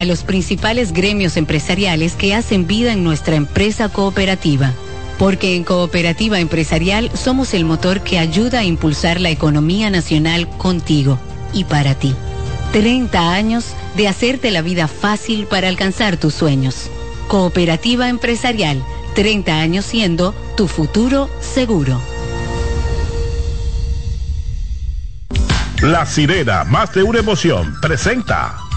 a 0.00 0.04
los 0.04 0.22
principales 0.22 0.92
gremios 0.92 1.36
empresariales 1.36 2.14
que 2.14 2.32
hacen 2.32 2.68
vida 2.68 2.92
en 2.92 3.02
nuestra 3.02 3.34
empresa 3.34 3.88
cooperativa. 3.88 4.72
Porque 5.18 5.56
en 5.56 5.64
Cooperativa 5.64 6.38
Empresarial 6.38 7.10
somos 7.16 7.52
el 7.52 7.64
motor 7.64 8.02
que 8.02 8.20
ayuda 8.20 8.60
a 8.60 8.64
impulsar 8.64 9.20
la 9.20 9.30
economía 9.30 9.90
nacional 9.90 10.48
contigo 10.50 11.18
y 11.52 11.64
para 11.64 11.96
ti. 11.96 12.14
30 12.70 13.32
años 13.32 13.74
de 13.96 14.06
hacerte 14.06 14.52
la 14.52 14.62
vida 14.62 14.86
fácil 14.86 15.46
para 15.46 15.66
alcanzar 15.66 16.16
tus 16.16 16.32
sueños. 16.32 16.90
Cooperativa 17.26 18.08
Empresarial, 18.08 18.80
30 19.16 19.58
años 19.58 19.84
siendo 19.84 20.32
tu 20.56 20.68
futuro 20.68 21.28
seguro. 21.40 22.00
La 25.82 26.06
sirena, 26.06 26.62
más 26.62 26.94
de 26.94 27.02
una 27.02 27.18
emoción, 27.18 27.74
presenta. 27.80 28.67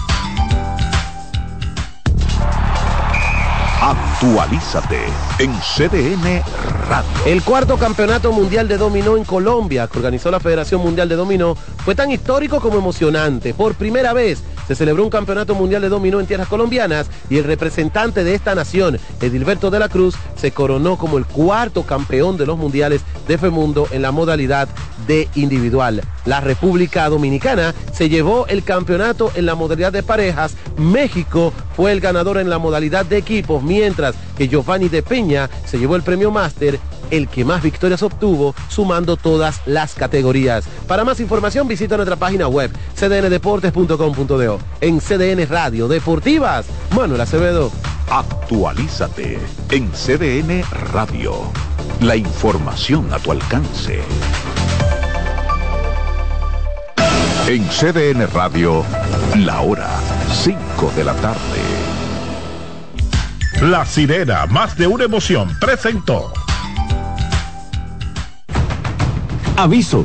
Actualízate 4.22 4.98
en 5.40 5.52
CDN 5.52 6.44
Radio. 6.88 7.10
El 7.26 7.42
cuarto 7.42 7.76
campeonato 7.76 8.30
mundial 8.30 8.68
de 8.68 8.76
dominó 8.76 9.16
en 9.16 9.24
Colombia, 9.24 9.88
que 9.88 9.98
organizó 9.98 10.30
la 10.30 10.38
Federación 10.38 10.80
Mundial 10.80 11.08
de 11.08 11.16
Dominó, 11.16 11.56
fue 11.56 11.96
tan 11.96 12.08
histórico 12.12 12.60
como 12.60 12.78
emocionante. 12.78 13.52
Por 13.52 13.74
primera 13.74 14.12
vez 14.12 14.44
se 14.72 14.76
celebró 14.76 15.04
un 15.04 15.10
campeonato 15.10 15.54
mundial 15.54 15.82
de 15.82 15.90
dominó 15.90 16.18
en 16.18 16.26
tierras 16.26 16.48
colombianas 16.48 17.10
y 17.28 17.36
el 17.36 17.44
representante 17.44 18.24
de 18.24 18.34
esta 18.34 18.54
nación, 18.54 18.98
Edilberto 19.20 19.70
de 19.70 19.78
la 19.78 19.90
Cruz, 19.90 20.14
se 20.34 20.52
coronó 20.52 20.96
como 20.96 21.18
el 21.18 21.26
cuarto 21.26 21.82
campeón 21.82 22.38
de 22.38 22.46
los 22.46 22.56
mundiales 22.56 23.02
de 23.28 23.36
FEMUNDO 23.36 23.88
en 23.90 24.00
la 24.00 24.12
modalidad 24.12 24.68
de 25.06 25.28
individual. 25.34 26.00
La 26.24 26.40
República 26.40 27.06
Dominicana 27.10 27.74
se 27.92 28.08
llevó 28.08 28.46
el 28.46 28.64
campeonato 28.64 29.30
en 29.34 29.44
la 29.44 29.54
modalidad 29.54 29.92
de 29.92 30.02
parejas. 30.02 30.54
México 30.78 31.52
fue 31.76 31.92
el 31.92 32.00
ganador 32.00 32.38
en 32.38 32.48
la 32.48 32.58
modalidad 32.58 33.04
de 33.04 33.18
equipos, 33.18 33.62
mientras 33.62 34.14
que 34.38 34.48
Giovanni 34.48 34.88
de 34.88 35.02
Peña 35.02 35.50
se 35.66 35.78
llevó 35.78 35.96
el 35.96 36.02
premio 36.02 36.30
máster 36.30 36.80
el 37.12 37.28
que 37.28 37.44
más 37.44 37.62
victorias 37.62 38.02
obtuvo, 38.02 38.54
sumando 38.68 39.16
todas 39.16 39.60
las 39.66 39.94
categorías. 39.94 40.64
Para 40.88 41.04
más 41.04 41.20
información 41.20 41.68
visita 41.68 41.96
nuestra 41.96 42.16
página 42.16 42.48
web 42.48 42.70
cdndeportes.com.do. 42.96 44.58
En 44.80 45.00
CDN 45.00 45.46
Radio 45.48 45.88
Deportivas, 45.88 46.66
Manuel 46.94 47.20
Acevedo. 47.20 47.70
Actualízate 48.10 49.38
en 49.70 49.90
CDN 49.92 50.64
Radio. 50.92 51.34
La 52.00 52.16
información 52.16 53.12
a 53.12 53.18
tu 53.18 53.32
alcance. 53.32 54.00
En 57.46 57.64
CDN 57.68 58.26
Radio, 58.32 58.84
la 59.36 59.60
hora 59.60 59.88
5 60.32 60.92
de 60.96 61.04
la 61.04 61.14
tarde. 61.14 61.60
La 63.62 63.86
sirena, 63.86 64.46
más 64.46 64.76
de 64.76 64.88
una 64.88 65.04
emoción, 65.04 65.56
presentó. 65.60 66.32
Aviso, 69.56 70.04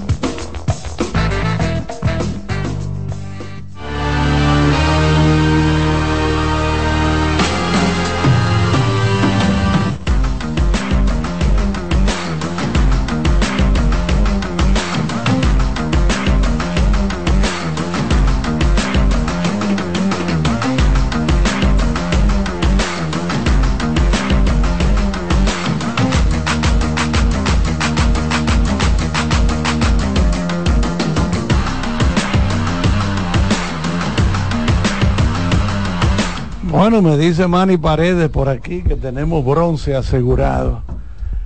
Bueno, 36.81 37.03
me 37.03 37.15
dice 37.15 37.47
Manny 37.47 37.77
Paredes 37.77 38.27
por 38.31 38.49
aquí 38.49 38.81
que 38.81 38.95
tenemos 38.95 39.45
bronce 39.45 39.95
asegurado. 39.95 40.81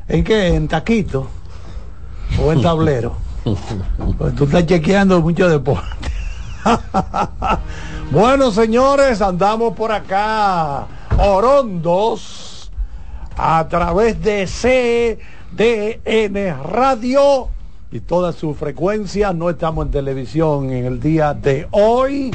¿En 0.07 0.23
qué? 0.23 0.56
¿En 0.56 0.69
taquito? 0.69 1.28
¿O 2.41 2.53
en 2.53 2.62
tablero? 2.62 3.18
Pues 4.18 4.34
tú 4.34 4.45
estás 4.45 4.66
chequeando 4.66 5.19
mucho 5.19 5.50
deporte. 5.50 6.09
bueno, 8.12 8.50
señores, 8.50 9.22
andamos 9.22 9.74
por 9.74 9.91
acá. 9.91 10.88
Orondos. 11.18 12.72
A 13.35 13.68
través 13.68 14.22
de 14.24 14.45
CDN 15.57 16.63
Radio. 16.63 17.50
Y 17.91 18.00
toda 18.00 18.31
su 18.31 18.53
frecuencia. 18.53 19.34
No 19.34 19.50
estamos 19.50 19.88
en 19.88 19.91
televisión 19.91 20.69
en 20.72 20.85
el 20.85 21.01
día 21.01 21.34
de 21.34 21.68
hoy. 21.72 22.31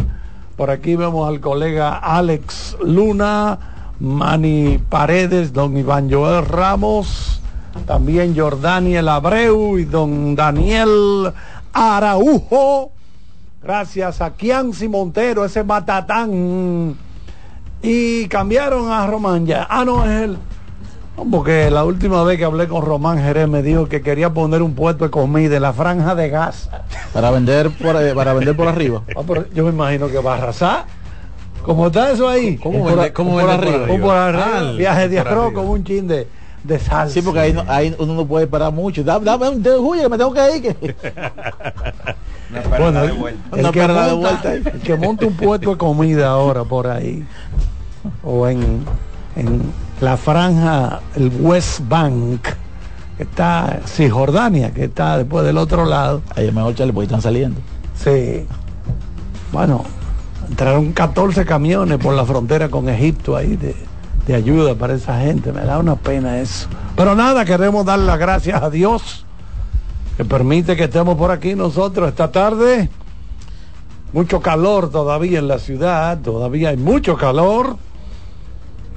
Por 0.60 0.70
aquí 0.70 0.94
vemos 0.94 1.26
al 1.26 1.40
colega 1.40 1.96
Alex 1.96 2.76
Luna, 2.84 3.94
Manny 3.98 4.76
Paredes, 4.76 5.54
don 5.54 5.74
Iván 5.74 6.12
Joel 6.12 6.44
Ramos, 6.44 7.40
también 7.86 8.36
Jordaniel 8.36 9.08
Abreu 9.08 9.78
y 9.78 9.86
don 9.86 10.36
Daniel 10.36 11.32
Araujo. 11.72 12.92
Gracias 13.62 14.20
a 14.20 14.34
Kianci 14.34 14.86
Montero, 14.86 15.46
ese 15.46 15.64
matatán. 15.64 16.94
Y 17.80 18.28
cambiaron 18.28 18.92
a 18.92 19.06
Román 19.06 19.46
ya. 19.46 19.66
Ah, 19.70 19.86
no, 19.86 20.04
es 20.04 20.24
él. 20.24 20.36
Porque 21.30 21.70
la 21.70 21.84
última 21.84 22.22
vez 22.24 22.38
que 22.38 22.44
hablé 22.44 22.68
con 22.68 22.84
Román 22.84 23.18
Jerez 23.18 23.48
me 23.48 23.62
dijo 23.62 23.88
que 23.88 24.00
quería 24.02 24.30
poner 24.32 24.62
un 24.62 24.74
puesto 24.74 25.04
de 25.04 25.10
comida 25.10 25.56
en 25.56 25.62
la 25.62 25.72
franja 25.72 26.14
de 26.14 26.28
gas. 26.28 26.70
Para 27.12 27.30
vender 27.30 27.70
por, 27.70 27.96
eh, 27.96 28.14
para 28.14 28.32
vender 28.34 28.56
por 28.56 28.68
arriba. 28.68 29.02
Ah, 29.16 29.22
pero 29.26 29.44
yo 29.52 29.64
me 29.64 29.70
imagino 29.70 30.08
que 30.08 30.18
va 30.18 30.34
a 30.34 30.38
arrasar. 30.38 30.84
¿Cómo 31.62 31.88
está 31.88 32.10
eso 32.12 32.28
ahí? 32.28 32.56
¿Cómo 32.56 32.82
por, 32.84 32.92
vende- 32.96 33.12
cómo 33.12 33.32
por 33.32 33.38
vende 33.46 33.52
arriba? 33.54 33.72
por 33.72 33.82
arriba? 33.82 33.94
Un 33.96 34.00
por 34.00 34.16
arriba. 34.16 34.46
Ah, 34.70 34.72
viaje 34.76 35.08
de 35.08 35.18
arroz 35.20 35.52
con 35.52 35.66
un 35.68 35.84
chin 35.84 36.06
de, 36.08 36.26
de 36.64 36.78
salsa. 36.78 37.12
Sí, 37.12 37.20
porque 37.22 37.40
ahí, 37.40 37.52
no- 37.52 37.64
ahí 37.68 37.94
uno 37.98 38.14
no 38.14 38.26
puede 38.26 38.46
parar 38.46 38.72
mucho. 38.72 39.04
Dame, 39.04 39.24
dame 39.26 39.48
un 39.50 39.62
de 39.62 39.70
que 40.00 40.08
me 40.08 40.16
tengo 40.16 40.32
que 40.32 40.56
ir. 40.56 40.62
Que... 40.62 40.94
Bueno, 42.78 43.04
el, 43.04 43.12
Una 43.12 43.68
el 43.68 43.70
que 43.70 43.80
parada 43.80 44.06
de 44.06 44.12
monta, 44.14 44.28
vuelta 44.30 44.48
ahí. 44.48 44.62
el 44.74 44.80
que 44.80 44.96
monta 44.96 45.26
un 45.26 45.34
puesto 45.34 45.70
de 45.70 45.76
comida 45.76 46.30
ahora 46.30 46.64
por 46.64 46.88
ahí, 46.88 47.24
o 48.24 48.48
en, 48.48 48.84
en 49.36 49.72
la 50.00 50.16
franja, 50.16 51.00
el 51.14 51.30
West 51.40 51.80
Bank, 51.88 52.48
que 53.16 53.22
está, 53.22 53.80
Cisjordania, 53.86 54.72
que 54.72 54.84
está 54.84 55.18
después 55.18 55.44
del 55.44 55.58
otro 55.58 55.84
lado. 55.84 56.22
Ahí 56.34 56.50
mejor 56.52 56.74
Charlie, 56.74 56.92
porque 56.92 57.06
están 57.06 57.22
saliendo. 57.22 57.60
Sí. 57.94 58.46
Bueno, 59.52 59.84
entraron 60.48 60.92
14 60.92 61.44
camiones 61.44 61.98
por 61.98 62.14
la 62.14 62.24
frontera 62.24 62.68
con 62.68 62.88
Egipto 62.88 63.36
ahí 63.36 63.56
de, 63.56 63.74
de 64.26 64.34
ayuda 64.34 64.74
para 64.74 64.94
esa 64.94 65.20
gente. 65.20 65.52
Me 65.52 65.64
da 65.64 65.78
una 65.78 65.96
pena 65.96 66.38
eso. 66.40 66.68
Pero 66.96 67.14
nada, 67.14 67.44
queremos 67.44 67.84
dar 67.84 67.98
las 67.98 68.18
gracias 68.18 68.62
a 68.62 68.70
Dios 68.70 69.26
que 70.16 70.24
permite 70.24 70.76
que 70.76 70.84
estemos 70.84 71.16
por 71.16 71.30
aquí 71.30 71.54
nosotros 71.54 72.08
esta 72.08 72.30
tarde. 72.30 72.88
Mucho 74.12 74.40
calor 74.40 74.90
todavía 74.90 75.38
en 75.38 75.48
la 75.48 75.58
ciudad, 75.58 76.18
todavía 76.20 76.70
hay 76.70 76.76
mucho 76.76 77.16
calor. 77.16 77.76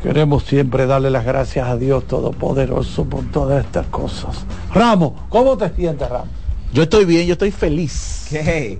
Queremos 0.04 0.44
siempre 0.44 0.86
darle 0.86 1.10
las 1.10 1.24
gracias 1.24 1.66
a 1.66 1.78
Dios 1.78 2.06
Todopoderoso 2.06 3.06
por 3.06 3.24
todas 3.32 3.64
estas 3.64 3.88
cosas. 3.88 4.46
Ramos, 4.74 5.14
¿cómo 5.30 5.58
te 5.58 5.70
sientes, 5.70 6.10
Ramos? 6.10 6.28
Yo 6.74 6.84
estoy 6.84 7.06
bien, 7.06 7.26
yo 7.26 7.34
estoy 7.34 7.52
feliz. 7.52 8.28
¿Qué? 8.30 8.78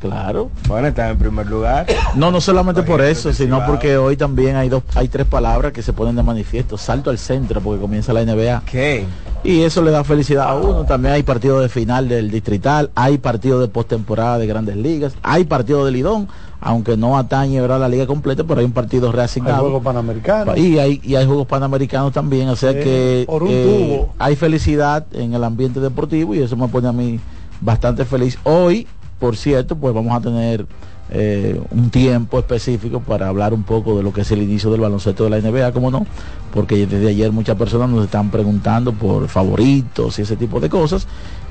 Claro. 0.00 0.50
Bueno, 0.66 0.88
están 0.88 1.12
en 1.12 1.18
primer 1.18 1.46
lugar. 1.46 1.86
No, 2.16 2.32
no 2.32 2.40
solamente 2.40 2.82
por 2.82 3.00
eso, 3.00 3.32
sino 3.32 3.64
porque 3.64 3.96
hoy 3.96 4.16
también 4.16 4.56
hay 4.56 4.68
dos, 4.68 4.82
hay 4.96 5.06
tres 5.06 5.26
palabras 5.26 5.72
que 5.72 5.80
se 5.80 5.92
ponen 5.92 6.16
de 6.16 6.24
manifiesto. 6.24 6.76
Salto 6.76 7.08
al 7.08 7.18
centro 7.18 7.60
porque 7.60 7.80
comienza 7.80 8.12
la 8.12 8.24
NBA. 8.24 8.64
¿Qué? 8.66 9.06
Y 9.44 9.62
eso 9.62 9.80
le 9.80 9.92
da 9.92 10.02
felicidad 10.04 10.48
a 10.48 10.54
uno. 10.56 10.84
También 10.84 11.14
hay 11.14 11.22
partido 11.22 11.60
de 11.60 11.68
final 11.68 12.08
del 12.08 12.30
distrital, 12.30 12.90
hay 12.94 13.18
partido 13.18 13.60
de 13.60 13.68
postemporada 13.68 14.38
de 14.38 14.46
grandes 14.46 14.76
ligas, 14.76 15.14
hay 15.22 15.44
partido 15.44 15.84
de 15.84 15.92
Lidón, 15.92 16.28
aunque 16.66 16.96
no 16.96 17.16
atañe 17.18 17.60
¿verdad? 17.60 17.78
la 17.78 17.88
liga 17.88 18.06
completa, 18.06 18.42
pero 18.42 18.58
hay 18.60 18.66
un 18.66 18.72
partido 18.72 19.08
Hay 19.08 19.12
reasignado. 19.12 19.60
juego 19.60 19.82
panamericano. 19.82 20.56
Y 20.56 20.78
hay, 20.78 20.98
y 21.04 21.14
hay 21.14 21.26
juegos 21.26 21.46
panamericanos 21.46 22.12
también, 22.12 22.48
o 22.48 22.56
sea 22.56 22.72
Sí, 22.72 22.78
que 22.78 23.22
eh, 23.22 23.24
por 23.26 23.42
un 23.42 23.50
tubo. 23.50 24.14
hay 24.18 24.34
felicidad 24.34 25.06
en 25.12 25.34
el 25.34 25.44
ambiente 25.44 25.78
deportivo 25.78 26.34
y 26.34 26.40
eso 26.40 26.56
me 26.56 26.66
pone 26.68 26.88
a 26.88 26.92
mí 26.92 27.20
bastante 27.60 28.06
feliz. 28.06 28.38
Hoy, 28.44 28.86
por 29.20 29.36
cierto, 29.36 29.76
pues 29.76 29.94
vamos 29.94 30.16
a 30.16 30.20
tener 30.22 30.66
eh, 31.10 31.60
un 31.70 31.90
tiempo 31.90 32.38
específico 32.38 33.00
para 33.00 33.28
hablar 33.28 33.52
un 33.52 33.62
poco 33.62 33.96
de 33.98 34.02
lo 34.02 34.12
que 34.14 34.22
es 34.22 34.30
el 34.32 34.40
inicio 34.42 34.70
del 34.70 34.80
baloncesto 34.80 35.24
de 35.24 35.30
la 35.30 35.38
NBA, 35.40 35.70
como 35.72 35.90
no, 35.90 36.06
porque 36.52 36.86
desde 36.86 37.08
ayer 37.10 37.30
muchas 37.30 37.56
personas 37.58 37.90
nos 37.90 38.06
están 38.06 38.30
preguntando 38.30 38.92
por 38.94 39.28
favoritos 39.28 40.18
y 40.18 40.22
ese 40.22 40.36
tipo 40.36 40.60
de 40.60 40.70
cosas. 40.70 41.06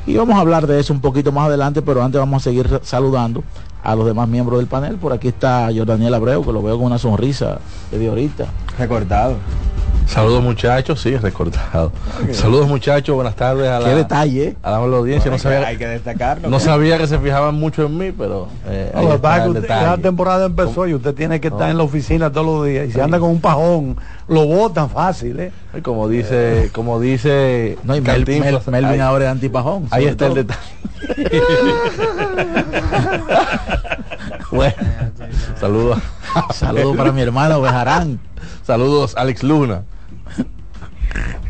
Y 0.07 0.15
vamos 0.15 0.35
a 0.35 0.39
hablar 0.39 0.65
de 0.65 0.79
eso 0.79 0.91
un 0.91 1.01
poquito 1.01 1.31
más 1.31 1.47
adelante, 1.47 1.83
pero 1.83 2.03
antes 2.03 2.19
vamos 2.19 2.41
a 2.41 2.43
seguir 2.49 2.79
saludando 2.81 3.43
a 3.83 3.95
los 3.95 4.05
demás 4.05 4.27
miembros 4.27 4.59
del 4.59 4.67
panel. 4.67 4.95
Por 4.97 5.13
aquí 5.13 5.27
está 5.27 5.69
Jordaniel 5.75 6.13
Abreu, 6.13 6.43
que 6.45 6.51
lo 6.53 6.61
veo 6.63 6.77
con 6.77 6.85
una 6.85 6.97
sonrisa 6.97 7.59
de 7.91 8.07
ahorita. 8.07 8.45
Recortado. 8.79 9.35
Saludos 10.05 10.43
muchachos, 10.43 10.99
sí, 11.01 11.15
recordado. 11.15 11.91
Saludos 12.33 12.67
muchachos, 12.67 13.15
buenas 13.15 13.35
tardes 13.37 13.69
a 13.69 13.79
la, 13.79 13.89
Qué 13.89 13.95
detalle. 13.95 14.47
¿eh? 14.49 14.55
a 14.61 14.71
la 14.71 14.77
audiencia. 14.77 15.31
Bueno, 15.31 15.37
no, 15.43 15.49
sabía, 15.49 15.65
hay 15.67 15.77
que 15.77 15.87
destacarlo. 15.87 16.49
no 16.49 16.59
sabía 16.59 16.97
que 16.97 17.07
se 17.07 17.17
fijaban 17.19 17.55
mucho 17.55 17.85
en 17.85 17.97
mí, 17.97 18.11
pero 18.11 18.49
eh, 18.67 18.91
No, 18.93 19.03
lo 19.03 19.13
está 19.15 19.47
usted- 19.47 19.67
la 19.69 19.97
temporada 19.97 20.45
empezó 20.47 20.85
y 20.87 20.93
usted 20.93 21.13
tiene 21.15 21.39
que 21.39 21.47
estar 21.47 21.69
en 21.69 21.77
la 21.77 21.83
oficina 21.83 22.29
todos 22.31 22.45
los 22.45 22.65
días. 22.67 22.89
Y 22.89 22.91
si 22.91 22.99
anda 22.99 23.17
con 23.17 23.29
un 23.29 23.39
pajón, 23.39 23.95
lo 24.27 24.45
botan 24.45 24.89
fácil, 24.89 25.39
¿eh? 25.39 25.51
Y 25.75 25.79
como 25.81 26.07
dice, 26.09 26.69
como 26.73 26.99
dice 26.99 27.77
No, 27.83 27.95
y 27.95 28.01
Mel- 28.01 28.25
Mel- 28.25 28.59
Melvin 28.67 28.85
ahí, 28.95 28.99
ahora 28.99 29.25
es 29.25 29.31
antipajón. 29.31 29.87
ahí 29.89 30.05
está 30.05 30.27
el 30.27 30.33
detalle. 30.33 30.59
bueno, 34.53 34.75
saludos. 35.59 35.99
Saludos 36.53 36.95
para 36.97 37.11
mi 37.11 37.21
hermano 37.21 37.61
Bejarán. 37.61 38.19
Saludos 38.65 39.13
Alex 39.17 39.43
Luna. 39.43 39.83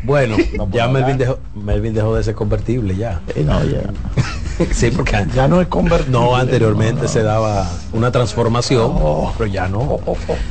Bueno, 0.02 0.36
No 0.56 0.68
ya. 0.70 0.88
Melvin 0.88 1.16
dejó, 1.16 1.38
Melvin 1.54 1.94
dejó 1.94 2.14
de 2.14 2.22
ser 2.22 2.34
convertible 2.34 2.94
ya. 2.96 3.20
Eh, 3.34 3.42
no, 3.44 3.64
ya. 3.64 3.80
sí, 4.72 4.90
porque 4.90 5.26
Ya 5.34 5.48
no 5.48 5.60
es 5.62 5.68
convertible. 5.68 6.12
no 6.12 6.36
anteriormente 6.36 7.08
se 7.08 7.22
daba 7.22 7.66
una 7.94 8.10
transformación, 8.12 8.92
Oh. 8.96 9.32
pero 9.38 9.48
ya 9.50 9.66
no. 9.68 9.98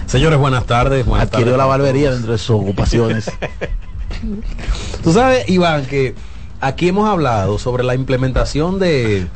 Señores, 0.08 0.40
buenas 0.40 0.66
tardes. 0.66 1.06
Buenas 1.06 1.28
Adquirió 1.28 1.46
tardes. 1.54 1.58
la 1.60 1.66
barbería 1.66 2.12
dentro 2.12 2.32
de 2.32 2.40
sus 2.40 2.60
ocupaciones. 2.62 3.32
Tú 5.04 5.12
sabes, 5.14 5.48
Iván, 5.50 5.86
que 5.86 6.16
aquí 6.60 6.88
hemos 6.90 7.08
hablado 7.08 7.60
sobre 7.60 7.84
la 7.84 7.94
implementación 7.94 8.80
de, 8.80 9.28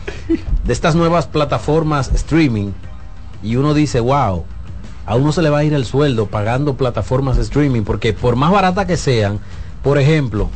de 0.63 0.73
estas 0.73 0.95
nuevas 0.95 1.27
plataformas 1.27 2.09
streaming 2.15 2.71
y 3.44 3.56
uno 3.56 3.74
dice, 3.74 4.00
wow, 4.00 4.44
a 5.06 5.16
uno 5.16 5.31
se 5.31 5.42
le 5.42 5.50
va 5.50 5.60
a 5.60 5.63
ir 5.63 5.74
el 5.74 5.86
sueldo 5.86 6.25
pagando 6.28 6.75
plataformas 6.75 7.38
streaming 7.38 7.84
porque 7.84 8.13
por 8.13 8.36
más 8.36 8.51
barata 8.51 8.86
que 8.88 8.98
sean, 8.98 9.39
por 9.84 9.98
ejemplo, 9.98 10.50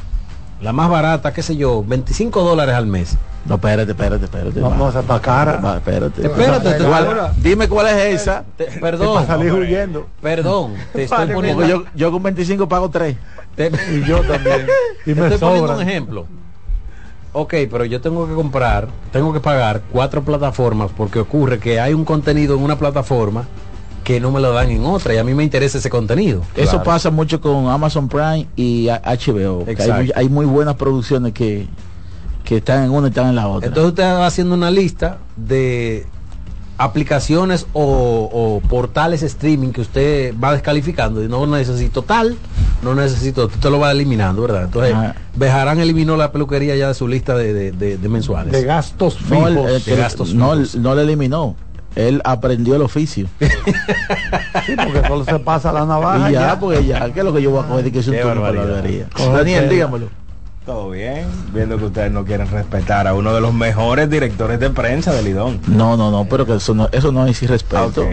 la 0.62 0.74
más 0.74 0.90
barata, 0.90 1.34
qué 1.34 1.42
sé 1.42 1.56
yo, 1.56 1.84
25 1.84 2.44
dólares 2.44 2.76
al 2.76 2.86
mes. 2.88 3.18
No, 3.46 3.56
espérate, 3.56 3.92
espérate, 3.92 4.26
espérate. 4.26 4.60
No, 4.60 4.70
va. 4.70 4.78
no, 4.78 4.90
esa 4.90 5.00
está 5.00 5.20
cara. 5.20 5.54
Va, 5.58 5.78
espérate. 5.78 6.22
Espérate, 6.24 6.74
te- 6.74 6.84
¿Cuál- 6.84 7.32
dime 7.42 7.68
cuál 7.68 7.88
es 7.88 8.22
esa. 8.22 8.44
Te- 8.56 8.66
perdón, 8.66 9.16
Para 9.16 9.26
salir 9.26 9.52
huyendo. 9.54 10.06
perdón, 10.22 10.74
te 10.94 11.04
estoy 11.04 11.18
Vale, 11.18 11.34
poniendo, 11.34 11.66
yo, 11.66 11.84
yo 11.96 12.12
con 12.12 12.22
25 12.22 12.70
pago 12.70 12.90
3. 12.92 13.18
te- 13.56 13.72
Y 13.96 14.04
yo 14.08 14.22
también. 14.22 14.68
Y 15.08 15.14
Te 15.14 15.22
me 15.22 15.24
estoy 15.28 15.40
poniendo 15.40 15.68
sobra. 15.70 15.76
un 15.84 15.90
ejemplo. 15.90 16.28
Ok, 17.34 17.54
pero 17.70 17.86
yo 17.86 18.02
tengo 18.02 18.28
que 18.28 18.34
comprar, 18.34 18.90
tengo 19.12 19.32
que 19.32 19.40
pagar 19.40 19.82
cuatro 19.92 20.24
plataformas 20.24 20.92
porque 20.96 21.20
ocurre 21.20 21.60
que 21.60 21.80
hay 21.80 21.94
un 21.94 22.04
contenido 22.04 22.56
en 22.56 22.64
una 22.64 22.78
plataforma 22.78 23.46
que 24.04 24.20
no 24.20 24.32
me 24.32 24.42
lo 24.42 24.52
dan 24.52 24.70
en 24.70 24.84
otra 24.84 25.14
y 25.14 25.18
a 25.18 25.24
mí 25.24 25.34
me 25.34 25.44
interesa 25.44 25.78
ese 25.78 25.90
contenido. 25.90 26.42
Eso 26.56 26.84
pasa 26.84 27.10
mucho 27.10 27.40
con 27.40 27.68
Amazon 27.68 28.10
Prime 28.10 28.48
y 28.56 28.88
HBO. 28.88 29.66
que 29.66 29.82
Hay, 29.82 30.12
hay 30.14 30.30
muy 30.30 30.46
buenas 30.46 30.76
producciones 30.76 31.34
que, 31.34 31.68
que 32.44 32.58
están 32.58 32.84
en 32.84 32.92
una 32.92 33.08
y 33.08 33.10
están 33.10 33.28
en 33.28 33.36
la 33.36 33.48
otra. 33.48 33.68
Entonces 33.68 33.90
usted 33.92 34.04
va 34.04 34.26
haciendo 34.26 34.56
una 34.56 34.72
lista 34.72 35.20
de 35.38 36.06
aplicaciones 36.84 37.68
o, 37.74 38.30
o 38.32 38.68
portales 38.68 39.22
streaming 39.24 39.70
que 39.70 39.82
usted 39.82 40.34
va 40.42 40.54
descalificando 40.54 41.24
y 41.24 41.28
no 41.28 41.46
necesito 41.46 42.02
tal, 42.02 42.36
no 42.82 42.96
necesito, 42.96 43.46
usted 43.46 43.70
lo 43.70 43.80
va 43.80 43.92
eliminando, 43.92 44.42
¿verdad? 44.42 44.64
Entonces, 44.66 44.94
Ajá. 44.94 45.16
Bejarán 45.36 45.80
eliminó 45.80 46.18
la 46.18 46.32
peluquería 46.32 46.76
ya 46.76 46.88
de 46.90 46.94
su 46.94 47.08
lista 47.08 47.36
de, 47.36 47.54
de- 47.54 47.72
de- 47.72 47.98
de 47.98 48.10
mensuales. 48.10 48.52
De 48.52 48.64
gastos 48.64 49.18
no, 49.30 49.46
fijos. 49.46 49.70
él- 49.72 49.84
de 49.86 49.96
gastos 49.96 50.34
no, 50.34 50.52
fijos. 50.54 50.76
no 50.76 50.96
le 50.96 51.04
eliminó. 51.04 51.56
Él 51.96 52.22
aprendió 52.24 52.76
el 52.76 52.82
oficio. 52.82 53.28
Sí, 54.66 54.74
porque 54.76 55.08
solo 55.08 55.26
se 55.26 55.40
pasa 55.40 55.72
la 55.74 55.86
navaja. 55.86 56.30
y 56.30 56.34
ya, 56.34 56.42
ya. 56.50 56.60
porque 56.60 56.86
ya, 56.86 57.12
¿qué 57.12 57.20
es 57.20 57.26
lo 57.26 57.34
que 57.34 57.42
yo 57.42 57.50
voy 57.52 57.64
a 57.64 57.68
coger 57.68 57.92
que 57.92 58.00
es 58.00 58.08
un 58.08 58.16
turno 58.18 58.42
para 58.42 58.64
la 58.64 58.82
Daniel, 59.34 59.70
dígamelo. 59.70 60.08
Todo 60.66 60.92
bien, 60.92 61.26
viendo 61.52 61.76
que 61.80 61.86
ustedes 61.86 62.12
no 62.12 62.24
quieren 62.24 62.48
respetar 62.48 63.08
a 63.08 63.16
uno 63.16 63.34
de 63.34 63.42
los 63.42 63.52
mejores 63.52 64.08
directores 64.12 64.60
de 64.60 64.70
prensa 64.70 65.12
de 65.12 65.24
Lidón. 65.24 65.60
No, 65.66 65.98
no, 65.98 66.12
no, 66.12 66.26
pero 66.26 66.46
que 66.46 66.54
eso 66.56 66.76
no, 66.76 66.88
eso 66.92 67.12
no 67.12 67.26
es 67.26 67.42
irrespeto. 67.42 68.06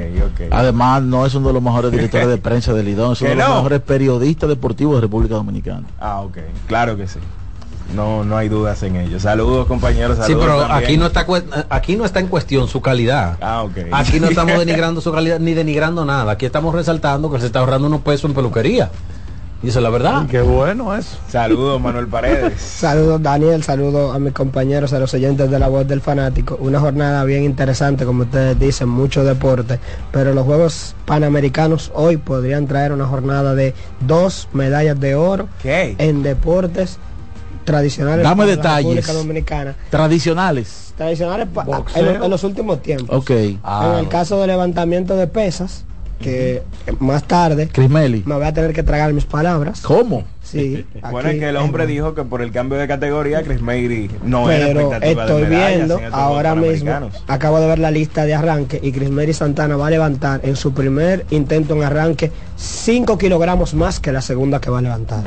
Además, 0.50 1.02
no 1.02 1.26
es 1.26 1.34
uno 1.34 1.48
de 1.48 1.52
los 1.54 1.62
mejores 1.62 1.90
directores 1.92 2.26
de 2.26 2.38
prensa 2.38 2.72
de 2.72 2.82
Lidón, 2.82 3.12
es 3.12 3.20
uno 3.20 3.28
¿Que 3.30 3.36
de 3.36 3.42
los 3.42 3.48
no? 3.50 3.54
mejores 3.56 3.80
periodistas 3.82 4.48
deportivos 4.48 4.94
de 4.96 5.02
República 5.02 5.34
Dominicana. 5.34 5.82
Ah, 6.00 6.22
ok, 6.22 6.38
claro 6.66 6.96
que 6.96 7.06
sí. 7.06 7.18
No, 7.94 8.24
no 8.24 8.36
hay 8.36 8.48
dudas 8.48 8.82
en 8.82 8.96
ello. 8.96 9.20
Saludos 9.20 9.66
compañeros. 9.66 10.18
Sí, 10.26 10.34
pero 10.38 10.60
también. 10.60 10.84
aquí 10.84 10.96
no 10.96 11.06
está 11.06 11.26
aquí 11.70 11.96
no 11.96 12.04
está 12.04 12.20
en 12.20 12.28
cuestión 12.28 12.68
su 12.68 12.80
calidad. 12.80 13.36
Ah, 13.40 13.62
ok. 13.62 13.76
Aquí 13.92 14.20
no 14.20 14.28
estamos 14.28 14.58
denigrando 14.64 15.00
su 15.00 15.12
calidad 15.12 15.38
ni 15.38 15.54
denigrando 15.54 16.04
nada. 16.04 16.32
Aquí 16.32 16.46
estamos 16.46 16.74
resaltando 16.74 17.30
que 17.30 17.40
se 17.40 17.46
está 17.46 17.60
ahorrando 17.60 17.88
unos 17.88 18.00
pesos 18.02 18.28
en 18.28 18.34
peluquería. 18.34 18.90
Y 19.60 19.68
eso 19.70 19.80
es 19.80 19.82
la 19.82 19.90
verdad. 19.90 20.26
Qué 20.30 20.40
bueno 20.40 20.94
eso. 20.96 21.16
Saludos 21.28 21.80
Manuel 21.80 22.06
Paredes. 22.06 22.52
Saludos 22.60 23.20
Daniel, 23.20 23.64
saludos 23.64 24.14
a 24.14 24.18
mis 24.20 24.32
compañeros, 24.32 24.92
a 24.92 25.00
los 25.00 25.12
oyentes 25.14 25.50
de 25.50 25.58
la 25.58 25.66
voz 25.66 25.86
del 25.88 26.00
fanático. 26.00 26.56
Una 26.60 26.78
jornada 26.78 27.24
bien 27.24 27.42
interesante, 27.42 28.04
como 28.04 28.22
ustedes 28.22 28.56
dicen, 28.58 28.88
mucho 28.88 29.24
deporte, 29.24 29.80
pero 30.12 30.32
los 30.32 30.44
Juegos 30.44 30.94
Panamericanos 31.06 31.90
hoy 31.94 32.18
podrían 32.18 32.68
traer 32.68 32.92
una 32.92 33.06
jornada 33.06 33.56
de 33.56 33.74
dos 34.06 34.48
medallas 34.52 35.00
de 35.00 35.16
oro 35.16 35.48
¿Qué? 35.60 35.96
en 35.98 36.22
deportes 36.22 36.98
tradicionales 37.64 38.22
Dame 38.22 38.44
para 38.44 38.50
detalles. 38.50 38.84
la 38.84 38.90
República 39.00 39.12
Dominicana. 39.12 39.74
Tradicionales. 39.90 40.94
Tradicionales 40.96 41.48
en, 41.96 42.04
los- 42.06 42.24
en 42.24 42.30
los 42.30 42.44
últimos 42.44 42.80
tiempos. 42.80 43.08
Ok. 43.16 43.30
Ah, 43.64 43.90
en 43.92 43.98
el 43.98 44.08
caso 44.08 44.40
de 44.40 44.46
levantamiento 44.46 45.16
de 45.16 45.26
pesas, 45.26 45.84
que 46.18 46.62
más 46.98 47.24
tarde 47.24 47.68
Chris 47.72 47.88
Melly. 47.88 48.22
me 48.26 48.34
voy 48.34 48.44
a 48.46 48.52
tener 48.52 48.72
que 48.72 48.82
tragar 48.82 49.12
mis 49.12 49.24
palabras. 49.24 49.80
¿Cómo? 49.82 50.24
Sí, 50.42 50.84
Bueno, 51.10 51.28
aquí, 51.28 51.36
es 51.36 51.42
que 51.42 51.48
el 51.50 51.56
hombre 51.56 51.84
en- 51.84 51.90
dijo 51.90 52.14
que 52.14 52.22
por 52.24 52.40
el 52.42 52.50
cambio 52.52 52.78
de 52.78 52.88
categoría 52.88 53.42
Chris 53.42 53.60
Mayri 53.60 54.10
no 54.24 54.50
era 54.50 54.66
pero 54.66 54.80
expectativa 54.80 55.26
de 55.26 55.32
estoy 55.32 55.48
viendo 55.56 56.00
ahora 56.12 56.54
mismo 56.54 57.10
acabo 57.26 57.60
de 57.60 57.66
ver 57.66 57.78
la 57.78 57.90
lista 57.90 58.24
de 58.24 58.34
arranque 58.34 58.80
y 58.82 58.92
Chris 58.92 59.10
Mary 59.10 59.32
Santana 59.32 59.76
va 59.76 59.88
a 59.88 59.90
levantar 59.90 60.40
en 60.44 60.56
su 60.56 60.72
primer 60.72 61.26
intento 61.30 61.74
en 61.76 61.82
arranque 61.82 62.32
5 62.56 63.18
kilogramos 63.18 63.74
más 63.74 64.00
que 64.00 64.10
la 64.12 64.22
segunda 64.22 64.60
que 64.60 64.70
va 64.70 64.78
a 64.78 64.82
levantar 64.82 65.24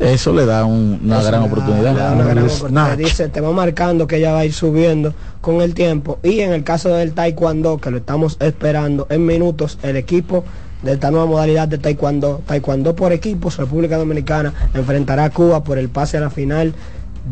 Eso 0.00 0.32
le 0.32 0.46
da 0.46 0.64
un- 0.64 1.00
una 1.04 1.22
gran 1.22 1.42
oportunidad. 1.42 1.94
da 1.94 2.12
una 2.12 2.24
gran 2.24 2.44
oportunidad. 2.44 2.96
dice 2.96 3.28
te 3.28 3.40
va 3.40 3.50
marcando 3.52 4.06
que 4.06 4.16
ella 4.16 4.32
va 4.32 4.40
a 4.40 4.44
ir 4.44 4.52
subiendo 4.52 5.12
con 5.40 5.60
el 5.60 5.74
tiempo 5.74 6.18
y 6.22 6.40
en 6.40 6.52
el 6.52 6.62
caso 6.64 6.90
del 6.90 7.12
taekwondo 7.12 7.78
que 7.78 7.90
lo 7.90 7.96
estamos 7.98 8.36
esperando 8.40 9.06
en 9.10 9.26
minutos 9.26 9.78
el 9.82 9.96
equipo 9.96 10.44
de 10.82 10.92
esta 10.92 11.10
nueva 11.10 11.26
modalidad 11.26 11.66
de 11.66 11.78
taekwondo 11.78 12.42
taekwondo 12.46 12.94
por 12.94 13.12
equipos 13.12 13.56
República 13.56 13.96
Dominicana 13.98 14.52
enfrentará 14.74 15.24
a 15.24 15.30
Cuba 15.30 15.64
por 15.64 15.78
el 15.78 15.88
pase 15.88 16.16
a 16.16 16.20
la 16.20 16.30
final 16.30 16.74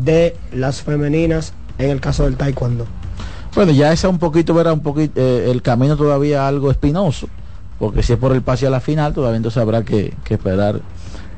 de 0.03 0.35
las 0.53 0.81
femeninas 0.81 1.53
en 1.77 1.89
el 1.89 2.01
caso 2.01 2.25
del 2.25 2.35
taekwondo 2.35 2.85
Bueno, 3.55 3.71
ya 3.71 3.93
esa 3.93 4.09
un 4.09 4.19
poquito, 4.19 4.53
verá, 4.53 4.73
un 4.73 4.81
poquito, 4.81 5.13
eh, 5.21 5.49
el 5.49 5.61
camino 5.61 5.95
todavía 5.95 6.47
algo 6.47 6.69
espinoso, 6.69 7.27
porque 7.79 8.03
si 8.03 8.13
es 8.13 8.19
por 8.19 8.33
el 8.33 8.41
pase 8.41 8.67
a 8.67 8.69
la 8.69 8.81
final, 8.81 9.13
todavía 9.13 9.37
entonces 9.37 9.61
habrá 9.61 9.83
que, 9.83 10.13
que 10.25 10.33
esperar 10.35 10.81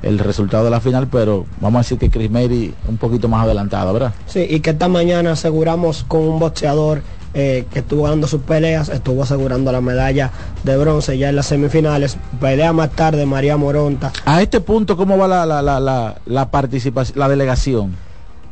el 0.01 0.19
resultado 0.19 0.63
de 0.63 0.69
la 0.69 0.79
final, 0.79 1.07
pero 1.07 1.45
vamos 1.59 1.79
a 1.79 1.81
decir 1.83 1.97
que 1.97 2.09
Chris 2.09 2.31
Mary 2.31 2.73
un 2.87 2.97
poquito 2.97 3.27
más 3.27 3.43
adelantado, 3.45 3.91
¿verdad? 3.93 4.13
Sí, 4.27 4.45
y 4.49 4.59
que 4.61 4.71
esta 4.71 4.87
mañana 4.87 5.33
aseguramos 5.33 6.05
con 6.07 6.21
un 6.21 6.39
boxeador 6.39 7.01
eh, 7.33 7.65
que 7.71 7.79
estuvo 7.79 8.03
ganando 8.03 8.27
sus 8.27 8.41
peleas, 8.41 8.89
estuvo 8.89 9.21
asegurando 9.23 9.71
la 9.71 9.81
medalla 9.81 10.31
de 10.63 10.77
bronce 10.77 11.17
ya 11.17 11.29
en 11.29 11.35
las 11.35 11.45
semifinales. 11.47 12.17
Pelea 12.39 12.73
más 12.73 12.89
tarde 12.91 13.25
María 13.25 13.55
Moronta. 13.57 14.11
A 14.25 14.41
este 14.41 14.61
punto, 14.61 14.97
¿cómo 14.97 15.17
va 15.17 15.27
la, 15.27 15.45
la, 15.45 15.61
la, 15.61 15.79
la, 15.79 16.15
la 16.25 16.49
participación, 16.49 17.19
la 17.19 17.29
delegación? 17.29 17.95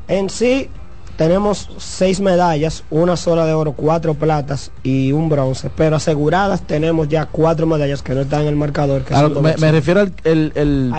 En 0.08 0.30
sí, 0.30 0.70
tenemos 1.17 1.69
seis 1.77 2.21
medallas, 2.21 2.83
una 2.89 3.17
sola 3.17 3.45
de 3.45 3.53
oro, 3.53 3.74
cuatro 3.74 4.13
platas 4.13 4.71
y 4.83 5.12
un 5.12 5.27
bronce, 5.29 5.69
pero 5.75 5.95
aseguradas 5.97 6.62
tenemos 6.62 7.09
ya 7.09 7.25
cuatro 7.25 7.65
medallas 7.67 8.01
que 8.03 8.13
no 8.13 8.21
están 8.21 8.41
en 8.43 8.47
el 8.50 8.55
marcador. 8.55 9.01
Que 9.01 9.09
Claro, 9.09 9.33
son 9.33 9.43
me, 9.43 9.71
refiero 9.71 10.00
al 10.01 10.13
el, 10.24 10.51
el- 10.55 10.93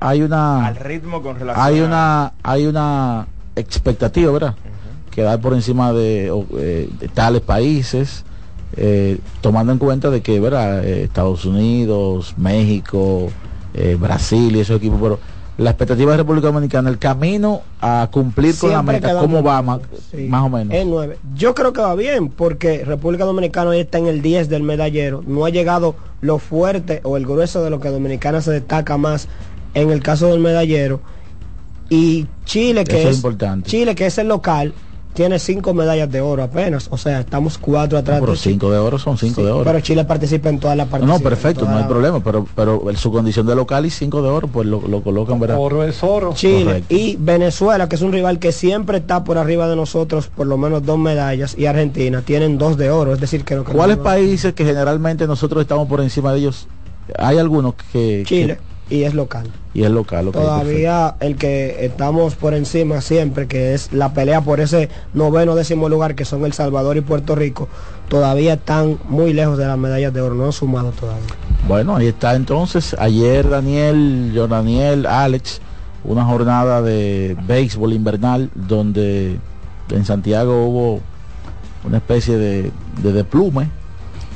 hay 0.00 0.22
una 0.22 0.66
Al 0.66 0.76
ritmo 0.76 1.22
con 1.22 1.38
relación 1.38 1.64
hay 1.64 1.80
a- 1.80 1.84
una 1.84 2.32
hay 2.42 2.66
una 2.66 3.26
expectativa 3.56 4.32
verdad 4.32 4.54
que 5.10 5.22
da 5.22 5.38
por 5.38 5.52
encima 5.54 5.92
de, 5.92 6.32
eh, 6.56 6.88
de 6.98 7.08
tales 7.08 7.40
países 7.42 8.24
eh, 8.76 9.18
tomando 9.42 9.72
en 9.72 9.78
cuenta 9.78 10.10
de 10.10 10.20
que 10.22 10.40
verdad 10.40 10.84
Eh, 10.84 11.04
Estados 11.04 11.44
Unidos 11.44 12.34
México 12.36 13.28
eh, 13.74 13.96
Brasil 14.00 14.56
y 14.56 14.60
esos 14.60 14.78
equipos 14.78 14.98
pero 15.00 15.18
la 15.58 15.70
expectativa 15.70 16.12
de 16.12 16.16
República 16.18 16.46
Dominicana 16.48 16.88
el 16.88 16.98
camino 16.98 17.62
a 17.80 18.08
cumplir 18.10 18.56
con 18.56 18.70
la 18.70 18.82
meta 18.82 19.18
cómo 19.18 19.42
va 19.42 19.60
más, 19.60 19.80
Sí, 20.10 20.26
más 20.28 20.44
o 20.44 20.48
menos 20.48 20.74
En 20.74 20.90
nueve. 20.90 21.18
Yo 21.34 21.54
creo 21.54 21.72
que 21.72 21.80
va 21.80 21.94
bien, 21.94 22.28
porque 22.28 22.84
República 22.84 23.24
Dominicana 23.24 23.70
hoy 23.70 23.80
está 23.80 23.98
en 23.98 24.06
el 24.06 24.22
10 24.22 24.48
del 24.48 24.62
medallero. 24.62 25.22
No 25.26 25.44
ha 25.44 25.50
llegado 25.50 25.94
lo 26.20 26.38
fuerte 26.38 27.00
o 27.04 27.16
el 27.16 27.26
grueso 27.26 27.62
de 27.62 27.70
lo 27.70 27.80
que 27.80 27.90
Dominicana 27.90 28.40
se 28.40 28.50
destaca 28.50 28.96
más 28.96 29.28
en 29.74 29.90
el 29.90 30.02
caso 30.02 30.28
del 30.28 30.40
medallero. 30.40 31.00
Y 31.90 32.26
Chile, 32.46 32.84
que 32.84 33.00
Eso 33.00 33.08
es 33.08 33.10
es, 33.10 33.16
importante. 33.16 33.68
Chile, 33.68 33.94
que 33.94 34.06
es 34.06 34.16
el 34.16 34.28
local, 34.28 34.72
tiene 35.12 35.38
cinco 35.38 35.74
medallas 35.74 36.10
de 36.10 36.20
oro 36.20 36.42
apenas. 36.42 36.88
O 36.90 36.96
sea, 36.96 37.20
estamos 37.20 37.58
cuatro 37.58 37.98
atrás 37.98 38.18
pero 38.20 38.32
de 38.32 38.38
Chile. 38.38 38.54
cinco 38.54 38.70
de 38.70 38.78
oro 38.78 38.98
son 38.98 39.18
cinco 39.18 39.40
Sí, 39.40 39.46
de 39.46 39.50
oro 39.52 39.64
Pero 39.64 39.80
Chile 39.80 40.04
participa 40.04 40.48
en 40.48 40.58
todas 40.58 40.76
las 40.76 40.86
no, 40.86 40.90
partes. 40.90 41.08
no, 41.08 41.18
perfecto, 41.20 41.64
no 41.66 41.76
hay 41.76 41.84
problema, 41.84 42.20
pero 42.22 42.46
pero 42.54 42.88
el- 42.88 42.96
su 42.96 43.12
condición 43.12 43.46
de 43.46 43.54
local 43.54 43.84
y 43.86 43.90
cinco 43.90 44.22
de 44.22 44.28
oro, 44.28 44.48
pues 44.48 44.66
lo, 44.66 44.80
lo 44.88 45.02
colocan, 45.02 45.38
¿verdad? 45.38 45.56
Oro 45.60 45.84
es 45.84 46.02
oro. 46.02 46.32
Chile 46.34 46.64
Correcto. 46.64 46.94
y 46.94 47.16
Venezuela, 47.18 47.88
que 47.88 47.96
es 47.96 48.02
un 48.02 48.12
rival 48.12 48.38
que 48.38 48.52
siempre 48.52 48.98
está 48.98 49.22
por 49.24 49.38
arriba 49.38 49.68
de 49.68 49.76
nosotros, 49.76 50.28
por 50.28 50.46
lo 50.46 50.56
menos 50.56 50.84
dos 50.84 50.98
medallas, 50.98 51.54
y 51.58 51.66
Argentina 51.66 52.22
tienen 52.22 52.58
dos 52.58 52.76
de 52.76 52.90
oro, 52.90 53.12
es 53.14 53.20
decir, 53.20 53.44
que 53.44 53.54
no 53.54 53.64
¿Cuáles 53.64 53.98
países 53.98 54.54
que 54.54 54.64
generalmente 54.64 55.26
nosotros 55.26 55.60
estamos 55.62 55.88
por 55.88 56.00
encima 56.00 56.32
de 56.32 56.38
ellos? 56.40 56.66
Hay 57.18 57.36
algunos 57.38 57.74
que... 57.92 58.22
Chile 58.26 58.58
y 58.92 59.04
es 59.04 59.14
local. 59.14 59.46
y 59.72 59.84
es 59.84 59.90
local. 59.90 60.30
Todavía 60.32 61.16
el 61.20 61.36
que 61.36 61.86
estamos 61.86 62.34
por 62.34 62.52
encima 62.52 63.00
siempre, 63.00 63.48
que 63.48 63.72
es 63.72 63.90
la 63.90 64.12
pelea 64.12 64.42
por 64.42 64.60
ese 64.60 64.90
noveno 65.14 65.54
décimo 65.54 65.88
lugar, 65.88 66.14
que 66.14 66.26
son 66.26 66.44
El 66.44 66.52
Salvador 66.52 66.98
y 66.98 67.00
Puerto 67.00 67.34
Rico, 67.34 67.68
todavía 68.08 68.54
están 68.54 68.98
muy 69.08 69.32
lejos 69.32 69.56
de 69.56 69.66
las 69.66 69.78
medallas 69.78 70.12
de 70.12 70.20
oro, 70.20 70.34
no 70.34 70.44
han 70.44 70.52
sumado 70.52 70.90
todavía. 70.90 71.24
Bueno, 71.66 71.96
ahí 71.96 72.08
está 72.08 72.34
entonces. 72.34 72.94
Ayer 72.98 73.48
Daniel, 73.48 74.30
yo 74.34 74.46
Daniel, 74.46 75.06
Alex, 75.06 75.62
una 76.04 76.26
jornada 76.26 76.82
de 76.82 77.34
béisbol 77.46 77.94
invernal 77.94 78.50
donde 78.54 79.38
en 79.88 80.04
Santiago 80.04 80.66
hubo 80.66 81.00
una 81.84 81.96
especie 81.96 82.36
de, 82.36 82.70
de 83.02 83.12
desplume 83.12 83.68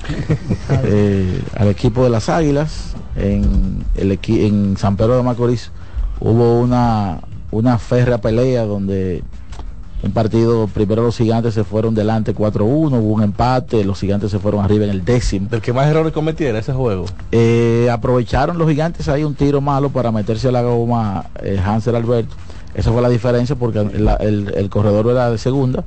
eh, 0.85 1.41
al 1.57 1.69
equipo 1.69 2.05
de 2.05 2.11
las 2.11 2.29
Águilas. 2.29 2.95
En, 3.17 3.85
el 3.95 4.13
equi- 4.13 4.45
en 4.47 4.77
San 4.77 4.97
Pedro 4.97 5.17
de 5.17 5.23
Macorís 5.23 5.71
hubo 6.21 6.61
una, 6.61 7.21
una 7.51 7.79
férrea 7.79 8.19
pelea 8.19 8.65
donde 8.65 9.23
un 10.03 10.13
partido, 10.13 10.67
primero 10.69 11.03
los 11.03 11.17
gigantes 11.17 11.55
se 11.55 11.65
fueron 11.65 11.95
delante 11.95 12.35
4-1, 12.35 12.61
hubo 12.63 13.15
un 13.15 13.23
empate, 13.23 13.83
los 13.85 13.99
gigantes 13.99 14.31
se 14.31 14.39
fueron 14.39 14.63
arriba 14.63 14.85
en 14.85 14.91
el 14.91 15.05
décimo. 15.05 15.49
Del 15.49 15.63
que 15.63 15.73
más 15.73 15.87
errores 15.89 16.13
cometiera 16.13 16.59
ese 16.59 16.75
juego. 16.75 17.07
Eh, 17.33 17.89
aprovecharon 17.91 18.59
los 18.59 18.69
gigantes 18.69 19.09
ahí 19.09 19.25
un 19.25 19.35
tiro 19.35 19.63
malo 19.63 19.89
para 19.89 20.13
meterse 20.13 20.49
a 20.49 20.53
la 20.53 20.61
goma 20.63 21.25
eh, 21.43 21.59
Hansel 21.65 21.97
Alberto. 21.97 22.37
Esa 22.75 22.93
fue 22.93 23.01
la 23.01 23.09
diferencia 23.09 23.57
porque 23.57 23.79
el, 23.79 24.53
el 24.55 24.69
corredor 24.69 25.07
era 25.09 25.31
de 25.31 25.39
segunda. 25.39 25.83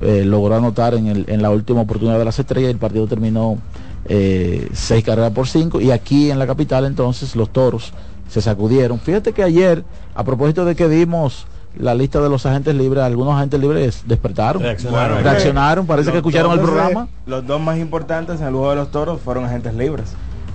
Eh, 0.00 0.24
logró 0.24 0.54
anotar 0.56 0.94
en, 0.94 1.06
el- 1.06 1.24
en 1.28 1.42
la 1.42 1.50
última 1.50 1.80
oportunidad 1.82 2.18
de 2.18 2.24
las 2.24 2.38
estrellas 2.38 2.68
y 2.68 2.72
el 2.72 2.78
partido 2.78 3.06
terminó 3.06 3.58
eh, 4.06 4.68
seis 4.72 5.04
carreras 5.04 5.32
por 5.32 5.46
cinco. 5.48 5.80
Y 5.80 5.90
aquí 5.90 6.30
en 6.30 6.38
la 6.38 6.46
capital 6.46 6.84
entonces 6.84 7.36
los 7.36 7.50
toros 7.50 7.92
se 8.28 8.40
sacudieron. 8.42 8.98
Fíjate 8.98 9.32
que 9.32 9.42
ayer, 9.42 9.84
a 10.14 10.24
propósito 10.24 10.64
de 10.64 10.74
que 10.74 10.88
dimos 10.88 11.46
la 11.78 11.94
lista 11.94 12.20
de 12.20 12.28
los 12.28 12.44
agentes 12.46 12.74
libres, 12.74 13.02
algunos 13.02 13.34
agentes 13.34 13.58
libres 13.60 14.02
despertaron, 14.06 14.62
Reaccionaron. 14.62 15.22
reaccionaron, 15.24 15.86
parece 15.86 16.10
que 16.12 16.18
escucharon 16.18 16.52
el 16.52 16.60
programa. 16.60 17.08
Los 17.26 17.46
dos 17.46 17.60
más 17.60 17.78
importantes 17.78 18.40
en 18.40 18.46
el 18.46 18.52
juego 18.52 18.70
de 18.70 18.76
los 18.76 18.90
toros 18.90 19.20
fueron 19.20 19.44
agentes 19.44 19.74
libres. 19.74 20.12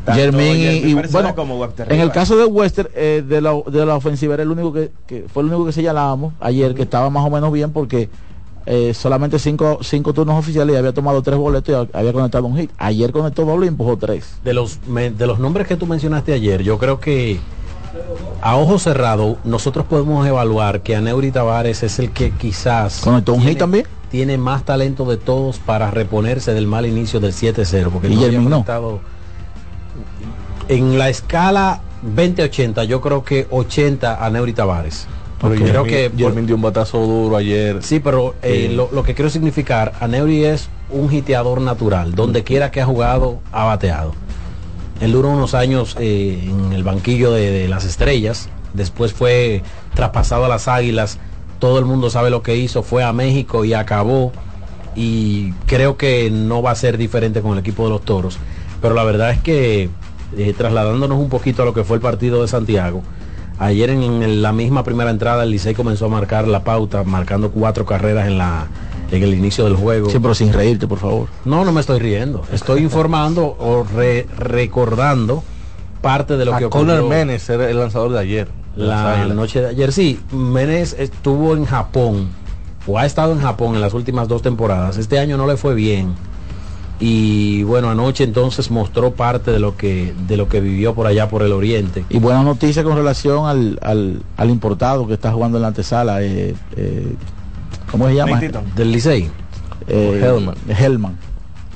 Germín 0.07 0.55
y, 0.57 0.93
bueno, 1.11 1.35
como 1.35 1.59
Webster 1.59 1.91
en 1.91 1.99
el 1.99 2.11
caso 2.11 2.35
de 2.35 2.45
Wester 2.45 2.89
eh, 2.95 3.23
de, 3.27 3.41
la, 3.41 3.53
de 3.69 3.85
la 3.85 3.95
ofensiva 3.95 4.33
era 4.33 4.41
el 4.43 4.49
único 4.49 4.73
que, 4.73 4.91
que 5.05 5.25
fue 5.31 5.43
el 5.43 5.49
único 5.49 5.65
que 5.67 5.71
señalábamos 5.71 6.33
ayer 6.39 6.73
que 6.73 6.81
estaba 6.83 7.09
más 7.11 7.23
o 7.25 7.29
menos 7.29 7.51
bien 7.51 7.71
porque 7.71 8.09
eh, 8.71 8.93
solamente 8.93 9.39
cinco, 9.39 9.79
cinco 9.81 10.13
turnos 10.13 10.37
oficiales 10.37 10.75
y 10.75 10.77
había 10.77 10.93
tomado 10.93 11.23
tres 11.23 11.37
boletos 11.39 11.87
y 11.91 11.97
había 11.97 12.13
conectado 12.13 12.45
un 12.45 12.55
hit. 12.55 12.69
Ayer 12.77 13.11
conectó 13.11 13.43
doble 13.43 13.65
y 13.65 13.69
empujó 13.69 13.97
tres. 13.97 14.35
De 14.43 14.53
los, 14.53 14.79
me- 14.87 15.09
de 15.09 15.25
los 15.25 15.39
nombres 15.39 15.67
que 15.67 15.75
tú 15.75 15.87
mencionaste 15.87 16.33
ayer, 16.33 16.61
yo 16.61 16.77
creo 16.77 16.99
que 16.99 17.39
a 18.41 18.55
ojo 18.57 18.77
cerrado 18.77 19.37
nosotros 19.43 19.85
podemos 19.87 20.27
evaluar 20.27 20.81
que 20.83 20.95
Aneuri 20.95 21.31
Tavares 21.31 21.81
es 21.81 21.97
el 21.97 22.11
que 22.11 22.29
quizás 22.31 22.99
conectó 23.01 23.33
un 23.33 23.39
tiene, 23.39 23.51
hit 23.53 23.59
también. 23.59 23.85
tiene 24.11 24.37
más 24.37 24.63
talento 24.63 25.05
de 25.05 25.17
todos 25.17 25.57
para 25.57 25.89
reponerse 25.89 26.53
del 26.53 26.67
mal 26.67 26.85
inicio 26.85 27.19
del 27.19 27.33
7-0 27.33 27.89
porque 27.89 28.07
Y 28.09 28.15
no 28.15 28.23
había 28.25 28.37
no. 28.39 28.49
conectado 28.51 28.99
en 30.67 30.99
la 30.99 31.09
escala 31.09 31.81
20-80 32.15 32.83
yo 32.85 33.01
creo 33.01 33.23
que 33.23 33.47
80 33.49 34.23
Aneuri 34.23 34.53
Tavares 34.53 35.07
Pero 35.41 35.55
creo 35.55 35.83
que 35.83 36.09
dio 36.09 36.27
un 36.27 36.61
batazo 36.61 36.99
duro 36.99 37.37
ayer. 37.37 37.81
Sí, 37.81 37.99
pero 37.99 38.35
eh, 38.41 38.69
lo, 38.73 38.89
lo 38.91 39.03
que 39.03 39.15
quiero 39.15 39.29
significar, 39.29 39.93
Aneuri 39.99 40.43
es 40.43 40.69
un 40.89 41.11
hiteador 41.13 41.61
natural. 41.61 42.13
Donde 42.13 42.43
quiera 42.43 42.71
que 42.71 42.81
ha 42.81 42.85
jugado, 42.85 43.39
ha 43.51 43.63
bateado. 43.65 44.13
Él 44.99 45.13
duró 45.13 45.29
unos 45.29 45.53
años 45.53 45.95
eh, 45.99 46.43
en 46.43 46.73
el 46.73 46.83
banquillo 46.83 47.31
de, 47.31 47.51
de 47.51 47.67
las 47.69 47.85
estrellas. 47.85 48.49
Después 48.73 49.13
fue 49.13 49.63
traspasado 49.93 50.45
a 50.45 50.49
las 50.49 50.67
águilas. 50.67 51.19
Todo 51.59 51.79
el 51.79 51.85
mundo 51.85 52.09
sabe 52.09 52.29
lo 52.29 52.43
que 52.43 52.57
hizo. 52.57 52.83
Fue 52.83 53.03
a 53.03 53.13
México 53.13 53.63
y 53.63 53.73
acabó. 53.73 54.33
Y 54.95 55.53
creo 55.67 55.95
que 55.95 56.29
no 56.29 56.61
va 56.61 56.71
a 56.71 56.75
ser 56.75 56.97
diferente 56.97 57.41
con 57.41 57.53
el 57.53 57.59
equipo 57.59 57.85
de 57.85 57.91
los 57.91 58.01
toros. 58.01 58.37
Pero 58.81 58.93
la 58.93 59.05
verdad 59.05 59.31
es 59.31 59.39
que 59.39 59.89
eh, 60.37 60.53
trasladándonos 60.57 61.17
un 61.17 61.29
poquito 61.29 61.61
a 61.61 61.65
lo 61.65 61.73
que 61.73 61.85
fue 61.85 61.95
el 61.95 62.01
partido 62.01 62.41
de 62.41 62.49
Santiago. 62.49 63.01
Ayer 63.59 63.89
en, 63.89 64.01
en 64.23 64.41
la 64.41 64.53
misma 64.53 64.83
primera 64.83 65.09
entrada 65.11 65.43
el 65.43 65.51
Licey 65.51 65.73
comenzó 65.75 66.05
a 66.05 66.09
marcar 66.09 66.47
la 66.47 66.63
pauta, 66.63 67.03
marcando 67.03 67.51
cuatro 67.51 67.85
carreras 67.85 68.27
en 68.27 68.37
la 68.37 68.67
en 69.11 69.23
el 69.23 69.33
inicio 69.33 69.65
del 69.65 69.75
juego. 69.75 70.09
sí 70.09 70.19
pero 70.19 70.35
sin 70.35 70.53
reírte 70.53 70.87
por 70.87 70.99
favor 70.99 71.27
No, 71.43 71.65
no 71.65 71.71
me 71.71 71.81
estoy 71.81 71.99
riendo. 71.99 72.43
Estoy 72.53 72.81
informando 72.83 73.57
o 73.59 73.83
re- 73.83 74.27
recordando 74.37 75.43
parte 76.01 76.37
de 76.37 76.45
lo 76.45 76.55
que 76.57 76.65
a 76.65 76.69
Conor 76.69 76.99
ocurrió 76.99 77.09
Menes 77.17 77.49
era 77.49 77.69
el 77.69 77.77
lanzador 77.79 78.11
de 78.11 78.19
ayer. 78.19 78.47
la 78.75 79.25
noche 79.25 79.61
de 79.61 79.67
ayer. 79.69 79.91
Sí, 79.91 80.19
Menes 80.31 80.95
estuvo 80.97 81.55
en 81.55 81.65
Japón 81.65 82.29
o 82.87 82.97
ha 82.97 83.05
estado 83.05 83.33
en 83.33 83.41
Japón 83.41 83.75
en 83.75 83.81
las 83.81 83.93
últimas 83.93 84.27
dos 84.27 84.41
temporadas. 84.41 84.97
Este 84.97 85.19
año 85.19 85.37
no 85.37 85.45
le 85.47 85.57
fue 85.57 85.73
bien. 85.75 86.13
Y 86.99 87.63
bueno, 87.63 87.89
anoche 87.89 88.25
entonces 88.25 88.69
mostró 88.71 89.11
parte 89.13 89.51
de 89.51 89.59
lo 89.59 89.77
que 89.77 90.13
de 90.27 90.35
lo 90.35 90.49
que 90.49 90.59
vivió 90.59 90.93
por 90.93 91.07
allá 91.07 91.29
por 91.29 91.43
el 91.43 91.53
oriente. 91.53 92.03
y 92.09 92.19
buena 92.19 92.43
noticia 92.43 92.83
con 92.83 92.97
relación 92.97 93.47
al, 93.47 93.79
al, 93.81 94.21
al 94.35 94.49
importado 94.49 95.07
que 95.07 95.13
está 95.13 95.31
jugando 95.31 95.57
en 95.57 95.61
la 95.61 95.69
antesala 95.69 96.21
eh, 96.21 96.55
eh, 96.75 97.15
¿cómo 97.89 98.07
se 98.07 98.15
llama? 98.15 98.41
Del 98.75 98.91
Licey. 98.91 99.29
Eh, 99.87 100.21
Hellman. 100.23 100.55
Hellman 100.67 101.28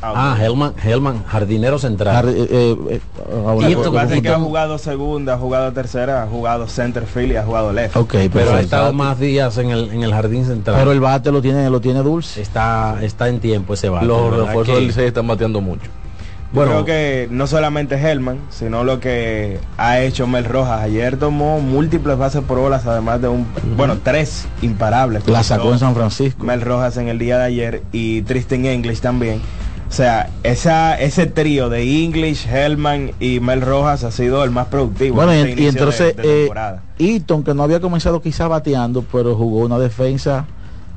Ah, 0.05 0.38
Hellman, 0.39 0.74
Hellman, 0.83 1.24
jardinero 1.25 1.79
central. 1.79 2.27
Eh, 2.29 2.48
eh, 2.50 2.75
eh, 2.89 3.01
ahora- 3.45 3.67
Sí, 3.67 3.74
lo 3.74 3.83
que 3.83 3.89
pasa 3.91 4.15
es 4.15 4.22
que 4.22 4.29
ha 4.29 4.39
jugado 4.39 4.77
segunda, 4.77 5.36
ha 5.36 5.38
jugado 5.38 5.72
tercera, 5.72 6.24
ha 6.24 6.27
jugado 6.27 6.67
center 6.67 7.05
field 7.05 7.31
y 7.31 7.36
ha 7.38 7.43
jugado 7.43 7.72
left. 7.72 7.95
ok 7.95 8.15
pero 8.31 8.53
ha 8.53 8.60
estado 8.62 8.91
más 8.93 9.19
días 9.19 9.57
en 9.57 9.69
el, 9.69 9.91
en 9.91 10.03
el 10.03 10.12
jardín 10.13 10.45
central. 10.45 10.75
pero 10.77 10.91
el 10.91 11.00
bate 11.00 11.31
lo 11.31 11.41
tiene 11.41 11.69
lo 11.69 11.79
tiene 11.79 12.01
dulce 12.03 12.41
está, 12.41 12.98
está 13.01 13.29
en 13.29 13.39
tiempo 13.39 13.74
ese 13.75 13.89
bate. 13.89 14.05
Los 14.05 14.36
refuerzos 14.36 14.75
del 14.75 14.88
Licey 14.88 15.07
están 15.07 15.27
bateando 15.27 15.62
mucho. 15.62 15.83
Yo 15.86 16.57
Bueno, 16.60 16.72
creo 16.72 16.86
que 16.86 17.27
no 17.31 17.48
solamente 17.48 17.95
Hellman, 17.95 18.38
sino 18.51 18.83
lo 18.83 19.00
que 19.00 19.57
ha 19.77 20.01
hecho 20.01 20.27
Mel 20.27 20.45
Rojas. 20.45 20.81
Ayer 20.81 21.17
tomó 21.17 21.60
múltiples 21.60 22.15
bases 22.15 22.43
por 22.43 22.60
bolas, 22.60 22.86
además 22.86 23.19
de 23.22 23.27
un, 23.27 23.48
bueno, 23.75 23.98
tres 24.03 24.45
imparables. 24.62 25.27
la 25.27 25.41
sacó 25.41 25.72
en 25.74 25.79
San 25.79 25.95
Francisco 25.95 26.45
Mel 26.45 26.62
Rojas 26.62 26.98
en 26.98 27.07
el 27.07 27.17
día 27.17 27.39
de 27.39 27.45
ayer 27.45 27.83
y 27.91 28.22
Tristan 28.22 28.65
English 28.65 29.00
también. 29.00 29.41
O 29.93 29.95
sea, 29.95 30.31
esa, 30.41 30.95
ese 31.00 31.27
trío 31.27 31.69
de 31.69 31.83
English, 32.03 32.47
Hellman 32.47 33.12
y 33.19 33.39
Mel 33.39 33.62
Rojas 33.62 34.03
ha 34.03 34.09
sido 34.09 34.43
el 34.43 34.50
más 34.50 34.65
productivo. 34.65 35.17
Bueno, 35.17 35.31
en 35.33 35.45
y, 35.45 35.50
este 35.51 35.62
y 35.62 35.67
entonces 35.67 36.15
de- 36.17 36.23
de 36.23 36.45
eh. 36.47 36.50
Eaton, 36.97 37.43
que 37.43 37.53
no 37.53 37.62
había 37.62 37.79
comenzado 37.79 38.19
quizás 38.19 38.50
bateando, 38.50 39.05
pero 39.12 39.35
jugó 39.35 39.59
una 39.59 39.77
defensa, 39.77 40.47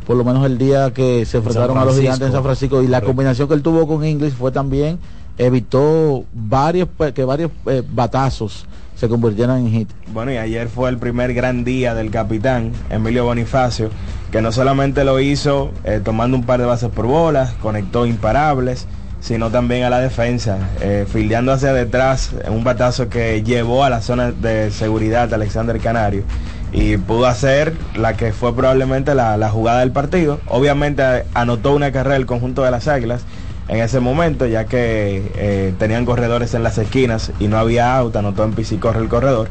por 0.06 0.16
lo 0.16 0.24
menos 0.24 0.46
el 0.46 0.56
día 0.56 0.94
que 0.94 1.26
se 1.26 1.36
enfrentaron 1.36 1.76
a 1.76 1.84
los 1.84 1.98
gigantes 1.98 2.28
en 2.28 2.32
San 2.32 2.42
Francisco, 2.42 2.80
y 2.82 2.86
la 2.86 3.00
Correcto. 3.00 3.06
combinación 3.08 3.48
que 3.48 3.52
él 3.54 3.62
tuvo 3.62 3.86
con 3.86 4.02
English 4.02 4.32
fue 4.32 4.50
también, 4.50 4.98
evitó 5.36 6.24
varios, 6.32 6.88
pe- 6.88 7.12
que 7.12 7.22
varios 7.26 7.50
eh, 7.66 7.82
batazos 7.86 8.64
se 8.96 9.08
convirtieran 9.08 9.58
en 9.58 9.70
hit. 9.70 9.90
Bueno, 10.12 10.32
y 10.32 10.38
ayer 10.38 10.68
fue 10.68 10.90
el 10.90 10.98
primer 10.98 11.34
gran 11.34 11.64
día 11.64 11.94
del 11.94 12.10
capitán, 12.10 12.72
Emilio 12.90 13.24
Bonifacio, 13.24 13.90
que 14.32 14.40
no 14.42 14.50
solamente 14.50 15.04
lo 15.04 15.20
hizo 15.20 15.70
eh, 15.84 16.00
tomando 16.02 16.36
un 16.36 16.44
par 16.44 16.60
de 16.60 16.66
bases 16.66 16.90
por 16.90 17.06
bolas, 17.06 17.52
conectó 17.62 18.06
imparables, 18.06 18.86
sino 19.20 19.50
también 19.50 19.84
a 19.84 19.90
la 19.90 20.00
defensa, 20.00 20.58
eh, 20.80 21.06
fildeando 21.10 21.52
hacia 21.52 21.72
detrás 21.72 22.32
un 22.48 22.64
batazo 22.64 23.08
que 23.08 23.42
llevó 23.42 23.84
a 23.84 23.90
la 23.90 24.00
zona 24.00 24.32
de 24.32 24.70
seguridad 24.70 25.32
Alexander 25.32 25.78
Canario 25.78 26.22
y 26.72 26.96
pudo 26.96 27.26
hacer 27.26 27.74
la 27.96 28.16
que 28.16 28.32
fue 28.32 28.54
probablemente 28.54 29.14
la, 29.14 29.36
la 29.36 29.50
jugada 29.50 29.80
del 29.80 29.92
partido. 29.92 30.40
Obviamente 30.48 31.02
eh, 31.02 31.24
anotó 31.34 31.74
una 31.74 31.92
carrera 31.92 32.16
el 32.16 32.26
conjunto 32.26 32.62
de 32.62 32.70
las 32.70 32.88
Águilas 32.88 33.22
en 33.68 33.78
ese 33.80 34.00
momento, 34.00 34.46
ya 34.46 34.64
que 34.66 35.32
eh, 35.37 35.75
tenían 35.78 36.04
corredores 36.04 36.54
en 36.54 36.62
las 36.62 36.78
esquinas 36.78 37.32
y 37.40 37.49
no 37.49 37.58
había 37.58 37.96
auto, 37.96 38.18
anotó 38.18 38.44
en 38.44 38.54
y 38.58 38.76
corre 38.76 39.00
el 39.00 39.08
corredor. 39.08 39.49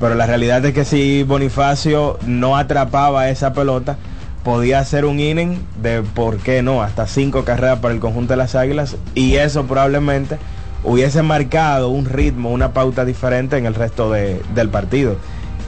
Pero 0.00 0.14
la 0.14 0.26
realidad 0.26 0.64
es 0.64 0.74
que 0.74 0.84
si 0.84 1.22
Bonifacio 1.22 2.18
no 2.26 2.56
atrapaba 2.56 3.28
esa 3.30 3.52
pelota, 3.52 3.96
podía 4.44 4.78
hacer 4.78 5.04
un 5.04 5.18
inning 5.18 5.58
de, 5.82 6.02
¿por 6.02 6.36
qué 6.36 6.62
no?, 6.62 6.82
hasta 6.82 7.06
cinco 7.06 7.44
carreras 7.44 7.80
para 7.80 7.94
el 7.94 8.00
conjunto 8.00 8.34
de 8.34 8.36
las 8.36 8.54
Águilas 8.54 8.96
y 9.14 9.36
eso 9.36 9.64
probablemente 9.64 10.38
hubiese 10.84 11.22
marcado 11.22 11.88
un 11.88 12.04
ritmo, 12.04 12.52
una 12.52 12.72
pauta 12.72 13.04
diferente 13.04 13.56
en 13.56 13.66
el 13.66 13.74
resto 13.74 14.12
de- 14.12 14.40
del 14.54 14.68
partido. 14.68 15.16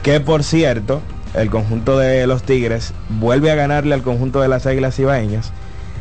Que 0.03 0.21
por 0.21 0.43
cierto, 0.43 1.01
el 1.33 1.49
conjunto 1.49 1.97
de 1.97 2.25
los 2.25 2.43
Tigres 2.43 2.93
vuelve 3.09 3.51
a 3.51 3.55
ganarle 3.55 3.95
al 3.95 4.01
conjunto 4.03 4.39
de 4.39 4.47
las 4.47 4.65
Águilas 4.65 4.97
Ibaeñas. 4.97 5.51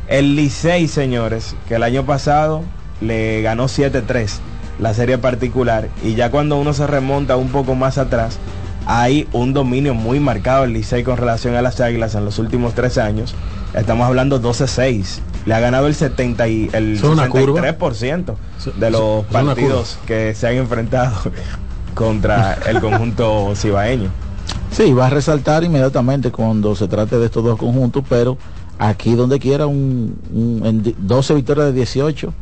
El 0.09 0.37
Licey, 0.37 0.89
señores, 0.89 1.55
que 1.69 1.75
el 1.75 1.83
año 1.83 2.07
pasado 2.07 2.63
le 3.03 3.43
ganó 3.43 3.67
7-3 3.67 4.39
la 4.79 4.95
serie 4.95 5.19
particular 5.19 5.89
y 6.03 6.15
ya 6.15 6.31
cuando 6.31 6.57
uno 6.57 6.73
se 6.73 6.87
remonta 6.87 7.37
un 7.37 7.49
poco 7.49 7.75
más 7.75 7.99
atrás, 7.99 8.39
hay 8.87 9.29
un 9.33 9.53
dominio 9.53 9.93
muy 9.93 10.19
marcado 10.19 10.65
el 10.65 10.73
Licey 10.73 11.05
con 11.05 11.19
relación 11.19 11.57
a 11.57 11.63
las 11.63 11.81
Águilas 11.81 12.15
en 12.15 12.25
los 12.25 12.39
últimos 12.39 12.75
tres 12.75 12.97
años. 12.97 13.35
Estamos 13.75 14.07
hablando 14.07 14.41
12-6. 14.41 15.19
Le 15.45 15.55
ha 15.55 15.61
ganado 15.61 15.87
el 15.89 15.95
70 15.95 16.49
y 16.49 16.71
el 16.73 16.95
Eso 16.95 17.09
es 17.09 17.13
una 17.13 17.29
curva. 17.29 17.61
63% 17.61 18.35
de 18.77 18.91
los 18.91 19.27
partidos 19.27 19.99
que 20.07 20.35
se 20.35 20.49
han 20.49 20.55
enfrentado 20.55 21.13
contra 21.95 22.55
el 22.67 22.81
conjunto 22.81 23.53
cibaeño. 23.57 24.09
Sí, 24.71 24.93
va 24.95 25.09
a 25.09 25.11
resaltar 25.11 25.65
inmediatamente 25.65 26.31
cuando 26.31 26.75
se 26.75 26.89
trate 26.89 27.19
de 27.19 27.27
estos 27.27 27.45
dos 27.45 27.59
conjuntos, 27.59 28.05
pero 28.09 28.39
aquí 28.79 29.15
donde 29.15 29.39
quiera 29.39 29.67
un, 29.67 30.17
un- 30.33 30.63
en 30.67 30.83
di- 30.83 30.95
12 30.99 31.35
victorias 31.35 31.67
de 31.67 31.73
18, 31.73 32.33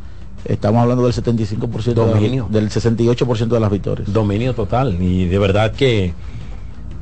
estamos 0.45 0.83
hablando 0.83 1.05
del 1.05 1.13
75% 1.15 1.95
de 1.95 1.95
las- 2.07 2.15
Dominio. 2.15 2.47
del 2.51 2.71
68% 2.71 3.55
de 3.55 3.61
las 3.61 3.71
victorias. 3.71 4.13
Dominio 4.13 4.55
total. 4.55 5.01
Y 5.03 5.27
de 5.27 5.39
verdad 5.39 5.73
que 5.73 6.13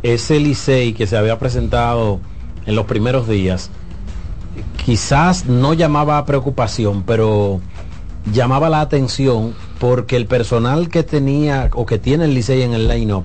ese 0.02 0.38
Licey 0.40 0.92
que 0.94 1.06
se 1.06 1.16
había 1.16 1.38
presentado 1.38 2.20
en 2.66 2.76
los 2.76 2.86
primeros 2.86 3.28
días, 3.28 3.70
quizás 4.84 5.46
no 5.46 5.74
llamaba 5.74 6.18
a 6.18 6.24
preocupación, 6.26 7.02
pero 7.02 7.60
llamaba 8.32 8.68
la 8.70 8.80
atención 8.80 9.54
porque 9.78 10.16
el 10.16 10.26
personal 10.26 10.88
que 10.88 11.02
tenía 11.02 11.70
o 11.74 11.86
que 11.86 11.98
tiene 11.98 12.24
el 12.24 12.34
Licey 12.34 12.62
en 12.62 12.72
el 12.74 12.88
line-up 12.88 13.24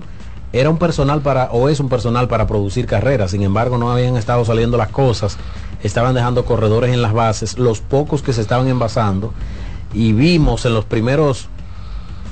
era 0.52 0.70
un 0.70 0.78
personal 0.78 1.22
para, 1.22 1.52
o 1.52 1.70
es 1.70 1.80
un 1.80 1.90
personal 1.90 2.28
para 2.28 2.48
producir 2.48 2.86
carreras, 2.88 3.32
sin 3.32 3.44
embargo 3.44 3.78
no 3.78 3.92
habían 3.92 4.18
estado 4.18 4.44
saliendo 4.46 4.78
las 4.78 4.90
cosas, 4.90 5.38
estaban 5.84 6.14
dejando 6.16 6.46
corredores 6.46 6.94
en 6.94 7.02
las 7.02 7.14
bases, 7.14 7.58
los 7.58 7.82
pocos 7.82 8.22
que 8.22 8.34
se 8.34 8.42
estaban 8.42 8.68
envasando, 8.68 9.34
y 9.94 10.14
vimos 10.14 10.66
en 10.66 10.74
los 10.74 10.86
primeros 10.86 11.48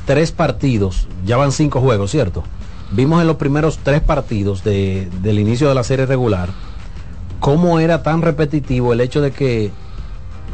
tres 0.05 0.31
partidos, 0.31 1.07
ya 1.25 1.37
van 1.37 1.51
cinco 1.51 1.81
juegos, 1.81 2.11
¿cierto? 2.11 2.43
Vimos 2.91 3.21
en 3.21 3.27
los 3.27 3.35
primeros 3.35 3.79
tres 3.79 4.01
partidos 4.01 4.63
de- 4.63 5.09
del 5.21 5.39
inicio 5.39 5.67
de 5.67 5.75
la 5.75 5.83
serie 5.83 6.05
regular 6.05 6.49
cómo 7.39 7.79
era 7.79 8.01
tan 8.01 8.21
repetitivo 8.21 8.93
el 8.93 9.01
hecho 9.01 9.21
de 9.21 9.31
que 9.31 9.71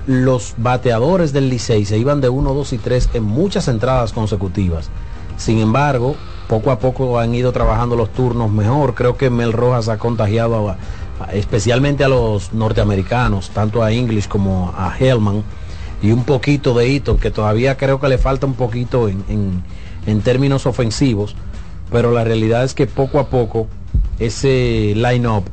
los 0.05 0.53
bateadores 0.57 1.31
del 1.31 1.49
Licey 1.49 1.85
se 1.85 1.97
iban 1.97 2.19
de 2.19 2.27
1, 2.27 2.53
2 2.53 2.73
y 2.73 2.77
3 2.77 3.09
en 3.13 3.23
muchas 3.23 3.69
entradas 3.69 4.11
consecutivas. 4.11 4.89
Sin 5.37 5.59
embargo, 5.59 6.15
poco 6.49 6.71
a 6.71 6.79
poco 6.79 7.19
han 7.19 7.33
ido 7.33 7.53
trabajando 7.53 7.95
los 7.95 8.11
turnos 8.11 8.51
mejor. 8.51 8.95
Creo 8.95 9.15
que 9.15 9.29
Mel 9.29 9.53
Rojas 9.53 9.87
ha 9.87 9.97
contagiado 9.97 10.69
a- 10.69 10.77
especialmente 11.31 12.03
a 12.03 12.07
los 12.09 12.53
norteamericanos, 12.53 13.49
tanto 13.51 13.83
a 13.83 13.91
English 13.91 14.27
como 14.27 14.73
a 14.77 14.93
Hellman, 14.97 15.43
y 16.01 16.11
un 16.11 16.23
poquito 16.25 16.73
de 16.73 16.87
Eaton, 16.93 17.17
que 17.17 17.31
todavía 17.31 17.77
creo 17.77 17.99
que 17.99 18.07
le 18.09 18.17
falta 18.17 18.45
un 18.45 18.55
poquito 18.55 19.07
en, 19.07 19.23
en- 19.29 19.63
en 20.05 20.21
términos 20.21 20.65
ofensivos, 20.65 21.35
pero 21.91 22.11
la 22.11 22.23
realidad 22.25 22.63
es 22.65 22.73
que 22.73 22.87
poco 22.87 23.19
a 23.19 23.27
poco 23.27 23.67
ese 24.19 24.93
line-up 24.95 25.43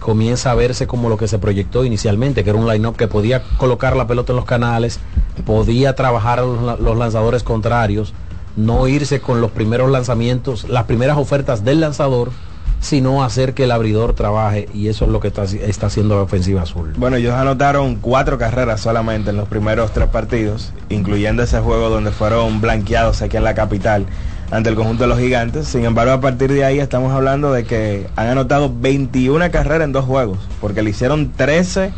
comienza 0.00 0.50
a 0.50 0.54
verse 0.54 0.86
como 0.86 1.08
lo 1.08 1.16
que 1.16 1.28
se 1.28 1.38
proyectó 1.38 1.84
inicialmente, 1.84 2.42
que 2.44 2.50
era 2.50 2.58
un 2.58 2.68
line-up 2.68 2.96
que 2.96 3.08
podía 3.08 3.42
colocar 3.58 3.96
la 3.96 4.06
pelota 4.06 4.32
en 4.32 4.36
los 4.36 4.44
canales, 4.44 5.00
podía 5.44 5.94
trabajar 5.94 6.38
a 6.38 6.42
los, 6.42 6.62
la- 6.62 6.76
los 6.76 6.96
lanzadores 6.96 7.42
contrarios, 7.42 8.14
no 8.56 8.88
irse 8.88 9.20
con 9.20 9.40
los 9.40 9.50
primeros 9.50 9.90
lanzamientos, 9.90 10.68
las 10.68 10.84
primeras 10.84 11.18
ofertas 11.18 11.64
del 11.64 11.80
lanzador, 11.80 12.30
sino 12.80 13.24
hacer 13.24 13.54
que 13.54 13.64
el 13.64 13.70
abridor 13.72 14.14
trabaje 14.14 14.68
y 14.72 14.88
eso 14.88 15.04
es 15.04 15.10
lo 15.10 15.20
que 15.20 15.28
está, 15.28 15.44
está 15.44 15.86
haciendo 15.86 16.16
la 16.16 16.22
ofensiva 16.22 16.62
azul. 16.62 16.92
Bueno, 16.96 17.16
ellos 17.16 17.34
anotaron 17.34 17.96
cuatro 17.96 18.38
carreras 18.38 18.80
solamente 18.80 19.30
en 19.30 19.36
los 19.36 19.48
primeros 19.48 19.92
tres 19.92 20.08
partidos, 20.08 20.72
incluyendo 20.88 21.42
ese 21.42 21.58
juego 21.60 21.88
donde 21.90 22.12
fueron 22.12 22.60
blanqueados 22.60 23.20
aquí 23.22 23.36
en 23.36 23.44
la 23.44 23.54
capital 23.54 24.06
ante 24.50 24.70
el 24.70 24.76
conjunto 24.76 25.02
de 25.04 25.08
los 25.08 25.18
gigantes. 25.18 25.66
Sin 25.68 25.84
embargo, 25.84 26.12
a 26.12 26.20
partir 26.20 26.52
de 26.52 26.64
ahí 26.64 26.78
estamos 26.78 27.12
hablando 27.12 27.52
de 27.52 27.64
que 27.64 28.06
han 28.16 28.28
anotado 28.28 28.72
21 28.74 29.50
carreras 29.50 29.84
en 29.84 29.92
dos 29.92 30.04
juegos, 30.06 30.38
porque 30.60 30.82
le 30.82 30.90
hicieron 30.90 31.32
13 31.32 31.92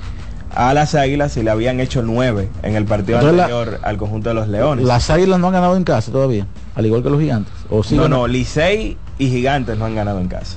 a 0.53 0.75
las 0.75 0.97
Águilas 0.97 1.37
y 1.37 1.45
le 1.45 1.51
habían 1.51 1.79
hecho 1.79 2.03
9 2.03 2.49
en 2.65 2.75
el 2.75 2.85
partido 2.87 3.19
Entonces, 3.19 3.37
la- 3.37 3.45
anterior 3.45 3.79
al 3.85 3.97
conjunto 3.99 4.31
de 4.31 4.35
los 4.35 4.49
Leones. 4.49 4.85
Las 4.85 5.09
águilas 5.11 5.39
no 5.39 5.47
han 5.47 5.53
ganado 5.53 5.77
en 5.77 5.85
casa 5.85 6.11
todavía, 6.11 6.45
al 6.81 6.87
igual 6.87 7.03
que 7.03 7.11
los 7.11 7.21
gigantes. 7.21 7.53
¿O 7.71 7.83
sí 7.85 7.95
no, 7.95 8.09
no, 8.09 8.27
Licey 8.27 8.97
y 9.19 9.29
Gigantes 9.29 9.79
no 9.79 9.85
han 9.85 9.95
ganado 9.95 10.19
en 10.21 10.29
casa. 10.29 10.57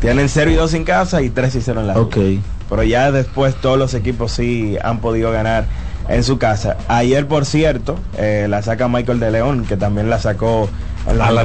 Tienen 0.00 0.28
0 0.28 0.50
y 0.50 0.54
2 0.54 0.74
en 0.74 0.84
casa 0.84 1.22
y 1.22 1.30
3 1.30 1.54
y 1.56 1.60
0 1.60 1.80
en 1.80 1.86
la 1.86 1.98
Ok. 1.98 2.16
ruta. 2.16 2.40
Pero 2.68 2.82
ya 2.82 3.10
después 3.10 3.54
todos 3.56 3.78
los 3.78 3.94
equipos 3.94 4.32
sí 4.32 4.76
han 4.82 5.00
podido 5.00 5.32
ganar 5.32 5.64
en 6.08 6.22
su 6.22 6.38
casa. 6.38 6.76
Ayer, 6.88 7.26
por 7.26 7.46
cierto, 7.46 7.98
eh, 8.16 8.46
la 8.48 8.62
saca 8.62 8.88
Michael 8.88 9.20
de 9.20 9.30
León, 9.30 9.64
que 9.66 9.76
también 9.76 10.10
la 10.10 10.18
sacó 10.18 10.68
en 11.08 11.18
los 11.18 11.26
A 11.26 11.32
la. 11.32 11.44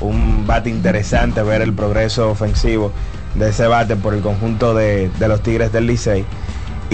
Un 0.00 0.46
bate 0.46 0.70
interesante 0.70 1.42
ver 1.42 1.62
el 1.62 1.72
progreso 1.74 2.30
ofensivo 2.30 2.92
de 3.34 3.50
ese 3.50 3.66
bate 3.66 3.96
por 3.96 4.14
el 4.14 4.20
conjunto 4.22 4.74
de, 4.74 5.10
de 5.18 5.28
los 5.28 5.42
Tigres 5.42 5.72
del 5.72 5.86
Licey. 5.86 6.24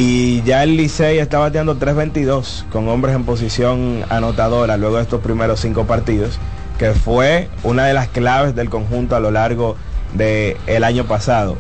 Y 0.01 0.43
ya 0.43 0.63
el 0.63 0.77
Licey 0.77 1.19
está 1.19 1.39
bateando 1.39 1.77
3.22 1.77 2.65
con 2.71 2.89
hombres 2.89 3.17
en 3.17 3.25
posición 3.25 4.05
anotadora 4.09 4.77
luego 4.77 4.97
de 4.97 5.03
estos 5.03 5.21
primeros 5.21 5.59
cinco 5.59 5.87
partidos, 5.87 6.39
que 6.79 6.93
fue 6.93 7.49
una 7.65 7.85
de 7.85 7.95
las 7.95 8.07
claves 8.07 8.55
del 8.55 8.71
conjunto 8.71 9.17
a 9.17 9.21
lo 9.21 9.33
largo 9.33 9.75
del 10.15 10.85
año 10.85 11.05
pasado. 11.07 11.57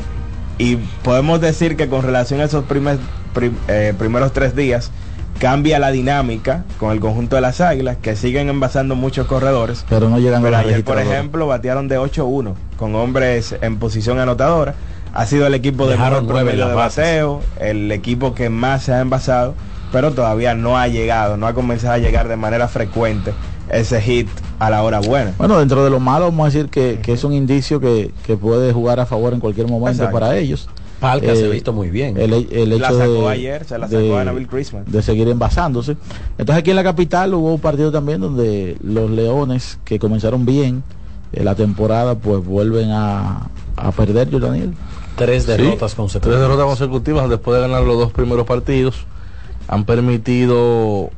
Y 0.57 0.77
podemos 1.03 1.41
decir 1.41 1.77
que 1.77 1.89
con 1.89 2.03
relación 2.03 2.41
a 2.41 2.45
esos 2.45 2.65
primer- 2.65 2.99
prim- 3.35 3.57
eh, 3.67 3.93
primeros 3.99 4.33
tres 4.33 4.55
días, 4.55 4.93
cambia 5.41 5.81
la 5.81 5.91
dinámica 5.91 6.65
con 6.79 6.93
el 6.93 7.01
conjunto 7.01 7.35
de 7.37 7.43
las 7.43 7.61
Águilas, 7.61 7.97
que 8.01 8.15
siguen 8.17 8.49
envasando 8.49 8.95
muchos 8.95 9.27
corredores. 9.27 9.85
Pero 9.89 10.09
no 10.09 10.19
llegan 10.21 10.41
a 10.41 10.45
Pero 10.45 10.53
la 10.53 10.59
ayer, 10.61 10.85
por 10.85 10.97
ejemplo, 11.13 11.47
batearon 11.49 11.89
de 11.89 11.99
8-1 11.99 12.55
con 12.77 12.95
hombres 12.95 13.57
en 13.61 13.79
posición 13.79 14.21
anotadora. 14.21 14.75
Ha 15.19 15.27
sido 15.27 15.47
el 15.49 15.55
equipo 15.55 15.87
de 15.89 15.97
mejor 15.97 16.27
promedio 16.27 16.69
de 16.69 16.75
bateo, 16.75 17.41
el 17.61 17.91
equipo 17.91 18.35
que 18.35 18.51
más 18.51 18.85
se 18.85 18.93
ha 18.93 19.01
envasado, 19.01 19.55
pero 19.91 20.13
todavía 20.13 20.55
no 20.55 20.79
ha 20.79 20.87
llegado, 20.87 21.37
no 21.37 21.47
ha 21.49 21.55
comenzado 21.55 21.95
a 21.95 21.99
llegar 21.99 22.29
de 22.29 22.37
manera 22.37 22.69
frecuente 22.69 23.33
ese 23.69 24.01
hit 24.01 24.29
a 24.61 24.71
la 24.71 24.83
hora 24.85 25.01
buena. 25.01 25.33
Bueno, 25.37 25.59
dentro 25.59 25.83
de 25.83 25.91
lo 25.91 25.99
malo 25.99 26.27
vamos 26.27 26.45
a 26.45 26.51
decir 26.51 26.71
que, 26.71 27.01
que 27.03 27.13
es 27.15 27.25
un 27.25 27.33
indicio 27.33 27.81
que, 27.81 28.13
que 28.25 28.37
puede 28.37 28.73
jugar 28.73 29.01
a 29.01 29.07
favor 29.07 29.33
en 29.35 29.41
cualquier 29.41 29.67
momento 29.67 30.03
Exacto. 30.05 30.13
para 30.21 30.37
ellos. 30.37 30.69
Palca 31.01 31.35
se 31.35 31.43
Eh, 31.45 31.47
ha 31.47 31.51
visto 31.51 31.73
muy 31.73 31.91
bien. 31.91 32.17
El, 32.17 32.33
el 32.51 32.71
La 32.71 32.77
hecho 32.89 32.99
sacó 32.99 33.29
de, 33.29 33.29
ayer, 33.29 33.65
se 33.65 33.77
la 33.77 33.89
sacó 33.89 34.19
a 34.19 34.25
Nabil 34.25 34.47
Christmas. 34.47 34.85
de 34.87 35.03
seguir 35.03 35.29
envasándose. 35.29 35.97
Entonces 36.39 36.61
aquí 36.61 36.71
en 36.71 36.77
la 36.77 36.85
capital 36.85 37.35
hubo 37.35 37.55
un 37.55 37.61
partido 37.61 37.91
también 37.91 38.21
donde 38.21 38.77
los 38.83 39.11
Leones 39.11 39.79
que 39.85 39.99
comenzaron 39.99 40.47
bien 40.47 40.83
eh, 41.33 41.43
la 41.45 41.55
temporada 41.57 42.15
pues 42.15 42.45
vuelven 42.45 42.91
a, 42.93 43.49
a 43.77 43.91
perder, 43.93 44.31
yo 44.31 44.39
Daniel. 44.39 44.75
Tres 45.19 45.43
Sí, 45.45 45.51
derrotas 45.51 45.95
consecutivas. 45.95 46.39
Tres 46.39 46.41
derrotas 46.49 46.67
consecutivas 46.67 47.29
después 47.31 47.57
de 47.57 47.69
ganar 47.69 47.83
los 47.83 47.99
dos 47.99 48.13
primeros 48.13 48.47
partidos. 48.47 49.05
Han 49.69 49.85
permitido 49.85 51.11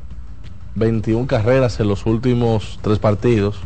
21 0.74 1.26
carreras 1.26 1.78
en 1.80 1.88
los 1.88 2.06
últimos 2.06 2.78
tres 2.82 2.98
partidos. 2.98 3.56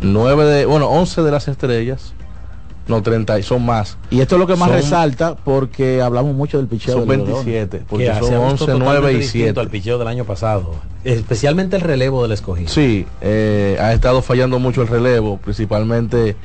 9 0.00 0.44
de, 0.44 0.66
bueno, 0.66 0.88
11 0.88 1.22
de 1.22 1.30
las 1.30 1.48
estrellas 1.48 2.12
No, 2.86 3.02
30, 3.02 3.42
son 3.42 3.64
más. 3.64 3.96
Y 4.10 4.20
esto 4.20 4.36
es 4.36 4.40
lo 4.40 4.46
que 4.46 4.54
más 4.56 4.68
Son- 4.68 4.76
resalta 4.76 5.34
porque 5.36 6.02
hablamos 6.02 6.34
mucho 6.36 6.58
del 6.58 6.66
picheo 6.68 6.94
Son 6.98 7.08
de 7.08 7.16
los 7.16 7.26
Leones. 7.26 7.44
27, 7.46 7.84
porque 7.88 8.04
Que 8.04 8.14
son 8.18 8.28
se 8.28 8.34
ha 8.34 8.38
visto 8.38 8.64
11, 8.64 8.64
9 8.66 8.78
totalmente 8.84 9.12
y 9.12 9.20
distinto 9.22 9.44
7. 9.46 9.60
al 9.60 9.68
picheo 9.70 9.98
del 9.98 10.08
año 10.08 10.24
pasado. 10.24 10.74
Especialmente 11.02 11.74
el 11.76 11.82
relevo 11.82 12.22
del 12.22 12.32
escogido. 12.32 12.68
Sí, 12.68 13.06
eh, 13.22 13.76
ha 13.80 13.92
estado 13.92 14.22
fallando 14.22 14.58
mucho 14.60 14.82
el 14.82 14.88
relevo, 14.88 15.38
principalmente 15.38 16.36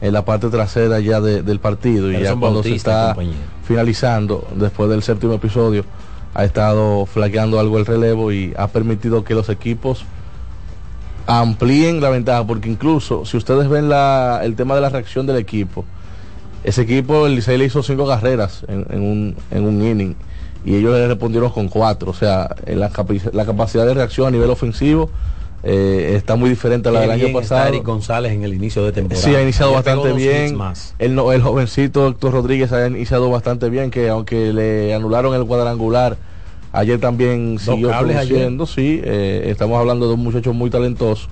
en 0.00 0.12
la 0.12 0.24
parte 0.24 0.48
trasera 0.48 0.98
ya 1.00 1.20
de- 1.20 1.42
del 1.42 1.58
partido 1.60 2.10
y 2.10 2.14
ya 2.22 2.34
cuando 2.36 2.62
se 2.62 2.70
Bautista 2.70 2.90
está 2.90 3.06
compañía. 3.14 3.34
finalizando, 3.64 4.46
después 4.56 4.88
del 4.90 5.02
séptimo 5.02 5.34
episodio, 5.34 5.84
ha 6.34 6.44
estado 6.44 7.06
flaqueando 7.06 7.58
algo 7.60 7.78
el 7.78 7.86
relevo 7.86 8.32
y 8.32 8.54
ha 8.56 8.68
permitido 8.68 9.24
que 9.24 9.34
los 9.34 9.48
equipos 9.48 10.04
amplíen 11.26 12.00
la 12.00 12.10
ventaja, 12.10 12.46
porque 12.46 12.68
incluso 12.68 13.24
si 13.24 13.36
ustedes 13.36 13.68
ven 13.68 13.88
la, 13.88 14.40
el 14.42 14.56
tema 14.56 14.74
de 14.74 14.80
la 14.80 14.88
reacción 14.88 15.26
del 15.26 15.36
equipo, 15.36 15.84
ese 16.64 16.82
equipo, 16.82 17.26
el 17.26 17.36
Licey 17.36 17.56
le 17.56 17.64
hizo 17.66 17.82
cinco 17.82 18.06
carreras 18.06 18.64
en, 18.68 18.86
en 18.90 19.02
un, 19.02 19.36
en 19.50 19.64
un 19.66 19.82
inning 19.82 20.14
y 20.64 20.74
ellos 20.76 20.92
le 20.94 21.08
respondieron 21.08 21.50
con 21.50 21.68
cuatro. 21.68 22.10
O 22.10 22.14
sea, 22.14 22.54
en 22.66 22.80
la, 22.80 22.90
la 23.32 23.46
capacidad 23.46 23.86
de 23.86 23.94
reacción 23.94 24.26
a 24.28 24.30
nivel 24.30 24.50
ofensivo 24.50 25.10
eh, 25.62 26.14
está 26.16 26.36
muy 26.36 26.48
diferente 26.50 26.88
a 26.88 26.92
la 26.92 27.00
Qué 27.02 27.08
del 27.08 27.24
año 27.26 27.32
pasado. 27.38 27.68
Eric 27.68 27.84
González 27.84 28.32
en 28.32 28.44
el 28.44 28.54
inicio 28.54 28.84
de 28.84 28.92
temporada. 28.92 29.22
Sí, 29.24 29.34
ha 29.34 29.42
iniciado 29.42 29.72
bastante 29.72 30.12
bien. 30.12 30.56
Más. 30.56 30.94
El, 30.98 31.18
el 31.18 31.42
jovencito 31.42 32.06
Héctor 32.08 32.32
Rodríguez 32.32 32.72
ha 32.72 32.86
iniciado 32.86 33.28
bastante 33.30 33.68
bien, 33.68 33.90
que 33.90 34.08
aunque 34.08 34.52
le 34.52 34.94
anularon 34.94 35.34
el 35.34 35.44
cuadrangular, 35.46 36.16
ayer 36.72 36.98
también 37.00 37.58
siguió 37.58 37.92
ayer. 37.92 38.06
produciendo. 38.16 38.66
Sí, 38.66 39.00
eh, 39.04 39.44
estamos 39.48 39.78
hablando 39.78 40.08
de 40.08 40.14
un 40.14 40.20
muchacho 40.20 40.52
muy 40.54 40.70
talentoso. 40.70 41.28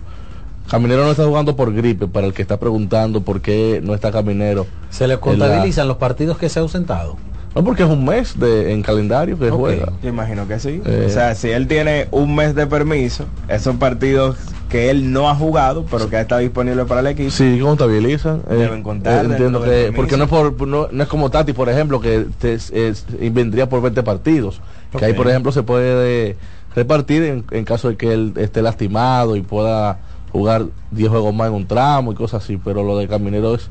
Caminero 0.71 1.05
no 1.05 1.11
está 1.13 1.25
jugando 1.25 1.57
por 1.57 1.73
gripe, 1.73 2.09
para 2.09 2.27
el 2.27 2.35
que 2.35 2.43
está 2.43 2.59
preguntando 2.59 3.23
por 3.23 3.41
qué 3.41 3.81
no 3.83 3.95
está 3.95 4.13
Caminero. 4.13 4.67
Se 4.91 5.09
le 5.09 5.15
la- 5.15 5.21
contabilizan 5.21 5.89
los 5.89 5.97
partidos 5.97 6.37
que 6.37 6.51
se 6.51 6.59
ha 6.59 6.63
ausentado. 6.63 7.17
No, 7.55 7.65
porque 7.65 7.83
es 7.83 7.89
un 7.89 8.05
mes 8.05 8.39
de, 8.39 8.73
en 8.73 8.83
calendario 8.83 9.39
que 9.39 9.51
juega. 9.51 9.93
Yo 10.03 10.09
imagino 10.09 10.47
que 10.47 10.61
sí. 10.61 10.81
Eh. 10.85 11.05
O 11.07 11.11
sea, 11.11 11.35
si 11.35 11.49
él 11.51 11.67
tiene 11.67 12.07
un 12.11 12.35
mes 12.35 12.55
de 12.55 12.67
permiso, 12.67 13.25
esos 13.49 13.77
partidos 13.77 14.37
que 14.69 14.91
él 14.91 15.13
no 15.13 15.29
ha 15.31 15.35
jugado, 15.35 15.87
pero 15.91 16.11
que 16.11 16.21
está 16.21 16.39
disponible 16.39 16.85
para 16.85 17.01
el 17.01 17.07
equipo. 17.09 17.31
Sí, 17.31 17.59
contabilizan. 17.61 18.43
Eh, 18.51 18.55
Deben 18.55 18.83
contar 18.83 19.25
eh, 19.25 19.29
entiendo 19.31 19.63
que 19.63 19.93
porque 19.97 20.17
no 20.17 20.25
es 20.25 20.31
por 20.31 20.69
no, 20.69 20.89
no 20.93 21.03
es 21.03 21.09
como 21.09 21.31
Tati, 21.31 21.53
por 21.55 21.69
ejemplo, 21.71 22.01
que 22.01 22.27
te, 22.39 22.53
es- 22.55 23.07
vendría 23.33 23.69
por 23.69 23.81
20 23.81 24.03
partidos. 24.03 24.61
Que 24.97 25.05
ahí, 25.07 25.15
por 25.15 25.29
ejemplo, 25.29 25.51
se 25.53 25.63
puede 25.63 26.37
repartir 26.75 27.23
en, 27.23 27.45
en 27.51 27.65
caso 27.65 27.89
de 27.89 27.97
que 27.97 28.13
él 28.13 28.35
esté 28.37 28.63
lastimado 28.63 29.37
y 29.37 29.41
pueda 29.43 29.99
jugar 30.33 30.67
10 30.91 31.09
juegos 31.09 31.35
más 31.35 31.49
en 31.49 31.55
un 31.55 31.67
tramo 31.67 32.13
y 32.13 32.15
cosas 32.15 32.45
así. 32.45 32.59
Pero 32.63 32.83
lo 32.85 32.99
de 32.99 33.09
Caminero 33.09 33.55
es 33.55 33.69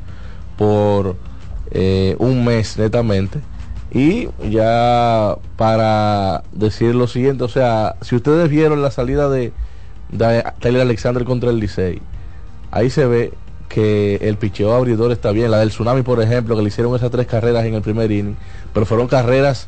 por 0.58 1.16
eh, 1.72 2.16
un 2.20 2.44
mes 2.44 2.78
netamente. 2.78 3.40
Y 3.98 4.30
ya 4.52 5.38
para 5.56 6.44
decir 6.52 6.94
lo 6.94 7.08
siguiente, 7.08 7.44
o 7.44 7.48
sea, 7.48 7.96
si 8.02 8.16
ustedes 8.16 8.48
vieron 8.48 8.84
la 8.84 8.92
salida 8.92 9.28
de, 9.28 9.52
Tyler 10.60 10.84
Alexander 10.84 11.26
contra 11.26 11.50
el 11.50 11.60
Licey, 11.60 12.00
ahí 12.70 12.92
se 12.92 13.08
ve 13.08 13.34
que 13.70 14.18
el 14.18 14.38
picheo 14.38 14.76
abridor 14.76 15.12
está 15.12 15.32
bien. 15.32 15.50
La 15.50 15.58
del 15.58 15.70
Tsunami, 15.70 16.04
por 16.04 16.22
ejemplo, 16.22 16.56
que 16.56 16.62
le 16.62 16.68
hicieron 16.68 16.96
esas 16.96 17.10
tres 17.10 17.26
carreras 17.26 17.66
en 17.66 17.74
el 17.74 17.82
primer 17.82 18.12
inning, 18.12 18.36
pero 18.72 18.86
fueron 18.86 19.08
carreras, 19.08 19.68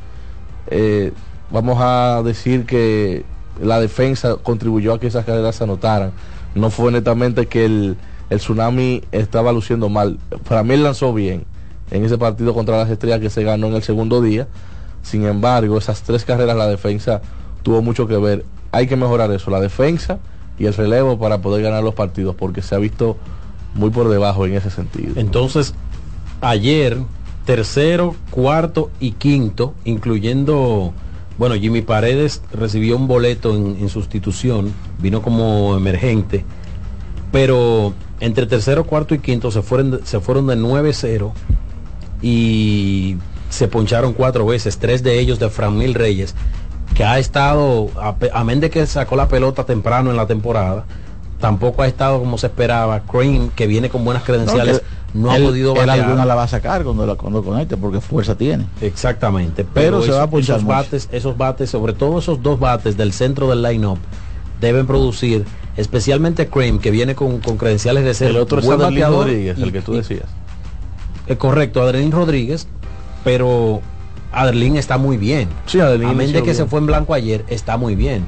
eh, 0.67 1.11
vamos 1.49 1.79
a 1.81 2.21
decir 2.23 2.67
que 2.67 3.25
la 3.59 3.79
defensa 3.79 4.35
contribuyó 4.35 4.93
a 4.93 4.99
que 4.99 5.07
esas 5.07 5.25
carreras 5.25 5.55
se 5.55 5.63
anotaran. 5.63 6.11
No 6.53 6.69
fue 6.69 6.91
netamente 6.91 7.47
que 7.47 7.65
el, 7.65 7.97
el 8.29 8.37
Tsunami 8.37 9.01
estaba 9.11 9.51
luciendo 9.51 9.89
mal. 9.89 10.19
Para 10.47 10.63
mí 10.63 10.75
él 10.75 10.83
lanzó 10.83 11.15
bien 11.15 11.45
en 11.91 12.05
ese 12.05 12.17
partido 12.17 12.53
contra 12.53 12.77
las 12.77 12.89
estrellas 12.89 13.19
que 13.19 13.29
se 13.29 13.43
ganó 13.43 13.67
en 13.67 13.75
el 13.75 13.83
segundo 13.83 14.21
día. 14.21 14.47
Sin 15.01 15.25
embargo, 15.25 15.77
esas 15.77 16.01
tres 16.01 16.25
carreras 16.25 16.57
la 16.57 16.67
defensa 16.67 17.21
tuvo 17.63 17.81
mucho 17.81 18.07
que 18.07 18.17
ver. 18.17 18.45
Hay 18.71 18.87
que 18.87 18.95
mejorar 18.95 19.31
eso, 19.31 19.49
la 19.49 19.59
defensa 19.59 20.19
y 20.57 20.65
el 20.65 20.73
relevo 20.73 21.17
para 21.17 21.39
poder 21.39 21.63
ganar 21.63 21.83
los 21.83 21.93
partidos, 21.93 22.35
porque 22.35 22.61
se 22.61 22.75
ha 22.75 22.77
visto 22.77 23.17
muy 23.73 23.89
por 23.89 24.09
debajo 24.09 24.45
en 24.45 24.53
ese 24.53 24.69
sentido. 24.69 25.13
Entonces, 25.15 25.73
ayer, 26.41 26.97
tercero, 27.45 28.15
cuarto 28.29 28.91
y 28.99 29.13
quinto, 29.13 29.73
incluyendo, 29.85 30.93
bueno, 31.37 31.55
Jimmy 31.55 31.81
Paredes 31.81 32.41
recibió 32.51 32.97
un 32.97 33.07
boleto 33.07 33.55
en, 33.55 33.89
sustitución, 33.89 34.73
vino 34.99 35.21
como 35.21 35.75
emergente, 35.77 36.43
pero 37.31 37.93
entre 38.19 38.45
tercero, 38.45 38.83
cuarto 38.85 39.15
y 39.15 39.19
quinto 39.19 39.51
se 39.51 39.61
fueron, 39.61 40.01
se 40.03 40.19
fueron 40.19 40.47
de 40.47 40.57
9-0 40.57 41.31
y 42.21 43.17
se 43.49 43.67
poncharon 43.67 44.13
cuatro 44.13 44.45
veces, 44.45 44.77
tres 44.77 45.03
de 45.03 45.19
ellos 45.19 45.39
de 45.39 45.49
Franmil 45.49 45.93
Reyes, 45.93 46.35
que 46.95 47.03
ha 47.03 47.19
estado, 47.19 47.89
amén 48.33 48.59
de 48.59 48.69
que 48.69 48.85
sacó 48.85 49.15
la 49.15 49.27
pelota 49.27 49.65
temprano 49.65 50.09
en 50.11 50.17
la 50.17 50.27
temporada, 50.27 50.85
tampoco 51.39 51.81
ha 51.83 51.87
estado 51.87 52.19
como 52.19 52.37
se 52.37 52.47
esperaba. 52.47 53.01
Cream, 53.01 53.49
que 53.55 53.67
viene 53.67 53.89
con 53.89 54.03
buenas 54.03 54.23
credenciales, 54.23 54.81
no, 55.13 55.31
ha 55.31 55.37
él- 55.37 55.43
podido 55.45 55.75
él 55.81 55.89
alguna 55.89 56.25
la 56.25 56.35
va 56.35 56.43
a 56.43 56.47
sacar 56.47 56.83
cuando 56.83 57.05
la 57.05 57.15
cuando 57.15 57.43
conecte 57.43 57.77
porque 57.77 58.01
fuerza 58.01 58.35
tiene. 58.35 58.65
Exactamente, 58.81 59.63
Pero 59.63 59.99
pero, 59.99 60.01
se 60.03 60.11
va 60.11 60.17
a 60.17 60.19
esos- 60.21 60.29
ponchar 60.31 60.55
esos 60.57 60.63
mucho. 60.65 60.75
bates, 60.77 61.09
esos 61.11 61.37
bates, 61.37 61.69
sobre 61.69 61.93
todo 61.93 62.19
esos 62.19 62.43
dos 62.43 62.59
bates 62.59 62.97
del 62.97 63.13
centro 63.13 63.49
del 63.49 63.61
line-up, 63.63 63.97
deben 64.59 64.85
producir, 64.85 65.45
especialmente 65.77 66.47
Cream, 66.49 66.79
que 66.79 66.91
viene 66.91 67.15
con, 67.15 67.39
con 67.39 67.57
credenciales 67.57 68.03
de 68.03 68.13
ser 68.13 68.29
El 68.31 68.37
otro 68.37 68.59
es 68.59 68.65
Rodríguez, 68.67 69.57
el 69.57 69.71
que 69.71 69.81
tú 69.81 69.93
decías. 69.93 70.25
Correcto, 71.37 71.81
Adelín 71.81 72.11
Rodríguez, 72.11 72.67
pero 73.23 73.81
Adelín 74.31 74.77
está 74.77 74.97
muy 74.97 75.17
bien. 75.17 75.49
Sí, 75.65 75.79
Adelín 75.79 76.09
Amén 76.09 76.31
de 76.33 76.43
que 76.43 76.53
se 76.53 76.65
fue 76.65 76.79
en 76.79 76.85
blanco 76.87 77.13
ayer, 77.13 77.45
está 77.49 77.77
muy 77.77 77.95
bien. 77.95 78.23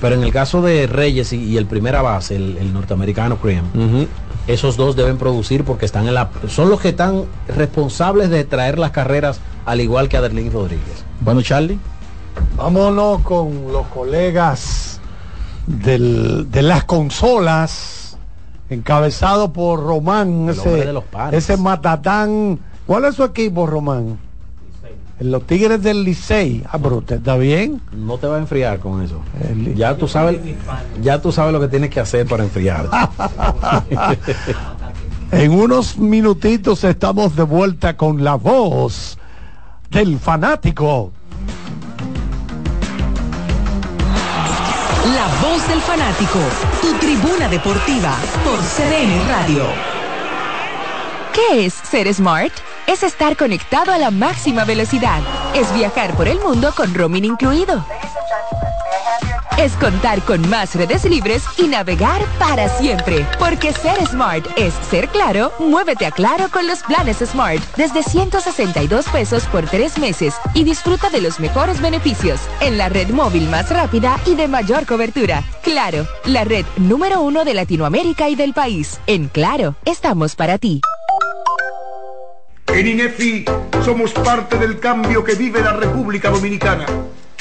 Pero 0.00 0.14
en 0.14 0.22
el 0.24 0.32
caso 0.32 0.62
de 0.62 0.86
Reyes 0.86 1.32
y, 1.34 1.36
y 1.44 1.56
el 1.58 1.66
primera 1.66 2.00
base, 2.00 2.34
el, 2.36 2.56
el 2.56 2.72
norteamericano 2.72 3.36
Cream, 3.36 3.64
esos 4.46 4.76
dos 4.78 4.96
deben 4.96 5.18
producir 5.18 5.62
porque 5.64 5.84
están 5.84 6.08
en 6.08 6.14
la 6.14 6.30
son 6.48 6.70
los 6.70 6.80
que 6.80 6.88
están 6.88 7.24
responsables 7.54 8.30
de 8.30 8.44
traer 8.44 8.78
las 8.78 8.92
carreras 8.92 9.40
al 9.66 9.80
igual 9.82 10.08
que 10.08 10.16
Adelín 10.16 10.50
Rodríguez. 10.52 11.04
Bueno, 11.20 11.42
Charlie. 11.42 11.78
Vámonos 12.56 13.20
con 13.22 13.70
los 13.72 13.86
colegas 13.88 15.00
del- 15.66 16.50
de 16.50 16.62
las 16.62 16.84
consolas, 16.84 17.99
encabezado 18.70 19.52
por 19.52 19.80
Román, 19.82 20.44
El 20.44 20.50
ese, 20.50 20.70
de 20.70 20.92
los 20.92 21.04
pares. 21.04 21.44
ese 21.44 21.56
matatán. 21.56 22.58
¿Cuál 22.86 23.04
es 23.04 23.14
su 23.16 23.24
equipo, 23.24 23.66
Román? 23.66 24.18
Los 25.20 25.46
Tigres 25.46 25.82
del 25.82 26.02
Licey. 26.02 26.64
Ah, 26.66 26.78
pero 26.82 26.96
usted 26.96 27.16
está 27.16 27.36
bien. 27.36 27.82
No 27.92 28.16
te 28.16 28.26
va 28.26 28.36
a 28.36 28.38
enfriar 28.38 28.78
con 28.78 29.02
eso. 29.02 29.20
Ya 29.76 29.94
tú 29.96 30.08
sabes, 30.08 30.40
ya 31.02 31.20
tú 31.20 31.30
sabes 31.30 31.52
lo 31.52 31.60
que 31.60 31.68
tienes 31.68 31.90
que 31.90 32.00
hacer 32.00 32.26
para 32.26 32.42
enfriar. 32.44 32.88
En 35.32 35.52
unos 35.52 35.96
minutitos 35.96 36.82
estamos 36.82 37.36
de 37.36 37.44
vuelta 37.44 37.96
con 37.96 38.24
la 38.24 38.34
voz 38.34 39.16
del 39.90 40.18
fanático. 40.18 41.12
La 45.06 45.26
voz 45.40 45.66
del 45.66 45.80
fanático, 45.80 46.38
tu 46.82 46.92
tribuna 46.98 47.48
deportiva 47.48 48.14
por 48.44 48.58
CDN 48.58 49.26
Radio. 49.28 49.64
¿Qué 51.32 51.64
es 51.64 51.72
ser 51.72 52.12
smart? 52.12 52.52
Es 52.86 53.02
estar 53.02 53.34
conectado 53.34 53.92
a 53.92 53.98
la 53.98 54.10
máxima 54.10 54.64
velocidad. 54.66 55.22
Es 55.54 55.72
viajar 55.72 56.14
por 56.14 56.28
el 56.28 56.38
mundo 56.40 56.74
con 56.76 56.94
roaming 56.94 57.24
incluido. 57.24 57.82
Es 59.60 59.74
contar 59.74 60.22
con 60.22 60.48
más 60.48 60.74
redes 60.74 61.04
libres 61.04 61.44
y 61.58 61.68
navegar 61.68 62.24
para 62.38 62.66
siempre. 62.66 63.26
Porque 63.38 63.74
ser 63.74 64.06
smart 64.06 64.46
es 64.56 64.72
ser 64.88 65.08
claro, 65.08 65.52
muévete 65.58 66.06
a 66.06 66.10
claro 66.10 66.48
con 66.50 66.66
los 66.66 66.82
planes 66.82 67.18
Smart 67.18 67.60
desde 67.76 68.02
162 68.02 69.06
pesos 69.10 69.44
por 69.52 69.66
tres 69.66 69.98
meses 69.98 70.34
y 70.54 70.64
disfruta 70.64 71.10
de 71.10 71.20
los 71.20 71.40
mejores 71.40 71.82
beneficios 71.82 72.40
en 72.62 72.78
la 72.78 72.88
red 72.88 73.10
móvil 73.10 73.50
más 73.50 73.68
rápida 73.68 74.18
y 74.24 74.34
de 74.34 74.48
mayor 74.48 74.86
cobertura. 74.86 75.44
Claro, 75.62 76.06
la 76.24 76.44
red 76.44 76.64
número 76.78 77.20
uno 77.20 77.44
de 77.44 77.52
Latinoamérica 77.52 78.30
y 78.30 78.36
del 78.36 78.54
país. 78.54 78.98
En 79.06 79.28
Claro, 79.28 79.74
estamos 79.84 80.36
para 80.36 80.56
ti. 80.56 80.80
En 82.68 82.86
INEFI 82.86 83.44
somos 83.84 84.12
parte 84.12 84.56
del 84.56 84.80
cambio 84.80 85.22
que 85.22 85.34
vive 85.34 85.60
la 85.60 85.72
República 85.72 86.30
Dominicana, 86.30 86.86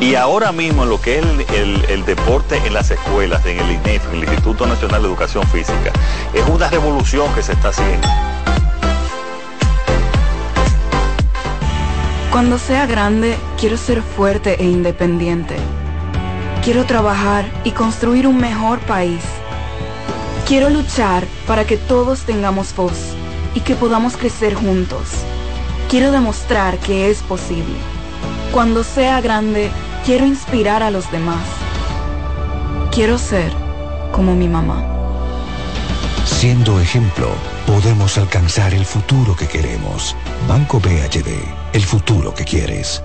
Y 0.00 0.14
ahora 0.14 0.50
mismo 0.50 0.84
en 0.84 0.88
lo 0.88 1.00
que 1.00 1.18
es 1.18 1.24
el, 1.24 1.40
el- 1.54 1.84
el 1.90 2.04
deporte 2.04 2.56
en 2.64 2.72
las 2.72 2.90
escuelas, 2.90 3.44
en 3.44 3.58
el 3.58 3.70
INEF, 3.70 4.02
en 4.08 4.14
el 4.16 4.24
Instituto 4.24 4.66
Nacional 4.66 5.02
de 5.02 5.08
Educación 5.08 5.46
Física, 5.48 5.92
es 6.32 6.46
una 6.48 6.68
revolución 6.68 7.32
que 7.34 7.42
se 7.42 7.52
está 7.52 7.68
haciendo. 7.68 8.08
Cuando 12.32 12.58
sea 12.58 12.86
grande, 12.86 13.36
quiero 13.58 13.76
ser 13.76 14.02
fuerte 14.02 14.56
e 14.62 14.64
independiente. 14.64 15.56
Quiero 16.64 16.84
trabajar 16.86 17.44
y 17.64 17.72
construir 17.72 18.26
un 18.26 18.38
mejor 18.38 18.78
país. 18.80 19.22
Quiero 20.46 20.70
luchar 20.70 21.24
para 21.46 21.64
que 21.66 21.76
todos 21.76 22.20
tengamos 22.20 22.74
voz 22.74 23.14
y 23.54 23.60
que 23.60 23.74
podamos 23.74 24.16
crecer 24.16 24.54
juntos. 24.54 25.08
Quiero 25.90 26.12
demostrar 26.12 26.78
que 26.78 27.10
es 27.10 27.18
posible. 27.22 27.76
Cuando 28.52 28.82
sea 28.82 29.20
grande, 29.20 29.70
quiero 30.04 30.26
inspirar 30.26 30.82
a 30.82 30.90
los 30.90 31.10
demás. 31.12 31.46
Quiero 32.90 33.16
ser 33.16 33.52
como 34.10 34.34
mi 34.34 34.48
mamá. 34.48 34.84
Siendo 36.24 36.80
ejemplo, 36.80 37.28
podemos 37.64 38.18
alcanzar 38.18 38.74
el 38.74 38.84
futuro 38.84 39.36
que 39.36 39.46
queremos. 39.46 40.16
Banco 40.48 40.80
BHD, 40.80 41.28
el 41.72 41.82
futuro 41.82 42.34
que 42.34 42.44
quieres. 42.44 43.04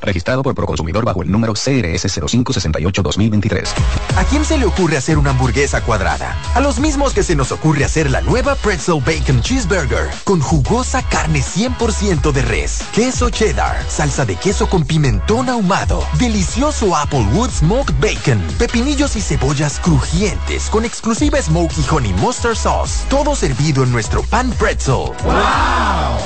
Registrado 0.00 0.42
por 0.42 0.54
Proconsumidor 0.54 1.04
bajo 1.04 1.22
el 1.22 1.30
número 1.30 1.54
CRS 1.54 2.04
0568-2023. 2.20 3.68
¿A 4.16 4.24
quién 4.24 4.44
se 4.44 4.58
le 4.58 4.66
ocurre 4.66 4.96
hacer 4.96 5.18
una 5.18 5.30
hamburguesa 5.30 5.82
cuadrada? 5.82 6.36
A 6.54 6.60
los 6.60 6.78
mismos 6.78 7.12
que 7.12 7.22
se 7.22 7.34
nos 7.34 7.52
ocurre 7.52 7.84
hacer 7.84 8.10
la 8.10 8.20
nueva 8.20 8.54
Pretzel 8.56 9.00
Bacon 9.00 9.40
Cheeseburger 9.40 10.08
con 10.24 10.40
jugosa 10.40 11.02
carne 11.08 11.40
100% 11.40 12.32
de 12.32 12.42
res, 12.42 12.82
queso 12.94 13.30
cheddar, 13.30 13.82
salsa 13.88 14.24
de 14.24 14.36
queso 14.36 14.68
con 14.68 14.84
pimentón 14.84 15.48
ahumado, 15.48 16.04
delicioso 16.18 16.94
Applewood 16.94 17.50
Smoked 17.50 17.94
Bacon, 18.00 18.42
pepinillos 18.58 19.16
y 19.16 19.20
cebollas 19.20 19.80
crujientes 19.80 20.68
con 20.70 20.84
exclusiva 20.84 21.40
Smoky 21.40 21.84
Honey 21.90 22.12
Mustard 22.14 22.56
Sauce, 22.56 23.04
todo 23.08 23.34
servido 23.34 23.84
en 23.84 23.92
nuestro 23.92 24.22
pan 24.22 24.50
pretzel. 24.52 25.12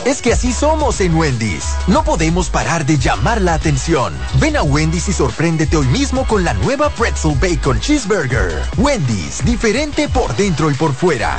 Es 0.05 0.23
que 0.23 0.33
así 0.33 0.53
somos 0.53 1.01
en 1.01 1.15
Wendy's. 1.15 1.65
No 1.87 2.03
podemos 2.05 2.49
parar 2.51 2.87
de 2.87 2.99
llamar 2.99 3.41
la 3.41 3.59
atención. 3.61 4.15
Ven 4.41 4.57
a 4.57 4.63
Wendy's 4.63 5.09
y 5.09 5.13
sorpréndete 5.13 5.77
hoy 5.77 5.87
mismo 5.89 6.27
con 6.27 6.45
la 6.45 6.55
nueva 6.55 6.89
Pretzel 6.89 7.37
Bacon 7.39 7.79
Cheeseburger. 7.79 8.63
Wendy's, 8.79 9.45
diferente 9.45 10.09
por 10.09 10.35
dentro 10.35 10.71
y 10.71 10.75
por 10.75 10.95
fuera. 10.95 11.39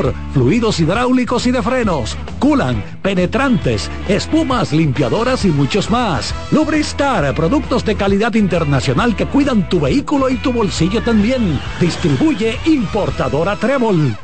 fluidos 0.33 0.79
hidráulicos 0.79 1.47
y 1.47 1.51
de 1.51 1.61
frenos, 1.61 2.17
culan, 2.39 2.83
penetrantes, 3.01 3.89
espumas, 4.07 4.71
limpiadoras 4.71 5.45
y 5.45 5.49
muchos 5.49 5.89
más. 5.89 6.33
Lubristar, 6.51 7.33
productos 7.35 7.85
de 7.85 7.95
calidad 7.95 8.33
internacional 8.33 9.15
que 9.15 9.25
cuidan 9.25 9.69
tu 9.69 9.79
vehículo 9.79 10.29
y 10.29 10.35
tu 10.37 10.51
bolsillo 10.51 11.01
también. 11.03 11.59
Distribuye 11.79 12.57
importadora 12.65 13.55
Trébol. 13.55 14.15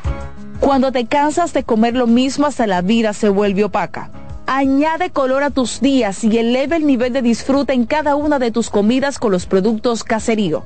Cuando 0.59 0.91
te 0.91 1.05
cansas 1.05 1.53
de 1.53 1.63
comer 1.63 1.95
lo 1.95 2.07
mismo 2.07 2.47
hasta 2.47 2.67
la 2.67 2.81
vida 2.81 3.13
se 3.13 3.29
vuelve 3.29 3.63
opaca. 3.63 4.09
Añade 4.47 5.09
color 5.11 5.43
a 5.43 5.49
tus 5.49 5.81
días 5.81 6.23
y 6.23 6.37
eleva 6.37 6.77
el 6.77 6.87
nivel 6.87 7.13
de 7.13 7.21
disfrute 7.21 7.73
en 7.73 7.85
cada 7.85 8.15
una 8.15 8.39
de 8.39 8.51
tus 8.51 8.69
comidas 8.69 9.19
con 9.19 9.31
los 9.31 9.45
productos 9.45 10.03
Caserío. 10.03 10.63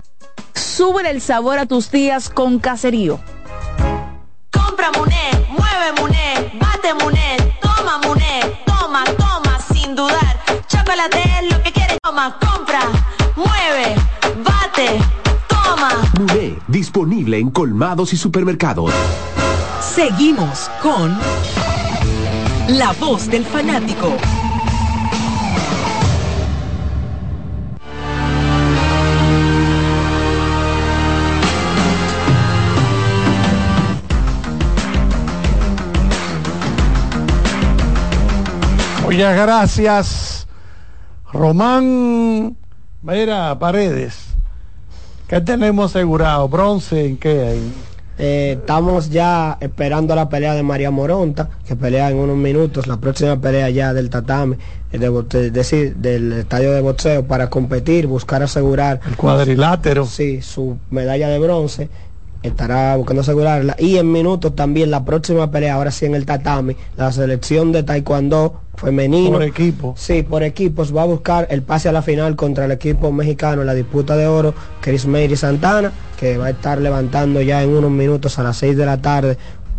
Sube 0.53 1.09
el 1.09 1.19
sabor 1.19 1.57
a 1.57 1.65
tus 1.65 1.91
días 1.91 2.29
con 2.29 2.59
Caserío. 2.59 3.19
Toma, 12.11 12.37
compra, 12.39 12.81
mueve, 13.37 13.95
bate, 14.43 14.99
toma. 15.47 15.91
Muné, 16.19 16.57
disponible 16.67 17.37
en 17.37 17.49
colmados 17.49 18.11
y 18.11 18.17
supermercados. 18.17 18.91
Seguimos 19.79 20.69
con 20.81 21.17
La 22.67 22.91
Voz 22.99 23.29
del 23.29 23.45
Fanático. 23.45 24.11
Muchas 39.05 39.35
gracias, 39.35 40.30
Román. 41.33 42.55
Mira, 43.03 43.57
Paredes. 43.57 44.27
¿Qué 45.27 45.41
tenemos 45.41 45.91
asegurado? 45.91 46.47
¿Bronce 46.49 47.05
en 47.05 47.17
qué 47.17 47.43
hay? 47.43 47.73
Eh, 48.17 48.57
estamos 48.59 49.09
ya 49.09 49.57
esperando 49.61 50.13
la 50.13 50.29
pelea 50.29 50.53
de 50.53 50.61
María 50.61 50.91
Moronta, 50.91 51.49
que 51.65 51.75
pelea 51.75 52.11
en 52.11 52.17
unos 52.17 52.37
minutos, 52.37 52.85
la 52.85 52.97
próxima 52.97 53.39
pelea 53.39 53.69
ya 53.69 53.93
del 53.93 54.09
tatame, 54.09 54.57
eh, 54.91 54.99
de 54.99 55.49
decir, 55.51 55.95
del 55.95 56.33
estadio 56.33 56.73
de 56.73 56.81
boxeo, 56.81 57.25
para 57.25 57.49
competir, 57.49 58.05
buscar 58.07 58.43
asegurar 58.43 58.99
El 59.07 59.15
cuadrilátero. 59.15 60.05
sí, 60.05 60.41
su 60.41 60.77
medalla 60.91 61.29
de 61.29 61.39
bronce. 61.39 61.89
Estará 62.43 62.95
buscando 62.95 63.21
asegurarla. 63.21 63.75
Y 63.77 63.97
en 63.97 64.11
minutos 64.11 64.55
también 64.55 64.89
la 64.89 65.05
próxima 65.05 65.51
pelea, 65.51 65.75
ahora 65.75 65.91
sí 65.91 66.05
en 66.05 66.15
el 66.15 66.25
tatami, 66.25 66.75
la 66.97 67.11
selección 67.11 67.71
de 67.71 67.83
taekwondo 67.83 68.61
femenino. 68.75 69.33
Por 69.33 69.43
equipo. 69.43 69.93
Sí, 69.97 70.23
por 70.23 70.41
equipos 70.43 70.95
va 70.95 71.03
a 71.03 71.05
buscar 71.05 71.47
el 71.51 71.61
pase 71.61 71.89
a 71.89 71.91
la 71.91 72.01
final 72.01 72.35
contra 72.35 72.65
el 72.65 72.71
equipo 72.71 73.11
mexicano 73.11 73.61
en 73.61 73.67
la 73.67 73.73
disputa 73.75 74.17
de 74.17 74.25
oro, 74.25 74.55
Chris 74.79 75.05
Meiri 75.05 75.35
Santana, 75.35 75.91
que 76.17 76.37
va 76.37 76.47
a 76.47 76.49
estar 76.49 76.79
levantando 76.81 77.41
ya 77.41 77.61
en 77.61 77.69
unos 77.75 77.91
minutos 77.91 78.39
a 78.39 78.43
las 78.43 78.57
6 78.57 78.75
de 78.75 78.85
la 78.87 78.97
tarde 79.01 79.37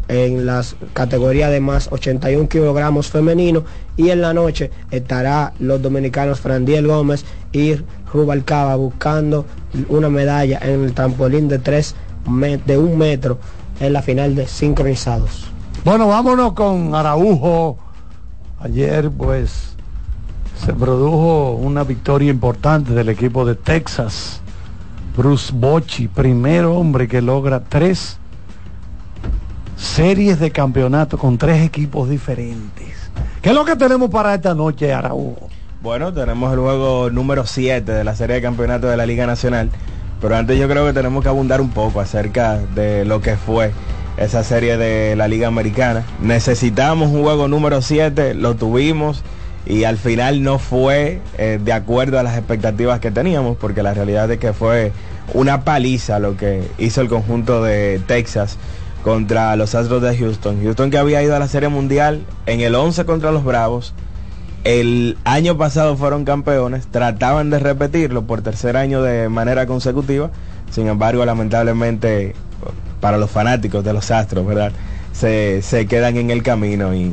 en 0.08 0.44
las 0.46 0.76
categorías 0.92 1.50
de 1.50 1.60
más 1.60 1.88
81 1.90 2.48
kilogramos 2.48 3.06
femenino 3.08 3.64
y 3.96 4.10
en 4.10 4.20
la 4.20 4.34
noche 4.34 4.70
estará 4.90 5.52
los 5.60 5.80
dominicanos 5.80 6.40
Frandiel 6.40 6.88
Gómez 6.88 7.24
y 7.52 7.76
Rubalcaba 8.12 8.74
buscando 8.76 9.46
una 9.88 10.10
medalla 10.10 10.58
en 10.60 10.82
el 10.84 10.92
trampolín 10.92 11.48
de 11.48 11.58
tres 11.60 11.94
me- 11.94 12.11
de 12.24 12.78
un 12.78 12.98
metro 12.98 13.38
en 13.80 13.92
la 13.92 14.02
final 14.02 14.34
de 14.34 14.46
sincronizados. 14.46 15.46
Bueno, 15.84 16.08
vámonos 16.08 16.52
con 16.52 16.94
Araujo. 16.94 17.78
Ayer 18.60 19.10
pues 19.10 19.74
se 20.64 20.72
produjo 20.72 21.52
una 21.52 21.82
victoria 21.82 22.30
importante 22.30 22.92
del 22.92 23.08
equipo 23.08 23.44
de 23.44 23.56
Texas. 23.56 24.40
Bruce 25.16 25.52
Bochy, 25.54 26.08
primer 26.08 26.64
hombre 26.64 27.08
que 27.08 27.20
logra 27.20 27.60
tres 27.60 28.16
series 29.76 30.38
de 30.38 30.50
campeonato 30.50 31.18
con 31.18 31.36
tres 31.36 31.64
equipos 31.64 32.08
diferentes. 32.08 33.10
¿Qué 33.42 33.50
es 33.50 33.54
lo 33.54 33.64
que 33.64 33.74
tenemos 33.74 34.08
para 34.08 34.34
esta 34.34 34.54
noche, 34.54 34.92
Araujo? 34.94 35.48
Bueno, 35.82 36.12
tenemos 36.12 36.52
el 36.52 36.60
juego 36.60 37.10
número 37.10 37.44
7 37.44 37.90
de 37.90 38.04
la 38.04 38.14
serie 38.14 38.36
de 38.36 38.42
campeonato 38.42 38.86
de 38.86 38.96
la 38.96 39.04
Liga 39.04 39.26
Nacional. 39.26 39.68
Pero 40.22 40.36
antes 40.36 40.56
yo 40.56 40.68
creo 40.68 40.86
que 40.86 40.92
tenemos 40.92 41.22
que 41.22 41.28
abundar 41.28 41.60
un 41.60 41.70
poco 41.70 42.00
acerca 42.00 42.58
de 42.74 43.04
lo 43.04 43.20
que 43.20 43.36
fue 43.36 43.72
esa 44.16 44.44
serie 44.44 44.76
de 44.76 45.16
la 45.16 45.26
Liga 45.26 45.48
Americana. 45.48 46.04
Necesitamos 46.20 47.10
un 47.10 47.22
juego 47.22 47.48
número 47.48 47.82
7, 47.82 48.34
lo 48.34 48.54
tuvimos 48.54 49.24
y 49.66 49.82
al 49.82 49.96
final 49.96 50.42
no 50.42 50.60
fue 50.60 51.20
eh, 51.38 51.58
de 51.62 51.72
acuerdo 51.72 52.20
a 52.20 52.22
las 52.22 52.38
expectativas 52.38 53.00
que 53.00 53.10
teníamos, 53.10 53.56
porque 53.56 53.82
la 53.82 53.94
realidad 53.94 54.30
es 54.30 54.38
que 54.38 54.52
fue 54.52 54.92
una 55.34 55.64
paliza 55.64 56.20
lo 56.20 56.36
que 56.36 56.62
hizo 56.78 57.00
el 57.00 57.08
conjunto 57.08 57.62
de 57.62 58.00
Texas 58.06 58.58
contra 59.02 59.56
los 59.56 59.74
Astros 59.74 60.02
de 60.02 60.16
Houston. 60.16 60.62
Houston 60.62 60.90
que 60.90 60.98
había 60.98 61.20
ido 61.20 61.34
a 61.34 61.40
la 61.40 61.48
Serie 61.48 61.68
Mundial 61.68 62.22
en 62.46 62.60
el 62.60 62.76
11 62.76 63.04
contra 63.06 63.32
los 63.32 63.42
Bravos. 63.42 63.92
El 64.64 65.18
año 65.24 65.56
pasado 65.58 65.96
fueron 65.96 66.24
campeones, 66.24 66.86
trataban 66.86 67.50
de 67.50 67.58
repetirlo 67.58 68.24
por 68.24 68.42
tercer 68.42 68.76
año 68.76 69.02
de 69.02 69.28
manera 69.28 69.66
consecutiva. 69.66 70.30
Sin 70.70 70.86
embargo, 70.86 71.24
lamentablemente, 71.24 72.34
para 73.00 73.18
los 73.18 73.30
fanáticos 73.30 73.84
de 73.84 73.92
los 73.92 74.10
Astros, 74.10 74.46
¿verdad? 74.46 74.72
Se, 75.12 75.62
se 75.62 75.86
quedan 75.86 76.16
en 76.16 76.30
el 76.30 76.42
camino 76.42 76.94
y 76.94 77.12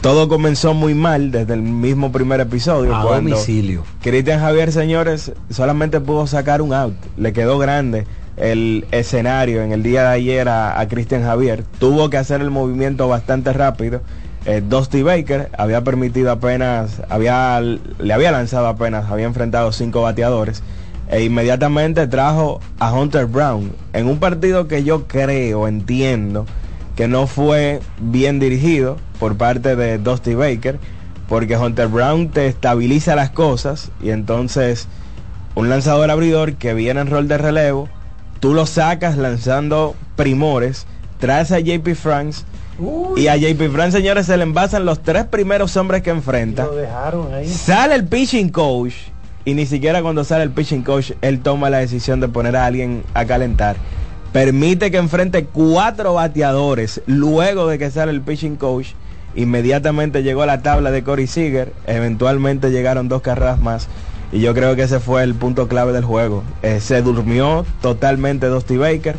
todo 0.00 0.28
comenzó 0.28 0.74
muy 0.74 0.94
mal 0.94 1.30
desde 1.30 1.54
el 1.54 1.62
mismo 1.62 2.12
primer 2.12 2.40
episodio. 2.40 2.94
A 2.94 3.02
cuando 3.02 3.30
domicilio. 3.30 3.84
Cristian 4.02 4.40
Javier, 4.40 4.72
señores, 4.72 5.32
solamente 5.50 6.00
pudo 6.00 6.26
sacar 6.26 6.60
un 6.60 6.74
out. 6.74 6.94
Le 7.16 7.32
quedó 7.32 7.58
grande 7.58 8.06
el 8.36 8.86
escenario 8.90 9.62
en 9.62 9.72
el 9.72 9.82
día 9.82 10.02
de 10.02 10.08
ayer 10.08 10.48
a, 10.48 10.80
a 10.80 10.88
Cristian 10.88 11.22
Javier. 11.22 11.64
Tuvo 11.78 12.10
que 12.10 12.16
hacer 12.16 12.40
el 12.40 12.50
movimiento 12.50 13.08
bastante 13.08 13.52
rápido. 13.52 14.02
Eh, 14.46 14.62
Dusty 14.66 15.02
Baker 15.02 15.50
había 15.56 15.82
permitido 15.82 16.30
apenas, 16.30 17.00
había, 17.08 17.60
le 17.60 18.12
había 18.12 18.30
lanzado 18.30 18.66
apenas, 18.66 19.10
había 19.10 19.26
enfrentado 19.26 19.72
cinco 19.72 20.02
bateadores. 20.02 20.62
E 21.08 21.22
inmediatamente 21.22 22.06
trajo 22.06 22.60
a 22.78 22.92
Hunter 22.92 23.26
Brown 23.26 23.72
en 23.92 24.06
un 24.06 24.18
partido 24.18 24.68
que 24.68 24.84
yo 24.84 25.06
creo, 25.06 25.68
entiendo, 25.68 26.46
que 26.96 27.08
no 27.08 27.26
fue 27.26 27.80
bien 28.00 28.38
dirigido 28.38 28.96
por 29.18 29.36
parte 29.36 29.76
de 29.76 29.98
Dusty 29.98 30.34
Baker, 30.34 30.78
porque 31.28 31.56
Hunter 31.56 31.88
Brown 31.88 32.28
te 32.28 32.46
estabiliza 32.46 33.16
las 33.16 33.30
cosas 33.30 33.90
y 34.02 34.10
entonces 34.10 34.88
un 35.54 35.68
lanzador 35.68 36.10
abridor 36.10 36.54
que 36.54 36.74
viene 36.74 37.00
en 37.00 37.10
rol 37.10 37.28
de 37.28 37.38
relevo, 37.38 37.88
tú 38.40 38.54
lo 38.54 38.66
sacas 38.66 39.16
lanzando 39.16 39.94
primores, 40.16 40.86
traes 41.18 41.52
a 41.52 41.60
JP 41.60 41.94
Franks 41.94 42.44
y 43.16 43.28
a 43.28 43.36
JP 43.36 43.70
Franks, 43.72 43.94
señores, 43.94 44.26
se 44.26 44.36
le 44.36 44.42
envasan 44.42 44.84
los 44.84 45.02
tres 45.02 45.24
primeros 45.24 45.76
hombres 45.76 46.02
que 46.02 46.10
enfrenta. 46.10 46.64
Lo 46.64 46.74
dejaron 46.74 47.32
ahí. 47.32 47.48
Sale 47.48 47.94
el 47.94 48.06
pitching 48.06 48.48
coach 48.48 48.94
y 49.44 49.54
ni 49.54 49.66
siquiera 49.66 50.02
cuando 50.02 50.24
sale 50.24 50.42
el 50.42 50.50
pitching 50.50 50.82
coach 50.82 51.12
él 51.20 51.40
toma 51.40 51.70
la 51.70 51.78
decisión 51.78 52.20
de 52.20 52.28
poner 52.28 52.56
a 52.56 52.66
alguien 52.66 53.02
a 53.14 53.24
calentar. 53.24 53.76
Permite 54.32 54.90
que 54.90 54.96
enfrente 54.96 55.44
cuatro 55.44 56.14
bateadores 56.14 57.00
luego 57.06 57.68
de 57.68 57.78
que 57.78 57.90
sale 57.90 58.10
el 58.10 58.20
pitching 58.20 58.56
coach. 58.56 58.88
Inmediatamente 59.36 60.22
llegó 60.22 60.42
a 60.42 60.46
la 60.46 60.62
tabla 60.62 60.90
de 60.90 61.04
Corey 61.04 61.28
Seager. 61.28 61.72
Eventualmente 61.86 62.70
llegaron 62.70 63.08
dos 63.08 63.22
carreras 63.22 63.60
más. 63.60 63.88
Y 64.32 64.40
yo 64.40 64.52
creo 64.52 64.74
que 64.74 64.82
ese 64.82 64.98
fue 64.98 65.22
el 65.22 65.34
punto 65.34 65.68
clave 65.68 65.92
del 65.92 66.04
juego. 66.04 66.42
Eh, 66.62 66.80
se 66.80 67.02
durmió 67.02 67.64
totalmente 67.80 68.46
Dusty 68.46 68.76
Baker. 68.76 69.16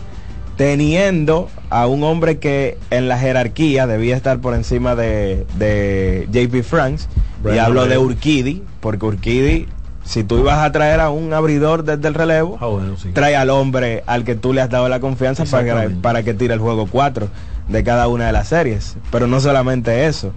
Teniendo 0.57 1.49
a 1.69 1.85
un 1.87 2.03
hombre 2.03 2.39
que 2.39 2.77
en 2.89 3.07
la 3.09 3.17
jerarquía 3.19 3.87
debía 3.87 4.15
estar 4.15 4.39
por 4.39 4.53
encima 4.53 4.95
de, 4.95 5.45
de 5.57 6.27
JP 6.31 6.63
Franks. 6.63 7.09
y 7.53 7.57
hablo 7.57 7.85
de. 7.87 7.97
Urquidi. 7.97 8.63
Porque 8.79 9.05
Urquidi, 9.05 9.67
si 10.05 10.23
tú 10.23 10.37
ibas 10.39 10.59
a 10.59 10.71
traer 10.71 11.01
a 11.01 11.09
un 11.09 11.33
abridor 11.33 11.83
desde 11.83 12.07
el 12.07 12.13
relevo, 12.13 12.57
Ah, 12.61 12.67
bueno, 12.67 12.95
sí. 12.97 13.09
trae 13.13 13.35
al 13.35 13.49
hombre 13.49 14.03
al 14.07 14.23
que 14.23 14.35
tú 14.35 14.53
le 14.53 14.61
has 14.61 14.69
dado 14.69 14.87
la 14.87 14.99
confianza 15.01 15.43
para 15.45 15.87
que, 15.87 15.95
para 15.95 16.23
que 16.23 16.33
tire 16.33 16.53
el 16.53 16.59
juego 16.59 16.87
4 16.89 17.27
de 17.67 17.83
cada 17.83 18.07
una 18.07 18.27
de 18.27 18.31
las 18.31 18.47
series. 18.47 18.95
Pero 19.11 19.27
no 19.27 19.39
solamente 19.41 20.05
eso. 20.05 20.31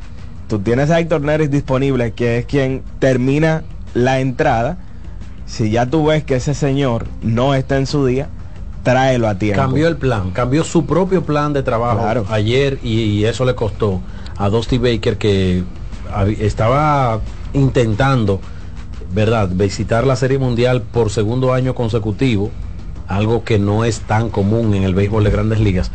Tú 0.49 0.59
tienes 0.59 0.91
a 0.91 0.99
Héctor 0.99 1.21
Neris 1.21 1.51
disponible, 1.51 2.13
que 2.13 2.39
es 2.39 2.47
quien 2.47 2.83
termina 2.99 3.63
la 3.95 4.19
entrada. 4.21 4.79
Si 5.47 5.71
ya 5.71 5.87
tú 5.87 6.07
ves 6.07 6.25
que 6.25 6.37
ese 6.37 6.55
señor 6.55 7.07
no 7.23 7.55
está 7.55 7.77
en 7.77 7.87
su 7.87 8.05
día, 8.07 8.29
tráelo 8.83 9.29
a 9.29 9.37
tiempo. 9.37 9.61
Cambió 9.63 9.89
el 9.89 9.97
plan, 9.97 10.31
cambió 10.31 10.65
su 10.65 10.87
propio 10.87 11.23
plan 11.25 11.53
de 11.53 11.63
trabajo 11.63 11.99
Claro. 12.01 12.27
ayer 12.31 12.79
y, 12.83 13.01
y 13.01 13.25
eso 13.25 13.45
le 13.45 13.55
costó 13.55 14.01
a 14.37 14.49
Dusty 14.49 14.79
Baker 14.79 15.19
que 15.19 15.63
estaba 16.41 17.21
intentando, 17.53 18.41
¿verdad?, 19.13 19.49
visitar 19.53 20.07
la 20.07 20.17
Serie 20.17 20.39
Mundial 20.39 20.83
por 20.83 21.11
segundo 21.11 21.53
año 21.53 21.75
consecutivo, 21.75 22.51
algo 23.07 23.45
que 23.45 23.59
no 23.59 23.85
es 23.85 24.01
tan 24.01 24.31
común 24.31 24.75
en 24.75 24.85
el 24.85 24.95
béisbol 24.95 25.25
de 25.25 25.31
grandes 25.31 25.61
ligas, 25.61 25.91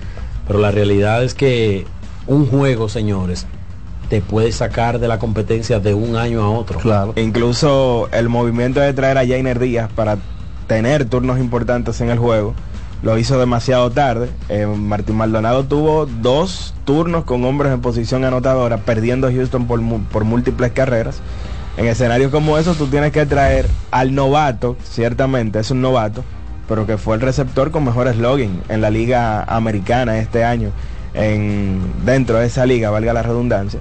pero 0.48 0.60
la 0.60 0.72
realidad 0.72 1.24
es 1.24 1.34
que 1.34 1.86
un 2.28 2.48
juego, 2.48 2.90
señores, 2.90 3.46
te 4.10 4.22
puede 4.22 4.52
sacar 4.52 5.00
de 5.00 5.08
la 5.08 5.18
competencia 5.20 5.80
de 5.80 5.94
un 5.94 6.16
año 6.16 6.42
a 6.44 6.50
otro. 6.50 6.80
Claro. 6.80 7.14
Incluso 7.16 8.10
el 8.12 8.30
movimiento 8.30 8.80
de 8.80 8.94
traer 8.94 9.18
a 9.18 9.26
Jainer 9.26 9.60
Díaz 9.60 9.90
para 9.94 10.18
tener 10.68 11.06
turnos 11.06 11.40
importantes 11.40 12.00
en 12.02 12.10
el 12.10 12.20
juego 12.20 12.54
lo 13.04 13.18
hizo 13.18 13.38
demasiado 13.38 13.92
tarde. 13.92 14.30
Eh, 14.50 14.66
Martín 14.66 15.18
Maldonado 15.18 15.66
tuvo 15.66 16.06
dos 16.06 16.74
turnos 16.86 17.26
con 17.26 17.44
hombres 17.44 17.72
en 17.74 17.82
posición 17.82 18.24
anotadora, 18.24 18.78
perdiendo 18.78 19.30
Houston 19.30 19.68
por, 19.68 20.24
múltiples 20.24 20.72
carreras. 20.72 21.22
En 21.76 21.86
escenarios 21.86 22.32
como 22.32 22.58
esos 22.58 22.78
tú 22.78 22.88
tienes 22.88 23.12
que 23.12 23.26
traer 23.26 23.68
al 23.92 24.16
novato, 24.16 24.78
ciertamente 24.84 25.60
es 25.60 25.70
un 25.72 25.82
novato, 25.82 26.24
pero 26.68 26.88
que 26.88 26.98
fue 26.98 27.16
el 27.16 27.22
receptor 27.22 27.72
con 27.72 27.84
mejor 27.84 28.12
slogan 28.14 28.62
en 28.70 28.80
la 28.80 28.90
liga 28.90 29.44
americana 29.44 30.18
este 30.20 30.46
año, 30.46 30.70
en, 31.14 31.82
dentro 32.06 32.38
de 32.38 32.46
esa 32.46 32.66
liga, 32.66 32.90
valga 32.90 33.12
la 33.12 33.24
redundancia. 33.24 33.80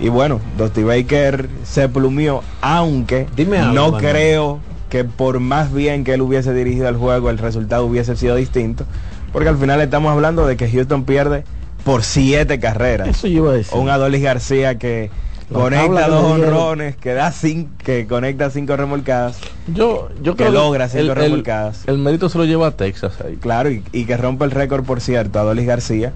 Y 0.00 0.08
bueno, 0.08 0.40
Dusty 0.58 0.82
Baker 0.82 1.48
se 1.62 1.88
plumió, 1.88 2.42
aunque 2.60 3.26
Dime 3.36 3.58
algo, 3.58 3.74
no 3.74 3.92
Manuel. 3.92 4.12
creo 4.12 4.60
que 4.90 5.04
por 5.04 5.40
más 5.40 5.72
bien 5.72 6.04
que 6.04 6.12
él 6.14 6.20
hubiese 6.20 6.52
dirigido 6.52 6.88
el 6.88 6.96
juego, 6.96 7.30
el 7.30 7.38
resultado 7.38 7.86
hubiese 7.86 8.14
sido 8.16 8.36
distinto. 8.36 8.84
Porque 9.32 9.48
al 9.48 9.56
final 9.56 9.80
estamos 9.80 10.12
hablando 10.12 10.46
de 10.46 10.56
que 10.56 10.68
Houston 10.68 11.04
pierde 11.04 11.44
por 11.84 12.02
siete 12.02 12.58
carreras. 12.60 13.08
Eso 13.08 13.26
yo 13.28 13.38
iba 13.44 13.50
a 13.52 13.54
decir. 13.54 13.78
Un 13.78 13.88
Adolis 13.88 14.22
García 14.22 14.76
que 14.78 15.10
La 15.50 15.58
conecta 15.60 16.08
dos 16.08 16.24
honrones, 16.24 16.96
que 16.96 17.14
da 17.14 17.30
cin- 17.32 17.68
que 17.78 18.06
conecta 18.06 18.50
cinco 18.50 18.76
remolcadas. 18.76 19.38
Yo, 19.72 20.08
yo 20.22 20.34
Que 20.36 20.44
creo 20.44 20.52
logra 20.52 20.88
cinco 20.88 21.12
el, 21.12 21.16
remolcadas. 21.16 21.84
el, 21.86 21.94
el 21.94 22.00
mérito 22.00 22.28
se 22.28 22.38
lo 22.38 22.44
lleva 22.44 22.66
a 22.66 22.70
Texas 22.72 23.14
ahí. 23.24 23.36
Claro, 23.36 23.70
y, 23.70 23.82
y 23.92 24.04
que 24.04 24.16
rompe 24.16 24.44
el 24.44 24.50
récord, 24.50 24.84
por 24.84 25.00
cierto, 25.00 25.38
Adolis 25.38 25.66
García, 25.66 26.12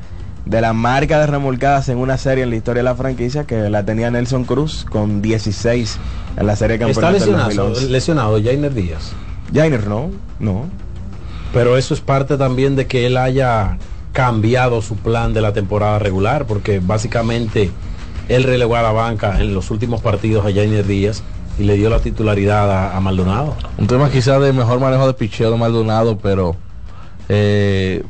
de 0.46 0.61
la 0.61 0.72
marca 0.72 1.18
de 1.20 1.26
remolcadas 1.26 1.88
en 1.88 1.98
una 1.98 2.18
serie 2.18 2.44
en 2.44 2.50
la 2.50 2.57
historia 2.57 2.80
de 2.83 2.85
la 2.85 2.94
franquicia 2.94 3.44
que 3.44 3.71
la 3.71 3.85
tenía 3.85 4.10
Nelson 4.10 4.44
Cruz 4.44 4.85
con 4.88 5.23
16 5.23 5.98
en 6.37 6.46
la 6.46 6.54
serie 6.56 6.77
de 6.79 6.90
Está 6.90 7.00
campeonato 7.12 7.25
del 7.25 7.37
lesionado, 7.42 7.68
2011. 7.71 7.90
lesionado 7.92 8.42
Jainer 8.42 8.75
Díaz. 8.75 9.12
Jainer, 9.52 9.87
no, 9.87 10.10
no. 10.38 10.66
Pero 11.52 11.77
eso 11.77 11.94
es 11.94 12.00
parte 12.00 12.37
también 12.37 12.77
de 12.77 12.87
que 12.87 13.06
él 13.06 13.16
haya 13.16 13.79
cambiado 14.12 14.83
su 14.83 14.96
plan 14.96 15.33
de 15.35 15.40
la 15.40 15.52
temporada 15.52 15.98
regular, 15.98 16.46
porque 16.46 16.81
básicamente 16.81 17.71
él 18.29 18.42
relegó 18.42 18.77
a 18.77 18.83
la 18.83 18.92
banca 18.92 19.40
en 19.40 19.54
los 19.54 19.71
últimos 19.71 20.00
partidos 20.02 20.44
a 20.46 20.52
Jainer 20.52 20.87
Díaz 20.87 21.23
y 21.58 21.62
le 21.64 21.75
dio 21.75 21.88
la 21.90 22.00
titularidad 22.00 22.71
a, 22.71 22.96
a 22.96 23.00
Maldonado. 23.00 23.54
Un 23.79 23.87
tema 23.87 24.10
quizás 24.10 24.40
de 24.42 24.52
mejor 24.52 24.81
manejo 24.81 25.06
de 25.06 25.14
picheo 25.14 25.50
de 25.50 25.56
Maldonado, 25.56 26.18
pero 26.18 26.56
eh, 27.29 28.02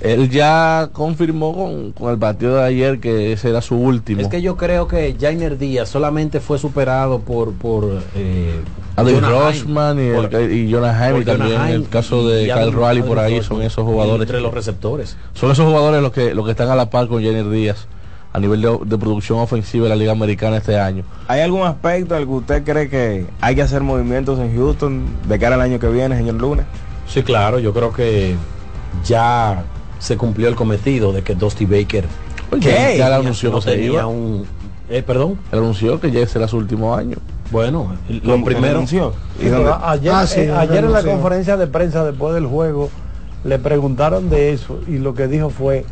él 0.00 0.28
ya 0.30 0.90
confirmó 0.92 1.54
con, 1.54 1.92
con 1.92 2.12
el 2.12 2.18
partido 2.18 2.56
de 2.56 2.64
ayer 2.64 3.00
que 3.00 3.32
ese 3.32 3.48
era 3.50 3.62
su 3.62 3.76
último. 3.76 4.20
Es 4.20 4.28
que 4.28 4.42
yo 4.42 4.56
creo 4.56 4.86
que 4.88 5.16
Jainer 5.18 5.56
Díaz 5.58 5.88
solamente 5.88 6.40
fue 6.40 6.58
superado 6.58 7.20
por 7.20 7.52
por 7.52 8.02
eh, 8.14 8.60
Grossman 8.96 9.98
y, 9.98 10.08
el- 10.08 10.52
y 10.52 10.72
Jonah 10.72 10.92
Heim 11.06 11.12
por 11.14 11.22
y 11.22 11.24
también 11.24 11.52
Jonah 11.58 11.70
el 11.72 11.88
caso 11.88 12.26
de 12.28 12.44
Kyle 12.44 12.72
Raleigh 12.72 13.02
por 13.04 13.18
ahí 13.18 13.42
son 13.42 13.62
esos 13.62 13.84
jugadores 13.84 14.22
entre 14.22 14.38
que- 14.38 14.42
los 14.42 14.54
receptores. 14.54 15.16
son 15.34 15.50
esos 15.50 15.66
jugadores 15.66 16.02
los 16.02 16.12
que 16.12 16.34
los 16.34 16.44
que 16.44 16.50
están 16.52 16.68
a 16.70 16.74
la 16.76 16.90
par 16.90 17.08
con 17.08 17.22
Jenner 17.22 17.48
Díaz 17.48 17.86
a 18.32 18.38
nivel 18.38 18.60
de, 18.60 18.78
de 18.84 18.98
producción 18.98 19.38
ofensiva 19.38 19.84
de 19.84 19.88
la 19.90 19.96
liga 19.96 20.12
americana 20.12 20.58
este 20.58 20.78
año 20.78 21.04
¿Hay 21.28 21.40
algún 21.40 21.62
aspecto 21.66 22.14
al 22.14 22.24
que 22.24 22.30
usted 22.32 22.64
cree 22.64 22.88
que 22.90 23.26
hay 23.40 23.54
que 23.54 23.62
hacer 23.62 23.82
movimientos 23.82 24.38
en 24.38 24.54
Houston 24.54 25.04
de 25.26 25.38
cara 25.38 25.54
al 25.54 25.62
año 25.62 25.78
que 25.78 25.88
viene, 25.88 26.16
señor 26.16 26.34
Luna? 26.34 26.64
Sí, 27.08 27.22
claro, 27.22 27.58
yo 27.58 27.72
creo 27.72 27.92
que 27.92 28.34
ya 29.04 29.62
se 30.06 30.16
cumplió 30.16 30.48
el 30.48 30.54
cometido 30.54 31.12
de 31.12 31.22
que 31.22 31.34
Dusty 31.34 31.64
Baker 31.66 32.04
¿Qué? 32.60 32.60
Ya 32.70 32.78
le 32.80 32.96
tenía- 32.98 33.16
anunció 33.16 33.50
no 33.50 33.58
que 33.60 33.70
tenía 33.72 33.86
iba. 33.86 34.06
un 34.06 34.46
eh, 34.88 35.02
perdón 35.02 35.38
Él 35.50 35.58
anunció 35.58 35.98
que 36.00 36.10
ya 36.12 36.20
ese 36.20 36.38
era 36.38 36.46
su 36.48 36.56
último 36.58 36.94
año 36.94 37.16
bueno 37.50 37.94
lo 38.08 38.20
¿Cómo 38.32 38.44
que 38.44 38.52
primero 38.54 38.76
anunció? 38.76 39.10
Sí, 39.38 39.46
pero 39.50 39.84
ayer, 39.84 40.12
Ah, 40.14 40.26
sí, 40.26 40.40
eh, 40.40 40.52
ayer 40.52 40.84
en 40.84 40.92
la 40.92 41.02
conferencia 41.02 41.56
de 41.56 41.66
prensa 41.66 42.04
después 42.04 42.34
del 42.34 42.46
juego 42.46 42.88
le 43.44 43.58
preguntaron 43.58 44.30
de 44.30 44.52
eso 44.52 44.78
y 44.88 44.98
lo 44.98 45.14
que 45.14 45.26
dijo 45.28 45.50
fue 45.50 45.84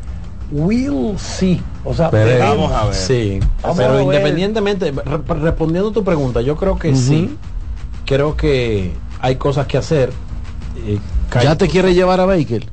will 0.53 1.19
see 1.19 1.61
o 1.85 1.93
sea 1.95 2.11
Pero- 2.11 2.27
veremos". 2.27 2.71
Vamos 2.71 2.73
a 2.73 2.85
ver. 2.87 2.95
Sí, 2.95 3.41
Vamos 3.62 3.77
pero 3.79 4.01
independientemente, 4.01 4.93
re- 4.93 5.35
respondiendo 5.41 5.89
a 5.91 5.93
tu 5.93 6.05
pregunta, 6.05 6.41
yo 6.43 6.57
creo 6.57 6.79
que 6.79 6.95
sí. 6.95 7.37
Creo 8.07 8.37
que 8.37 8.93
hay 9.21 9.37
cosas 9.37 9.67
que 9.67 9.79
hacer. 9.79 10.11
Eh, 10.87 10.99
¿Ya 11.43 11.57
te 11.57 11.69
quiere 11.69 11.95
llevar 11.95 12.21
a 12.21 12.27
Baker? 12.27 12.67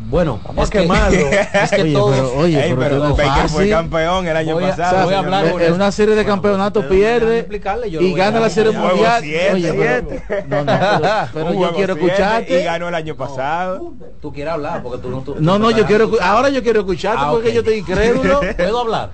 Bueno, 0.00 0.40
Vamos 0.46 0.64
es 0.64 0.70
que, 0.70 0.78
quemarlo. 0.82 1.18
es 1.18 1.70
que 1.70 1.82
Oye, 1.82 1.92
todos- 1.92 2.14
pero, 2.14 2.32
oye, 2.38 2.56
Ey, 2.64 2.70
pero, 2.70 2.80
pero 2.80 2.96
tú 2.96 3.02
no 3.02 3.10
es 3.10 3.16
Baker 3.16 3.48
fue 3.48 3.48
fácil. 3.48 3.70
campeón 3.70 4.28
el 4.28 4.36
año 4.36 4.54
Voy 4.54 4.64
a- 4.64 4.68
pasado. 4.70 5.04
voy 5.04 5.14
a 5.14 5.18
hablar 5.18 5.40
señor. 5.44 5.52
con 5.58 5.62
En 5.68 5.72
una 5.74 5.92
serie 5.92 6.14
de 6.14 6.24
campeonatos 6.24 6.84
pierde 6.84 7.48
yo 7.90 8.00
y 8.00 8.12
gana 8.14 8.38
la 8.40 8.48
serie 8.48 8.72
mundial. 8.72 9.20
siete, 9.22 9.52
Oye, 9.54 9.72
pero- 9.74 10.46
no, 10.48 10.64
no, 10.64 11.08
pero, 11.34 11.52
yo 11.52 11.74
quiero 11.74 11.94
siete 11.94 12.06
Y 12.06 12.10
escucharte. 12.10 12.62
ganó 12.64 12.88
el 12.88 12.94
año 12.94 13.16
pasado. 13.16 13.92
Tú 14.22 14.32
quieres 14.32 14.52
hablar 14.54 14.82
porque 14.82 14.98
tú 15.02 15.10
no. 15.10 15.20
tú- 15.22 15.34
No, 15.40 15.54
tú 15.56 15.62
no, 15.64 15.70
yo 15.72 15.84
quiero 15.84 16.10
ahora 16.22 16.48
yo 16.48 16.62
quiero 16.62 16.80
escucharte 16.80 17.20
Ah, 17.20 17.30
porque 17.32 17.52
yo 17.52 17.60
estoy 17.60 17.74
incrédulo. 17.78 18.40
¿Puedo 18.56 18.80
hablar? 18.80 19.10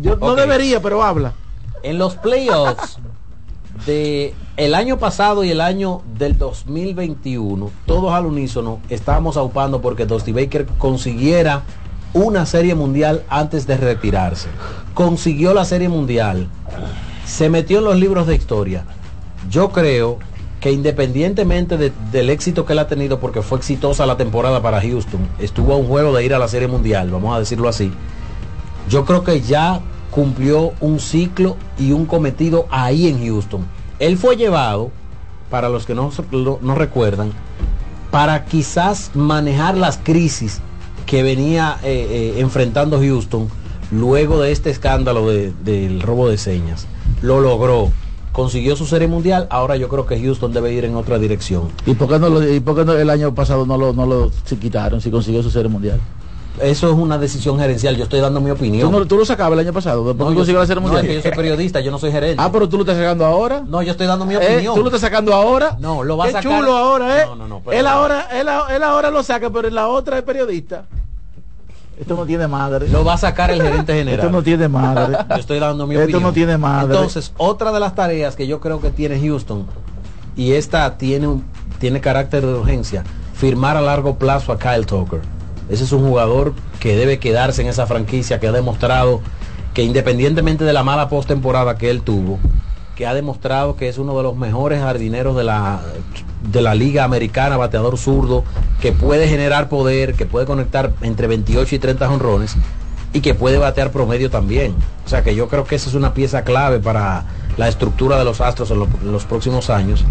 Yo 0.00 0.16
no 0.16 0.34
debería, 0.34 0.80
pero 0.80 1.02
habla. 1.02 1.32
En 1.82 1.98
los 1.98 2.14
playoffs 2.16 2.98
de 3.86 4.34
el 4.56 4.74
año 4.74 4.98
pasado 4.98 5.44
y 5.44 5.50
el 5.50 5.60
año 5.60 6.02
del 6.18 6.36
2021, 6.38 7.70
todos 7.86 8.12
al 8.12 8.26
unísono 8.26 8.80
estábamos 8.90 9.36
aupando 9.36 9.80
porque 9.80 10.06
Dusty 10.06 10.32
Baker 10.32 10.66
consiguiera 10.78 11.62
una 12.14 12.44
serie 12.44 12.74
mundial 12.74 13.22
antes 13.30 13.66
de 13.66 13.76
retirarse. 13.78 14.48
Consiguió 14.94 15.54
la 15.54 15.64
serie 15.64 15.88
mundial. 15.88 16.48
Se 17.24 17.48
metió 17.48 17.78
en 17.78 17.84
los 17.84 17.96
libros 17.96 18.26
de 18.26 18.34
historia. 18.34 18.84
Yo 19.50 19.70
creo 19.70 20.18
que 20.60 20.70
independientemente 20.70 21.76
de- 21.78 21.92
del 22.12 22.28
éxito 22.30 22.66
que 22.66 22.74
él 22.74 22.78
ha 22.80 22.86
tenido, 22.86 23.18
porque 23.18 23.42
fue 23.42 23.58
exitosa 23.58 24.04
la 24.06 24.16
temporada 24.16 24.60
para 24.62 24.80
Houston, 24.80 25.20
estuvo 25.38 25.72
a 25.72 25.76
un 25.76 25.86
juego 25.88 26.12
de 26.14 26.24
ir 26.24 26.34
a 26.34 26.38
la 26.38 26.46
serie 26.46 26.68
mundial, 26.68 27.10
vamos 27.10 27.34
a 27.34 27.38
decirlo 27.38 27.68
así 27.68 27.90
yo 28.88 29.04
creo 29.04 29.22
que 29.22 29.40
ya 29.40 29.80
cumplió 30.10 30.72
un 30.80 30.98
ciclo 30.98 31.56
y 31.78 31.92
un 31.92 32.04
cometido 32.04 32.66
ahí 32.68 33.06
en 33.06 33.24
Houston. 33.24 33.64
Él 34.02 34.18
fue 34.18 34.36
llevado, 34.36 34.90
para 35.48 35.68
los 35.68 35.86
que 35.86 35.94
no, 35.94 36.10
no- 36.60 36.74
recuerdan, 36.74 37.30
para 38.10 38.44
quizás 38.46 39.12
manejar 39.14 39.76
las 39.76 39.96
crisis 39.96 40.60
que 41.06 41.22
venía 41.22 41.78
eh, 41.84 42.34
eh, 42.36 42.40
enfrentando 42.40 42.98
Houston 42.98 43.46
luego 43.92 44.40
de 44.42 44.50
este 44.50 44.70
escándalo 44.70 45.28
de- 45.30 45.52
del 45.64 46.00
robo 46.02 46.28
de 46.28 46.36
señas. 46.36 46.88
Lo 47.22 47.40
logró, 47.40 47.92
consiguió 48.32 48.74
su 48.74 48.86
serie 48.86 49.06
mundial, 49.06 49.46
ahora 49.50 49.76
yo 49.76 49.88
creo 49.88 50.04
que 50.04 50.20
Houston 50.20 50.52
debe 50.52 50.72
ir 50.72 50.84
en 50.84 50.96
otra 50.96 51.20
dirección. 51.20 51.68
¿Y 51.86 51.94
por 51.94 52.08
qué, 52.08 53.00
el 53.00 53.08
año 53.08 53.32
pasado 53.36 53.66
no 53.66 53.78
lo, 53.78 53.92
no 53.92 54.04
lo 54.04 54.32
se 54.44 54.56
quitaron 54.58 55.00
si 55.00 55.12
consiguió 55.12 55.44
su 55.44 55.50
serie 55.52 55.68
mundial? 55.70 56.00
Eso 56.60 56.88
es 56.90 56.94
una 56.94 57.16
decisión 57.16 57.58
gerencial, 57.58 57.96
yo 57.96 58.04
estoy 58.04 58.20
dando 58.20 58.40
mi 58.40 58.50
opinión. 58.50 58.90
¿Tú, 58.90 58.98
no, 58.98 59.06
tú 59.06 59.16
lo 59.16 59.24
sacabas 59.24 59.54
el 59.58 59.60
año 59.66 59.72
pasado, 59.72 60.04
después 60.04 60.18
No, 60.26 60.30
yo- 60.32 60.36
consiguió 60.36 60.60
la 60.60 60.66
serie 60.66 60.82
no, 60.82 60.88
mundial. 60.88 61.04
es 61.04 61.08
que 61.08 61.14
yo 61.16 61.22
soy 61.22 61.30
periodista, 61.32 61.80
yo 61.80 61.90
no 61.90 61.98
soy 61.98 62.12
gerente. 62.12 62.36
Ah, 62.42 62.50
pero 62.52 62.68
tú 62.68 62.76
lo 62.76 62.82
estás 62.82 62.98
sacando 62.98 63.24
ahora. 63.24 63.62
No, 63.66 63.80
yo 63.82 63.90
estoy 63.92 64.06
dando 64.06 64.26
mi 64.26 64.34
Eh, 64.34 64.38
opinión. 64.38 64.74
¿Tú 64.74 64.80
lo 64.82 64.88
estás 64.88 65.00
sacando 65.00 65.32
ahora? 65.34 65.76
No, 65.80 66.04
lo 66.04 66.16
va 66.18 66.26
a 66.26 66.30
sacar- 66.30 66.42
chulo 66.42 66.76
ahora, 66.76 67.22
¿eh? 67.22 67.26
No, 67.26 67.36
no, 67.36 67.48
no, 67.48 67.62
él, 67.72 67.86
ahora, 67.86 68.28
él, 68.32 68.46
él 68.74 68.82
ahora 68.82 69.10
lo 69.10 69.22
saca, 69.22 69.48
pero 69.50 69.70
la 69.70 69.88
otra 69.88 70.18
es 70.18 70.24
periodista. 70.24 70.84
Esto 71.98 72.16
no 72.16 72.26
tiene 72.26 72.46
madre. 72.48 72.88
Lo 72.88 73.04
va 73.04 73.14
a 73.14 73.18
sacar 73.18 73.50
el 73.50 73.62
gerente 73.62 73.94
general. 73.94 74.20
Esto 74.20 74.30
no 74.32 74.42
tiene 74.42 74.68
madre. 74.68 75.16
Yo 75.30 75.36
estoy 75.36 75.58
dando 75.58 75.86
mi 75.86 75.94
Esto 75.94 76.04
opinión. 76.04 76.22
no 76.22 76.32
tiene 76.32 76.58
madre. 76.58 76.94
Entonces, 76.96 77.32
otra 77.38 77.72
de 77.72 77.80
las 77.80 77.94
tareas 77.94 78.34
que 78.36 78.46
yo 78.46 78.60
creo 78.60 78.80
que 78.80 78.90
tiene 78.90 79.20
Houston, 79.20 79.66
y 80.36 80.52
esta 80.52 80.96
tiene, 80.98 81.28
un- 81.28 81.44
tiene 81.78 82.00
carácter 82.00 82.44
de 82.44 82.54
urgencia, 82.54 83.04
firmar 83.34 83.76
a 83.76 83.80
largo 83.80 84.16
plazo 84.16 84.52
a 84.52 84.58
Kyle 84.58 84.84
Tucker. 84.86 85.20
Ese 85.72 85.84
es 85.84 85.92
un 85.92 86.06
jugador 86.06 86.52
que 86.80 86.94
debe 86.96 87.18
quedarse 87.18 87.62
en 87.62 87.68
esa 87.68 87.86
franquicia, 87.86 88.38
que 88.38 88.46
ha 88.46 88.52
demostrado 88.52 89.20
que 89.74 89.82
independientemente 89.82 90.64
de 90.64 90.72
la 90.74 90.82
mala 90.84 91.08
postemporada 91.08 91.78
que 91.78 91.88
él 91.90 92.02
tuvo, 92.02 92.38
que 92.94 93.06
ha 93.06 93.14
demostrado 93.14 93.74
que 93.74 93.88
es 93.88 93.96
uno 93.96 94.14
de 94.16 94.22
los 94.22 94.36
mejores 94.36 94.80
jardineros 94.82 95.34
de 95.34 95.44
la, 95.44 95.80
de 96.52 96.60
la 96.60 96.74
liga 96.74 97.04
americana, 97.04 97.56
bateador 97.56 97.96
zurdo, 97.96 98.44
que 98.82 98.92
puede 98.92 99.28
generar 99.28 99.70
poder, 99.70 100.12
que 100.14 100.26
puede 100.26 100.44
conectar 100.44 100.92
entre 101.00 101.26
28 101.26 101.74
y 101.74 101.78
30 101.78 102.10
honrones 102.10 102.54
y 103.14 103.20
que 103.22 103.32
puede 103.34 103.56
batear 103.56 103.90
promedio 103.92 104.28
también. 104.30 104.74
O 105.06 105.08
sea 105.08 105.22
que 105.22 105.34
yo 105.34 105.48
creo 105.48 105.64
que 105.64 105.76
esa 105.76 105.88
es 105.88 105.94
una 105.94 106.12
pieza 106.12 106.42
clave 106.44 106.80
para 106.80 107.24
la 107.56 107.68
estructura 107.68 108.18
de 108.18 108.24
los 108.26 108.42
Astros 108.42 108.70
en, 108.70 108.78
lo- 108.80 108.88
en 109.02 109.10
los 109.10 109.24
próximos 109.24 109.70
años. 109.70 110.04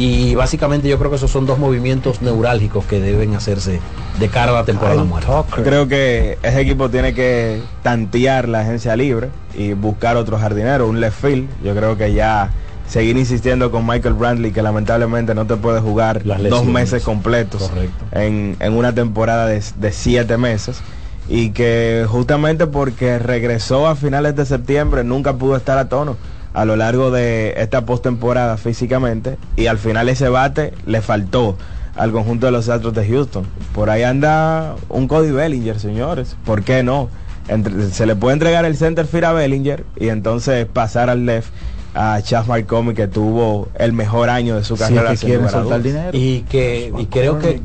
Y 0.00 0.34
básicamente 0.34 0.88
yo 0.88 0.98
creo 0.98 1.10
que 1.10 1.16
esos 1.16 1.30
son 1.30 1.44
dos 1.44 1.58
movimientos 1.58 2.22
neurálgicos 2.22 2.86
que 2.86 3.00
deben 3.00 3.34
hacerse 3.34 3.80
de 4.18 4.28
cara 4.28 4.50
a 4.52 4.54
la 4.54 4.64
temporada 4.64 5.04
muerta. 5.04 5.44
Yo 5.54 5.62
creo 5.62 5.88
que 5.88 6.38
ese 6.42 6.62
equipo 6.62 6.88
tiene 6.88 7.12
que 7.12 7.60
tantear 7.82 8.48
la 8.48 8.60
agencia 8.60 8.96
libre 8.96 9.28
y 9.54 9.74
buscar 9.74 10.16
otro 10.16 10.38
jardinero, 10.38 10.88
un 10.88 11.00
left 11.00 11.20
field. 11.20 11.50
Yo 11.62 11.74
creo 11.74 11.98
que 11.98 12.14
ya 12.14 12.50
seguir 12.88 13.18
insistiendo 13.18 13.70
con 13.70 13.86
Michael 13.86 14.14
Brantley, 14.14 14.52
que 14.52 14.62
lamentablemente 14.62 15.34
no 15.34 15.46
te 15.46 15.56
puede 15.56 15.80
jugar 15.80 16.24
Las 16.24 16.42
dos 16.44 16.64
meses 16.64 17.02
completos 17.02 17.68
Correcto. 17.68 18.02
en, 18.12 18.56
en 18.58 18.72
una 18.72 18.94
temporada 18.94 19.48
de, 19.48 19.62
de 19.76 19.92
siete 19.92 20.38
meses. 20.38 20.80
Y 21.28 21.50
que 21.50 22.06
justamente 22.08 22.66
porque 22.66 23.18
regresó 23.18 23.86
a 23.86 23.96
finales 23.96 24.34
de 24.34 24.46
septiembre 24.46 25.04
nunca 25.04 25.34
pudo 25.34 25.56
estar 25.56 25.76
a 25.76 25.90
tono 25.90 26.16
a 26.52 26.64
lo 26.64 26.76
largo 26.76 27.10
de 27.10 27.54
esta 27.58 27.84
postemporada 27.86 28.56
físicamente 28.56 29.36
y 29.56 29.66
al 29.66 29.78
final 29.78 30.08
ese 30.08 30.28
bate 30.28 30.72
le 30.86 31.00
faltó 31.00 31.56
al 31.96 32.12
conjunto 32.12 32.46
de 32.46 32.52
los 32.52 32.68
Astros 32.68 32.94
de 32.94 33.06
Houston. 33.06 33.44
Por 33.74 33.90
ahí 33.90 34.02
anda 34.02 34.74
un 34.88 35.06
Cody 35.08 35.30
Bellinger, 35.30 35.78
señores. 35.78 36.36
¿Por 36.44 36.62
qué 36.62 36.82
no? 36.82 37.08
Entre- 37.48 37.90
se 37.90 38.06
le 38.06 38.16
puede 38.16 38.34
entregar 38.34 38.64
el 38.64 38.76
center 38.76 39.06
field 39.06 39.24
a 39.24 39.32
Bellinger 39.32 39.84
y 39.96 40.08
entonces 40.08 40.66
pasar 40.66 41.10
al 41.10 41.26
left 41.26 41.50
a 41.94 42.20
Chas 42.22 42.46
Marcomi 42.46 42.94
que 42.94 43.08
tuvo 43.08 43.68
el 43.76 43.92
mejor 43.92 44.30
año 44.30 44.56
de 44.56 44.62
su 44.64 44.76
carrera. 44.76 45.12
es 45.12 45.20
que 45.20 45.48
soltar 45.48 45.82
dinero. 45.82 46.10
Y 46.12 46.42
que 46.42 46.92
y 46.96 47.06
creo 47.06 47.38
que 47.40 47.60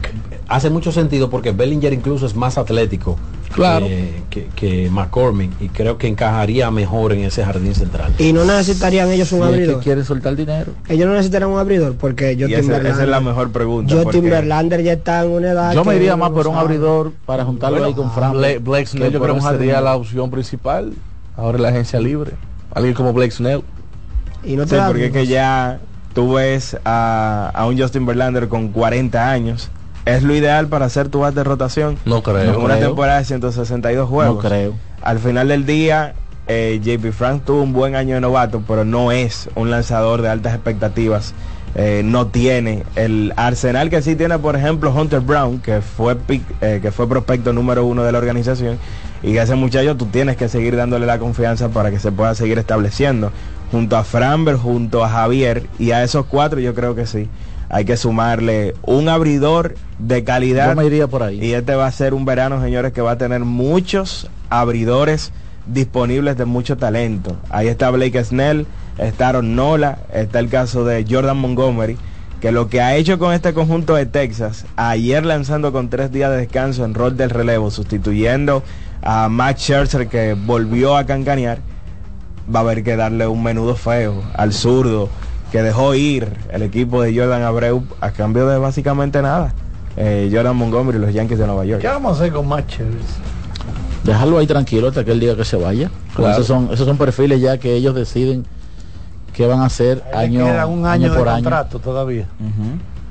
hace 0.48 0.70
mucho 0.70 0.92
sentido 0.92 1.30
porque 1.30 1.52
Bellinger 1.52 1.94
incluso 1.94 2.26
es 2.26 2.36
más 2.36 2.58
atlético 2.58 3.18
Claro. 3.56 3.88
que, 3.88 4.22
que- 4.30 4.48
que 4.56 4.90
McCormick 4.90 5.52
y 5.62 5.70
creo 5.70 5.98
que 5.98 6.08
encajaría 6.08 6.70
mejor 6.72 7.14
en 7.14 7.22
ese 7.22 7.44
jardín 7.46 7.74
central. 7.74 8.14
Y 8.20 8.34
no 8.34 8.44
necesitarían 8.46 9.10
ellos 9.12 9.32
un 9.32 9.40
Si 9.40 9.44
es 9.46 9.50
que 9.50 9.56
abridor. 9.56 9.84
quieren 9.84 10.04
soltar 10.06 10.36
dinero. 10.36 10.74
Ellos 10.90 11.08
no 11.08 11.14
necesitarían 11.14 11.50
un 11.52 11.60
abridor 11.60 11.96
porque 11.96 12.34
Y 12.34 12.42
Justin 12.42 12.60
esa, 12.60 12.78
es 12.78 12.84
la 12.84 12.94
Verlander, 12.94 13.22
mejor 13.22 13.52
pregunta. 13.52 13.94
Justin 13.96 14.12
porque- 14.22 14.30
Verlander 14.30 14.84
ya 14.84 14.94
está 14.94 15.24
en 15.24 15.30
una 15.32 15.52
edad. 15.52 15.74
Yo 15.74 15.86
me 15.86 15.96
iría 15.96 16.16
más 16.16 16.30
no 16.32 16.36
por 16.36 16.48
un 16.48 16.54
sabe. 16.54 16.66
abridor 16.66 17.12
para 17.26 17.46
juntarlo 17.46 17.78
Bueno, 17.78 17.88
ahí 17.88 17.94
con 17.94 18.12
Fran. 18.12 18.34
Blake, 18.34 18.60
Blake 18.60 18.86
Snell 18.88 19.12
yo 19.14 19.20
por 19.20 19.30
creo 19.30 19.42
que 19.42 19.58
sería 19.58 19.82
la 19.82 19.96
opción 19.96 20.30
principal 20.30 20.92
ahora 21.38 21.58
la 21.58 21.70
agencia 21.70 22.00
libre 22.00 22.34
alguien 22.74 22.94
como 22.94 23.14
Blake 23.14 23.32
Snell 23.32 23.62
Y 24.44 24.56
no 24.58 24.66
te 24.66 24.76
Sí, 24.76 24.82
porque 24.86 25.06
es 25.08 25.12
que 25.12 25.28
ya 25.28 25.80
tú 26.14 26.34
ves 26.34 26.78
a, 26.86 27.52
a 27.54 27.66
un 27.68 27.80
Justin 27.80 28.06
Verlander 28.06 28.48
con 28.48 28.68
40 28.70 29.30
años. 29.32 29.70
Es 30.06 30.24
lo 30.24 30.36
ideal 30.36 30.68
para 30.68 30.86
hacer 30.86 31.10
tu 31.10 31.20
bate 31.20 31.36
de 31.36 31.44
rotación. 31.44 31.98
no 32.06 32.22
creo 32.22 32.42
en 32.42 32.56
una 32.56 32.76
creo. 32.76 32.88
temporada 32.90 33.20
de 33.20 33.26
162 33.26 34.08
juegos. 34.10 34.36
No 34.44 34.50
creo. 34.50 34.74
Al 35.02 35.20
final 35.20 35.48
del 35.48 35.66
día, 35.66 36.14
eh, 36.48 36.80
JP 36.84 37.12
Frank 37.12 37.44
tuvo 37.46 37.62
un 37.64 37.74
buen 37.74 37.96
año 37.96 38.16
de 38.16 38.22
novato, 38.22 38.62
pero 38.68 38.86
no 38.86 39.12
es 39.12 39.50
un 39.56 39.72
lanzador 39.72 40.22
de 40.22 40.30
altas 40.30 40.54
expectativas 40.54 41.34
eh, 41.78 42.04
no 42.06 42.28
tiene 42.28 42.84
el 42.96 43.34
arsenal 43.36 43.90
que 43.90 44.02
sí 44.02 44.16
tiene, 44.16 44.40
por 44.40 44.56
ejemplo, 44.56 44.94
Hunter 44.96 45.20
Brown, 45.20 45.60
que 45.60 45.82
fue, 45.82 46.16
pick- 46.16 46.46
eh, 46.62 46.80
que 46.82 46.90
fue 46.90 47.06
prospecto 47.10 47.52
número 47.52 47.84
uno 47.86 48.04
de 48.04 48.14
la 48.14 48.18
organización, 48.18 48.78
y 49.22 49.34
que 49.34 49.42
ese 49.42 49.56
muchacho 49.56 49.98
tú 49.98 50.06
tienes 50.06 50.38
que 50.38 50.48
seguir 50.48 50.78
dándole 50.78 51.06
la 51.06 51.20
confianza 51.20 51.68
para 51.68 51.92
que 51.92 52.00
se 52.00 52.14
pueda 52.14 52.34
seguir 52.34 52.60
estableciendo. 52.60 53.30
Junto 53.74 53.98
a 53.98 54.06
Framber, 54.06 54.56
junto 54.56 55.04
a 55.04 55.10
Javier, 55.10 55.64
y 55.78 55.92
a 55.92 56.02
esos 56.02 56.26
cuatro 56.28 56.62
yo 56.62 56.74
creo 56.74 56.96
que 56.96 57.06
sí. 57.08 57.28
Hay 57.70 57.86
que 57.86 57.98
sumarle 57.98 58.76
un 58.84 59.10
abridor 59.10 59.76
de 60.00 60.24
calidad. 60.24 60.70
Yo 60.70 60.76
me 60.76 60.86
iría 60.86 61.08
por 61.08 61.24
ahí. 61.24 61.44
Y 61.44 61.54
este 61.54 61.76
va 61.76 61.88
a 61.88 61.92
ser 61.92 62.14
un 62.14 62.26
verano, 62.26 62.62
señores, 62.62 62.94
que 62.94 63.02
va 63.02 63.12
a 63.12 63.18
tener 63.18 63.42
muchos 63.42 64.30
abridores 64.50 65.32
disponibles 65.66 66.38
de 66.38 66.46
mucho 66.46 66.78
talento. 66.78 67.38
Ahí 67.50 67.68
está 67.68 67.90
Blake 67.90 68.24
Snell, 68.24 68.68
está 68.98 69.30
Aaron 69.30 69.56
Nola, 69.56 70.00
está 70.14 70.40
el 70.40 70.50
caso 70.50 70.86
de 70.86 71.06
Jordan 71.10 71.38
Montgomery, 71.38 71.98
que 72.40 72.52
lo 72.52 72.70
que 72.70 72.82
ha 72.82 72.96
hecho 72.96 73.18
con 73.18 73.34
este 73.34 73.54
conjunto 73.54 73.96
de 73.96 74.06
Texas, 74.06 74.66
ayer 74.76 75.26
lanzando 75.26 75.72
con 75.72 75.90
tres 75.90 76.12
días 76.12 76.32
de 76.32 76.38
descanso 76.38 76.86
en 76.86 76.94
rol 76.94 77.18
del 77.18 77.30
relevo, 77.30 77.72
sustituyendo 77.72 78.64
a 79.02 79.30
Max 79.30 79.62
Scherzer 79.62 80.08
que 80.08 80.34
volvió 80.34 80.98
a 80.98 81.06
cancanear, 81.06 81.60
va 82.54 82.60
a 82.60 82.64
haber 82.64 82.84
que 82.84 82.96
darle 82.96 83.26
un 83.28 83.42
menudo 83.42 83.76
feo 83.76 84.24
al 84.36 84.54
zurdo 84.54 85.10
que 85.52 85.62
dejó 85.62 85.96
ir 85.96 86.28
el 86.52 86.62
equipo 86.64 87.02
de 87.02 87.16
Jordan 87.18 87.44
Abreu 87.44 87.84
a 88.02 88.12
cambio 88.12 88.48
de 88.48 88.58
básicamente 88.58 89.22
nada. 89.22 89.54
Eh, 89.98 90.30
Jordan 90.32 90.56
Montgomery 90.58 90.98
y 90.98 91.02
los 91.02 91.14
Yankees 91.14 91.40
de 91.40 91.48
Nueva 91.48 91.66
York. 91.66 91.82
¿Qué 91.82 91.88
vamos 91.88 92.14
a 92.14 92.22
hacer 92.22 92.34
con 92.34 92.48
Matchers? 92.48 92.96
Dejarlo 94.04 94.38
ahí 94.38 94.48
tranquilo 94.48 94.90
hasta 94.90 95.04
que 95.04 95.12
él 95.12 95.20
diga 95.20 95.36
que 95.36 95.46
se 95.46 95.56
vaya. 95.56 95.90
Claro. 96.16 96.34
Esos, 96.34 96.46
son, 96.48 96.70
esos 96.72 96.86
son 96.86 96.98
perfiles 96.98 97.42
ya 97.42 97.58
que 97.58 97.74
ellos 97.74 97.96
deciden 97.96 98.46
qué 99.34 99.48
van 99.48 99.62
a 99.62 99.66
hacer 99.66 100.04
año, 100.14 100.46
Queda 100.46 100.66
un 100.66 100.86
año, 100.86 101.14
por 101.14 101.28
año. 101.28 101.44
contrato 101.44 101.80
todavía. 101.80 102.28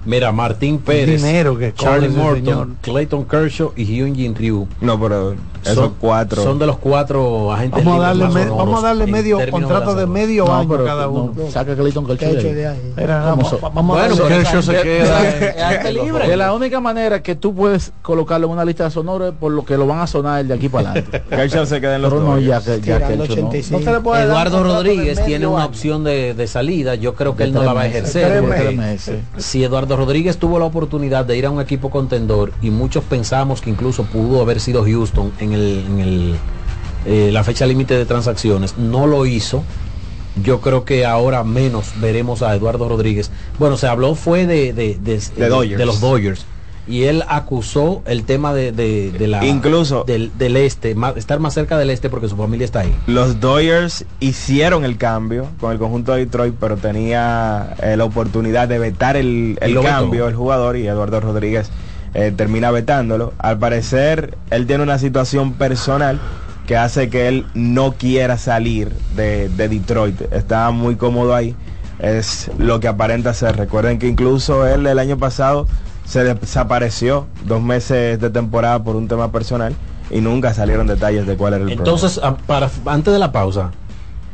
Mira, 0.06 0.32
Martín 0.32 0.78
Pérez, 0.78 1.22
dinero 1.22 1.56
que 1.56 1.72
Charlie 1.72 2.10
Morton, 2.10 2.44
señor. 2.44 2.68
Clayton 2.82 3.24
Kershaw 3.24 3.72
y 3.74 3.84
Hyun 3.84 4.14
Jin 4.14 4.34
Ryu. 4.34 4.68
No, 4.80 5.00
pero 5.00 5.34
esos 5.72 5.84
son, 5.86 5.94
cuatro. 6.00 6.42
son 6.42 6.58
de 6.58 6.66
los 6.66 6.76
cuatro 6.78 7.52
agentes 7.52 7.84
Vamos 7.84 8.00
a 8.00 8.06
darle, 8.08 8.28
me- 8.28 8.46
vamos 8.50 8.82
a 8.82 8.86
darle 8.88 9.06
medio 9.06 9.38
contrato 9.50 9.94
de 9.94 10.02
semana. 10.02 10.06
medio 10.06 10.44
No, 10.46 10.54
año 10.56 10.68
pero 10.68 10.84
cada 10.84 11.04
no, 11.04 11.10
uno. 11.12 11.34
saca 11.50 11.72
a 11.72 11.76
Clayton 11.76 12.06
Kershaw 12.06 12.32
de 12.34 12.54
de 12.54 12.66
ahí. 12.66 12.92
Era, 12.96 13.30
¿Cómo 13.30 13.42
vamos, 13.60 13.60
vamos 13.74 13.96
Bueno, 13.98 14.24
a 14.24 14.28
Kershaw 14.28 14.62
se 14.62 14.82
queda 14.82 15.90
libre. 15.92 16.28
De 16.28 16.36
la 16.36 16.52
única 16.52 16.80
manera 16.80 17.22
que 17.22 17.34
tú 17.34 17.54
puedes 17.54 17.92
colocarlo 18.02 18.46
en 18.46 18.52
una 18.52 18.64
lista 18.64 18.84
de 18.84 18.90
sonoro 18.90 19.28
es 19.28 19.34
por 19.34 19.52
lo 19.52 19.64
que 19.64 19.76
lo 19.76 19.86
van 19.86 20.00
a 20.00 20.06
sonar 20.06 20.44
de 20.44 20.54
aquí 20.54 20.68
para 20.68 20.90
adelante. 20.90 21.22
Kershaw 21.30 21.66
se 21.66 21.80
queda 21.80 21.96
en 21.96 22.02
los 22.02 22.12
Pero 22.12 22.24
no, 22.24 22.38
ya 22.38 22.60
ya 22.60 22.60
que 22.74 22.78
Tirando 22.78 23.06
Kershaw 23.08 23.26
no. 23.26 23.48
85. 23.48 23.78
No 23.78 23.84
se 23.84 23.92
le 23.92 24.00
puede 24.00 24.26
dar 24.26 24.28
un 24.28 24.32
Eduardo 24.34 24.56
de 24.58 24.74
Rodríguez 24.74 25.24
tiene 25.24 25.46
una 25.46 25.64
opción 25.64 26.04
de, 26.04 26.34
de 26.34 26.46
salida. 26.46 26.94
Yo 26.94 27.14
creo 27.14 27.34
que 27.36 27.44
De 27.44 27.48
él 27.50 27.54
no 27.54 27.62
la 27.62 27.72
va 27.72 27.82
a 27.82 27.86
ejercer. 27.86 28.42
Si 29.38 29.62
Eduardo 29.64 29.96
Rodríguez 29.96 30.38
tuvo 30.38 30.58
la 30.58 30.64
oportunidad 30.64 31.24
de 31.24 31.36
ir 31.36 31.46
a 31.46 31.50
un 31.50 31.60
equipo 31.60 31.90
contendor 31.90 32.52
y 32.62 32.70
muchos 32.70 33.04
pensamos 33.04 33.60
que 33.60 33.70
incluso 33.70 34.04
pudo 34.04 34.40
haber 34.42 34.60
sido 34.60 34.84
Houston 34.84 35.32
en, 35.40 35.53
el, 35.54 35.84
en 35.88 35.98
el, 36.00 36.34
eh, 37.06 37.30
la 37.32 37.42
fecha 37.44 37.66
límite 37.66 37.96
de 37.96 38.04
transacciones, 38.06 38.76
no 38.78 39.06
lo 39.06 39.24
hizo. 39.26 39.62
Yo 40.42 40.60
creo 40.60 40.84
que 40.84 41.06
ahora 41.06 41.44
menos 41.44 41.92
veremos 42.00 42.42
a 42.42 42.54
Eduardo 42.54 42.88
Rodríguez. 42.88 43.30
Bueno, 43.58 43.76
se 43.76 43.86
habló 43.86 44.14
fue 44.16 44.46
de, 44.46 44.72
de, 44.72 44.98
de- 45.00 45.20
De 45.36 45.48
Dodgers. 45.48 45.78
de 45.78 45.86
los 45.86 46.00
Dodgers. 46.00 46.44
Y 46.86 47.04
él 47.04 47.22
acusó 47.28 48.02
el 48.04 48.24
tema 48.24 48.52
de, 48.52 48.70
la 49.26 49.42
Incluso- 49.46 50.04
del, 50.06 50.30
del 50.36 50.56
este, 50.58 50.94
más- 50.94 51.16
estar 51.16 51.38
más 51.40 51.54
cerca 51.54 51.78
del 51.78 51.88
este 51.88 52.10
porque 52.10 52.28
su 52.28 52.36
familia 52.36 52.66
está 52.66 52.80
ahí. 52.80 52.94
Los 53.06 53.40
Dodgers 53.40 54.04
hicieron 54.20 54.84
el 54.84 54.98
cambio 54.98 55.46
con 55.60 55.72
el 55.72 55.78
conjunto 55.78 56.12
de 56.12 56.26
Detroit, 56.26 56.54
pero 56.60 56.76
tenía 56.76 57.74
eh, 57.82 57.96
la 57.96 58.04
oportunidad 58.04 58.68
de 58.68 58.78
vetar 58.78 59.16
el, 59.16 59.56
el 59.62 59.74
vetó. 59.76 59.82
cambio 59.82 60.28
el 60.28 60.34
jugador 60.34 60.76
y 60.76 60.86
Eduardo 60.86 61.20
Rodríguez 61.20 61.70
eh, 62.14 62.32
termina 62.36 62.70
vetándolo. 62.70 63.32
Al 63.38 63.58
parecer, 63.58 64.36
él 64.50 64.66
tiene 64.66 64.82
una 64.82 64.98
situación 64.98 65.52
personal 65.54 66.18
que 66.66 66.76
hace 66.76 67.10
que 67.10 67.28
él 67.28 67.46
no 67.54 67.92
quiera 67.92 68.38
salir 68.38 68.90
de, 69.16 69.48
de 69.50 69.68
Detroit. 69.68 70.20
Está 70.32 70.70
muy 70.70 70.96
cómodo 70.96 71.34
ahí. 71.34 71.54
Es 71.98 72.50
lo 72.58 72.80
que 72.80 72.88
aparenta 72.88 73.34
ser. 73.34 73.56
Recuerden 73.56 73.98
que 73.98 74.08
incluso 74.08 74.66
él 74.66 74.86
el 74.86 74.98
año 74.98 75.18
pasado 75.18 75.66
se 76.04 76.24
desapareció 76.24 77.26
dos 77.46 77.62
meses 77.62 78.20
de 78.20 78.30
temporada 78.30 78.82
por 78.82 78.96
un 78.96 79.08
tema 79.08 79.30
personal 79.32 79.74
y 80.10 80.20
nunca 80.20 80.52
salieron 80.54 80.86
detalles 80.86 81.26
de 81.26 81.36
cuál 81.36 81.54
era 81.54 81.64
el 81.64 81.72
Entonces, 81.72 82.18
a- 82.22 82.36
para, 82.36 82.70
antes 82.86 83.12
de 83.12 83.18
la 83.18 83.32
pausa, 83.32 83.70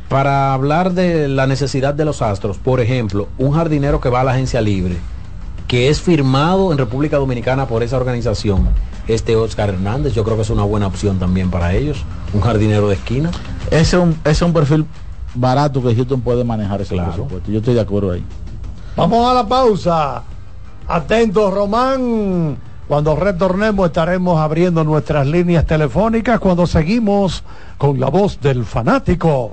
para 0.09 0.53
hablar 0.53 0.93
de 0.93 1.29
la 1.29 1.47
necesidad 1.47 1.95
de 1.95 2.05
los 2.05 2.23
astros, 2.23 2.59
por 2.59 2.81
ejemplo, 2.81 3.29
un 3.39 3.53
jardinero 3.53 4.01
que 4.01 4.09
va 4.09 4.23
a 4.23 4.25
la 4.25 4.33
agencia 4.33 4.61
libre, 4.61 4.97
que 5.71 5.89
es 5.89 6.01
firmado 6.01 6.73
en 6.73 6.79
República 6.79 7.17
Dominicana 7.17 7.69
por 7.69 7.85
esa 7.85 7.97
organización, 7.97 8.71
este 9.07 9.37
Oscar 9.37 9.69
Hernández, 9.69 10.15
yo 10.15 10.25
creo 10.25 10.35
que 10.35 10.43
es 10.43 10.51
una 10.51 10.65
buena 10.65 10.89
opción 10.89 11.21
también 11.21 11.49
para 11.49 11.73
ellos, 11.75 12.03
un 12.35 12.41
jardinero 12.41 12.89
de 12.89 12.97
esquina. 12.97 13.31
Ese 13.71 13.81
es 13.97 14.03
un, 14.03 14.11
ese 14.25 14.31
es 14.33 14.43
un 14.43 14.53
perfil 14.53 14.85
barato 15.33 15.81
que 15.81 15.95
Houston 15.95 16.23
puede 16.23 16.43
manejar 16.43 16.81
ese 16.81 16.95
Claro. 16.95 17.13
presupuesto. 17.13 17.53
Yo 17.53 17.59
estoy 17.61 17.75
de 17.75 17.83
acuerdo 17.83 18.11
ahí. 18.11 18.25
Vamos 18.97 19.31
a 19.31 19.33
la 19.33 19.47
pausa. 19.47 20.25
Atentos, 20.89 21.55
Román. 21.55 22.57
Cuando 22.89 23.15
retornemos 23.15 23.87
estaremos 23.87 24.41
abriendo 24.41 24.83
nuestras 24.83 25.25
líneas 25.25 25.65
telefónicas 25.67 26.41
cuando 26.41 26.67
seguimos 26.67 27.45
con 27.79 28.01
la 28.01 28.09
voz 28.11 28.41
del 28.41 28.65
fanático. 28.65 29.53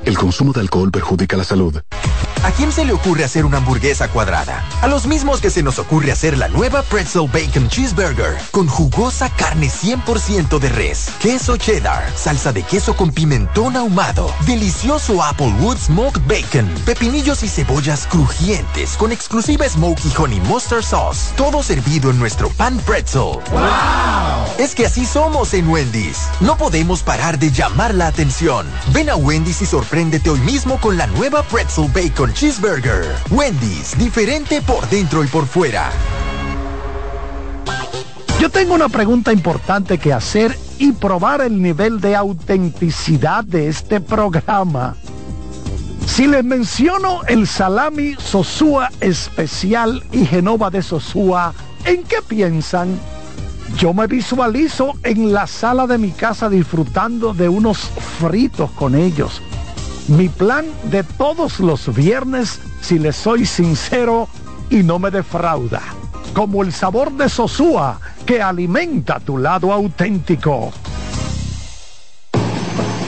El 0.03 0.17
consumo 0.17 0.51
de 0.51 0.61
alcohol 0.61 0.91
perjudica 0.91 1.37
la 1.37 1.43
salud. 1.43 1.79
¿A 2.43 2.49
quién 2.49 2.71
se 2.71 2.85
le 2.85 2.93
ocurre 2.93 3.23
hacer 3.23 3.45
una 3.45 3.57
hamburguesa 3.57 4.07
cuadrada? 4.07 4.65
A 4.81 4.87
los 4.87 5.05
mismos 5.05 5.41
que 5.41 5.51
se 5.51 5.61
nos 5.61 5.77
ocurre 5.77 6.11
hacer 6.11 6.39
la 6.39 6.47
nueva 6.47 6.81
Pretzel 6.81 7.29
Bacon 7.31 7.69
Cheeseburger 7.69 8.35
con 8.49 8.67
jugosa 8.67 9.29
carne 9.29 9.69
100% 9.69 10.57
de 10.57 10.69
res, 10.69 11.11
queso 11.19 11.55
cheddar, 11.57 12.03
salsa 12.15 12.51
de 12.51 12.63
queso 12.63 12.95
con 12.95 13.11
pimentón 13.11 13.77
ahumado, 13.77 14.33
delicioso 14.47 15.21
Applewood 15.21 15.77
Smoked 15.77 16.21
Bacon, 16.27 16.67
pepinillos 16.83 17.43
y 17.43 17.47
cebollas 17.47 18.07
crujientes 18.07 18.97
con 18.97 19.11
exclusiva 19.11 19.69
Smoky 19.69 20.11
Honey 20.17 20.41
Mustard 20.41 20.83
Sauce, 20.83 21.33
todo 21.37 21.61
servido 21.61 22.09
en 22.09 22.17
nuestro 22.17 22.49
pan 22.49 22.79
pretzel. 22.79 23.37
Es 24.57 24.73
que 24.73 24.87
así 24.87 25.05
somos 25.05 25.53
en 25.53 25.67
Wendy's. 25.67 26.27
No 26.39 26.57
podemos 26.57 27.03
parar 27.03 27.37
de 27.39 27.51
llamar 27.51 27.93
la 27.93 28.07
atención. 28.07 28.67
Ven 28.93 29.09
a 29.09 29.15
Wendy's 29.15 29.61
y 29.61 29.65
sorpréndete 29.91 30.29
hoy 30.29 30.39
mismo 30.39 30.79
con 30.79 30.95
la 30.95 31.05
nueva 31.07 31.43
Pretzel 31.43 31.91
Bacon 31.93 32.33
Cheeseburger. 32.33 33.13
Wendy's, 33.29 33.97
diferente 33.97 34.61
por 34.61 34.87
dentro 34.87 35.21
y 35.21 35.27
por 35.27 35.45
fuera. 35.45 35.91
Yo 38.39 38.49
tengo 38.49 38.73
una 38.73 38.87
pregunta 38.87 39.33
importante 39.33 39.97
que 39.97 40.13
hacer 40.13 40.57
y 40.79 40.93
probar 40.93 41.41
el 41.41 41.61
nivel 41.61 41.99
de 41.99 42.15
autenticidad 42.15 43.43
de 43.43 43.67
este 43.67 43.99
programa. 43.99 44.95
Si 46.05 46.25
les 46.25 46.45
menciono 46.45 47.23
el 47.27 47.45
salami 47.45 48.15
Sosúa 48.17 48.89
especial 49.01 50.01
y 50.13 50.25
Genova 50.25 50.69
de 50.69 50.83
Sosúa, 50.83 51.53
¿en 51.83 52.03
qué 52.03 52.21
piensan? 52.25 52.97
Yo 53.77 53.93
me 53.93 54.07
visualizo 54.07 54.93
en 55.03 55.33
la 55.33 55.47
sala 55.47 55.85
de 55.85 55.97
mi 55.97 56.11
casa 56.11 56.49
disfrutando 56.49 57.33
de 57.33 57.49
unos 57.49 57.91
fritos 58.19 58.71
con 58.71 58.95
ellos. 58.95 59.41
Mi 60.07 60.29
plan 60.29 60.65
de 60.85 61.03
todos 61.03 61.59
los 61.59 61.93
viernes, 61.95 62.59
si 62.81 62.99
les 62.99 63.15
soy 63.15 63.45
sincero 63.45 64.27
y 64.69 64.83
no 64.83 64.99
me 64.99 65.11
defrauda. 65.11 65.81
Como 66.33 66.63
el 66.63 66.73
sabor 66.73 67.11
de 67.13 67.29
Sosúa 67.29 67.99
que 68.25 68.41
alimenta 68.41 69.19
tu 69.19 69.37
lado 69.37 69.71
auténtico. 69.71 70.71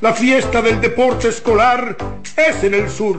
La 0.00 0.12
fiesta 0.12 0.62
del 0.62 0.80
deporte 0.80 1.26
escolar 1.26 1.96
es 2.36 2.62
en 2.62 2.72
el 2.74 2.88
sur. 2.88 3.18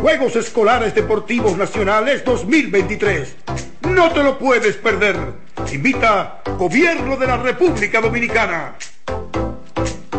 Juegos 0.00 0.36
Escolares 0.36 0.94
Deportivos 0.94 1.54
Nacionales 1.58 2.24
2023. 2.24 3.36
No 3.82 4.10
te 4.12 4.22
lo 4.22 4.38
puedes 4.38 4.76
perder. 4.76 5.16
Invita 5.70 6.40
Gobierno 6.56 7.18
de 7.18 7.26
la 7.26 7.36
República 7.36 8.00
Dominicana. 8.00 8.74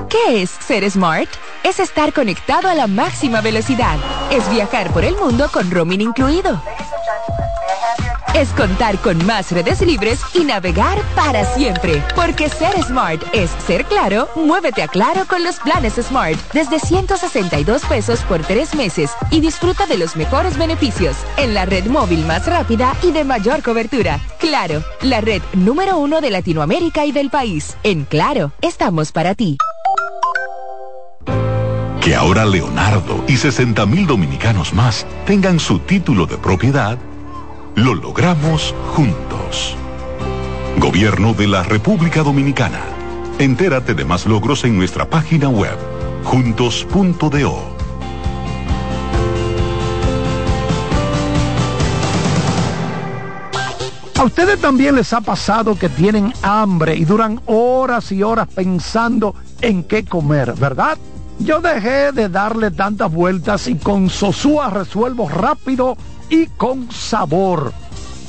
¿Qué 0.09 0.43
es 0.43 0.51
ser 0.51 0.89
smart? 0.91 1.29
Es 1.63 1.79
estar 1.79 2.13
conectado 2.13 2.67
a 2.67 2.75
la 2.75 2.85
máxima 2.85 3.41
velocidad. 3.41 3.97
Es 4.29 4.47
viajar 4.51 4.93
por 4.93 5.03
el 5.03 5.15
mundo 5.15 5.49
con 5.51 5.71
roaming 5.71 6.01
incluido. 6.01 6.61
Es 8.35 8.49
contar 8.49 8.97
con 8.99 9.25
más 9.25 9.51
redes 9.51 9.81
libres 9.81 10.19
y 10.33 10.43
navegar 10.43 11.01
para 11.15 11.43
siempre. 11.45 12.03
Porque 12.15 12.47
ser 12.49 12.81
smart 12.83 13.21
es 13.33 13.49
ser 13.65 13.85
claro, 13.85 14.29
muévete 14.35 14.83
a 14.83 14.87
claro 14.87 15.25
con 15.27 15.43
los 15.43 15.59
planes 15.59 15.95
Smart 15.95 16.37
desde 16.53 16.79
162 16.79 17.85
pesos 17.85 18.21
por 18.21 18.41
tres 18.41 18.75
meses 18.75 19.11
y 19.31 19.41
disfruta 19.41 19.85
de 19.87 19.97
los 19.97 20.15
mejores 20.15 20.57
beneficios 20.57 21.17
en 21.37 21.53
la 21.53 21.65
red 21.65 21.87
móvil 21.87 22.25
más 22.25 22.45
rápida 22.45 22.95
y 23.01 23.11
de 23.11 23.23
mayor 23.23 23.63
cobertura. 23.63 24.19
Claro, 24.39 24.83
la 25.01 25.21
red 25.21 25.41
número 25.53 25.97
uno 25.97 26.21
de 26.21 26.29
Latinoamérica 26.29 27.05
y 27.05 27.11
del 27.11 27.29
país. 27.29 27.77
En 27.83 28.05
Claro, 28.05 28.53
estamos 28.61 29.11
para 29.11 29.35
ti. 29.35 29.57
Que 32.01 32.15
ahora 32.15 32.45
Leonardo 32.45 33.23
y 33.27 33.37
60 33.37 33.85
mil 33.85 34.07
dominicanos 34.07 34.73
más 34.73 35.05
tengan 35.25 35.59
su 35.59 35.79
título 35.79 36.25
de 36.25 36.37
propiedad, 36.37 36.97
lo 37.75 37.93
logramos 37.95 38.73
juntos. 38.93 39.75
Gobierno 40.77 41.33
de 41.33 41.47
la 41.47 41.63
República 41.63 42.23
Dominicana. 42.23 42.81
Entérate 43.37 43.93
de 43.93 44.05
más 44.05 44.25
logros 44.25 44.63
en 44.63 44.77
nuestra 44.77 45.09
página 45.09 45.49
web, 45.49 45.77
juntos.do. 46.23 47.79
A 54.15 54.23
ustedes 54.23 54.59
también 54.59 54.95
les 54.95 55.13
ha 55.13 55.21
pasado 55.21 55.79
que 55.79 55.87
tienen 55.87 56.33
hambre 56.41 56.93
y 56.95 57.05
duran 57.05 57.39
horas 57.45 58.11
y 58.11 58.21
horas 58.21 58.49
pensando 58.53 59.33
en 59.61 59.83
qué 59.83 60.03
comer, 60.03 60.55
¿verdad? 60.55 60.97
Yo 61.39 61.61
dejé 61.61 62.11
de 62.11 62.27
darle 62.27 62.69
tantas 62.71 63.09
vueltas 63.09 63.67
y 63.67 63.75
con 63.75 64.09
Sosúa 64.09 64.69
resuelvo 64.69 65.29
rápido 65.29 65.95
y 66.29 66.47
con 66.47 66.91
sabor. 66.91 67.73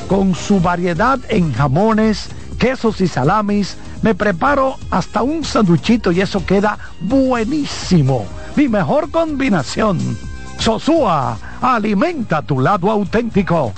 Con 0.08 0.34
su 0.34 0.60
variedad 0.60 1.18
en 1.28 1.52
jamones, 1.52 2.28
quesos 2.58 3.00
y 3.00 3.08
salamis, 3.08 3.76
me 4.02 4.14
preparo 4.14 4.76
hasta 4.90 5.22
un 5.22 5.44
sanduchito 5.44 6.10
y 6.10 6.20
eso 6.20 6.44
queda 6.44 6.78
buenísimo. 7.00 8.26
Mi 8.56 8.68
mejor 8.68 9.10
combinación. 9.10 10.18
Sosúa, 10.58 11.38
alimenta 11.60 12.42
tu 12.42 12.60
lado 12.60 12.90
auténtico. 12.90 13.72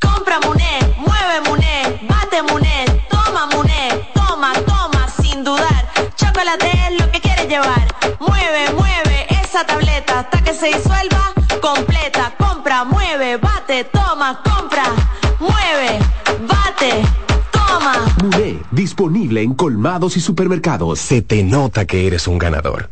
Compra 0.00 0.40
Muné, 0.40 0.78
mueve 0.98 1.48
Muné, 1.48 2.00
bate 2.08 2.42
Muné, 2.42 3.06
toma 3.08 3.46
Muné, 3.46 4.08
toma, 4.14 4.52
toma, 4.66 5.08
sin 5.22 5.44
dudar. 5.44 5.88
Chocolate 6.16 6.70
es 6.88 7.00
lo 7.00 7.10
que 7.10 7.20
quieres 7.20 7.48
llevar. 7.48 7.86
Mueve, 8.20 8.72
mueve 8.74 9.26
esa 9.42 9.64
tableta 9.64 10.20
hasta 10.20 10.42
que 10.42 10.52
se 10.52 10.66
disuelva. 10.66 11.41
Compra, 12.82 12.98
mueve, 12.98 13.36
bate, 13.36 13.84
toma, 13.84 14.42
compra, 14.42 14.82
mueve, 15.38 16.00
bate, 16.48 17.02
toma. 17.52 17.92
Muné, 18.20 18.58
disponible 18.72 19.40
en 19.40 19.54
colmados 19.54 20.16
y 20.16 20.20
supermercados. 20.20 20.98
Se 20.98 21.22
te 21.22 21.44
nota 21.44 21.84
que 21.84 22.08
eres 22.08 22.26
un 22.26 22.38
ganador. 22.38 22.90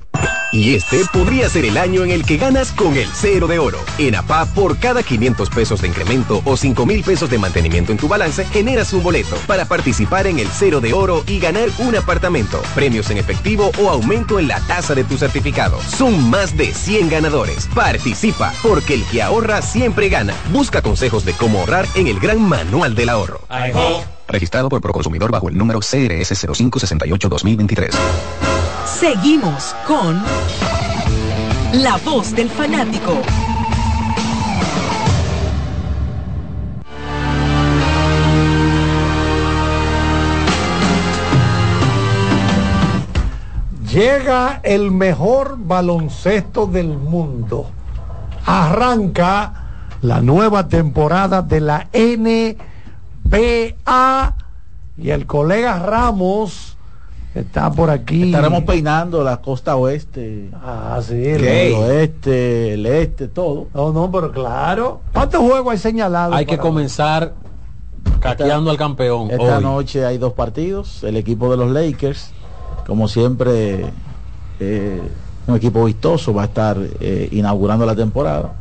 Y 0.52 0.74
este 0.74 1.04
podría 1.12 1.48
ser 1.48 1.64
el 1.64 1.76
año 1.76 2.02
en 2.02 2.10
el 2.10 2.24
que 2.24 2.36
ganas 2.36 2.72
con 2.72 2.96
el 2.96 3.08
cero 3.12 3.46
de 3.46 3.60
oro. 3.60 3.78
En 3.98 4.16
APA, 4.16 4.46
por 4.46 4.78
cada 4.78 5.02
500 5.02 5.48
pesos 5.48 5.80
de 5.80 5.88
incremento 5.88 6.42
o 6.44 6.56
5 6.56 6.86
mil 6.86 7.04
pesos 7.04 7.30
de 7.30 7.38
mantenimiento 7.38 7.92
en 7.92 7.98
tu 7.98 8.08
balance, 8.08 8.44
generas 8.46 8.92
un 8.92 9.02
boleto 9.02 9.36
para 9.46 9.66
participar 9.66 10.26
en 10.26 10.40
el 10.40 10.48
cero 10.48 10.80
de 10.80 10.92
oro 10.92 11.22
y 11.28 11.38
ganar 11.38 11.68
un 11.78 11.94
apartamento, 11.94 12.60
premios 12.74 13.10
en 13.10 13.18
efectivo 13.18 13.70
o 13.78 13.90
aumento 13.90 14.40
en 14.40 14.48
la 14.48 14.60
tasa 14.62 14.94
de 14.94 15.04
tu 15.04 15.16
certificado. 15.16 15.80
Son 15.82 16.30
más 16.30 16.56
de 16.56 16.74
100 16.74 17.10
ganadores. 17.10 17.68
Participa, 17.72 18.52
porque 18.60 18.94
el 18.94 19.04
que 19.04 19.22
ahorra 19.22 19.62
siempre 19.62 20.08
gana. 20.08 20.34
Busca 20.52 20.82
consejos 20.82 21.24
de 21.24 21.32
cómo 21.34 21.60
ahorrar 21.60 21.86
en 21.94 22.08
el 22.08 22.18
gran 22.18 22.42
manual 22.42 22.96
del 22.96 23.10
ahorro. 23.10 23.40
Registrado 24.26 24.68
por 24.68 24.80
Proconsumidor 24.80 25.30
bajo 25.30 25.48
el 25.48 25.56
número 25.56 25.78
CRS 25.78 26.48
0568-2023. 26.48 28.49
Seguimos 29.00 29.74
con 29.86 30.22
La 31.72 31.96
Voz 32.04 32.36
del 32.36 32.50
Fanático. 32.50 33.14
Llega 43.90 44.60
el 44.62 44.90
mejor 44.90 45.56
baloncesto 45.58 46.66
del 46.66 46.98
mundo. 46.98 47.70
Arranca 48.44 49.54
la 50.02 50.20
nueva 50.20 50.68
temporada 50.68 51.40
de 51.40 51.60
la 51.62 51.88
NBA 51.94 52.56
y 54.98 55.08
el 55.08 55.24
colega 55.24 55.78
Ramos 55.78 56.76
está 57.34 57.70
por 57.70 57.90
aquí. 57.90 58.24
Estaremos 58.24 58.64
peinando 58.64 59.22
la 59.22 59.38
costa 59.38 59.76
oeste. 59.76 60.50
Ah, 60.54 61.00
sí, 61.02 61.14
el, 61.14 61.44
el 61.44 61.72
oeste, 61.74 62.74
el 62.74 62.86
este, 62.86 63.28
todo. 63.28 63.68
No, 63.74 63.92
no, 63.92 64.10
pero 64.10 64.32
claro. 64.32 65.00
¿Cuántos 65.12 65.40
juegos 65.40 65.72
hay 65.72 65.78
señalados? 65.78 66.34
Hay 66.36 66.46
que 66.46 66.58
comenzar 66.58 67.34
caqueando 68.20 68.70
al 68.70 68.76
campeón. 68.76 69.30
Esta 69.30 69.58
hoy. 69.58 69.62
noche 69.62 70.04
hay 70.04 70.18
dos 70.18 70.32
partidos. 70.32 71.04
El 71.04 71.16
equipo 71.16 71.50
de 71.50 71.56
los 71.56 71.70
Lakers, 71.70 72.30
como 72.86 73.08
siempre, 73.08 73.86
eh, 74.58 75.00
un 75.46 75.56
equipo 75.56 75.84
vistoso, 75.84 76.34
va 76.34 76.42
a 76.42 76.46
estar 76.46 76.76
eh, 77.00 77.28
inaugurando 77.32 77.86
la 77.86 77.94
temporada. 77.96 78.54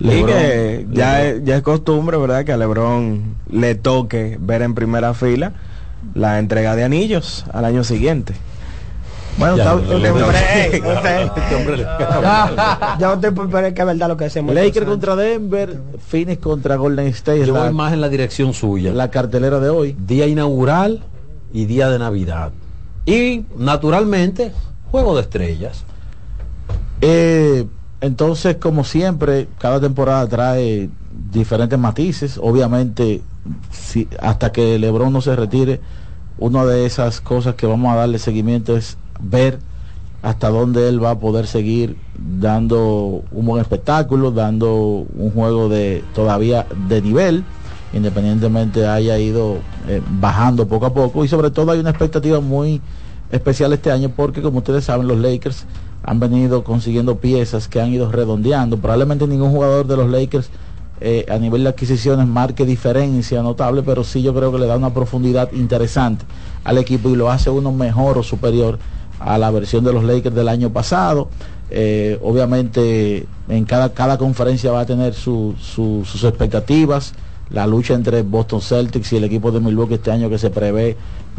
y 0.00 0.08
que 0.08 0.86
ya, 0.90 1.20
LeBron- 1.20 1.38
es, 1.38 1.44
ya 1.44 1.56
es 1.56 1.62
costumbre, 1.62 2.16
¿verdad? 2.16 2.44
Que 2.44 2.52
a 2.52 2.56
Lebron 2.56 3.36
le 3.50 3.74
toque 3.74 4.36
ver 4.40 4.62
en 4.62 4.74
primera 4.74 5.12
fila 5.14 5.52
la 6.14 6.38
entrega 6.38 6.74
de 6.76 6.84
anillos 6.84 7.44
al 7.52 7.64
año 7.64 7.84
siguiente. 7.84 8.34
Bueno, 9.38 9.56
Ya, 9.56 9.62
está- 9.62 9.76
le- 9.76 9.98
le- 10.00 10.10
Hombre, 10.10 10.38
le- 10.72 11.56
hombre 11.56 11.76
le- 11.78 11.82
Ya 12.98 12.98
no 13.06 13.12
estoy 13.14 13.30
por 13.30 13.48
ver 13.48 13.72
que 13.72 13.80
es 13.80 13.86
verdad 13.86 14.08
lo 14.08 14.16
que 14.16 14.24
decimos. 14.24 14.54
Lakers 14.54 14.86
contra 14.86 15.16
Denver, 15.16 15.78
Phoenix 16.08 16.40
contra 16.42 16.76
Golden 16.76 17.06
State. 17.08 17.46
Yo 17.46 17.54
la- 17.54 17.64
voy 17.64 17.72
más 17.72 17.92
en 17.92 18.00
la 18.00 18.08
dirección 18.08 18.52
suya. 18.52 18.92
La 18.92 19.10
cartelera 19.10 19.60
de 19.60 19.68
hoy. 19.70 19.96
Día 20.06 20.26
inaugural 20.26 21.00
y 21.52 21.64
día 21.66 21.88
de 21.88 21.98
Navidad. 21.98 22.50
Y 23.06 23.44
naturalmente, 23.56 24.52
juego 24.90 25.14
de 25.14 25.22
estrellas. 25.22 25.84
Eh, 27.00 27.66
entonces, 28.00 28.56
como 28.56 28.84
siempre, 28.84 29.48
cada 29.58 29.80
temporada 29.80 30.26
trae 30.28 30.90
diferentes 31.32 31.78
matices. 31.78 32.38
Obviamente, 32.42 33.22
si, 33.70 34.08
hasta 34.20 34.52
que 34.52 34.78
LeBron 34.78 35.12
no 35.12 35.20
se 35.20 35.36
retire, 35.36 35.80
una 36.38 36.64
de 36.64 36.86
esas 36.86 37.20
cosas 37.20 37.54
que 37.54 37.66
vamos 37.66 37.92
a 37.92 37.96
darle 37.96 38.18
seguimiento 38.18 38.76
es 38.76 38.96
ver 39.20 39.58
hasta 40.22 40.50
dónde 40.50 40.88
él 40.88 41.02
va 41.02 41.12
a 41.12 41.18
poder 41.18 41.46
seguir 41.46 41.96
dando 42.18 43.22
un 43.32 43.46
buen 43.46 43.60
espectáculo, 43.60 44.30
dando 44.30 45.06
un 45.14 45.30
juego 45.32 45.68
de 45.68 46.04
todavía 46.14 46.66
de 46.88 47.00
nivel, 47.00 47.44
independientemente 47.92 48.86
haya 48.86 49.18
ido 49.18 49.58
eh, 49.88 50.02
bajando 50.20 50.68
poco 50.68 50.86
a 50.86 50.94
poco 50.94 51.24
y 51.24 51.28
sobre 51.28 51.50
todo 51.50 51.72
hay 51.72 51.80
una 51.80 51.90
expectativa 51.90 52.40
muy 52.40 52.80
especial 53.30 53.72
este 53.72 53.90
año 53.90 54.10
porque 54.14 54.42
como 54.42 54.58
ustedes 54.58 54.84
saben 54.84 55.08
los 55.08 55.18
Lakers 55.18 55.64
han 56.02 56.20
venido 56.20 56.64
consiguiendo 56.64 57.18
piezas 57.18 57.68
que 57.68 57.80
han 57.80 57.92
ido 57.92 58.10
redondeando. 58.10 58.78
Probablemente 58.78 59.26
ningún 59.26 59.50
jugador 59.50 59.86
de 59.86 59.96
los 59.96 60.10
Lakers 60.10 60.48
eh, 61.00 61.24
a 61.30 61.38
nivel 61.38 61.62
de 61.64 61.70
adquisiciones 61.70 62.26
marque 62.26 62.64
diferencia 62.66 63.42
notable, 63.42 63.82
pero 63.82 64.04
sí 64.04 64.22
yo 64.22 64.34
creo 64.34 64.52
que 64.52 64.58
le 64.58 64.66
da 64.66 64.76
una 64.76 64.92
profundidad 64.92 65.50
interesante 65.52 66.24
al 66.64 66.78
equipo 66.78 67.08
y 67.08 67.16
lo 67.16 67.30
hace 67.30 67.48
uno 67.50 67.72
mejor 67.72 68.18
o 68.18 68.22
superior 68.22 68.78
a 69.18 69.38
la 69.38 69.50
versión 69.50 69.82
de 69.84 69.92
los 69.92 70.04
Lakers 70.04 70.34
del 70.34 70.48
año 70.48 70.70
pasado. 70.70 71.28
Eh, 71.70 72.18
obviamente 72.22 73.26
en 73.48 73.64
cada, 73.64 73.92
cada 73.94 74.18
conferencia 74.18 74.72
va 74.72 74.80
a 74.80 74.86
tener 74.86 75.14
su- 75.14 75.54
su- 75.60 76.02
sus 76.04 76.24
expectativas. 76.24 77.14
La 77.50 77.66
lucha 77.66 77.94
entre 77.94 78.22
Boston 78.22 78.60
Celtics 78.60 79.12
y 79.12 79.16
el 79.16 79.24
equipo 79.24 79.50
de 79.50 79.60
Milwaukee 79.60 79.94
este 79.94 80.10
año 80.10 80.28
que 80.30 80.38
se 80.38 80.50
prevé 80.50 80.96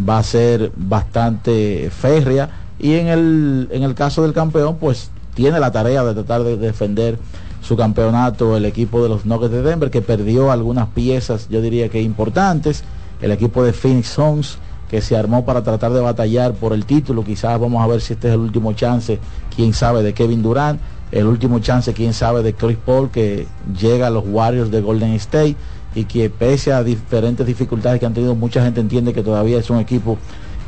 va 0.08 0.18
a 0.20 0.24
ser 0.24 0.72
bastante 0.76 1.90
férrea. 1.92 2.50
Y 2.80 2.94
en 2.96 3.08
el, 3.08 3.68
en 3.72 3.84
el 3.84 3.94
caso 3.94 4.24
del 4.24 4.34
campeón, 4.34 4.78
pues 4.80 5.10
tiene 5.36 5.60
la 5.60 5.72
tarea 5.72 6.04
de 6.04 6.14
tratar 6.14 6.44
de 6.44 6.58
defender 6.58 7.18
su 7.62 7.78
campeonato 7.78 8.58
el 8.58 8.66
equipo 8.66 9.02
de 9.04 9.10
los 9.10 9.26
Nuggets 9.26 9.52
de 9.52 9.62
Denver, 9.62 9.92
que 9.92 10.02
perdió 10.02 10.52
algunas 10.52 10.88
piezas, 10.90 11.48
yo 11.50 11.62
diría 11.62 11.90
que 11.90 12.02
importantes. 12.02 12.84
El 13.22 13.32
equipo 13.32 13.64
de 13.64 13.72
Phoenix 13.72 14.08
Suns, 14.08 14.58
que 14.90 15.00
se 15.02 15.16
armó 15.16 15.46
para 15.46 15.64
tratar 15.64 15.94
de 15.94 16.02
batallar 16.02 16.54
por 16.54 16.74
el 16.74 16.86
título. 16.86 17.24
Quizás 17.24 17.60
vamos 17.60 17.82
a 17.84 17.88
ver 17.88 18.02
si 18.02 18.14
este 18.14 18.28
es 18.28 18.34
el 18.34 18.40
último 18.42 18.74
chance, 18.74 19.20
quién 19.56 19.74
sabe, 19.74 20.04
de 20.04 20.14
Kevin 20.14 20.42
Durant. 20.42 20.82
El 21.12 21.28
último 21.28 21.60
chance, 21.60 21.94
quién 21.94 22.14
sabe, 22.14 22.42
de 22.42 22.54
Chris 22.54 22.78
Paul, 22.84 23.10
que 23.10 23.46
llega 23.80 24.08
a 24.08 24.10
los 24.10 24.24
Warriors 24.28 24.72
de 24.72 24.82
Golden 24.82 25.14
State 25.14 25.56
y 25.94 26.06
que 26.06 26.30
pese 26.30 26.74
a 26.74 26.84
diferentes 26.84 27.46
dificultades 27.46 28.00
que 28.00 28.06
han 28.06 28.14
tenido, 28.14 28.34
mucha 28.34 28.64
gente 28.64 28.80
entiende 28.80 29.14
que 29.14 29.24
todavía 29.24 29.60
es 29.60 29.70
un 29.70 29.80
equipo 29.80 30.18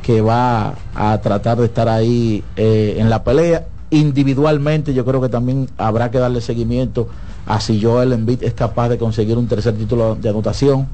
que 0.02 0.22
va 0.22 0.76
a 0.94 1.18
tratar 1.22 1.58
de 1.58 1.66
estar 1.66 1.88
ahí 1.88 2.44
eh, 2.56 2.96
en 3.00 3.10
la 3.10 3.24
pelea. 3.24 3.68
Individualmente 3.94 4.92
yo 4.96 5.06
creo 5.06 5.22
que 5.22 5.30
también 5.30 5.70
habrá 5.78 6.10
que 6.10 6.18
darle 6.18 6.42
seguimiento 6.42 7.08
a 7.46 7.60
si 7.60 7.80
Joel 7.80 8.12
Embiid 8.12 8.42
es 8.42 8.56
capaz 8.56 8.90
de 8.90 8.98
conseguir 8.98 9.38
un 9.38 9.46
tercer 9.46 9.76
título 9.76 10.16
de 10.16 10.30
anotación 10.30 10.88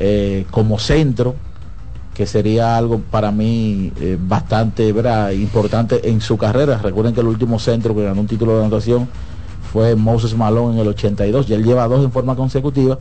eh, 0.00 0.46
como 0.50 0.78
centro, 0.78 1.34
que 2.14 2.24
sería 2.24 2.78
algo 2.78 3.02
para 3.10 3.30
mí 3.30 3.92
eh, 4.00 4.16
bastante 4.18 4.88
importante 5.34 6.08
en 6.08 6.22
su 6.22 6.38
carrera. 6.38 6.78
Recuerden 6.78 7.12
que 7.12 7.20
el 7.20 7.26
último 7.26 7.58
centro 7.58 7.94
que 7.94 8.04
ganó 8.04 8.22
un 8.22 8.26
título 8.26 8.52
de 8.54 8.60
anotación 8.62 9.06
fue 9.70 9.94
Moses 9.94 10.34
Malone 10.34 10.76
en 10.76 10.80
el 10.80 10.88
82 10.88 11.50
y 11.50 11.52
él 11.52 11.62
lleva 11.62 11.86
dos 11.86 12.02
en 12.02 12.10
forma 12.10 12.36
consecutiva 12.36 12.98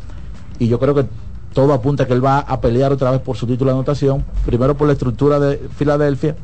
y 0.60 0.68
yo 0.68 0.82
creo 0.82 0.94
que 0.94 1.06
todo 1.54 1.72
apunta 1.72 2.04
a 2.04 2.08
que 2.08 2.14
él 2.14 2.26
va 2.26 2.40
a 2.40 2.60
pelear 2.60 2.92
otra 2.92 3.10
vez 3.12 3.22
por 3.22 3.38
su 3.38 3.48
título 3.48 3.72
de 3.72 3.78
anotación, 3.78 4.26
primero 4.46 4.76
por 4.76 4.88
la 4.88 4.92
estructura 4.92 5.40
de 5.40 5.62
Filadelfia 5.78 6.36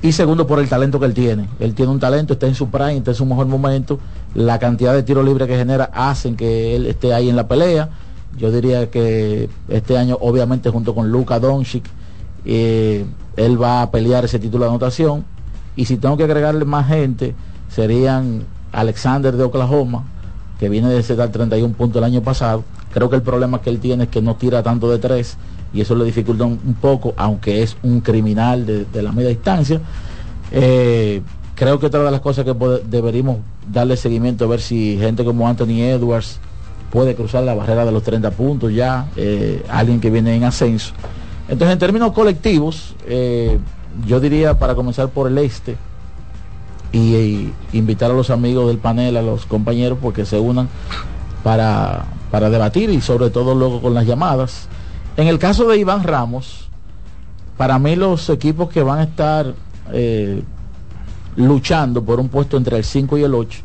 y 0.00 0.12
segundo 0.12 0.46
por 0.46 0.60
el 0.60 0.68
talento 0.68 1.00
que 1.00 1.06
él 1.06 1.14
tiene. 1.14 1.48
Él 1.58 1.74
tiene 1.74 1.90
un 1.90 1.98
talento, 1.98 2.34
está 2.34 2.46
en 2.46 2.54
su 2.54 2.68
prime, 2.68 2.98
está 2.98 3.10
en 3.10 3.16
su 3.16 3.26
mejor 3.26 3.46
momento, 3.46 3.98
la 4.34 4.58
cantidad 4.58 4.94
de 4.94 5.02
tiros 5.02 5.24
libres 5.24 5.48
que 5.48 5.56
genera 5.56 5.90
hacen 5.92 6.36
que 6.36 6.76
él 6.76 6.86
esté 6.86 7.12
ahí 7.12 7.28
en 7.28 7.36
la 7.36 7.48
pelea. 7.48 7.88
Yo 8.36 8.52
diría 8.52 8.90
que 8.90 9.48
este 9.68 9.98
año 9.98 10.16
obviamente 10.20 10.70
junto 10.70 10.94
con 10.94 11.10
Luka 11.10 11.40
Doncic 11.40 11.84
eh, 12.44 13.04
él 13.36 13.60
va 13.60 13.82
a 13.82 13.90
pelear 13.90 14.24
ese 14.24 14.38
título 14.38 14.64
de 14.64 14.70
anotación 14.70 15.24
y 15.74 15.86
si 15.86 15.96
tengo 15.96 16.16
que 16.16 16.24
agregarle 16.24 16.64
más 16.64 16.86
gente 16.86 17.34
serían 17.68 18.44
Alexander 18.70 19.36
de 19.36 19.42
Oklahoma 19.42 20.04
que 20.60 20.68
viene 20.68 20.88
de 20.88 21.16
dar 21.16 21.30
31 21.30 21.74
puntos 21.74 21.98
el 21.98 22.04
año 22.04 22.22
pasado. 22.22 22.64
Creo 22.92 23.10
que 23.10 23.16
el 23.16 23.22
problema 23.22 23.60
que 23.60 23.70
él 23.70 23.80
tiene 23.80 24.04
es 24.04 24.10
que 24.10 24.22
no 24.22 24.36
tira 24.36 24.62
tanto 24.62 24.90
de 24.90 24.98
tres 24.98 25.36
y 25.72 25.80
eso 25.80 25.94
le 25.94 26.04
dificulta 26.04 26.44
un, 26.44 26.76
poco, 26.80 27.14
aunque 27.16 27.62
es 27.62 27.76
un 27.82 28.00
criminal 28.00 28.66
de, 28.66 29.02
la 29.02 29.12
media 29.12 29.28
distancia. 29.28 29.80
Eh, 30.50 31.20
creo 31.54 31.78
que 31.78 31.86
otra 31.86 32.02
de 32.02 32.10
las 32.10 32.20
cosas 32.20 32.44
que 32.44 32.54
deberíamos 32.88 33.38
darle 33.70 33.96
seguimiento 33.96 34.44
a 34.44 34.48
ver 34.48 34.60
si 34.60 34.96
gente 34.98 35.24
como 35.24 35.46
Anthony 35.46 35.82
Edwards 35.82 36.38
puede 36.90 37.14
cruzar 37.14 37.44
la 37.44 37.54
barrera 37.54 37.84
de 37.84 37.92
los 37.92 38.02
30 38.02 38.30
puntos 38.30 38.72
ya, 38.72 39.08
eh, 39.16 39.62
alguien 39.68 40.00
que 40.00 40.10
viene 40.10 40.34
en 40.34 40.44
ascenso. 40.44 40.94
Entonces, 41.48 41.74
en 41.74 41.78
términos 41.78 42.12
colectivos, 42.12 42.94
eh, 43.06 43.58
yo 44.06 44.20
diría 44.20 44.58
para 44.58 44.74
comenzar 44.74 45.08
por 45.08 45.28
el 45.28 45.38
este 45.38 45.76
y, 46.92 47.14
y 47.14 47.54
invitar 47.72 48.10
a 48.10 48.14
los 48.14 48.30
amigos 48.30 48.68
del 48.68 48.78
panel, 48.78 49.16
a 49.16 49.22
los 49.22 49.44
compañeros, 49.44 49.98
porque 50.00 50.24
se 50.24 50.38
unan 50.38 50.68
para, 51.42 52.04
para 52.30 52.50
debatir 52.50 52.90
y 52.90 53.00
sobre 53.00 53.30
todo 53.30 53.54
luego 53.54 53.80
con 53.80 53.94
las 53.94 54.06
llamadas. 54.06 54.68
En 55.18 55.26
el 55.26 55.40
caso 55.40 55.66
de 55.66 55.76
Iván 55.76 56.04
Ramos, 56.04 56.68
para 57.56 57.80
mí 57.80 57.96
los 57.96 58.30
equipos 58.30 58.68
que 58.68 58.84
van 58.84 59.00
a 59.00 59.02
estar 59.02 59.52
eh, 59.92 60.44
luchando 61.34 62.04
por 62.04 62.20
un 62.20 62.28
puesto 62.28 62.56
entre 62.56 62.76
el 62.76 62.84
5 62.84 63.18
y 63.18 63.24
el 63.24 63.34
8 63.34 63.62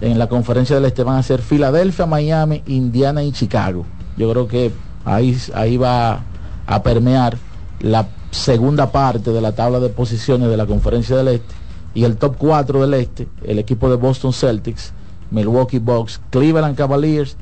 en 0.00 0.18
la 0.18 0.28
conferencia 0.28 0.74
del 0.74 0.86
este 0.86 1.04
van 1.04 1.16
a 1.16 1.22
ser 1.22 1.42
Filadelfia, 1.42 2.06
Miami, 2.06 2.64
Indiana 2.66 3.22
y 3.22 3.30
Chicago. 3.30 3.86
Yo 4.16 4.28
creo 4.32 4.48
que 4.48 4.72
ahí, 5.04 5.38
ahí 5.54 5.76
va 5.76 6.24
a 6.66 6.82
permear 6.82 7.38
la 7.78 8.08
segunda 8.32 8.90
parte 8.90 9.30
de 9.30 9.40
la 9.40 9.52
tabla 9.52 9.78
de 9.78 9.90
posiciones 9.90 10.48
de 10.48 10.56
la 10.56 10.66
conferencia 10.66 11.16
del 11.16 11.28
este 11.28 11.54
y 11.94 12.02
el 12.02 12.16
top 12.16 12.34
4 12.36 12.80
del 12.80 12.94
este, 12.94 13.28
el 13.44 13.60
equipo 13.60 13.88
de 13.88 13.94
Boston 13.94 14.32
Celtics, 14.32 14.92
Milwaukee 15.30 15.78
Bucks, 15.78 16.20
Cleveland 16.30 16.76
Cavaliers 16.76 17.36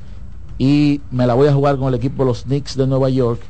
y 0.57 1.01
me 1.11 1.27
la 1.27 1.33
voy 1.33 1.47
a 1.47 1.53
jugar 1.53 1.77
con 1.77 1.87
el 1.87 1.95
equipo 1.95 2.23
de 2.23 2.29
los 2.29 2.43
Knicks 2.43 2.77
de 2.77 2.87
Nueva 2.87 3.09
York, 3.09 3.41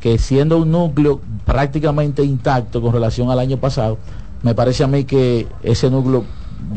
que 0.00 0.18
siendo 0.18 0.58
un 0.58 0.70
núcleo 0.70 1.20
prácticamente 1.44 2.22
intacto 2.22 2.80
con 2.80 2.92
relación 2.92 3.30
al 3.30 3.38
año 3.38 3.56
pasado, 3.56 3.98
me 4.42 4.54
parece 4.54 4.84
a 4.84 4.86
mí 4.86 5.04
que 5.04 5.48
ese 5.62 5.90
núcleo 5.90 6.24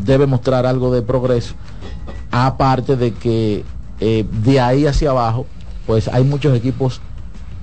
debe 0.04 0.26
mostrar 0.26 0.66
algo 0.66 0.94
de 0.94 1.02
progreso, 1.02 1.54
aparte 2.32 2.96
de 2.96 3.14
que 3.14 3.64
eh, 4.00 4.26
de 4.44 4.60
ahí 4.60 4.86
hacia 4.86 5.12
abajo, 5.12 5.46
pues 5.86 6.08
hay 6.08 6.24
muchos 6.24 6.56
equipos 6.56 7.02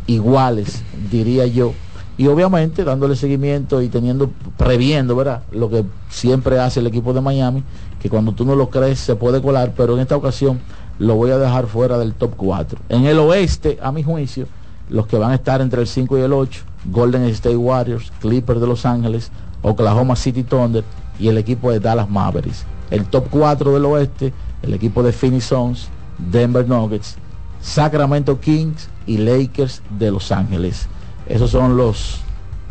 iguales, 0.06 0.82
diría 1.10 1.46
yo, 1.46 1.72
y 2.16 2.26
obviamente 2.26 2.84
dándole 2.84 3.14
seguimiento 3.14 3.80
y 3.80 3.88
teniendo, 3.88 4.30
previendo, 4.56 5.14
¿verdad? 5.14 5.42
Lo 5.52 5.70
que 5.70 5.84
siempre 6.08 6.58
hace 6.58 6.80
el 6.80 6.86
equipo 6.88 7.12
de 7.12 7.20
Miami, 7.20 7.62
que 8.00 8.10
cuando 8.10 8.32
tú 8.32 8.44
no 8.44 8.56
lo 8.56 8.70
crees 8.70 8.98
se 8.98 9.14
puede 9.14 9.40
colar, 9.40 9.72
pero 9.76 9.94
en 9.94 10.00
esta 10.00 10.16
ocasión 10.16 10.60
lo 10.98 11.14
voy 11.14 11.30
a 11.30 11.38
dejar 11.38 11.66
fuera 11.66 11.98
del 11.98 12.14
top 12.14 12.34
4. 12.36 12.80
En 12.88 13.04
el 13.04 13.18
oeste, 13.18 13.78
a 13.82 13.92
mi 13.92 14.02
juicio, 14.02 14.46
los 14.90 15.06
que 15.06 15.18
van 15.18 15.32
a 15.32 15.36
estar 15.36 15.60
entre 15.60 15.80
el 15.80 15.86
5 15.86 16.18
y 16.18 16.22
el 16.22 16.32
8, 16.32 16.62
Golden 16.86 17.24
State 17.24 17.56
Warriors, 17.56 18.12
Clippers 18.20 18.60
de 18.60 18.66
Los 18.66 18.86
Ángeles, 18.86 19.30
Oklahoma 19.62 20.16
City 20.16 20.42
Thunder 20.42 20.84
y 21.18 21.28
el 21.28 21.38
equipo 21.38 21.70
de 21.70 21.80
Dallas 21.80 22.08
Mavericks. 22.08 22.64
El 22.90 23.04
top 23.04 23.28
4 23.30 23.72
del 23.74 23.84
oeste, 23.84 24.32
el 24.62 24.74
equipo 24.74 25.02
de 25.02 25.12
Phoenix 25.12 25.44
Suns, 25.44 25.88
Denver 26.18 26.66
Nuggets, 26.66 27.16
Sacramento 27.60 28.40
Kings 28.40 28.88
y 29.06 29.18
Lakers 29.18 29.82
de 29.98 30.10
Los 30.10 30.32
Ángeles. 30.32 30.88
Esos 31.26 31.50
son 31.50 31.76
los, 31.76 32.20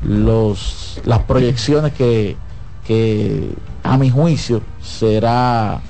los 0.03 0.99
las 1.05 1.19
proyecciones 1.19 1.93
que, 1.93 2.35
que 2.85 3.51
a 3.83 3.97
mi 3.97 4.09
juicio 4.09 4.61
será 4.81 5.81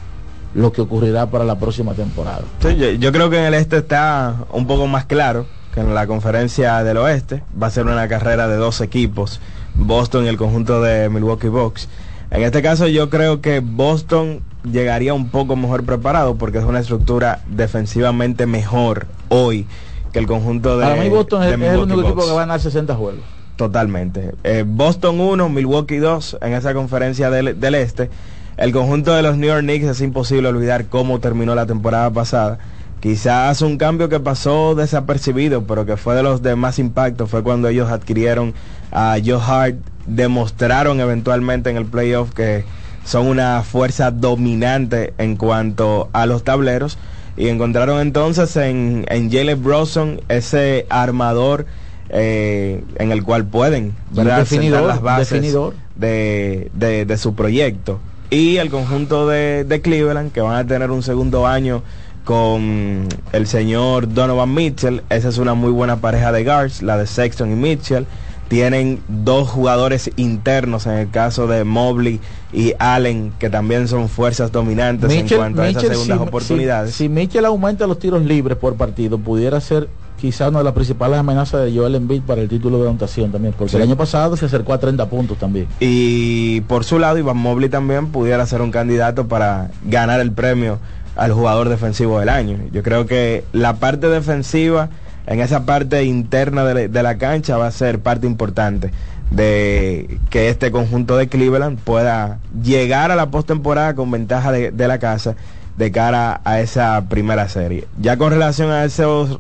lo 0.58 0.72
que 0.72 0.82
ocurrirá 0.82 1.28
para 1.28 1.45
la 1.45 1.60
próxima 1.60 1.93
temporada. 1.93 2.41
Sí, 2.60 2.76
yo, 2.76 2.89
yo 2.89 3.12
creo 3.12 3.30
que 3.30 3.38
en 3.38 3.45
el 3.45 3.53
este 3.53 3.78
está 3.78 4.36
un 4.51 4.66
poco 4.66 4.88
más 4.88 5.05
claro 5.05 5.45
que 5.74 5.82
en 5.82 5.93
la 5.93 6.08
conferencia 6.08 6.84
del 6.84 6.97
oeste. 6.97 7.43
Va 7.62 7.68
a 7.68 7.70
ser 7.70 7.86
una 7.86 8.08
carrera 8.08 8.47
de 8.47 8.55
dos 8.58 8.82
equipos. 8.82 9.39
Boston 9.76 10.26
y 10.26 10.28
el 10.28 10.38
conjunto 10.38 10.82
de 10.82 11.10
Milwaukee 11.10 11.49
Bucks. 11.49 11.88
En 12.32 12.41
este 12.41 12.64
caso 12.64 12.88
yo 12.88 13.12
creo 13.12 13.39
que 13.39 13.60
Boston 13.60 14.41
llegaría 14.64 15.14
un 15.14 15.30
poco 15.30 15.55
mejor 15.55 15.84
preparado 15.84 16.36
porque 16.36 16.58
es 16.58 16.64
una 16.64 16.80
estructura 16.80 17.41
defensivamente 17.47 18.47
mejor 18.47 19.05
hoy 19.30 19.68
que 20.12 20.18
el 20.18 20.26
conjunto 20.26 20.80
de 20.80 20.88
Para 20.88 21.01
mí 21.01 21.10
Boston 21.10 21.43
es, 21.43 21.53
el 21.53 21.80
único 21.80 22.01
equipo 22.01 22.26
que 22.26 22.32
va 22.32 22.38
a 22.38 22.45
ganar 22.45 22.60
60 22.60 22.95
juegos. 22.95 23.22
Totalmente. 23.58 24.34
Eh, 24.43 24.64
Boston 24.66 25.20
1, 25.20 25.49
Milwaukee 25.49 25.97
2 25.97 26.39
en 26.41 26.53
esa 26.53 26.74
conferencia 26.74 27.30
del, 27.30 27.60
del 27.60 27.76
este. 27.76 28.10
El 28.58 28.72
conjunto 28.72 29.14
de 29.14 29.22
los 29.22 29.38
New 29.38 29.47
York 29.49 29.62
Knicks 29.62 29.86
es 29.86 30.01
imposible 30.01 30.47
olvidar 30.47 30.88
cómo 30.88 31.20
terminó 31.20 31.53
la 31.55 31.66
temporada 31.66 32.10
pasada. 32.10 32.58
Quizás 32.99 33.62
un 33.62 33.78
cambio 33.78 34.10
que 34.10 34.20
pasó 34.20 34.74
desapercibido, 34.74 35.64
pero 35.66 35.86
que 35.86 35.97
fue 35.97 36.16
de 36.16 36.24
los 36.24 36.41
de 36.41 36.55
más 36.55 36.80
impacto, 36.80 37.28
fue 37.28 37.43
cuando 37.43 37.68
ellos 37.68 37.91
adquirieron 37.91 38.55
a 38.91 39.18
Joe 39.24 39.39
Hart, 39.45 39.76
demostraron 40.08 40.99
eventualmente 40.99 41.70
en 41.70 41.78
el 41.78 41.86
playoff 41.86 42.32
que 42.34 42.66
son 43.05 43.28
una 43.28 43.62
fuerza 43.62 44.10
dominante 44.12 45.14
en 45.20 45.36
cuanto 45.38 46.10
a 46.12 46.26
los 46.26 46.43
tableros 46.43 46.97
y 47.38 47.49
encontraron 47.49 47.99
entonces 48.01 48.55
en, 48.58 49.05
en 49.10 49.32
Jalen 49.32 49.64
Bronson 49.64 50.20
ese 50.28 50.88
armador 50.89 51.66
eh, 52.10 52.84
en 52.97 53.12
el 53.12 53.24
cual 53.24 53.45
pueden 53.45 53.93
¿verdad? 54.12 54.39
definidor, 54.39 54.84
las 54.88 55.01
bases 55.01 55.30
definidor. 55.30 55.74
De, 55.95 56.72
de- 56.74 57.05
de 57.05 57.18
su 57.18 57.36
proyecto 57.36 57.99
y 58.30 58.57
el 58.57 58.69
conjunto 58.69 59.28
de, 59.28 59.63
de 59.63 59.82
Cleveland 59.82 60.32
que 60.32 60.41
van 60.41 60.55
a 60.55 60.67
tener 60.67 60.91
un 60.91 61.03
segundo 61.03 61.47
año 61.47 61.84
con 62.25 63.07
el 63.32 63.47
señor 63.47 64.13
Donovan 64.13 64.53
Mitchell. 64.53 65.01
Esa 65.09 65.30
es 65.30 65.38
una 65.38 65.53
muy 65.53 65.71
buena 65.71 65.97
pareja 65.97 66.32
de 66.32 66.43
guards 66.43 66.82
la 66.82 66.97
de 66.97 67.07
Sexton 67.07 67.51
y 67.51 67.55
Mitchell. 67.55 68.05
Tienen 68.49 69.01
dos 69.09 69.49
jugadores 69.49 70.09
internos 70.15 70.86
en 70.88 70.93
el 70.93 71.09
caso 71.09 71.47
de 71.47 71.63
Mobley 71.65 72.19
y 72.53 72.73
Allen 72.80 73.34
que 73.39 73.49
también 73.49 73.88
son 73.89 74.07
fuerzas 74.07 74.51
dominantes 74.53 75.11
en 75.11 75.28
cuanto 75.28 75.61
a 75.61 75.69
esas 75.69 75.84
Mitchell, 75.84 75.97
segundas 75.97 76.17
si- 76.17 76.28
oportunidades 76.28 76.91
Si, 76.91 76.97
si 77.03 77.09
Mitchell 77.09 77.45
aumenta 77.45 77.88
los 77.88 77.99
tiros 77.99 78.23
libres 78.23 78.57
por 78.57 78.75
partido, 78.75 79.17
pudiera 79.17 79.59
ser 79.59 79.89
quizá 80.20 80.49
una 80.49 80.59
de 80.59 80.63
las 80.65 80.74
principales 80.74 81.18
amenazas 81.20 81.63
de 81.65 81.76
Joel 81.78 81.95
Embiid 81.95 82.22
para 82.24 82.41
el 82.41 82.49
título 82.49 82.82
de 82.82 82.89
anotación 82.89 83.32
también, 83.32 83.53
porque 83.57 83.72
Sí. 83.72 83.78
el 83.78 83.84
año 83.84 83.95
pasado 83.95 84.36
se 84.36 84.45
acercó 84.45 84.74
a 84.74 84.80
30 84.80 85.05
puntos 85.09 85.38
también. 85.38 85.68
Y 85.80 86.61
por 86.61 86.84
su 86.84 86.99
lado, 86.99 87.18
Iván 87.18 87.38
Mobley 87.38 87.70
también 87.70 88.07
pudiera 88.07 88.45
ser 88.45 88.61
un 88.61 88.72
candidato 88.72 89.28
para 89.28 89.70
ganar 89.86 90.20
el 90.20 90.32
premio 90.32 90.80
al 91.15 91.32
jugador 91.34 91.70
defensivo 91.70 92.20
del 92.20 92.30
año. 92.30 92.57
Yo 92.72 92.84
creo 92.84 93.05
que 93.05 93.43
la 93.53 93.76
parte 93.76 94.07
defensiva, 94.09 94.89
en 95.26 95.39
esa 95.39 95.65
parte 95.65 96.03
interna 96.03 96.63
de 96.63 96.74
la, 96.74 96.88
de 96.88 97.03
la 97.03 97.18
cancha, 97.18 97.57
va 97.57 97.68
a 97.68 97.72
ser 97.72 97.99
parte 97.99 98.28
importante 98.28 98.91
de 99.32 100.20
que 100.30 100.49
este 100.49 100.72
conjunto 100.72 101.18
de 101.18 101.28
Cleveland 101.28 101.80
pueda 101.80 102.39
llegar 102.63 103.11
a 103.11 103.15
la 103.15 103.30
postemporada 103.30 103.93
con 103.93 104.09
ventaja 104.09 104.51
de, 104.51 104.72
de 104.72 104.88
la 104.88 104.99
casa 104.99 105.36
de 105.76 105.91
cara 105.91 106.41
a 106.43 106.59
esa 106.59 107.03
primera 107.09 107.49
serie. 107.49 107.86
Ya 107.99 108.18
con 108.18 108.32
relación 108.32 108.72
a 108.72 108.84
esos 108.86 109.39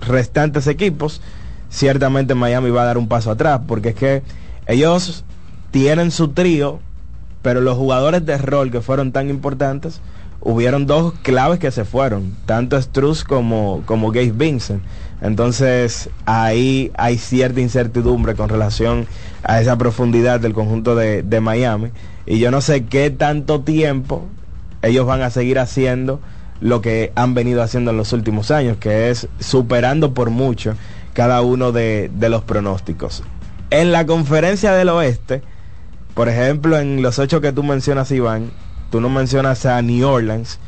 restantes 0.00 0.66
equipos, 0.66 1.20
ciertamente 1.68 2.34
Miami 2.34 2.70
va 2.70 2.82
a 2.82 2.86
dar 2.86 2.98
un 2.98 3.08
paso 3.08 3.30
atrás, 3.30 3.60
porque 3.66 3.90
es 3.90 3.94
que 3.94 4.22
ellos 4.66 5.24
tienen 5.70 6.10
su 6.10 6.28
trío, 6.28 6.80
pero 7.42 7.60
los 7.60 7.76
jugadores 7.76 8.24
de 8.26 8.38
rol 8.38 8.70
que 8.70 8.80
fueron 8.80 9.12
tan 9.12 9.30
importantes, 9.30 10.00
hubieron 10.40 10.86
dos 10.86 11.14
claves 11.22 11.58
que 11.58 11.70
se 11.70 11.84
fueron, 11.84 12.34
tanto 12.46 12.80
Struz 12.80 13.24
como, 13.24 13.82
como 13.86 14.10
Gabe 14.10 14.32
Vincent. 14.32 14.82
Entonces 15.20 16.08
ahí 16.24 16.90
hay 16.96 17.18
cierta 17.18 17.60
incertidumbre 17.60 18.34
con 18.34 18.48
relación 18.48 19.06
a 19.42 19.60
esa 19.60 19.76
profundidad 19.76 20.40
del 20.40 20.54
conjunto 20.54 20.94
de, 20.94 21.22
de 21.22 21.40
Miami. 21.40 21.90
Y 22.24 22.38
yo 22.38 22.50
no 22.50 22.62
sé 22.62 22.84
qué 22.84 23.10
tanto 23.10 23.60
tiempo 23.60 24.26
ellos 24.82 25.06
van 25.06 25.20
a 25.22 25.30
seguir 25.30 25.58
haciendo 25.58 26.20
lo 26.60 26.80
que 26.80 27.12
han 27.14 27.34
venido 27.34 27.62
haciendo 27.62 27.90
en 27.90 27.96
los 27.96 28.12
últimos 28.12 28.50
años, 28.50 28.76
que 28.78 29.10
es 29.10 29.28
superando 29.38 30.14
por 30.14 30.30
mucho 30.30 30.74
cada 31.14 31.40
uno 31.42 31.72
de, 31.72 32.10
de 32.14 32.28
los 32.28 32.42
pronósticos. 32.42 33.22
En 33.70 33.92
la 33.92 34.06
conferencia 34.06 34.72
del 34.72 34.88
oeste, 34.88 35.42
por 36.14 36.28
ejemplo, 36.28 36.78
en 36.78 37.02
los 37.02 37.18
ocho 37.18 37.40
que 37.40 37.52
tú 37.52 37.62
mencionas, 37.62 38.10
Iván, 38.10 38.50
tú 38.90 39.00
no 39.00 39.08
mencionas 39.08 39.64
a 39.66 39.80
New 39.80 40.06
Orleans, 40.06 40.58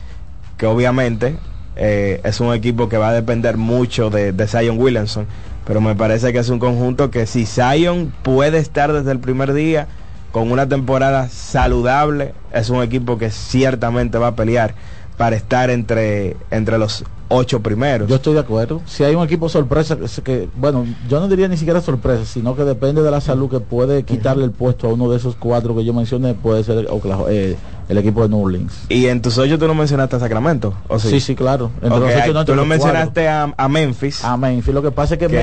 que 0.57 0.66
obviamente 0.66 1.36
eh, 1.76 2.20
es 2.24 2.40
un 2.40 2.55
equipo 2.55 2.88
que 2.88 2.97
va 2.97 3.09
a 3.09 3.12
depender 3.12 3.57
mucho 3.57 4.11
de, 4.11 4.32
de 4.32 4.47
Zion 4.47 4.78
Williamson, 4.78 5.26
pero 5.66 5.80
me 5.80 5.95
parece 5.95 6.32
que 6.32 6.38
es 6.38 6.49
un 6.49 6.59
conjunto 6.59 7.11
que 7.11 7.26
si 7.26 7.47
Zion 7.47 8.12
puede 8.22 8.59
estar 8.59 8.93
desde 8.93 9.12
el 9.12 9.18
primer 9.18 9.53
día 9.53 9.88
con 10.30 10.51
una 10.51 10.68
temporada 10.68 11.28
saludable, 11.28 12.34
es 12.53 12.70
un 12.70 12.82
equipo 12.82 13.18
que 13.18 13.30
ciertamente 13.30 14.18
va 14.18 14.28
a 14.28 14.36
pelear 14.36 14.74
para 15.22 15.36
estar 15.36 15.70
entre, 15.70 16.36
entre 16.50 16.78
los 16.78 17.04
ocho 17.28 17.60
primeros. 17.62 18.08
Yo 18.08 18.16
estoy 18.16 18.34
de 18.34 18.40
acuerdo. 18.40 18.82
Si 18.86 19.04
hay 19.04 19.14
un 19.14 19.22
equipo 19.22 19.48
sorpresa, 19.48 19.96
es 20.02 20.20
que, 20.24 20.48
bueno, 20.56 20.84
yo 21.08 21.20
no 21.20 21.28
diría 21.28 21.46
ni 21.46 21.56
siquiera 21.56 21.80
sorpresa, 21.80 22.24
sino 22.24 22.56
que 22.56 22.64
depende 22.64 23.02
de 23.04 23.10
la 23.12 23.20
salud 23.20 23.48
que 23.48 23.60
puede 23.60 24.02
quitarle 24.02 24.44
el 24.44 24.50
puesto 24.50 24.88
a 24.88 24.92
uno 24.92 25.08
de 25.08 25.18
esos 25.18 25.36
cuatro 25.36 25.76
que 25.76 25.84
yo 25.84 25.94
mencioné, 25.94 26.34
puede 26.34 26.64
ser 26.64 26.88
Oklahoma- 26.90 27.30
eh, 27.30 27.56
el 27.88 27.98
equipo 27.98 28.22
de 28.22 28.28
New 28.30 28.44
Orleans. 28.44 28.86
Y 28.88 29.06
en 29.06 29.20
tus 29.20 29.36
ocho 29.38 29.58
tú 29.58 29.66
no 29.66 29.74
mencionaste 29.74 30.16
a 30.16 30.18
Sacramento, 30.20 30.72
¿o 30.88 30.98
sí? 30.98 31.08
Sí, 31.10 31.20
sí, 31.20 31.34
claro. 31.34 31.70
Entre 31.82 31.90
Ok, 31.98 32.00
los 32.00 32.10
ocho, 32.14 32.32
no, 32.32 32.40
entre 32.40 32.44
tú 32.44 32.52
no 32.56 32.62
los 32.62 32.66
mencionaste 32.66 33.28
a, 33.28 33.52
a 33.56 33.68
Memphis. 33.68 34.24
A 34.24 34.36
Memphis. 34.36 34.72
Lo 34.74 34.82
que 34.82 34.90
pasa 34.90 35.14
es 35.14 35.20
que, 35.20 35.26
Que- 35.28 35.36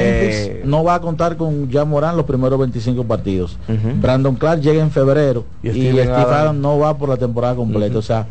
Memphis 0.52 0.66
no 0.70 0.84
va 0.84 0.96
a 0.96 1.00
contar 1.02 1.38
con 1.38 1.70
ya 1.70 1.86
Morán 1.86 2.18
los 2.18 2.26
primeros 2.26 2.60
25 2.60 3.04
partidos. 3.06 3.58
Brandon 4.02 4.36
Clark 4.36 4.62
llega 4.62 4.82
en 4.82 4.90
febrero 4.92 5.46
Y 5.64 5.70
y, 5.70 5.72
Steve 5.92 6.10
no 6.54 6.80
va 6.80 6.98
por 6.98 7.10
la 7.10 7.18
temporada 7.18 7.56
completa. 7.56 7.98
O 7.98 8.02
sea, 8.02 8.26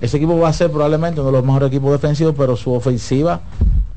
ese 0.00 0.16
equipo 0.16 0.38
va 0.38 0.48
a 0.48 0.52
ser 0.52 0.70
probablemente 0.70 1.20
uno 1.20 1.30
de 1.30 1.36
los 1.38 1.44
mejores 1.44 1.68
equipos 1.68 1.92
defensivos, 1.92 2.34
pero 2.36 2.56
su 2.56 2.72
ofensiva, 2.72 3.40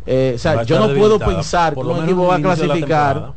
eh, 0.05 0.33
o 0.35 0.37
sea, 0.39 0.51
a 0.59 0.63
yo 0.63 0.79
no 0.79 0.93
puedo 0.97 1.19
pensar 1.19 1.73
que 1.73 1.79
un 1.81 2.03
equipo 2.03 2.27
va 2.27 2.35
a 2.35 2.41
clasificar 2.41 3.33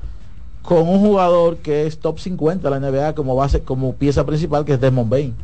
con 0.63 0.87
un 0.89 1.01
jugador 1.01 1.57
que 1.57 1.87
es 1.87 1.99
top 1.99 2.19
50 2.21 2.69
de 2.71 2.79
la 2.81 2.91
NBA 2.91 3.15
como 3.15 3.35
base, 3.35 3.61
como 3.63 3.95
pieza 3.95 4.25
principal, 4.25 4.65
que 4.65 4.75
es 4.75 4.81
Desmond 4.81 5.11
Bain. 5.11 5.35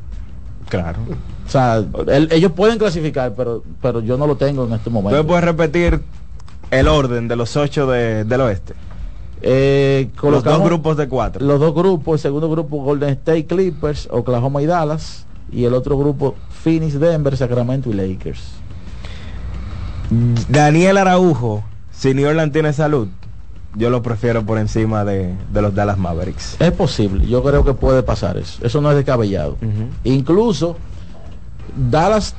Claro. 0.69 0.99
O 1.47 1.49
sea, 1.51 1.83
ellos 2.31 2.53
pueden 2.53 2.79
clasificar, 2.79 3.35
pero, 3.35 3.63
pero 3.81 4.01
yo 4.01 4.17
no 4.19 4.27
lo 4.27 4.37
tengo 4.37 4.65
en 4.67 4.73
este 4.73 4.85
¿Tú 4.85 4.91
me 4.91 5.03
momento. 5.03 5.27
puedes 5.27 5.45
repetir 5.45 6.01
el 6.71 6.89
orden 6.89 7.29
de 7.29 7.37
los 7.37 7.57
ocho 7.57 7.87
de- 7.87 8.25
del 8.25 8.41
oeste? 8.41 8.75
Eh, 9.43 10.11
Los 10.23 10.43
dos 10.43 10.63
grupos 10.63 10.97
de 10.97 11.09
cuatro. 11.09 11.45
Los 11.45 11.61
dos 11.61 11.73
grupos, 11.75 12.15
el 12.15 12.19
segundo 12.21 12.51
grupo 12.51 12.79
Golden 12.83 13.11
State 13.11 13.47
Clippers, 13.47 14.09
Oklahoma 14.11 14.61
y 14.63 14.67
Dallas, 14.67 15.25
y 15.53 15.65
el 15.65 15.75
otro 15.75 15.97
grupo 15.99 16.35
Phoenix, 16.63 16.99
Denver, 16.99 17.37
Sacramento 17.37 17.91
y 17.91 17.95
Lakers. 17.95 18.43
Daniel 20.49 20.99
Araujo, 20.99 21.65
Orleans 22.25 22.53
tiene 22.53 22.73
salud, 22.73 23.09
yo 23.75 23.91
lo 23.91 24.03
prefiero 24.03 24.45
por 24.45 24.59
encima 24.59 25.05
de, 25.05 25.35
de 25.53 25.63
los 25.63 25.75
Dallas 25.75 25.99
Mavericks. 25.99 26.57
Es 26.61 26.73
posible, 26.73 27.27
yo 27.27 27.43
creo 27.43 27.65
que 27.65 27.75
puede 27.75 28.03
pasar 28.03 28.37
eso. 28.37 28.65
Eso 28.65 28.81
no 28.81 28.91
es 28.91 28.97
descabellado. 28.97 29.57
Incluso 30.05 30.77
Dallas 31.91 32.35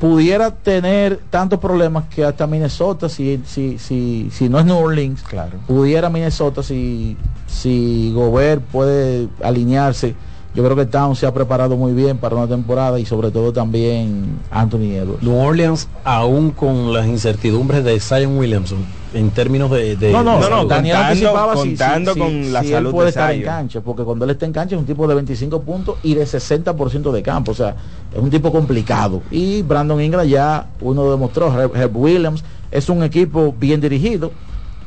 pudiera 0.00 0.50
tener 0.50 1.20
tantos 1.30 1.60
problemas 1.60 2.04
que 2.08 2.24
hasta 2.24 2.46
Minnesota, 2.46 3.08
si, 3.08 3.40
si, 3.46 3.78
si, 3.78 4.28
si 4.32 4.48
no 4.48 4.58
es 4.58 4.64
New 4.64 4.76
Orleans, 4.76 5.22
Claro. 5.22 5.58
pudiera 5.68 6.08
Minnesota 6.10 6.62
si, 6.62 7.16
si 7.46 8.10
Gobert 8.14 8.62
puede 8.62 9.28
alinearse. 9.44 10.14
Yo 10.54 10.62
creo 10.62 10.76
que 10.76 10.84
Town 10.84 11.16
se 11.16 11.24
ha 11.26 11.32
preparado 11.32 11.76
muy 11.78 11.92
bien 11.94 12.18
para 12.18 12.36
una 12.36 12.46
temporada 12.46 13.00
y 13.00 13.06
sobre 13.06 13.30
todo 13.30 13.52
también 13.54 14.38
Anthony 14.50 14.92
Edwards. 14.96 15.22
New 15.22 15.34
Orleans, 15.38 15.88
aún 16.04 16.50
con 16.50 16.92
las 16.92 17.06
incertidumbres 17.06 17.82
de 17.84 17.98
Zion 18.00 18.36
Williamson, 18.36 18.84
en 19.14 19.30
términos 19.30 19.70
de... 19.70 19.96
de- 19.96 20.12
no, 20.12 20.22
no, 20.22 20.36
de 20.36 20.42
salud. 20.44 20.68
Daniel 20.68 20.96
contando- 20.96 21.08
anticipaba 21.08 21.52
si- 21.56 21.68
contando 21.70 22.12
si- 22.14 22.20
con 22.20 22.30
si- 22.44 22.50
la 22.50 22.62
si 22.62 22.70
salud 22.70 22.88
él 22.88 22.92
puede 22.94 23.04
de 23.06 23.10
estar 23.10 23.32
en 23.32 23.42
cancha, 23.44 23.80
porque 23.80 24.02
cuando 24.02 24.24
él 24.26 24.30
está 24.32 24.44
en 24.44 24.52
cancha 24.52 24.74
es 24.74 24.80
un 24.80 24.86
tipo 24.86 25.06
de 25.08 25.14
25 25.14 25.62
puntos 25.62 25.96
y 26.02 26.14
de 26.14 26.26
60% 26.26 27.10
de 27.12 27.22
campo, 27.22 27.52
o 27.52 27.54
sea, 27.54 27.74
es 28.14 28.18
un 28.20 28.28
tipo 28.28 28.52
complicado. 28.52 29.22
Y 29.30 29.62
Brandon 29.62 30.02
Ingram 30.02 30.26
ya 30.26 30.66
uno 30.82 31.10
demostró, 31.10 31.46
Herb, 31.58 31.74
Herb 31.74 31.96
Williams 31.96 32.44
es 32.70 32.90
un 32.90 33.02
equipo 33.02 33.54
bien 33.58 33.80
dirigido 33.80 34.32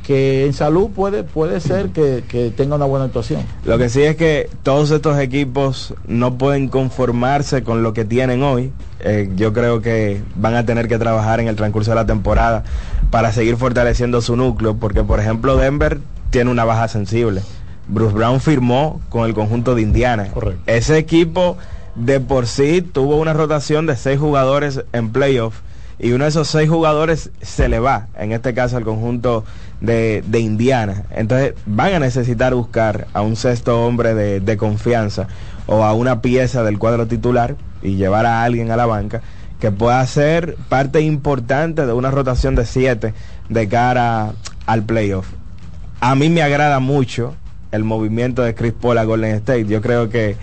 que 0.06 0.46
en 0.46 0.52
salud 0.52 0.90
puede 0.90 1.24
puede 1.24 1.58
ser 1.58 1.88
que, 1.88 2.22
que 2.28 2.50
tenga 2.50 2.76
una 2.76 2.84
buena 2.84 3.06
actuación. 3.06 3.42
Lo 3.64 3.76
que 3.76 3.88
sí 3.88 4.02
es 4.02 4.14
que 4.14 4.48
todos 4.62 4.92
estos 4.92 5.18
equipos 5.18 5.94
no 6.06 6.38
pueden 6.38 6.68
conformarse 6.68 7.64
con 7.64 7.82
lo 7.82 7.92
que 7.92 8.04
tienen 8.04 8.44
hoy. 8.44 8.70
Eh, 9.00 9.28
yo 9.34 9.52
creo 9.52 9.82
que 9.82 10.22
van 10.36 10.54
a 10.54 10.64
tener 10.64 10.86
que 10.86 10.98
trabajar 10.98 11.40
en 11.40 11.48
el 11.48 11.56
transcurso 11.56 11.90
de 11.90 11.96
la 11.96 12.06
temporada 12.06 12.62
para 13.10 13.32
seguir 13.32 13.56
fortaleciendo 13.56 14.20
su 14.20 14.36
núcleo, 14.36 14.76
porque 14.76 15.02
por 15.02 15.18
ejemplo 15.18 15.56
Denver 15.56 15.98
tiene 16.30 16.52
una 16.52 16.64
baja 16.64 16.86
sensible. 16.86 17.42
Bruce 17.88 18.14
Brown 18.14 18.40
firmó 18.40 19.00
con 19.08 19.26
el 19.26 19.34
conjunto 19.34 19.74
de 19.74 19.82
Indiana. 19.82 20.28
Correcto. 20.32 20.62
Ese 20.66 20.98
equipo 20.98 21.56
de 21.96 22.20
por 22.20 22.46
sí 22.46 22.80
tuvo 22.80 23.16
una 23.16 23.32
rotación 23.32 23.86
de 23.86 23.96
seis 23.96 24.20
jugadores 24.20 24.84
en 24.92 25.10
playoff 25.10 25.62
y 25.98 26.12
uno 26.12 26.24
de 26.24 26.30
esos 26.30 26.48
seis 26.48 26.68
jugadores 26.68 27.30
se 27.40 27.68
le 27.68 27.78
va, 27.78 28.08
en 28.18 28.32
este 28.32 28.52
caso 28.52 28.76
al 28.76 28.84
conjunto 28.84 29.44
de, 29.80 30.22
de 30.26 30.40
Indiana. 30.40 31.04
Entonces 31.10 31.54
van 31.66 31.94
a 31.94 31.98
necesitar 31.98 32.54
buscar 32.54 33.06
a 33.12 33.22
un 33.22 33.36
sexto 33.36 33.84
hombre 33.84 34.14
de, 34.14 34.40
de 34.40 34.56
confianza 34.56 35.28
o 35.66 35.84
a 35.84 35.92
una 35.92 36.20
pieza 36.22 36.62
del 36.62 36.78
cuadro 36.78 37.06
titular 37.06 37.56
y 37.82 37.96
llevar 37.96 38.26
a 38.26 38.42
alguien 38.42 38.70
a 38.70 38.76
la 38.76 38.86
banca 38.86 39.22
que 39.60 39.70
pueda 39.70 40.04
ser 40.06 40.56
parte 40.68 41.00
importante 41.00 41.86
de 41.86 41.92
una 41.92 42.10
rotación 42.10 42.54
de 42.54 42.66
siete 42.66 43.14
de 43.48 43.68
cara 43.68 44.32
al 44.66 44.82
playoff. 44.82 45.28
A 46.00 46.14
mí 46.14 46.28
me 46.28 46.42
agrada 46.42 46.78
mucho 46.78 47.34
el 47.72 47.84
movimiento 47.84 48.42
de 48.42 48.54
Chris 48.54 48.74
Paul 48.74 48.98
a 48.98 49.04
Golden 49.04 49.34
State. 49.36 49.66
Yo 49.66 49.80
creo 49.80 50.10
que 50.10 50.36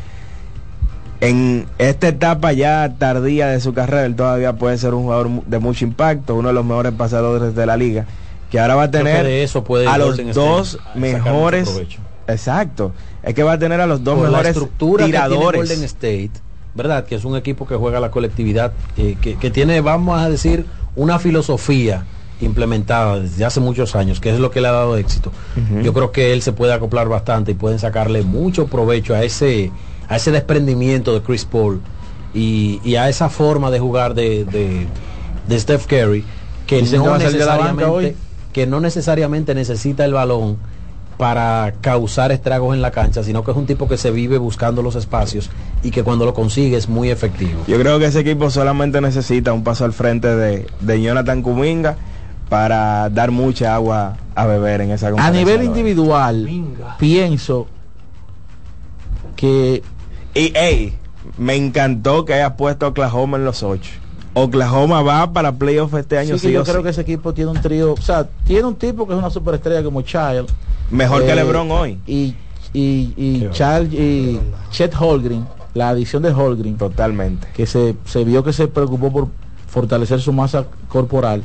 en 1.22 1.68
esta 1.78 2.08
etapa 2.10 2.54
ya 2.54 2.96
tardía 2.98 3.48
de 3.48 3.60
su 3.60 3.74
carrera, 3.74 4.06
él 4.06 4.16
todavía 4.16 4.54
puede 4.54 4.78
ser 4.78 4.94
un 4.94 5.04
jugador 5.04 5.30
de 5.46 5.60
mucho 5.60 5.86
impacto, 5.86 6.36
uno 6.36 6.50
de 6.50 6.54
los 6.54 6.66
mejores 6.66 6.92
pasadores 6.94 7.56
de 7.56 7.66
la 7.66 7.78
liga, 7.78 8.06
que 8.54 8.60
ahora 8.60 8.76
va 8.76 8.84
a 8.84 8.92
que 8.92 9.00
tener 9.00 9.26
de 9.26 9.42
eso 9.42 9.64
puede 9.64 9.88
a 9.88 9.98
los 9.98 10.20
State 10.20 10.34
dos 10.34 10.78
mucho 10.94 11.00
mejores. 11.00 11.82
Exacto, 12.28 12.92
es 13.24 13.34
que 13.34 13.42
va 13.42 13.54
a 13.54 13.58
tener 13.58 13.82
a 13.82 13.88
los 13.88 14.04
dos 14.04 14.14
Por 14.14 14.26
la 14.26 14.30
mejores 14.30 14.52
estructura 14.52 15.06
que 15.06 15.12
tiene 15.12 15.26
tiradores. 15.26 15.60
Golden 15.60 15.84
State, 15.86 16.32
¿verdad? 16.76 17.04
Que 17.06 17.16
es 17.16 17.26
un 17.26 17.36
equipo 17.36 17.66
que 17.66 17.76
juega 17.76 18.00
la 18.00 18.12
colectividad, 18.12 18.72
eh, 18.96 19.18
que, 19.20 19.38
que 19.38 19.50
tiene, 19.50 19.82
vamos 19.82 20.22
a 20.22 20.30
decir, 20.30 20.68
una 20.96 21.18
filosofía 21.18 22.06
implementada 22.42 23.22
desde 23.22 23.44
hace 23.44 23.60
muchos 23.60 23.96
años, 23.96 24.20
que 24.20 24.30
es 24.30 24.40
lo 24.40 24.52
que 24.52 24.62
le 24.62 24.68
ha 24.68 24.72
dado 24.72 24.98
éxito. 24.98 25.32
Yo 25.82 25.92
creo 25.92 26.12
que 26.12 26.32
él 26.32 26.44
se 26.44 26.54
puede 26.54 26.74
acoplar 26.74 27.10
bastante 27.10 27.54
y 27.54 27.56
pueden 27.56 27.80
sacarle 27.80 28.22
mucho 28.22 28.68
provecho 28.68 29.16
a 29.16 29.24
ese, 29.24 29.72
a 30.08 30.18
ese 30.18 30.30
desprendimiento 30.30 31.12
de 31.16 31.22
Chris 31.22 31.44
Paul 31.46 31.82
y, 32.36 32.80
y 32.84 32.98
a 32.98 33.10
esa 33.10 33.30
forma 33.30 33.72
de 33.72 33.80
jugar 33.80 34.14
de, 34.14 34.46
de, 34.46 34.86
de 35.48 35.60
Steph 35.60 35.88
Curry, 35.88 36.24
que 36.68 36.84
que 36.84 36.98
no, 37.00 37.18
necesariamente. 37.18 38.16
Que 38.54 38.68
no 38.68 38.80
necesariamente 38.80 39.56
necesita 39.56 40.06
el 40.06 40.14
balón 40.14 40.58
para 41.18 41.74
causar 41.82 42.32
estragos 42.32 42.76
en 42.76 42.82
la 42.82 42.92
cancha, 42.92 43.24
sino 43.24 43.44
que 43.44 43.52
es 43.52 43.58
un 43.58 43.66
tipo 43.66 43.88
que 43.88 43.98
se 43.98 44.12
vive 44.12 44.38
buscando 44.38 44.82
los 44.82 44.96
espacios 44.96 45.50
y 45.84 45.92
que 45.92 46.04
cuando 46.04 46.26
lo 46.26 46.34
consigue 46.34 46.78
es 46.78 46.90
muy 46.90 47.10
efectivo. 47.10 47.64
Yo 47.68 47.78
creo 47.80 48.00
que 48.00 48.06
ese 48.06 48.22
equipo 48.22 48.50
solamente 48.50 49.00
necesita 49.02 49.54
un 49.54 49.64
paso 49.64 49.86
al 49.86 49.94
frente 49.94 50.36
de, 50.36 50.68
de 50.80 51.02
Jonathan 51.02 51.42
Kuminga 51.42 51.98
para 52.50 53.10
dar 53.10 53.32
mucha 53.32 53.76
agua 53.76 54.18
a 54.36 54.46
beber 54.46 54.82
en 54.82 54.92
esa 54.92 55.08
A 55.18 55.32
nivel 55.32 55.64
individual, 55.64 56.48
pienso 57.00 57.68
que 59.36 59.84
Y 60.36 60.52
hey, 60.56 60.94
me 61.38 61.56
encantó 61.56 62.26
que 62.26 62.34
hayas 62.34 62.54
puesto 62.54 62.86
a 62.86 62.90
Oklahoma 62.90 63.38
en 63.38 63.46
los 63.46 63.64
ocho. 63.64 63.92
Oklahoma 64.34 65.02
va 65.02 65.32
para 65.32 65.52
playoff 65.52 65.94
este 65.96 66.18
año, 66.18 66.38
sí, 66.38 66.52
yo 66.52 66.64
creo 66.64 66.78
sí. 66.78 66.84
que 66.84 66.90
ese 66.90 67.02
equipo 67.02 67.34
tiene 67.34 67.52
un 67.52 67.62
trío, 67.62 67.94
o 67.94 68.02
sea, 68.02 68.28
tiene 68.46 68.66
un 68.66 68.76
tipo 68.76 69.08
que 69.08 69.14
es 69.14 69.20
una 69.20 69.30
superestrella 69.30 69.84
como 69.84 70.02
Child. 70.02 70.48
Mejor 70.92 71.24
que 71.26 71.32
Eh, 71.32 71.36
LeBron 71.36 71.70
hoy. 71.72 72.00
Y, 72.08 72.36
y, 72.74 73.14
y 73.16 73.48
Child 73.52 73.94
y 73.94 74.40
Chet 74.72 74.94
Holgren, 75.00 75.46
la 75.76 75.90
adición 75.90 76.24
de 76.24 76.32
Holgren. 76.32 76.78
Totalmente. 76.78 77.48
Que 77.56 77.66
se, 77.68 77.96
se 78.06 78.24
vio 78.24 78.44
que 78.44 78.54
se 78.54 78.68
preocupó 78.68 79.12
por 79.12 79.28
fortalecer 79.68 80.20
su 80.22 80.34
masa 80.34 80.66
corporal. 80.88 81.44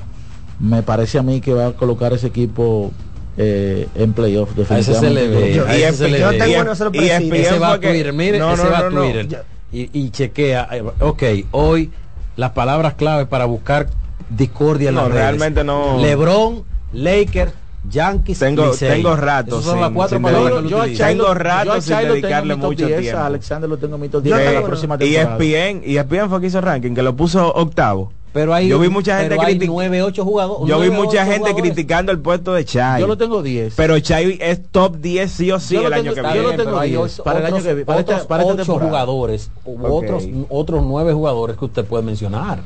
Me 0.61 0.83
parece 0.83 1.19
a 1.19 1.23
mí 1.23 1.41
que 1.41 1.53
va 1.55 1.67
a 1.69 1.73
colocar 1.73 2.13
ese 2.13 2.27
equipo 2.29 2.91
eh, 3.37 3.87
en 3.95 4.13
playoff. 4.13 4.51
A 4.71 4.79
ese 4.79 4.95
se 4.95 5.11
le 5.11 5.29
ve, 5.29 5.55
Yo- 5.55 5.67
a 5.67 5.77
ese 5.77 5.93
se 5.93 6.09
le 6.09 6.19
yo 6.21 6.31
ve. 6.31 6.39
tengo 6.39 6.53
Y- 6.53 6.61
una 6.61 6.73
y 6.73 6.77
sorpresita. 6.77 7.17
Ese 7.37 7.59
va 7.59 7.73
a 7.75 7.81
Twitter, 7.81 8.13
mire, 8.13 8.39
No, 8.39 8.53
ese 8.55 8.65
no, 8.65 8.71
va 8.71 8.79
a 8.79 8.83
no, 8.85 8.91
no. 8.91 9.01
Twitter 9.03 9.45
y, 9.71 9.91
y 9.93 10.11
chequea. 10.11 10.69
eh, 10.73 10.83
Ok, 11.01 11.23
hoy 11.53 11.91
las 12.39 12.53
palabras 12.53 12.95
clave 12.95 13.27
para 13.27 13.45
buscar 13.47 13.89
discordia 14.31 14.91
en 14.91 14.95
No, 14.95 15.03
las 15.03 15.11
redes. 15.11 15.23
realmente 15.23 15.65
no. 15.65 15.99
LeBron, 16.01 16.63
Lakers, 16.93 17.53
Yankees, 17.91 18.39
Tengo, 18.39 18.67
Licey. 18.69 18.89
tengo 18.91 19.17
rato. 19.17 19.57
Esas 19.57 19.65
son 19.65 19.73
sin- 19.75 19.81
las 19.83 19.91
cuatro 19.91 20.23
palabras 20.23 20.53
yo. 20.69 20.85
Chilo- 20.87 21.07
Tengo 21.07 21.27
yo 21.27 21.35
rato 21.35 21.73
a 21.73 21.81
sin 21.81 21.97
tengo 21.97 22.13
dedicarle 22.15 22.55
mucho 22.57 22.87
10, 22.87 23.01
tiempo. 23.01 23.19
A 23.21 23.27
Alexander 23.27 23.69
lo 23.69 23.77
tengo 23.77 23.97
en 23.97 24.01
mi 24.03 24.09
top 24.09 24.23
Sí. 24.23 24.29
10 24.29 24.39
para 24.45 24.61
la 24.61 24.67
próxima 24.67 24.95
y 24.95 24.99
temporada. 24.99 25.37
ESPN, 25.37 25.83
y 25.85 25.97
ESPN 25.97 26.29
fue 26.29 26.41
que 26.41 26.47
hizo 26.47 26.61
ranking, 26.61 26.95
que 26.95 27.03
lo 27.03 27.17
puso 27.17 27.53
octavo. 27.55 28.13
Pero 28.33 28.53
hay, 28.55 28.69
yo 28.69 28.79
vi 28.79 28.89
mucha 28.89 29.19
gente 29.21 29.35
hay 29.41 29.55
critic- 29.59 29.69
nueve, 29.69 30.03
ocho 30.03 30.25
jugadores. 30.25 30.69
Yo 30.69 30.79
vi 30.81 30.91
mucha 30.91 31.25
gente 31.25 31.39
jugadores. 31.51 31.63
criticando 31.63 32.13
el 32.13 32.21
puesto 32.21 32.53
de 32.55 32.65
Chai. 32.65 33.01
Yo 33.01 33.07
lo 33.07 33.17
tengo 33.17 33.43
10. 33.43 33.75
Pero 33.75 33.99
Chai 34.01 34.39
es 34.41 34.61
top 34.71 34.97
10 34.99 35.31
sí 35.33 35.51
o 35.51 35.59
sí 35.59 35.75
Yo 35.75 35.87
el 35.87 35.93
año 35.93 36.13
que 36.15 36.23
yo 36.23 36.29
viene. 36.33 36.43
lo 36.43 36.51
tengo 36.51 36.65
pero 36.65 36.79
hay 36.79 36.91
10 36.91 37.01
otros- 37.01 37.21
para 37.25 37.39
el 37.41 37.47
año 37.47 37.57
que 37.57 37.63
viene, 37.63 37.85
para 37.85 38.01
esta- 38.01 38.13
otros 38.15 38.27
para 38.27 38.43
esta 38.43 38.55
ocho 38.55 38.63
temporada. 38.65 38.89
jugadores, 38.91 39.51
u 39.65 39.75
Ok. 39.87 39.91
otros, 40.05 40.25
otros 40.51 40.85
nueve 40.85 41.13
jugadores 41.13 41.57
que 41.57 41.65
usted 41.65 41.85
puede 41.85 42.03
mencionar. 42.05 42.61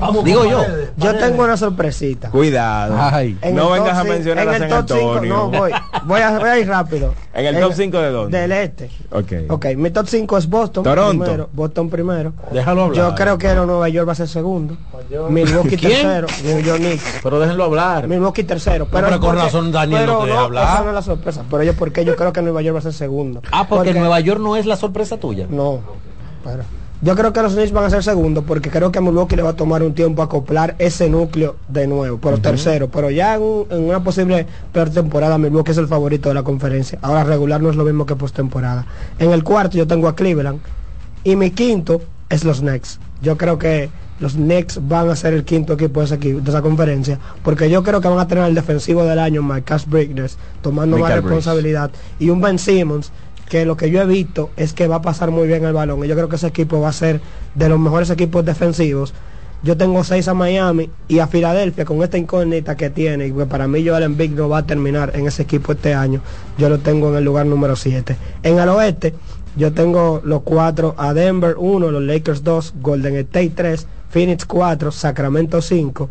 Vamos 0.00 0.24
Digo 0.24 0.44
yo. 0.46 0.58
Paredes, 0.62 0.90
Yo 0.96 1.14
tengo 1.16 1.44
una 1.44 1.56
sorpresita. 1.56 2.30
Cuidado. 2.30 2.96
Ay. 2.98 3.38
No 3.52 3.70
vengas 3.70 3.96
a 3.98 4.04
mencionar 4.04 4.48
a 4.48 4.56
en 4.56 4.62
San 4.62 4.70
el 4.72 4.86
top 4.86 4.96
cinco, 4.98 5.12
Antonio. 5.12 5.34
no, 5.34 5.50
voy, 5.50 5.70
voy, 6.04 6.20
a, 6.20 6.38
voy 6.38 6.48
a 6.48 6.58
ir 6.58 6.68
rápido. 6.68 7.14
¿En 7.34 7.46
el 7.46 7.60
top 7.60 7.72
cinco 7.74 7.98
de 7.98 8.10
dónde? 8.10 8.38
Del 8.38 8.52
este. 8.52 8.90
Ok. 9.12 9.32
Ok, 9.50 9.66
mi 9.76 9.90
top 9.90 10.06
5 10.06 10.38
es 10.38 10.48
Boston. 10.48 10.82
Toronto. 10.84 11.24
Primero, 11.24 11.48
Boston 11.52 11.90
primero. 11.90 12.32
Déjalo 12.52 12.84
hablar. 12.84 12.96
Yo 13.10 13.14
creo 13.14 13.38
que 13.38 13.54
Nueva 13.54 13.88
York 13.88 14.08
va 14.08 14.12
a 14.12 14.16
ser 14.16 14.28
segundo. 14.28 14.76
Milwaukee 15.28 15.76
¿Quién? 15.76 15.92
tercero. 15.92 16.26
New 16.44 16.58
York 16.60 16.78
Knicks. 16.80 17.20
Pero 17.22 17.38
déjenlo 17.40 17.64
hablar. 17.64 18.08
Milwaukee 18.08 18.44
tercero. 18.44 18.86
Pero, 18.90 19.06
pero 19.06 19.06
es 19.16 19.20
con 19.20 19.30
porque- 19.30 19.42
razón 19.44 19.70
Daniel 19.72 20.06
no 20.06 20.06
pero 20.06 20.24
te 20.24 20.30
deja 20.30 20.40
hablar. 20.42 20.64
Esa 20.64 20.82
no 20.82 20.88
es 20.88 20.94
la 20.94 21.02
sorpresa. 21.02 21.44
Pero 21.50 21.62
yo, 21.62 21.74
porque 21.74 22.04
yo 22.04 22.16
creo 22.16 22.32
que 22.32 22.42
Nueva 22.42 22.62
York 22.62 22.74
va 22.76 22.78
a 22.80 22.82
ser 22.82 22.92
segundo. 22.92 23.42
Ah, 23.52 23.66
porque, 23.68 23.94
Nueva 23.94 24.20
York 24.20 24.40
no 24.40 24.56
es 24.56 24.66
la 24.66 24.76
sorpresa 24.76 25.16
tuya. 25.18 25.46
No. 25.48 25.80
pero- 26.44 26.62
yo 27.02 27.16
creo 27.16 27.32
que 27.32 27.40
los 27.42 27.54
Knicks 27.54 27.72
van 27.72 27.84
a 27.84 27.90
ser 27.90 28.02
segundo 28.02 28.42
porque 28.42 28.68
creo 28.70 28.92
que 28.92 28.98
a 28.98 29.02
Milwaukee 29.02 29.36
le 29.36 29.42
va 29.42 29.50
a 29.50 29.56
tomar 29.56 29.82
un 29.82 29.94
tiempo 29.94 30.22
acoplar 30.22 30.74
ese 30.78 31.08
núcleo 31.08 31.56
de 31.68 31.86
nuevo, 31.86 32.18
pero 32.18 32.36
tercero, 32.42 32.88
pero 32.90 33.10
ya 33.10 33.36
en, 33.36 33.42
un- 33.42 33.66
en 33.70 33.84
una 33.84 34.02
posible 34.04 34.46
peor 34.72 34.90
temporada 34.90 35.38
Milwaukee 35.38 35.72
es 35.72 35.78
el 35.78 35.88
favorito 35.88 36.28
de 36.28 36.34
la 36.34 36.42
conferencia. 36.42 36.98
Ahora 37.02 37.24
regular 37.24 37.60
no 37.62 37.70
es 37.70 37.76
lo 37.76 37.84
mismo 37.84 38.04
que 38.06 38.16
postemporada. 38.16 38.84
En 39.18 39.30
el 39.32 39.42
cuarto 39.44 39.78
yo 39.78 39.86
tengo 39.86 40.08
a 40.08 40.14
Cleveland 40.14 40.60
y 41.24 41.36
mi 41.36 41.50
quinto 41.52 42.02
es 42.28 42.44
los 42.44 42.60
Knicks. 42.60 42.98
Yo 43.22 43.36
creo 43.36 43.58
que 43.58 43.88
los 44.20 44.34
Knicks 44.34 44.78
van 44.86 45.08
a 45.08 45.16
ser 45.16 45.32
el 45.32 45.44
quinto 45.44 45.72
equipo 45.72 46.00
de, 46.00 46.06
ese 46.06 46.20
equi- 46.20 46.40
de 46.42 46.50
esa 46.50 46.60
conferencia 46.60 47.18
porque 47.42 47.70
yo 47.70 47.82
creo 47.82 48.02
que 48.02 48.08
van 48.08 48.18
a 48.18 48.28
tener 48.28 48.44
el 48.44 48.54
defensivo 48.54 49.02
del 49.04 49.18
año 49.18 49.42
Mike 49.42 49.62
Cash 49.62 49.86
Brickness 49.86 50.36
tomando 50.60 50.96
más 51.02 51.08
responsabilidad 51.30 51.90
y 52.18 52.28
un 52.28 52.42
Ben 52.42 52.58
Simmons 52.58 53.10
que 53.50 53.66
lo 53.66 53.76
que 53.76 53.90
yo 53.90 54.00
he 54.00 54.06
visto 54.06 54.50
es 54.56 54.72
que 54.72 54.86
va 54.86 54.96
a 54.96 55.02
pasar 55.02 55.32
muy 55.32 55.46
bien 55.48 55.64
el 55.64 55.72
balón. 55.72 56.02
Y 56.04 56.08
yo 56.08 56.14
creo 56.14 56.28
que 56.28 56.36
ese 56.36 56.46
equipo 56.46 56.80
va 56.80 56.88
a 56.88 56.92
ser 56.92 57.20
de 57.54 57.68
los 57.68 57.78
mejores 57.78 58.08
equipos 58.08 58.44
defensivos. 58.44 59.12
Yo 59.62 59.76
tengo 59.76 60.04
seis 60.04 60.28
a 60.28 60.34
Miami 60.34 60.88
y 61.08 61.18
a 61.18 61.26
Filadelfia 61.26 61.84
con 61.84 62.02
esta 62.02 62.16
incógnita 62.16 62.76
que 62.76 62.88
tiene. 62.88 63.26
Y 63.26 63.32
que 63.32 63.46
para 63.46 63.66
mí 63.66 63.86
Joel 63.86 64.04
Embiid 64.04 64.30
no 64.30 64.48
va 64.48 64.58
a 64.58 64.66
terminar 64.66 65.12
en 65.14 65.26
ese 65.26 65.42
equipo 65.42 65.72
este 65.72 65.92
año. 65.92 66.22
Yo 66.56 66.68
lo 66.68 66.78
tengo 66.78 67.10
en 67.10 67.16
el 67.16 67.24
lugar 67.24 67.44
número 67.44 67.76
7 67.76 68.16
en 68.42 68.58
el 68.58 68.68
oeste 68.68 69.14
yo 69.56 69.72
tengo 69.72 70.20
los 70.24 70.42
cuatro 70.42 70.94
a 70.96 71.12
Denver 71.12 71.56
1 71.58 71.90
los 71.90 72.02
Lakers 72.02 72.44
2 72.44 72.74
Golden 72.80 73.16
State 73.16 73.52
3 73.56 73.86
Phoenix 74.08 74.44
4 74.44 74.92
Sacramento 74.92 75.60
5 75.60 76.08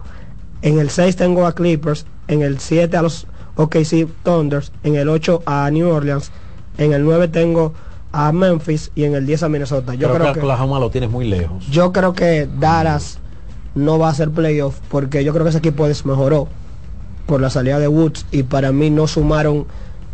en 0.62 0.80
el 0.80 0.90
6 0.90 1.16
tengo 1.16 1.48
a 1.48 1.56
Clippers 1.56 2.06
en 2.28 2.42
el 2.42 2.60
7 2.60 2.98
a 2.98 3.02
los 3.02 3.28
OKC 3.56 4.08
Thunders 4.24 4.74
en 4.84 4.96
el 4.96 5.08
8 5.08 5.44
a 5.46 5.72
New 5.72 5.90
Orleans 5.90 6.32
en 6.80 6.94
el 6.94 7.04
9 7.04 7.28
tengo 7.28 7.74
a 8.12 8.32
Memphis 8.32 8.92
y 8.96 9.04
en 9.04 9.14
el 9.14 9.26
10 9.28 9.44
a 9.44 9.50
Minnesota 9.50 9.94
yo 9.94 10.08
creo 10.08 10.16
creo 10.16 10.28
que 10.34 10.40
que 10.40 10.46
Oklahoma 10.46 10.80
lo 10.80 10.90
tienes 10.90 11.12
muy 11.12 11.28
lejos. 11.28 11.68
yo 11.70 11.92
creo 11.92 12.14
que 12.14 12.48
Dallas 12.60 13.20
no 13.76 14.00
va 14.00 14.10
a 14.10 14.14
ser 14.16 14.32
playoff 14.32 14.80
porque 14.90 15.24
yo 15.24 15.32
creo 15.34 15.44
que 15.44 15.50
ese 15.50 15.60
equipo 15.60 15.88
desmejoró 15.88 16.48
por 17.28 17.42
la 17.42 17.52
salida 17.52 17.78
de 17.78 17.88
Woods 17.88 18.26
y 18.32 18.44
para 18.44 18.72
mí 18.72 18.90
no 18.90 19.06
sumaron 19.06 19.68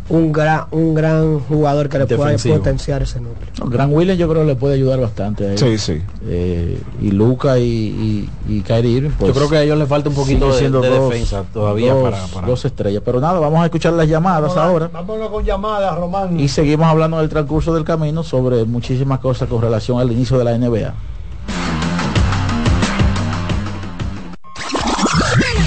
un 0.08 0.32
gran 0.32 0.66
un 0.70 0.94
gran 0.94 1.40
jugador 1.40 1.88
que 1.88 1.98
le 1.98 2.06
pueda 2.06 2.26
Defensivo. 2.30 2.56
potenciar 2.58 3.02
ese 3.02 3.20
núcleo. 3.20 3.48
No, 3.58 3.66
Gran 3.66 3.92
Williams 3.92 4.18
yo 4.20 4.28
creo 4.28 4.42
que 4.42 4.46
le 4.48 4.54
puede 4.56 4.74
ayudar 4.74 5.00
bastante 5.00 5.46
a 5.48 5.52
él. 5.52 5.58
Sí, 5.58 5.78
sí. 5.78 6.00
Eh, 6.28 6.80
y 7.02 7.10
Luca 7.10 7.58
y, 7.58 7.64
y, 7.64 8.30
y 8.48 8.60
Kyrie 8.60 8.90
Irving, 8.98 9.10
pues, 9.18 9.28
Yo 9.32 9.34
creo 9.34 9.50
que 9.50 9.56
a 9.56 9.62
ellos 9.62 9.76
les 9.78 9.88
falta 9.88 10.08
un 10.08 10.14
poquito 10.14 10.54
de, 10.56 10.68
dos- 10.70 10.82
defensa 11.10 11.42
todavía 11.52 11.92
dos, 11.94 12.02
para, 12.04 12.24
para- 12.26 12.46
dos 12.46 12.64
estrellas. 12.64 13.02
Pero 13.04 13.20
nada, 13.20 13.40
vamos 13.40 13.60
a 13.60 13.64
escuchar 13.64 13.94
las 13.94 14.08
llamadas 14.08 14.56
ahora. 14.56 14.88
Vámonos 14.92 15.28
con 15.30 15.44
llamadas, 15.44 15.96
Román. 15.96 16.38
Y 16.38 16.48
seguimos 16.48 16.86
hablando 16.86 17.16
en 17.18 17.24
el 17.24 17.28
transcurso 17.28 17.74
del 17.74 17.84
camino 17.84 18.22
sobre 18.22 18.64
muchísimas 18.64 19.18
cosas 19.18 19.48
con 19.48 19.60
relación 19.60 19.98
al 19.98 20.12
inicio 20.12 20.38
de 20.38 20.44
la 20.44 20.56
NBA. 20.56 20.94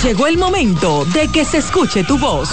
Llegó 0.04 0.28
el 0.28 0.38
momento 0.38 1.06
de 1.14 1.28
que 1.28 1.44
se 1.44 1.58
escuche 1.58 2.06
tu 2.06 2.18
voz. 2.18 2.50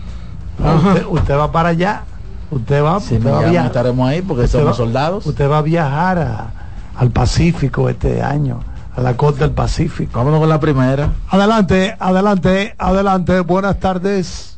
usted, 0.59 1.05
usted 1.07 1.35
va 1.37 1.51
para 1.51 1.69
allá. 1.69 2.03
Usted 2.51 2.83
va, 2.83 2.99
Si 2.99 3.15
usted 3.15 3.25
me 3.25 3.31
va 3.31 3.39
a 3.39 3.49
viajar. 3.49 3.67
estaremos 3.67 4.09
ahí 4.09 4.21
porque 4.21 4.43
Usted 4.43 4.59
somos 4.59 4.73
va- 4.73 4.77
soldados. 4.77 5.25
Usted 5.25 5.49
va 5.49 5.59
a 5.59 5.61
viajar 5.61 6.19
a, 6.19 6.51
al 6.95 7.09
Pacífico 7.11 7.87
este 7.87 8.21
año, 8.21 8.59
a 8.95 9.01
la 9.01 9.15
costa 9.15 9.45
del 9.45 9.53
Pacífico. 9.55 10.11
Vámonos 10.19 10.41
con 10.41 10.49
la 10.49 10.59
primera. 10.59 11.09
Adelante, 11.29 11.95
adelante, 11.97 12.75
adelante. 12.77 13.39
Buenas 13.39 13.79
tardes. 13.79 14.57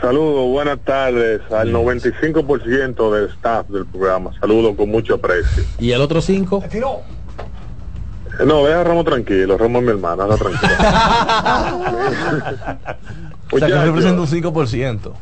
Saludos, 0.00 0.50
buenas 0.50 0.78
tardes 0.80 1.40
al 1.52 1.72
95% 1.72 3.14
del 3.14 3.30
staff 3.30 3.66
del 3.68 3.86
programa. 3.86 4.30
Saludos 4.40 4.74
con 4.76 4.90
mucho 4.90 5.14
aprecio. 5.14 5.64
¿Y 5.78 5.90
el 5.92 6.00
otro 6.00 6.20
5? 6.20 6.64
Eh, 8.40 8.46
No, 8.46 8.64
deja 8.64 8.80
a 8.80 8.84
Ramo 8.84 9.04
tranquilo, 9.04 9.56
Ramo 9.58 9.78
es 9.78 9.84
mi 9.84 9.90
hermana, 9.90 10.24
anda 10.24 10.36
tranquilo. 10.36 10.72
O 13.52 13.58
sea, 13.58 13.68
que 13.68 13.74
representa 13.84 14.20
un 14.20 14.26
5%. 14.26 15.12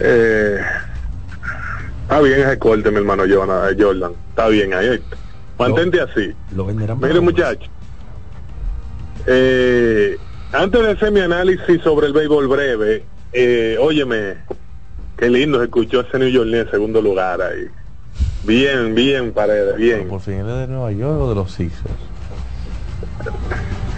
eh, 0.00 0.58
está 2.02 2.20
bien 2.20 2.40
ese 2.40 2.58
corte, 2.58 2.90
mi 2.90 2.96
hermano 2.96 3.22
Jordan. 3.28 3.76
Jordan. 3.78 4.12
Está 4.30 4.48
bien 4.48 4.74
ahí. 4.74 5.00
Mantente 5.58 6.00
así. 6.00 6.32
Lo 6.56 6.66
venderán 6.66 6.98
Mire, 7.00 7.20
muchachos. 7.20 7.70
Eh, 9.26 10.16
antes 10.52 10.80
de 10.82 10.90
hacer 10.90 11.12
mi 11.12 11.20
análisis 11.20 11.80
sobre 11.82 12.08
el 12.08 12.12
béisbol 12.12 12.48
breve, 12.48 13.04
eh, 13.32 13.76
óyeme, 13.80 14.34
qué 15.16 15.30
lindo 15.30 15.58
se 15.58 15.64
escuchó 15.66 16.00
ese 16.00 16.18
New 16.18 16.28
York 16.28 16.50
en 16.52 16.70
segundo 16.70 17.00
lugar 17.00 17.40
ahí. 17.40 17.66
Bien, 18.44 18.94
bien, 18.94 19.32
Paredes, 19.32 19.76
bien. 19.76 20.08
Por 20.08 20.20
fin 20.20 20.40
es 20.40 20.46
de 20.46 20.66
Nueva 20.68 20.92
York 20.92 21.20
o 21.20 21.28
de 21.28 21.34
los 21.34 21.52
Sixers. 21.52 21.84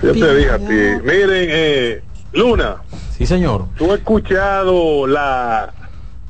Yo 0.02 0.12
te 0.12 0.34
dije 0.34 0.50
a 0.50 0.58
ti. 0.58 0.64
Miren, 1.04 1.48
eh, 1.50 2.02
Luna, 2.32 2.76
Sí, 3.16 3.26
señor. 3.26 3.66
tú 3.76 3.92
has 3.92 3.98
escuchado 3.98 5.06
la, 5.06 5.72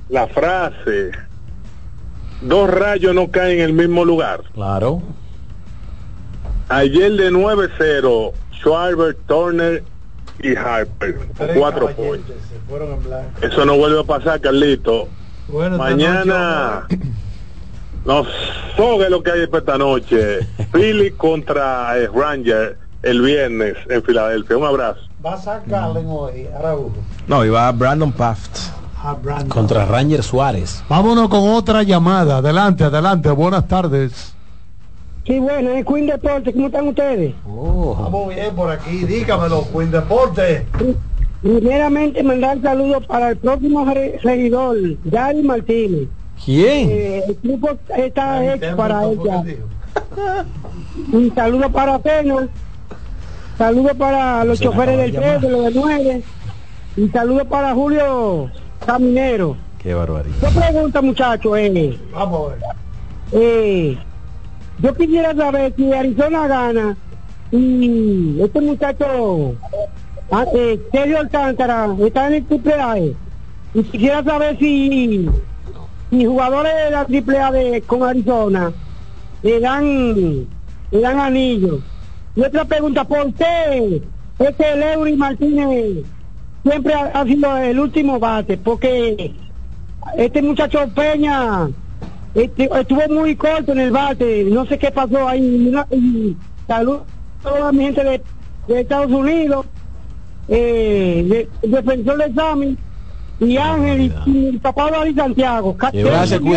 la 0.09 0.26
frase, 0.26 1.12
dos 2.43 2.68
rayos 2.68 3.14
no 3.14 3.30
caen 3.30 3.59
en 3.61 3.64
el 3.66 3.72
mismo 3.72 4.05
lugar. 4.05 4.43
Claro. 4.55 5.03
Ayer 6.68 7.12
de 7.12 7.30
9-0, 7.30 8.32
Schwarber, 8.55 9.16
Turner 9.26 9.82
y 10.43 10.57
Harper, 10.57 11.16
con 11.36 11.49
cuatro 11.57 11.91
ponches. 11.95 12.36
Eso 13.43 13.64
no 13.64 13.76
vuelve 13.76 14.01
a 14.01 14.05
pasar, 14.05 14.41
Carlito. 14.41 15.09
Bueno, 15.49 15.78
Mañana 15.78 16.86
no 16.88 16.97
sogue 18.76 19.11
lo 19.11 19.22
que 19.22 19.30
hay 19.30 19.46
para 19.46 19.59
esta 19.61 19.78
noche. 19.78 20.40
Philly 20.72 21.11
contra 21.12 21.96
eh, 21.98 22.09
Ranger 22.12 22.76
el 23.03 23.22
viernes 23.22 23.74
en 23.88 24.03
Filadelfia. 24.03 24.57
Un 24.57 24.64
abrazo. 24.64 25.01
Va 25.24 25.34
a 25.34 25.38
sacar 25.38 25.90
hoy, 25.96 26.46
Araújo. 26.57 26.92
No, 27.26 27.44
iba 27.44 27.70
Brandon 27.72 28.12
Paft. 28.12 28.59
A 29.03 29.14
Brandon. 29.14 29.48
Contra 29.48 29.84
Ranger 29.86 30.22
Suárez. 30.22 30.82
Vámonos 30.88 31.28
con 31.28 31.48
otra 31.51 31.82
llamada. 31.82 32.38
Adelante, 32.38 32.84
adelante. 32.84 33.30
Buenas 33.30 33.66
tardes. 33.68 34.34
Sí, 35.26 35.38
bueno, 35.38 35.70
es 35.70 35.84
Queen 35.86 36.07
Deportes, 36.07 36.53
¿cómo 36.55 36.66
están 36.66 36.88
ustedes? 36.88 37.34
Vamos 37.46 38.34
bien 38.34 38.55
por 38.55 38.70
aquí. 38.70 39.05
Dígamelo, 39.05 39.66
Queen 39.70 39.90
Deporte. 39.90 40.66
Primeramente 41.42 42.22
mandar 42.22 42.61
saludos 42.62 43.07
para 43.07 43.30
el 43.30 43.36
próximo 43.36 43.84
re- 43.84 44.18
regidor, 44.22 44.76
Yari 45.05 45.42
Martínez. 45.42 46.09
¿Quién? 46.45 46.91
Eh, 46.91 47.24
el 47.28 47.38
grupo 47.43 47.70
está 47.97 48.55
hecho 48.55 48.76
para 48.76 49.05
ella. 49.05 49.45
Un 51.12 51.32
saludo 51.34 51.70
para 51.70 51.99
Pena, 51.99 52.49
saludo 53.59 53.95
para 53.95 54.45
los 54.45 54.59
Se 54.59 54.64
choferes 54.64 54.97
del 54.97 55.12
de 55.12 55.18
llamar. 55.20 55.38
3, 55.38 55.43
de 55.43 55.51
los 55.51 55.64
del 55.64 55.74
9, 55.74 56.22
y 56.97 57.09
saludo 57.09 57.45
para 57.45 57.74
Julio 57.74 58.51
Caminero. 58.86 59.57
Qué 59.82 59.95
barbaridad. 59.95 60.36
Yo 60.43 60.61
pregunto, 60.61 61.03
muchachos, 61.03 61.59
eh, 61.59 61.99
Vamos 62.12 62.53
a 62.53 62.55
ver. 62.55 62.62
eh, 63.32 63.99
yo 64.82 64.95
quisiera 64.95 65.34
saber 65.34 65.74
si 65.76 65.93
Arizona 65.93 66.47
gana 66.47 66.97
y 67.53 68.41
este 68.41 68.61
muchacho, 68.61 69.55
ah, 70.30 70.45
eh, 70.55 70.80
Sergio 70.93 71.18
Alcántara, 71.18 71.88
está 72.01 72.28
en 72.28 72.34
el 72.34 72.47
eh, 72.97 73.14
Y 73.74 73.82
quisiera 73.82 74.22
saber 74.22 74.59
si, 74.59 75.28
si 76.11 76.25
jugadores 76.27 76.73
de 76.85 76.91
la 76.91 77.05
triple 77.05 77.39
A 77.39 77.53
de, 77.53 77.83
con 77.83 78.03
Arizona 78.03 78.73
le 79.43 79.61
dan, 79.61 80.47
le 80.91 81.01
dan 81.01 81.19
anillo. 81.21 81.79
Y 82.35 82.43
otra 82.43 82.65
pregunta, 82.65 83.05
¿por 83.05 83.33
qué 83.35 84.03
este 84.39 84.77
Leury 84.77 85.17
Martínez 85.17 86.05
siempre 86.63 86.95
ha, 86.95 87.25
sido 87.25 87.57
el 87.57 87.79
último 87.79 88.19
bate? 88.19 88.57
Porque 88.59 89.35
este 90.17 90.43
muchacho 90.43 90.89
Peña 90.95 91.69
este, 92.35 92.69
estuvo 92.79 93.09
muy 93.09 93.37
corto 93.37 93.73
en 93.73 93.81
el 93.81 93.91
bate, 93.91 94.45
no 94.45 94.67
sé 94.67 94.79
qué 94.79 94.91
pasó 94.91 95.29
ahí. 95.29 95.41
Y, 95.45 95.71
no- 95.71 95.87
y 95.91 96.37
salud 96.67 96.99
a 97.45 97.49
toda 97.49 97.73
mi 97.73 97.85
gente 97.85 98.05
de, 98.05 98.81
Estados 98.81 99.11
Unidos, 99.11 99.67
eh, 100.49 101.49
de- 101.63 101.69
defensor 101.69 102.19
de 102.19 102.35
Sammy 102.35 102.77
y 103.41 103.57
Ángel 103.57 104.01
y, 104.26 104.30
y 104.30 104.47
el 104.49 104.61
papá 104.61 104.86
de 104.86 104.91
David 104.93 105.16
Santiago. 105.16 105.76
Gracias, 105.93 106.41
Queen. 106.41 106.57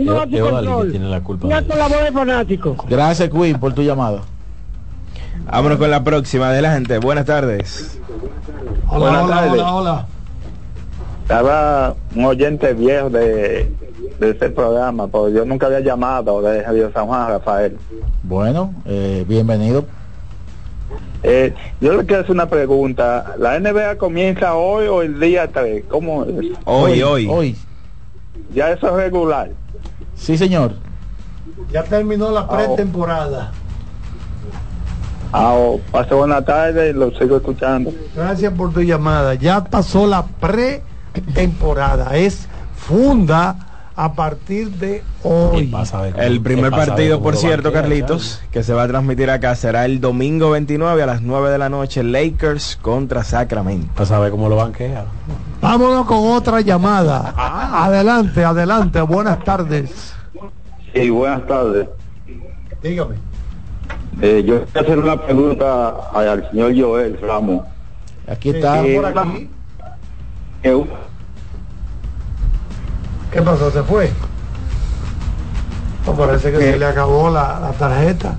Es 0.00 0.08
Odalí 0.08 0.68
que 0.84 0.90
tiene 0.90 1.08
la 1.08 1.20
culpa. 1.22 1.48
Ya 1.48 1.62
con 1.62 1.78
la 1.78 1.88
voz 1.88 2.02
de 2.04 2.12
fanático. 2.12 2.76
Gracias, 2.88 3.28
Queen, 3.30 3.60
por 3.60 3.74
tu 3.74 3.82
llamada. 3.82 4.20
Vámonos 5.50 5.78
con 5.78 5.90
la 5.90 6.02
próxima. 6.02 6.48
Adelante. 6.48 6.98
Buenas 6.98 7.26
tardes. 7.26 7.98
Hola, 8.88 8.98
Buenas 8.98 9.24
hola, 9.24 9.34
tardes. 9.36 9.52
hola, 9.52 9.74
hola. 9.74 10.06
Estaba 11.22 11.94
un 12.14 12.24
oyente 12.24 12.74
viejo 12.74 13.08
de, 13.10 13.72
de 14.18 14.30
ese 14.30 14.50
programa, 14.50 15.06
porque 15.06 15.34
yo 15.36 15.44
nunca 15.44 15.66
había 15.66 15.80
llamado 15.80 16.42
de 16.42 16.62
Río 16.64 16.90
San 16.92 17.06
Juan, 17.06 17.28
Rafael. 17.28 17.76
Bueno, 18.22 18.74
eh, 18.84 19.24
bienvenido. 19.28 19.84
Eh, 21.22 21.54
yo 21.80 21.96
le 21.96 22.04
quiero 22.04 22.22
hacer 22.22 22.32
una 22.32 22.46
pregunta. 22.46 23.34
¿La 23.38 23.58
NBA 23.58 23.96
comienza 23.96 24.54
hoy 24.54 24.86
o 24.86 25.02
el 25.02 25.20
día 25.20 25.48
3? 25.48 25.84
¿Cómo 25.88 26.24
es? 26.24 26.30
Hoy, 26.64 27.02
hoy. 27.02 27.26
Hoy. 27.30 27.56
Ya 28.52 28.70
eso 28.70 28.88
es 28.88 28.94
regular. 28.94 29.50
Sí, 30.14 30.36
señor. 30.36 30.74
Ya 31.70 31.84
terminó 31.84 32.30
la 32.30 32.48
pretemporada. 32.48 33.52
Ah, 35.32 35.54
oh, 35.54 35.80
pasó 35.90 36.18
buena 36.18 36.44
tarde 36.44 36.90
y 36.90 36.92
lo 36.92 37.10
sigo 37.12 37.36
escuchando. 37.36 37.92
Gracias 38.14 38.52
por 38.52 38.72
tu 38.72 38.82
llamada. 38.82 39.34
Ya 39.34 39.64
pasó 39.64 40.06
la 40.06 40.26
pretemporada. 40.26 42.16
Es 42.16 42.48
funda 42.76 43.56
a 43.94 44.12
partir 44.14 44.70
de 44.70 45.02
hoy. 45.22 45.72
El 46.16 46.40
primer 46.40 46.70
partido, 46.70 47.22
por 47.22 47.36
cierto, 47.36 47.72
Carlitos, 47.72 48.40
que 48.50 48.62
se 48.62 48.72
va 48.72 48.84
a 48.84 48.88
transmitir 48.88 49.30
acá 49.30 49.54
será 49.54 49.84
el 49.84 50.00
domingo 50.00 50.50
29 50.50 51.02
a 51.02 51.06
las 51.06 51.22
9 51.22 51.50
de 51.50 51.58
la 51.58 51.68
noche, 51.68 52.02
Lakers 52.02 52.78
contra 52.80 53.22
Sacramento. 53.24 53.88
Para 53.94 54.06
saber 54.06 54.30
cómo 54.30 54.48
lo 54.48 54.56
banquea. 54.56 55.04
Vámonos 55.60 56.06
con 56.06 56.18
otra 56.32 56.60
llamada. 56.60 57.34
Adelante, 57.36 58.44
adelante. 58.44 59.00
Buenas 59.02 59.42
tardes. 59.44 60.14
Sí, 60.94 61.10
buenas 61.10 61.46
tardes. 61.46 61.88
Dígame. 62.82 63.14
Eh, 64.20 64.42
yo 64.44 64.64
quiero 64.66 64.80
hacer 64.86 64.98
una 64.98 65.16
pregunta 65.22 65.94
al 66.12 66.48
señor 66.50 66.72
Joel 66.78 67.18
Ramos. 67.20 67.64
Aquí 68.28 68.50
está. 68.50 68.84
Eh, 68.86 68.96
por 68.96 69.06
aquí. 69.06 69.48
eh, 70.62 70.84
¿Qué 73.32 73.42
pasó? 73.42 73.70
¿Se 73.70 73.82
fue? 73.82 74.10
No, 76.06 76.12
parece 76.14 76.50
que 76.52 76.58
se 76.58 76.78
le 76.78 76.84
acabó 76.86 77.30
la, 77.30 77.58
la 77.60 77.72
tarjeta. 77.72 78.34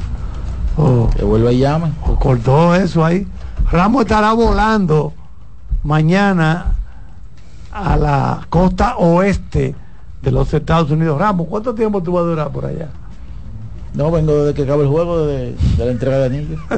O, 0.78 1.10
Que 1.16 1.24
vuelva 1.24 1.52
y 1.52 1.60
llame. 1.60 1.92
o 2.08 2.16
cortó 2.18 2.76
eso 2.76 3.04
ahí. 3.06 3.28
Ramos 3.72 4.02
estará 4.04 4.34
volando 4.34 5.14
mañana 5.84 6.76
a 7.72 7.96
la 7.98 8.42
costa 8.50 8.98
oeste 8.98 9.76
de 10.22 10.32
los 10.32 10.54
Estados 10.54 10.92
Unidos. 10.92 11.20
Ramos, 11.20 11.48
¿cuánto 11.50 11.74
tiempo 11.74 12.02
tú 12.04 12.14
vas 12.14 12.24
a 12.24 12.28
durar 12.28 12.50
por 12.52 12.66
allá? 12.66 12.90
No, 13.94 14.12
vengo 14.12 14.34
desde 14.44 14.54
que 14.56 14.64
acaba 14.64 14.82
el 14.84 14.90
juego 14.90 15.26
de, 15.26 15.56
de 15.78 15.86
la 15.86 15.92
entrega 15.92 16.18
de 16.18 16.26
anillos. 16.26 16.60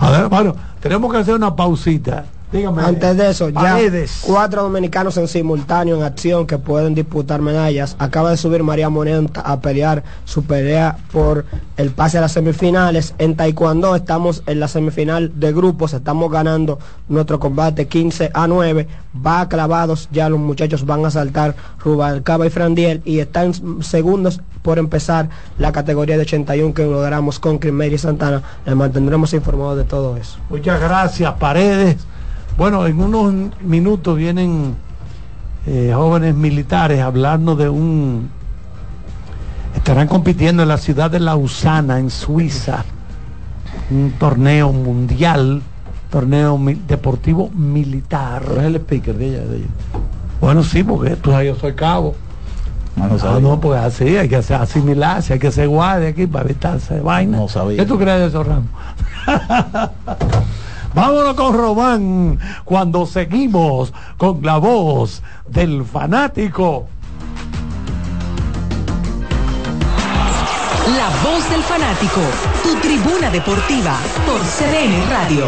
A 0.00 0.10
ver, 0.10 0.28
bueno, 0.28 0.54
tenemos 0.80 1.10
que 1.12 1.18
hacer 1.18 1.34
una 1.34 1.54
pausita. 1.56 2.24
Dígame. 2.52 2.82
Antes 2.82 3.16
de 3.16 3.30
eso, 3.30 3.48
ya 3.48 3.60
Paredes. 3.60 4.22
cuatro 4.22 4.62
dominicanos 4.62 5.16
en 5.16 5.28
simultáneo 5.28 5.96
en 5.96 6.02
acción 6.02 6.46
que 6.46 6.58
pueden 6.58 6.94
disputar 6.94 7.40
medallas. 7.40 7.94
Acaba 7.98 8.30
de 8.30 8.36
subir 8.36 8.64
María 8.64 8.88
Moneta 8.88 9.40
a 9.40 9.60
pelear 9.60 10.02
su 10.24 10.42
pelea 10.44 10.98
por 11.12 11.44
el 11.76 11.90
pase 11.90 12.18
a 12.18 12.22
las 12.22 12.32
semifinales. 12.32 13.14
En 13.18 13.36
Taekwondo 13.36 13.94
estamos 13.94 14.42
en 14.46 14.58
la 14.58 14.68
semifinal 14.68 15.38
de 15.38 15.52
grupos, 15.52 15.92
estamos 15.92 16.30
ganando 16.30 16.78
nuestro 17.08 17.38
combate 17.38 17.86
15 17.86 18.30
a 18.34 18.48
9. 18.48 18.88
Va 19.24 19.48
clavados, 19.48 20.08
ya 20.10 20.28
los 20.28 20.40
muchachos 20.40 20.84
van 20.86 21.04
a 21.06 21.10
saltar 21.10 21.54
Rubalcaba 21.84 22.46
y 22.46 22.50
Frandiel 22.50 23.02
y 23.04 23.20
están 23.20 23.82
segundos 23.82 24.40
por 24.62 24.78
empezar 24.78 25.28
la 25.58 25.72
categoría 25.72 26.16
de 26.16 26.22
81 26.22 26.74
que 26.74 26.84
logramos 26.84 27.38
con 27.38 27.58
Crimeria 27.58 27.94
y 27.94 27.98
Santana. 27.98 28.42
Les 28.66 28.74
mantendremos 28.76 29.32
informados 29.34 29.76
de 29.78 29.84
todo 29.84 30.16
eso. 30.16 30.38
Muchas 30.48 30.80
gracias, 30.80 31.32
Paredes. 31.34 31.96
Bueno, 32.60 32.86
en 32.86 33.00
unos 33.00 33.32
minutos 33.62 34.18
vienen 34.18 34.74
eh, 35.66 35.92
jóvenes 35.94 36.34
militares 36.34 37.00
a 37.00 37.06
hablarnos 37.06 37.56
de 37.56 37.70
un 37.70 38.28
estarán 39.74 40.06
compitiendo 40.08 40.62
en 40.64 40.68
la 40.68 40.76
ciudad 40.76 41.10
de 41.10 41.20
Lausana, 41.20 41.98
en 41.98 42.10
Suiza, 42.10 42.84
un 43.90 44.12
torneo 44.18 44.72
mundial, 44.74 45.62
torneo 46.10 46.60
deportivo 46.86 47.48
militar. 47.48 48.42
es 48.58 48.64
el 48.64 48.76
speaker 48.76 49.16
de 49.16 49.26
ella, 49.28 49.38
de 49.46 49.56
ella. 49.56 49.66
Bueno, 50.42 50.62
sí, 50.62 50.84
porque 50.84 51.16
tú 51.16 51.30
sabes, 51.30 51.54
yo 51.54 51.58
soy 51.58 51.72
cabo. 51.72 52.14
Ah, 53.00 53.06
no 53.08 53.14
Ah, 53.14 53.18
sabía. 53.20 53.40
no, 53.40 53.58
pues 53.58 53.80
así, 53.80 54.18
hay 54.18 54.28
que 54.28 54.36
hacer, 54.36 54.56
asimilarse, 54.60 55.32
hay 55.32 55.38
que 55.38 55.50
ser 55.50 55.66
guardia 55.66 56.10
aquí 56.10 56.26
para 56.26 56.44
evitarse 56.44 56.92
de 56.96 57.00
vaina. 57.00 57.38
No 57.38 57.48
sabía. 57.48 57.78
¿Qué 57.78 57.86
tú 57.86 57.96
crees 57.98 58.20
de 58.20 58.26
eso, 58.26 58.44
Ramos? 58.44 58.66
Vámonos 60.94 61.34
con 61.34 61.54
Román 61.54 62.38
cuando 62.64 63.06
seguimos 63.06 63.92
con 64.16 64.40
la 64.42 64.58
voz 64.58 65.22
del 65.48 65.84
fanático. 65.84 66.88
La 70.96 71.08
voz 71.22 71.48
del 71.48 71.62
fanático, 71.62 72.20
tu 72.64 72.74
tribuna 72.80 73.30
deportiva 73.30 73.96
por 74.26 74.40
CDN 74.40 75.08
Radio. 75.08 75.44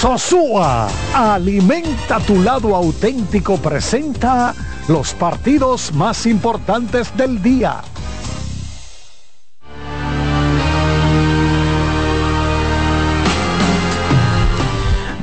Sosúa, 0.00 0.88
alimenta 1.14 2.20
tu 2.20 2.42
lado 2.42 2.76
auténtico, 2.76 3.56
presenta 3.56 4.54
los 4.86 5.14
partidos 5.14 5.92
más 5.92 6.26
importantes 6.26 7.16
del 7.16 7.42
día. 7.42 7.80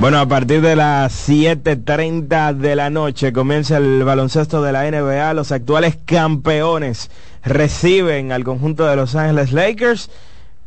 Bueno, 0.00 0.18
a 0.18 0.26
partir 0.26 0.62
de 0.62 0.76
las 0.76 1.28
7.30 1.28 2.54
de 2.54 2.74
la 2.74 2.88
noche 2.88 3.34
comienza 3.34 3.76
el 3.76 4.02
baloncesto 4.02 4.62
de 4.62 4.72
la 4.72 4.90
NBA. 4.90 5.34
Los 5.34 5.52
actuales 5.52 5.98
campeones 6.06 7.10
reciben 7.44 8.32
al 8.32 8.42
conjunto 8.42 8.86
de 8.86 8.96
Los 8.96 9.14
Ángeles 9.14 9.52
Lakers. 9.52 10.10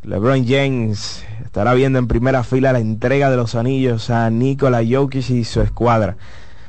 LeBron 0.04 0.46
James 0.46 1.24
estará 1.44 1.74
viendo 1.74 1.98
en 1.98 2.06
primera 2.06 2.44
fila 2.44 2.72
la 2.72 2.78
entrega 2.78 3.28
de 3.28 3.36
los 3.36 3.56
anillos 3.56 4.08
a 4.08 4.30
Nikola 4.30 4.82
Jokic 4.88 5.28
y 5.30 5.42
su 5.42 5.62
escuadra. 5.62 6.16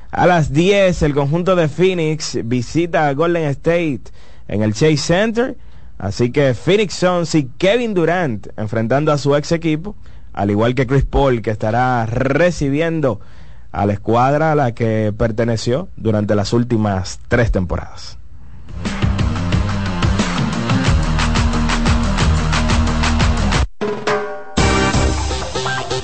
A 0.10 0.26
las 0.26 0.52
10 0.52 1.04
el 1.04 1.14
conjunto 1.14 1.56
de 1.56 1.68
Phoenix 1.68 2.40
visita 2.46 3.08
a 3.08 3.14
Golden 3.14 3.44
State 3.44 4.06
en 4.48 4.64
el 4.64 4.74
Chase 4.74 4.98
Center. 4.98 5.56
Así 6.00 6.32
que 6.32 6.56
Phoenix 6.56 6.96
Suns 6.96 7.36
y 7.36 7.48
Kevin 7.60 7.94
Durant 7.94 8.48
enfrentando 8.58 9.12
a 9.12 9.20
su 9.20 9.36
ex 9.36 9.52
equipo, 9.52 9.96
al 10.36 10.52
igual 10.52 10.76
que 10.76 10.86
Chris 10.86 11.06
Paul 11.06 11.42
que 11.42 11.50
estará 11.50 12.06
recibiendo 12.06 13.22
a 13.72 13.86
la 13.86 13.94
escuadra 13.94 14.52
a 14.52 14.56
la 14.56 14.74
que 14.74 15.14
perteneció 15.18 15.88
durante 15.96 16.36
las 16.36 16.52
últimas 16.52 17.20
tres 17.30 17.52
temporadas. 17.52 18.18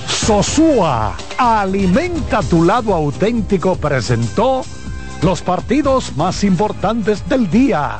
Sosúa, 0.07 1.17
alimenta 1.37 2.41
tu 2.41 2.63
lado 2.63 2.93
auténtico, 2.93 3.75
presentó 3.75 4.61
los 5.21 5.41
partidos 5.41 6.15
más 6.15 6.45
importantes 6.45 7.27
del 7.27 7.49
día. 7.49 7.99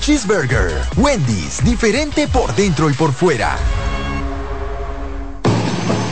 Cheeseburger. 0.01 0.83
Wendy's, 0.97 1.63
diferente 1.63 2.27
por 2.27 2.55
dentro 2.55 2.89
y 2.89 2.93
por 2.93 3.13
fuera. 3.13 3.55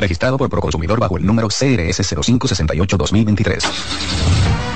Registrado 0.00 0.38
por 0.38 0.48
Proconsumidor 0.48 0.98
bajo 0.98 1.18
el 1.18 1.26
número 1.26 1.48
CRS 1.48 2.00
0568-2023. 2.16 4.39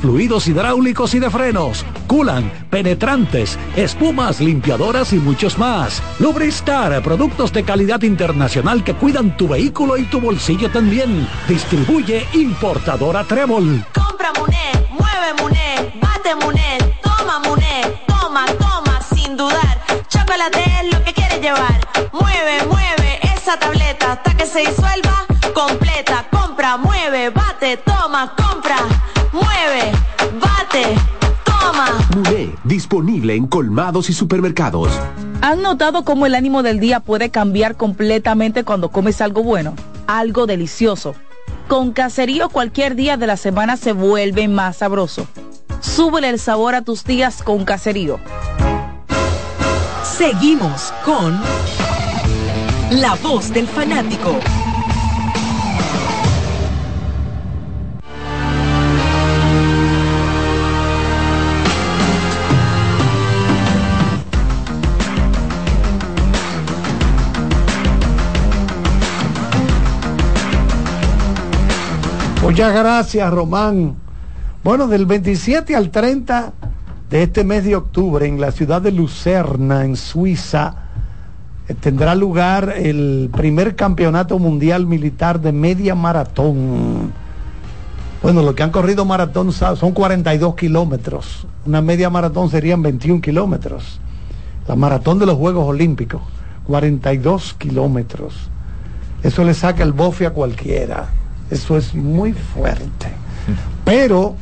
fluidos 0.00 0.46
hidráulicos 0.46 1.14
y 1.14 1.18
de 1.18 1.30
frenos, 1.30 1.84
culan, 2.06 2.50
penetrantes, 2.70 3.58
espumas, 3.76 4.40
limpiadoras 4.40 5.12
y 5.12 5.16
muchos 5.16 5.58
más. 5.58 6.02
Lubristar, 6.18 7.02
productos 7.02 7.52
de 7.52 7.64
calidad 7.64 8.02
internacional 8.02 8.84
que 8.84 8.94
cuidan 8.94 9.36
tu 9.36 9.48
vehículo 9.48 9.96
y 9.96 10.04
tu 10.04 10.20
bolsillo 10.20 10.70
también. 10.70 11.26
Distribuye 11.48 12.26
importadora 12.34 13.24
Trébol. 13.24 13.84
Compra 13.94 14.32
Muné, 14.38 14.86
mueve 14.90 15.34
Muné, 15.40 16.00
bate 16.00 16.34
Muné, 16.34 16.78
toma 17.02 17.38
Muné, 17.40 18.02
toma, 18.06 18.44
toma, 18.58 19.00
sin 19.14 19.36
dudar. 19.36 19.80
Chocolate 20.08 20.62
es 20.82 20.92
lo 20.92 21.02
que 21.04 21.14
quieres 21.14 21.40
llevar. 21.40 21.80
Mueve, 22.12 22.66
mueve 22.68 23.20
esa 23.34 23.58
tableta 23.58 24.12
hasta 24.12 24.36
que 24.36 24.46
se 24.46 24.60
disuelva 24.60 25.24
completa. 25.54 26.26
Compra, 26.30 26.76
mueve, 26.76 27.30
bate, 27.30 27.78
toma, 27.78 28.34
compra, 28.36 28.76
mueve, 29.34 29.92
bate, 30.40 30.94
toma. 31.44 31.86
Muné, 32.14 32.54
disponible 32.62 33.34
en 33.34 33.46
colmados 33.46 34.08
y 34.08 34.12
supermercados. 34.12 34.90
¿Han 35.42 35.60
notado 35.60 36.04
cómo 36.04 36.24
el 36.26 36.34
ánimo 36.34 36.62
del 36.62 36.80
día 36.80 37.00
puede 37.00 37.30
cambiar 37.30 37.76
completamente 37.76 38.64
cuando 38.64 38.88
comes 38.90 39.20
algo 39.20 39.42
bueno? 39.42 39.74
Algo 40.06 40.46
delicioso. 40.46 41.14
Con 41.68 41.92
Caserío 41.92 42.48
cualquier 42.48 42.94
día 42.94 43.16
de 43.16 43.26
la 43.26 43.36
semana 43.36 43.76
se 43.76 43.92
vuelve 43.92 44.48
más 44.48 44.78
sabroso. 44.78 45.26
Súbele 45.80 46.30
el 46.30 46.38
sabor 46.38 46.74
a 46.74 46.82
tus 46.82 47.04
días 47.04 47.42
con 47.42 47.64
Caserío. 47.64 48.18
Seguimos 50.16 50.92
con 51.04 51.38
La 52.90 53.14
voz 53.22 53.52
del 53.52 53.66
fanático. 53.66 54.38
Muchas 72.44 72.74
gracias, 72.74 73.32
Román. 73.32 73.94
Bueno, 74.62 74.86
del 74.86 75.06
27 75.06 75.74
al 75.74 75.90
30 75.90 76.52
de 77.08 77.22
este 77.22 77.42
mes 77.42 77.64
de 77.64 77.74
octubre 77.74 78.26
en 78.26 78.38
la 78.38 78.52
ciudad 78.52 78.82
de 78.82 78.92
Lucerna, 78.92 79.82
en 79.82 79.96
Suiza, 79.96 80.74
eh, 81.66 81.72
tendrá 81.72 82.14
lugar 82.14 82.74
el 82.76 83.30
primer 83.34 83.76
campeonato 83.76 84.38
mundial 84.38 84.86
militar 84.86 85.40
de 85.40 85.52
media 85.52 85.94
maratón. 85.94 87.14
Bueno, 88.22 88.42
los 88.42 88.54
que 88.54 88.62
han 88.62 88.70
corrido 88.70 89.06
maratón 89.06 89.50
son 89.50 89.92
42 89.92 90.54
kilómetros. 90.54 91.46
Una 91.64 91.80
media 91.80 92.10
maratón 92.10 92.50
serían 92.50 92.82
21 92.82 93.22
kilómetros. 93.22 94.00
La 94.68 94.76
maratón 94.76 95.18
de 95.18 95.24
los 95.24 95.38
Juegos 95.38 95.66
Olímpicos, 95.66 96.20
42 96.66 97.54
kilómetros. 97.54 98.34
Eso 99.22 99.44
le 99.44 99.54
saca 99.54 99.82
el 99.82 99.92
bofe 99.92 100.26
a 100.26 100.34
cualquiera. 100.34 101.23
Eso 101.50 101.76
es 101.76 101.94
muy 101.94 102.32
fuerte. 102.32 103.08
Pero 103.84 104.36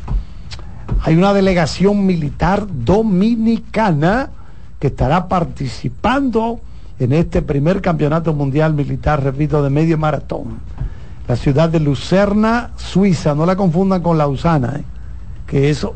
hay 1.03 1.16
una 1.16 1.33
delegación 1.33 2.07
militar 2.07 2.66
dominicana 2.69 4.31
que 4.79 4.89
estará 4.89 5.29
participando 5.29 6.61
en 6.99 7.12
este 7.12 7.43
primer 7.43 7.81
campeonato 7.81 8.33
mundial 8.33 8.74
militar, 8.74 9.23
repito, 9.23 9.62
de 9.62 9.70
medio 9.70 9.99
maratón. 9.99 10.61
La 11.27 11.37
ciudad 11.37 11.69
de 11.69 11.81
Lucerna, 11.81 12.70
Suiza, 12.77 13.35
no 13.35 13.47
la 13.47 13.57
confundan 13.57 14.03
con 14.03 14.19
Lausana, 14.19 14.77
¿eh? 14.77 14.85
que 15.47 15.70
es 15.70 15.87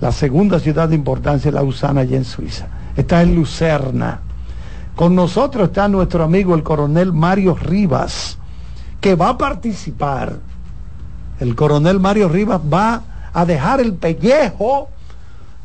la 0.00 0.12
segunda 0.12 0.58
ciudad 0.58 0.88
de 0.88 0.94
importancia, 0.94 1.50
Lausana, 1.50 2.02
allá 2.02 2.16
en 2.16 2.24
Suiza. 2.24 2.66
Esta 2.96 3.22
es 3.22 3.28
Lucerna. 3.28 4.20
Con 4.96 5.14
nosotros 5.14 5.68
está 5.68 5.88
nuestro 5.88 6.24
amigo 6.24 6.54
el 6.54 6.62
coronel 6.62 7.12
Mario 7.12 7.54
Rivas, 7.54 8.36
que 9.00 9.14
va 9.14 9.30
a 9.30 9.38
participar. 9.38 10.36
El 11.40 11.54
coronel 11.56 11.98
Mario 12.00 12.28
Rivas 12.28 12.60
va 12.60 13.02
a 13.32 13.44
dejar 13.46 13.80
el 13.80 13.94
pellejo 13.94 14.88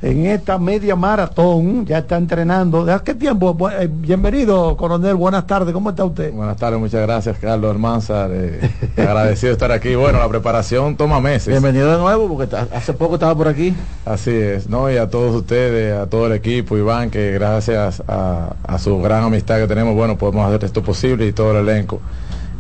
en 0.02 0.26
esta 0.28 0.60
media 0.60 0.96
maratón, 0.96 1.86
ya 1.86 1.98
está 2.00 2.18
entrenando. 2.18 2.86
¿De 2.86 2.96
qué 3.04 3.16
tiempo? 3.16 3.58
Eh, 3.72 3.90
Bienvenido, 3.92 4.78
coronel, 4.78 5.16
buenas 5.16 5.48
tardes, 5.48 5.74
¿cómo 5.74 5.90
está 5.90 6.06
usted? 6.06 6.32
Buenas 6.32 6.58
tardes, 6.58 6.80
muchas 6.80 7.02
gracias, 7.02 7.38
Carlos 7.40 7.72
Almanzar. 7.72 8.30
eh, 8.32 8.70
agradecido 8.98 9.48
de 9.48 9.54
estar 9.54 9.72
aquí. 9.72 9.96
Bueno, 9.96 10.20
la 10.20 10.30
preparación 10.30 10.96
toma 10.96 11.20
meses. 11.20 11.48
Bienvenido 11.48 11.92
de 11.92 11.98
nuevo, 11.98 12.28
porque 12.28 12.56
hace 12.56 12.94
poco 12.94 13.16
estaba 13.16 13.34
por 13.36 13.48
aquí. 13.48 13.74
Así 14.06 14.32
es, 14.32 14.70
¿no? 14.70 14.92
Y 14.92 14.98
a 14.98 15.10
todos 15.10 15.34
ustedes, 15.36 15.98
a 15.98 16.08
todo 16.08 16.28
el 16.28 16.34
equipo, 16.34 16.78
Iván, 16.78 17.10
que 17.10 17.32
gracias 17.32 18.04
a, 18.08 18.54
a 18.64 18.78
su 18.78 19.02
gran 19.02 19.24
amistad 19.24 19.58
que 19.58 19.68
tenemos, 19.68 19.96
bueno, 19.96 20.18
podemos 20.18 20.46
hacer 20.48 20.64
esto 20.66 20.84
posible 20.84 21.26
y 21.26 21.32
todo 21.34 21.52
el 21.58 21.68
elenco. 21.68 22.00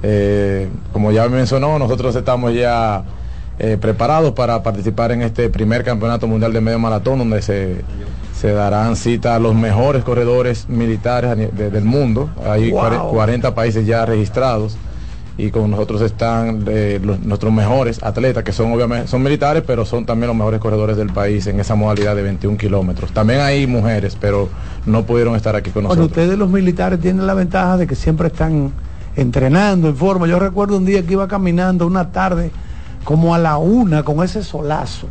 Eh, 0.07 0.69
como 0.93 1.11
ya 1.11 1.27
mencionó, 1.29 1.79
nosotros 1.79 2.15
estamos 2.15 2.53
ya 2.53 3.03
eh, 3.57 3.75
preparados 3.81 4.33
para 4.33 4.61
participar 4.61 5.11
en 5.13 5.23
este 5.23 5.49
primer 5.49 5.83
campeonato 5.83 6.27
mundial 6.27 6.53
de 6.53 6.61
medio 6.61 6.77
maratón, 6.77 7.17
donde 7.17 7.41
se, 7.41 7.81
se 8.39 8.51
darán 8.51 8.95
cita 8.95 9.35
a 9.35 9.39
los 9.39 9.55
mejores 9.55 10.03
corredores 10.03 10.69
militares 10.69 11.35
de- 11.35 11.71
del 11.71 11.85
mundo. 11.85 12.29
Hay 12.47 12.69
Wow. 12.69 12.79
cuare- 12.81 12.99
40 13.09 13.55
países 13.55 13.87
ya 13.87 14.05
registrados 14.05 14.77
y 15.39 15.49
con 15.49 15.71
nosotros 15.71 16.01
están 16.01 16.65
eh, 16.67 16.99
los- 17.03 17.19
nuestros 17.21 17.51
mejores 17.51 18.03
atletas 18.03 18.43
que 18.43 18.51
son 18.53 18.71
obviamente 18.71 19.07
son 19.07 19.21
militares 19.23 19.63
pero 19.67 19.83
son 19.85 20.05
también 20.05 20.27
los 20.27 20.37
mejores 20.37 20.61
corredores 20.61 20.95
del 20.97 21.09
país 21.09 21.45
en 21.47 21.59
esa 21.59 21.75
modalidad 21.75 22.15
de 22.15 22.21
21 22.21 22.57
kilómetros 22.57 23.11
también 23.11 23.41
hay 23.41 23.67
mujeres 23.67 24.15
pero 24.17 24.47
no 24.85 25.03
pudieron 25.03 25.35
estar 25.35 25.53
aquí 25.53 25.71
con 25.71 25.83
Bueno, 25.83 26.03
nosotros 26.03 26.23
ustedes 26.23 26.39
los 26.39 26.49
militares 26.49 27.01
tienen 27.01 27.27
la 27.27 27.33
ventaja 27.33 27.75
de 27.75 27.85
que 27.85 27.95
siempre 27.95 28.27
están 28.27 28.71
entrenando 29.15 29.87
en 29.87 29.95
forma. 29.95 30.27
Yo 30.27 30.39
recuerdo 30.39 30.77
un 30.77 30.85
día 30.85 31.05
que 31.05 31.13
iba 31.13 31.27
caminando 31.27 31.87
una 31.87 32.11
tarde 32.11 32.51
como 33.03 33.33
a 33.35 33.37
la 33.37 33.57
una 33.57 34.03
con 34.03 34.23
ese 34.23 34.43
solazo 34.43 35.07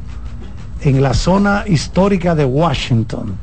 en 0.80 1.02
la 1.02 1.14
zona 1.14 1.64
histórica 1.66 2.34
de 2.34 2.44
Washington. 2.44 3.34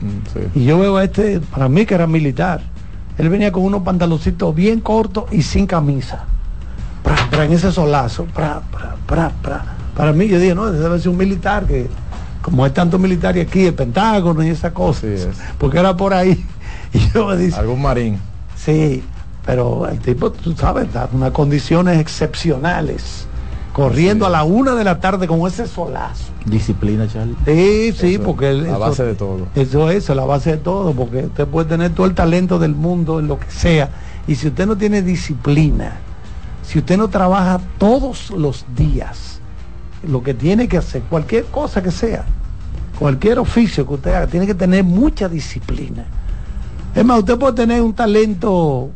Mm, 0.00 0.58
Y 0.58 0.64
yo 0.64 0.78
veo 0.78 0.96
a 0.96 1.04
este, 1.04 1.40
para 1.40 1.68
mí 1.68 1.86
que 1.86 1.94
era 1.94 2.06
militar. 2.06 2.60
Él 3.18 3.28
venía 3.28 3.50
con 3.52 3.64
unos 3.64 3.82
pantaloncitos 3.82 4.54
bien 4.54 4.80
cortos 4.80 5.24
y 5.32 5.42
sin 5.42 5.66
camisa. 5.66 6.24
Pra, 7.02 7.16
pra, 7.30 7.44
en 7.44 7.52
ese 7.52 7.72
solazo. 7.72 8.24
pra, 8.26 8.60
pra, 8.70 8.96
pra, 9.06 9.30
pra. 9.42 9.64
Para 9.96 10.12
mí 10.12 10.28
yo 10.28 10.38
dije, 10.38 10.54
no, 10.54 10.70
debe 10.70 10.98
ser 11.00 11.08
un 11.08 11.16
militar 11.16 11.66
que, 11.66 11.88
como 12.42 12.64
hay 12.64 12.70
tanto 12.70 12.98
militar 12.98 13.36
y 13.36 13.40
aquí, 13.40 13.66
el 13.66 13.74
Pentágono 13.74 14.42
y 14.44 14.48
esas 14.48 14.72
cosas. 14.72 15.26
Porque 15.58 15.78
era 15.78 15.96
por 15.96 16.14
ahí. 16.14 16.44
Y 16.90 17.00
yo 17.12 17.26
me 17.26 17.36
dice. 17.36 17.58
Algún 17.60 17.82
marín. 17.82 18.18
Sí, 18.56 19.02
pero 19.48 19.88
el 19.88 19.98
tipo, 20.00 20.30
tú 20.30 20.52
sabes, 20.54 20.88
en 20.94 21.16
unas 21.16 21.30
condiciones 21.30 21.98
excepcionales. 21.98 23.26
Corriendo 23.72 24.26
a 24.26 24.28
la 24.30 24.44
una 24.44 24.74
de 24.74 24.84
la 24.84 25.00
tarde 25.00 25.26
con 25.26 25.40
ese 25.46 25.66
solazo. 25.66 26.24
Disciplina, 26.44 27.08
Charlie. 27.08 27.34
Sí, 27.46 27.92
sí, 27.98 28.18
porque 28.18 28.50
el- 28.50 28.64
la 28.64 28.70
eso- 28.72 28.78
base 28.78 29.04
de 29.04 29.14
todo 29.14 29.46
Eso 29.54 29.88
es, 29.90 29.96
eso 30.04 30.12
es 30.12 30.16
la 30.18 30.26
base 30.26 30.50
de 30.50 30.56
todo, 30.58 30.92
porque 30.92 31.24
usted 31.24 31.46
puede 31.46 31.66
tener 31.66 31.94
todo 31.94 32.04
el 32.04 32.14
talento 32.14 32.58
del 32.58 32.74
mundo 32.74 33.20
en 33.20 33.26
lo 33.28 33.38
que 33.38 33.50
sea. 33.50 33.88
Y 34.26 34.34
si 34.34 34.48
usted 34.48 34.66
no 34.66 34.76
tiene 34.76 35.00
disciplina, 35.00 35.92
si 36.62 36.80
usted 36.80 36.98
no 36.98 37.08
trabaja 37.08 37.58
todos 37.78 38.30
los 38.32 38.66
días, 38.76 39.40
lo 40.06 40.22
que 40.22 40.34
tiene 40.34 40.68
que 40.68 40.76
hacer, 40.76 41.00
cualquier 41.08 41.46
cosa 41.46 41.82
que 41.82 41.90
sea, 41.90 42.26
cualquier 42.98 43.38
oficio 43.38 43.86
que 43.86 43.94
usted 43.94 44.12
haga, 44.12 44.26
tiene 44.26 44.46
que 44.46 44.54
tener 44.54 44.84
mucha 44.84 45.26
disciplina. 45.26 46.04
Es 46.94 47.02
más, 47.02 47.20
usted 47.20 47.38
puede 47.38 47.54
tener 47.54 47.80
un 47.80 47.94
talento 47.94 48.90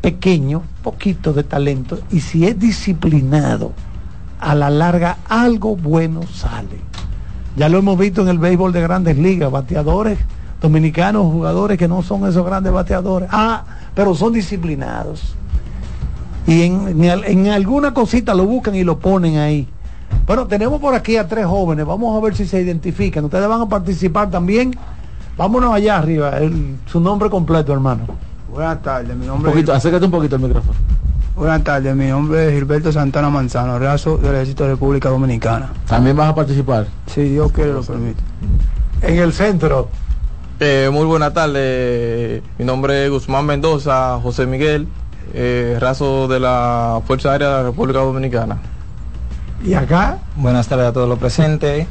pequeño, 0.00 0.62
poquito 0.82 1.32
de 1.32 1.42
talento, 1.44 1.98
y 2.10 2.20
si 2.20 2.46
es 2.46 2.58
disciplinado, 2.58 3.72
a 4.40 4.54
la 4.54 4.70
larga 4.70 5.18
algo 5.28 5.76
bueno 5.76 6.22
sale. 6.32 6.80
Ya 7.56 7.68
lo 7.68 7.78
hemos 7.78 7.98
visto 7.98 8.22
en 8.22 8.28
el 8.28 8.38
béisbol 8.38 8.72
de 8.72 8.80
grandes 8.80 9.18
ligas, 9.18 9.50
bateadores 9.50 10.18
dominicanos, 10.62 11.24
jugadores 11.32 11.78
que 11.78 11.88
no 11.88 12.02
son 12.02 12.26
esos 12.28 12.44
grandes 12.46 12.72
bateadores. 12.72 13.28
Ah, 13.32 13.64
pero 13.94 14.14
son 14.14 14.32
disciplinados. 14.32 15.34
Y 16.46 16.62
en, 16.62 16.88
en 17.02 17.10
al- 17.10 17.24
en 17.24 17.48
alguna 17.48 17.92
cosita 17.92 18.34
lo 18.34 18.46
buscan 18.46 18.74
y 18.74 18.84
lo 18.84 18.98
ponen 18.98 19.38
ahí. 19.38 19.68
Bueno, 20.26 20.46
tenemos 20.46 20.80
por 20.80 20.94
aquí 20.94 21.16
a 21.16 21.26
tres 21.28 21.44
jóvenes. 21.46 21.84
Vamos 21.86 22.16
a 22.16 22.24
ver 22.24 22.34
si 22.36 22.46
se 22.46 22.60
identifican. 22.62 23.24
Ustedes 23.24 23.48
van 23.48 23.60
a 23.62 23.68
participar 23.68 24.30
también. 24.30 24.74
Vámonos 25.36 25.72
allá 25.74 25.98
arriba. 25.98 26.32
su 26.86 27.00
nombre 27.00 27.28
completo, 27.30 27.72
hermano. 27.72 28.04
Buenas 28.50 28.82
tardes, 28.82 29.14
mi 29.16 29.22
Un 29.22 29.28
nombre 29.28 29.52
poquito, 29.52 29.72
es... 29.72 29.78
acércate 29.78 30.04
un 30.06 30.10
poquito 30.10 30.34
al 30.34 30.42
micrófono. 30.42 30.74
Buenas 31.36 31.62
tardes, 31.62 31.94
mi 31.94 32.08
nombre 32.08 32.48
es 32.48 32.54
Gilberto 32.54 32.90
Santana 32.90 33.30
Manzano, 33.30 33.78
raso 33.78 34.18
del 34.18 34.34
Ejército 34.34 34.64
de 34.64 34.70
República 34.70 35.08
Dominicana. 35.08 35.70
¿También 35.86 36.16
vas 36.16 36.30
a 36.30 36.34
participar? 36.34 36.86
Si 37.06 37.22
Dios 37.22 37.52
quiere 37.52 37.72
lo 37.72 37.82
permite. 37.82 38.20
En 39.02 39.18
el 39.18 39.32
centro. 39.32 39.88
Eh, 40.58 40.90
muy 40.92 41.06
buena 41.06 41.32
tarde. 41.32 42.42
Mi 42.58 42.64
nombre 42.64 43.04
es 43.04 43.10
Guzmán 43.10 43.46
Mendoza, 43.46 44.18
José 44.20 44.46
Miguel, 44.46 44.88
eh, 45.32 45.78
raso 45.80 46.26
de 46.26 46.40
la 46.40 47.00
Fuerza 47.06 47.30
Aérea 47.30 47.48
de 47.48 47.54
la 47.54 47.62
República 47.62 48.00
Dominicana. 48.00 48.58
¿Y 49.64 49.74
acá? 49.74 50.18
Buenas 50.34 50.66
tardes 50.66 50.86
a 50.86 50.92
todos 50.92 51.08
los 51.08 51.18
presentes 51.20 51.86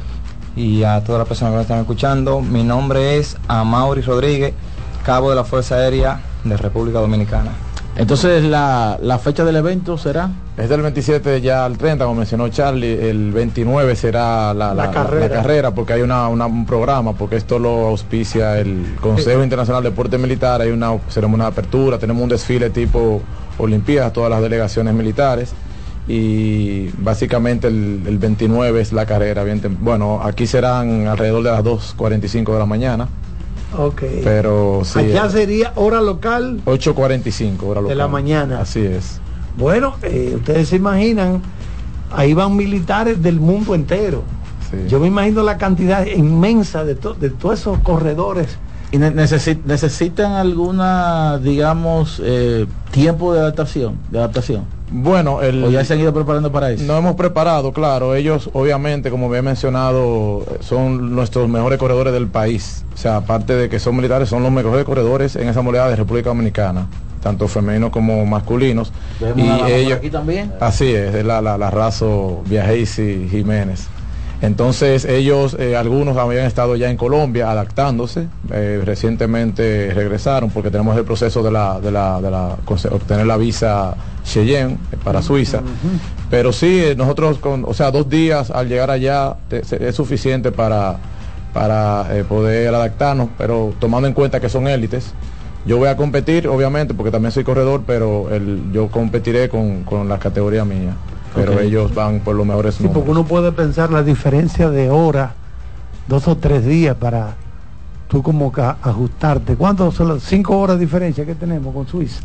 y 0.54 0.82
a 0.82 1.02
todas 1.02 1.20
las 1.20 1.28
personas 1.28 1.52
que 1.52 1.56
nos 1.56 1.62
están 1.62 1.80
escuchando. 1.80 2.42
Mi 2.42 2.62
nombre 2.62 3.16
es 3.16 3.38
Amaury 3.48 4.02
Rodríguez, 4.02 4.52
cabo 5.04 5.30
de 5.30 5.36
la 5.36 5.44
Fuerza 5.44 5.76
Aérea 5.76 6.20
de 6.44 6.56
República 6.56 6.98
Dominicana. 7.00 7.50
Entonces, 7.96 8.44
la, 8.44 8.98
la 9.02 9.18
fecha 9.18 9.44
del 9.44 9.56
evento 9.56 9.98
será. 9.98 10.30
Es 10.56 10.68
del 10.68 10.80
27 10.80 11.40
ya 11.40 11.64
al 11.64 11.76
30, 11.76 12.04
como 12.04 12.18
mencionó 12.18 12.48
Charlie, 12.48 13.10
el 13.10 13.32
29 13.32 13.96
será 13.96 14.54
la, 14.54 14.72
La 14.74 14.86
la- 14.86 14.90
carrera. 14.90 15.26
la 15.28 15.32
carrera, 15.34 15.70
porque 15.74 15.94
hay 15.94 16.02
una, 16.02 16.28
una- 16.28 16.46
un 16.46 16.64
programa, 16.66 17.14
porque 17.14 17.36
esto 17.36 17.58
lo 17.58 17.88
auspicia 17.88 18.58
el 18.58 18.94
Consejo 19.00 19.42
Internacional 19.42 19.82
de 19.82 19.90
Deporte 19.90 20.18
Militar, 20.18 20.60
hay 20.62 20.70
una 20.70 20.92
ceremonia 21.08 21.46
de 21.46 21.52
apertura, 21.52 21.98
tenemos 21.98 22.22
un 22.22 22.28
desfile 22.28 22.70
tipo 22.70 23.20
Olimpiadas, 23.58 24.12
todas 24.12 24.30
las 24.30 24.40
delegaciones 24.40 24.94
militares, 24.94 25.52
y 26.08 26.88
básicamente 26.98 27.66
el, 27.68 28.02
el 28.06 28.18
29 28.18 28.80
es 28.80 28.92
la 28.92 29.04
carrera. 29.04 29.44
bien 29.44 29.60
bueno, 29.80 30.20
aquí 30.22 30.46
serán 30.46 31.06
alrededor 31.08 31.42
de 31.42 31.50
las 31.50 31.62
2.45 31.64 32.52
de 32.52 32.58
la 32.58 32.66
mañana, 32.66 33.08
Ok. 33.78 34.02
pero 34.24 34.82
sí. 34.84 34.98
Allá 34.98 35.28
sería 35.30 35.72
hora 35.76 36.00
local 36.00 36.60
8.45 36.64 37.62
hora 37.62 37.80
de 37.82 37.88
la 37.94 38.04
local. 38.04 38.10
mañana. 38.10 38.60
Así 38.60 38.80
es. 38.80 39.20
Bueno, 39.56 39.94
eh, 40.02 40.32
ustedes 40.36 40.68
se 40.68 40.76
imaginan, 40.76 41.42
ahí 42.12 42.34
van 42.34 42.56
militares 42.56 43.22
del 43.22 43.40
mundo 43.40 43.74
entero. 43.74 44.22
Yo 44.88 45.00
me 45.00 45.08
imagino 45.08 45.42
la 45.42 45.58
cantidad 45.58 46.06
inmensa 46.06 46.84
de, 46.84 46.94
to- 46.94 47.14
de 47.14 47.30
todos 47.30 47.58
esos 47.58 47.78
corredores. 47.80 48.56
¿Y 48.92 48.98
ne- 48.98 49.12
necesi- 49.12 49.58
necesitan 49.64 50.32
alguna, 50.32 51.38
digamos, 51.38 52.20
eh, 52.24 52.66
tiempo 52.92 53.32
de 53.34 53.40
adaptación? 53.40 53.96
De 54.10 54.18
adaptación? 54.18 54.64
Bueno, 54.92 55.40
el, 55.40 55.62
¿O 55.64 55.70
ya 55.70 55.84
se 55.84 55.94
han 55.94 56.00
ido 56.00 56.12
preparando 56.12 56.50
para 56.50 56.70
eso? 56.70 56.84
No 56.84 56.96
hemos 56.96 57.14
preparado, 57.14 57.72
claro. 57.72 58.14
Ellos, 58.14 58.50
obviamente, 58.52 59.10
como 59.10 59.26
había 59.26 59.42
mencionado, 59.42 60.44
son 60.60 61.14
nuestros 61.14 61.48
mejores 61.48 61.78
corredores 61.78 62.12
del 62.12 62.26
país. 62.26 62.84
O 62.94 62.96
sea, 62.96 63.16
aparte 63.18 63.54
de 63.54 63.68
que 63.68 63.78
son 63.78 63.96
militares, 63.96 64.28
son 64.28 64.42
los 64.42 64.50
mejores 64.50 64.84
corredores 64.84 65.36
en 65.36 65.48
esa 65.48 65.62
modalidad 65.62 65.90
de 65.90 65.96
República 65.96 66.30
Dominicana. 66.30 66.86
tanto 67.22 67.46
femeninos 67.48 67.90
como 67.90 68.24
masculinos. 68.26 68.92
Y 69.36 69.70
ellos, 69.70 69.98
aquí 69.98 70.10
también. 70.10 70.52
así 70.60 70.92
es, 70.92 71.14
es 71.14 71.24
la, 71.24 71.40
la, 71.40 71.56
la 71.56 71.70
Viajeisi 72.46 73.28
Jiménez. 73.30 73.86
Entonces 74.42 75.04
ellos, 75.04 75.54
eh, 75.58 75.76
algunos 75.76 76.16
habían 76.16 76.46
estado 76.46 76.74
ya 76.76 76.88
en 76.90 76.96
Colombia 76.96 77.50
adaptándose, 77.50 78.26
eh, 78.50 78.80
recientemente 78.84 79.92
regresaron 79.94 80.48
porque 80.50 80.70
tenemos 80.70 80.96
el 80.96 81.04
proceso 81.04 81.42
de 81.42 81.50
la, 81.50 81.78
de 81.78 81.90
la, 81.90 82.20
de 82.22 82.30
la 82.30 82.56
conse- 82.64 82.90
obtener 82.90 83.26
la 83.26 83.36
visa 83.36 83.94
Cheyenne 84.24 84.78
eh, 84.92 84.96
para 85.04 85.20
Suiza. 85.20 85.60
Pero 86.30 86.52
sí, 86.52 86.84
nosotros 86.96 87.38
con, 87.38 87.64
o 87.66 87.74
sea, 87.74 87.90
dos 87.90 88.08
días 88.08 88.50
al 88.50 88.68
llegar 88.68 88.90
allá 88.90 89.34
te- 89.48 89.62
se- 89.64 89.86
es 89.86 89.94
suficiente 89.94 90.52
para, 90.52 90.96
para 91.52 92.06
eh, 92.16 92.24
poder 92.24 92.74
adaptarnos, 92.74 93.28
pero 93.36 93.74
tomando 93.78 94.08
en 94.08 94.14
cuenta 94.14 94.40
que 94.40 94.48
son 94.48 94.66
élites. 94.68 95.12
Yo 95.66 95.76
voy 95.76 95.88
a 95.88 95.96
competir, 95.98 96.48
obviamente, 96.48 96.94
porque 96.94 97.10
también 97.10 97.32
soy 97.32 97.44
corredor, 97.44 97.82
pero 97.86 98.30
el, 98.34 98.72
yo 98.72 98.88
competiré 98.88 99.50
con, 99.50 99.82
con 99.84 100.08
la 100.08 100.18
categoría 100.18 100.64
mía. 100.64 100.94
Pero 101.34 101.60
ellos 101.60 101.94
van 101.94 102.20
por 102.20 102.34
los 102.36 102.46
mejores 102.46 102.74
Sí, 102.76 102.82
números. 102.82 102.98
porque 103.04 103.10
uno 103.18 103.24
puede 103.26 103.52
pensar 103.52 103.90
la 103.90 104.02
diferencia 104.02 104.68
de 104.70 104.90
hora, 104.90 105.34
dos 106.08 106.26
o 106.28 106.36
tres 106.36 106.64
días 106.64 106.96
para 106.96 107.36
tú 108.08 108.22
como 108.22 108.50
que 108.52 108.60
ajustarte. 108.62 109.54
¿Cuántos 109.54 109.94
son 109.94 110.08
las 110.08 110.22
cinco 110.24 110.58
horas 110.58 110.78
de 110.78 110.84
diferencia 110.86 111.24
que 111.24 111.34
tenemos 111.34 111.72
con 111.74 111.86
Suiza? 111.86 112.20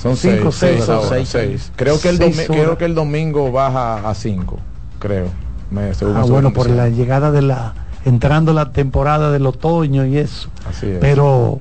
Son 0.00 0.16
cinco, 0.16 0.52
seis, 0.52 0.76
seis, 0.84 0.88
ahora, 0.88 1.24
seis. 1.24 1.72
Creo 1.76 2.00
que 2.00 2.10
el 2.10 2.18
creo 2.18 2.78
que 2.78 2.84
el 2.84 2.94
domingo 2.94 3.50
baja 3.50 4.08
a 4.08 4.14
cinco, 4.14 4.58
creo. 4.98 5.26
Me, 5.70 5.92
según 5.94 6.16
Ah, 6.16 6.22
bueno, 6.22 6.52
por 6.52 6.70
la 6.70 6.88
llegada 6.88 7.32
de 7.32 7.42
la, 7.42 7.74
entrando 8.04 8.52
la 8.52 8.72
temporada 8.72 9.32
del 9.32 9.44
otoño 9.46 10.06
y 10.06 10.18
eso. 10.18 10.48
Así 10.68 10.86
es. 10.86 10.98
Pero 11.00 11.60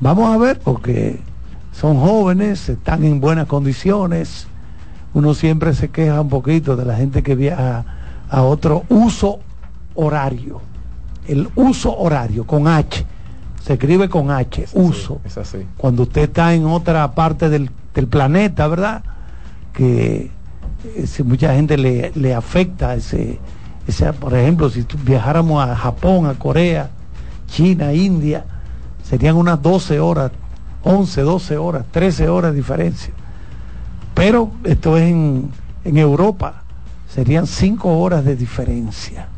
vamos 0.00 0.34
a 0.34 0.38
ver, 0.38 0.58
porque 0.58 1.20
son 1.72 2.00
jóvenes, 2.00 2.68
están 2.68 3.04
en 3.04 3.20
buenas 3.20 3.46
condiciones. 3.46 4.47
Uno 5.18 5.34
siempre 5.34 5.74
se 5.74 5.88
queja 5.88 6.20
un 6.20 6.28
poquito 6.28 6.76
de 6.76 6.84
la 6.84 6.94
gente 6.94 7.24
que 7.24 7.34
viaja 7.34 7.84
a 8.30 8.42
otro 8.42 8.84
uso 8.88 9.40
horario. 9.96 10.60
El 11.26 11.48
uso 11.56 11.98
horario, 11.98 12.46
con 12.46 12.68
H. 12.68 13.04
Se 13.60 13.72
escribe 13.72 14.08
con 14.08 14.30
H, 14.30 14.68
uso. 14.74 15.20
Es 15.24 15.36
así. 15.36 15.66
Cuando 15.76 16.04
usted 16.04 16.22
está 16.22 16.54
en 16.54 16.66
otra 16.66 17.16
parte 17.16 17.48
del, 17.48 17.68
del 17.94 18.06
planeta, 18.06 18.68
¿verdad? 18.68 19.02
Que 19.72 20.30
eh, 20.84 21.06
si 21.08 21.24
mucha 21.24 21.52
gente 21.52 21.76
le, 21.76 22.12
le 22.14 22.32
afecta 22.32 22.94
ese, 22.94 23.40
ese, 23.88 24.12
por 24.12 24.36
ejemplo, 24.36 24.70
si 24.70 24.86
viajáramos 25.02 25.68
a 25.68 25.74
Japón, 25.74 26.26
a 26.26 26.34
Corea, 26.34 26.90
China, 27.48 27.92
India, 27.92 28.44
serían 29.02 29.34
unas 29.34 29.60
12 29.60 29.98
horas, 29.98 30.30
11, 30.84 31.22
12 31.22 31.56
horas, 31.56 31.86
13 31.90 32.28
horas 32.28 32.52
de 32.52 32.56
diferencia. 32.58 33.12
Pero 34.18 34.50
esto 34.64 34.96
es 34.96 35.04
en, 35.04 35.48
en 35.84 35.96
Europa, 35.96 36.62
serían 37.08 37.46
5 37.46 37.98
horas 37.98 38.24
de 38.24 38.34
diferencia. 38.34 39.28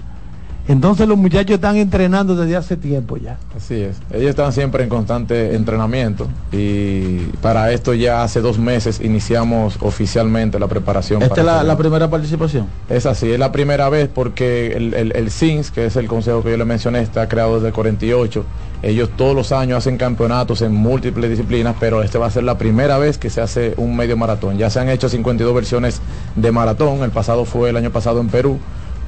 Entonces 0.69 1.09
los 1.09 1.19
muchachos 1.19 1.57
están 1.57 1.77
entrenando 1.77 2.37
desde 2.37 2.57
hace 2.57 2.77
tiempo 2.77 3.17
ya. 3.17 3.39
Así 3.57 3.75
es. 3.75 3.97
Ellos 4.13 4.31
están 4.31 4.53
siempre 4.53 4.85
en 4.85 4.89
constante 4.89 5.55
entrenamiento 5.57 6.29
y 6.53 7.19
para 7.43 7.73
esto 7.73 7.93
ya 7.93 8.23
hace 8.23 8.41
dos 8.41 8.59
meses 8.59 9.01
iniciamos 9.03 9.79
oficialmente 9.81 10.59
la 10.59 10.69
preparación. 10.69 11.23
Esta 11.23 11.41
es 11.41 11.67
la, 11.67 11.77
primera 11.77 12.09
participación. 12.09 12.67
Es 12.89 13.05
así, 13.05 13.33
es 13.33 13.39
la 13.39 13.51
primera 13.53 13.89
vez 13.89 14.09
porque 14.09 14.73
el, 14.77 14.95
el, 14.95 15.13
el 15.17 15.31
CINS, 15.31 15.73
que 15.73 15.87
es 15.87 15.97
el 15.97 16.07
consejo 16.07 16.43
que 16.43 16.53
yo 16.53 16.57
le 16.57 16.65
mencioné, 16.65 17.01
está 17.01 17.29
creado 17.29 17.57
desde 17.57 17.69
el 17.69 17.75
48. 17.75 18.45
Ellos 18.83 19.11
todos 19.17 19.35
los 19.37 19.53
años 19.53 19.79
hacen 19.79 19.99
campeonatos 19.99 20.63
en 20.63 20.73
múltiples 20.73 21.29
disciplinas, 21.31 21.77
pero 21.79 22.03
este 22.03 22.17
va 22.19 22.27
a 22.27 22.31
ser 22.31 22.45
la 22.45 22.57
primera 22.57 22.97
vez 22.99 23.19
que 23.19 23.29
se 23.29 23.41
hace 23.43 23.75
un 23.77 23.95
medio 23.97 24.17
maratón. 24.17 24.57
Ya 24.57 24.71
se 24.71 24.81
han 24.81 24.89
hecho 24.89 25.09
52 25.09 25.55
versiones 25.55 26.01
de 26.37 26.51
maratón, 26.51 27.03
el 27.03 27.11
pasado 27.11 27.45
fue 27.45 27.69
el 27.71 27.77
año 27.77 27.91
pasado 27.91 28.21
en 28.21 28.29
Perú, 28.29 28.59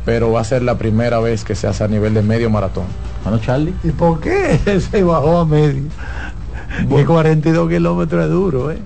pero 0.04 0.30
va 0.32 0.40
a 0.40 0.44
ser 0.44 0.62
la 0.62 0.76
primera 0.76 1.20
vez 1.20 1.42
que 1.44 1.54
se 1.54 1.66
hace 1.68 1.84
a 1.84 1.88
nivel 1.88 2.12
de 2.12 2.20
medio 2.22 2.50
maratón. 2.50 2.84
Bueno, 3.24 3.38
Charlie. 3.38 3.72
¿Y 3.82 3.90
por 3.92 4.20
qué 4.20 4.58
se 4.90 5.02
bajó 5.02 5.38
a 5.38 5.46
medio? 5.46 5.84
Que 6.94 7.04
42 7.06 7.68
kilómetros 7.68 8.24
es 8.24 8.30
duro, 8.30 8.70
¿eh? 8.72 8.78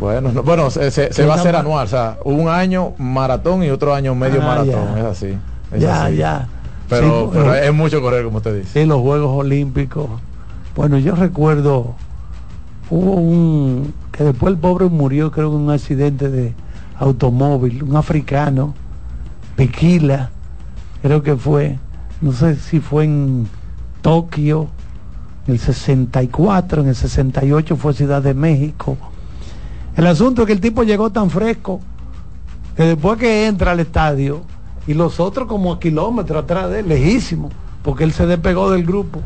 Bueno, 0.00 0.32
no- 0.32 0.42
bueno, 0.42 0.70
se, 0.70 0.90
se- 0.90 1.12
se 1.12 1.22
Sí, 1.22 1.28
va 1.28 1.34
a 1.34 1.36
hacer 1.36 1.54
anual, 1.54 1.84
o 1.86 1.88
sea, 1.88 2.16
un 2.24 2.48
año 2.48 2.94
maratón 2.98 3.62
y 3.62 3.70
otro 3.70 3.94
año 3.94 4.14
medio 4.16 4.40
Ah, 4.42 4.46
maratón, 4.46 4.94
ya. 4.94 4.98
es 5.00 5.04
así. 5.04 5.38
es 5.72 5.80
Ya, 5.80 6.04
así. 6.06 6.16
ya. 6.16 6.48
Pero, 6.88 7.24
Sí, 7.26 7.30
pero 7.38 7.54
eh, 7.54 7.66
es 7.68 7.72
mucho 7.74 8.00
correr, 8.02 8.24
como 8.24 8.38
usted 8.38 8.56
dice. 8.58 8.80
Sí, 8.80 8.86
los 8.86 9.00
Juegos 9.00 9.30
Olímpicos. 9.38 10.08
Bueno, 10.74 10.98
yo 10.98 11.14
recuerdo, 11.14 11.94
hubo 12.88 13.12
un, 13.12 13.92
que 14.10 14.24
después 14.24 14.54
el 14.54 14.58
pobre 14.58 14.86
murió, 14.86 15.30
creo 15.30 15.48
en 15.48 15.62
un 15.62 15.70
accidente 15.70 16.30
de 16.30 16.54
automóvil, 16.98 17.82
un 17.82 17.96
africano, 17.96 18.74
Pequila, 19.54 20.30
creo 21.02 21.22
que 21.22 21.36
fue, 21.36 21.78
no 22.22 22.32
sé 22.32 22.56
si 22.56 22.80
fue 22.80 23.04
en 23.04 23.46
Tokio, 24.00 24.68
en 25.46 25.54
el 25.54 25.60
64, 25.60 26.82
en 26.82 26.88
el 26.88 26.94
68 26.94 27.76
fue 27.76 27.92
Ciudad 27.92 28.22
de 28.22 28.32
México. 28.32 28.96
El 29.94 30.06
asunto 30.06 30.42
es 30.42 30.46
que 30.46 30.52
el 30.54 30.60
tipo 30.60 30.84
llegó 30.84 31.10
tan 31.10 31.28
fresco 31.28 31.80
que 32.76 32.84
después 32.84 33.18
que 33.18 33.46
entra 33.46 33.72
al 33.72 33.80
estadio 33.80 34.40
y 34.86 34.94
los 34.94 35.20
otros 35.20 35.46
como 35.46 35.72
a 35.72 35.80
kilómetros 35.80 36.44
atrás 36.44 36.70
de 36.70 36.80
él, 36.80 36.88
lejísimo, 36.88 37.50
porque 37.82 38.04
él 38.04 38.12
se 38.12 38.26
despegó 38.26 38.70
del 38.70 38.86
grupo, 38.86 39.20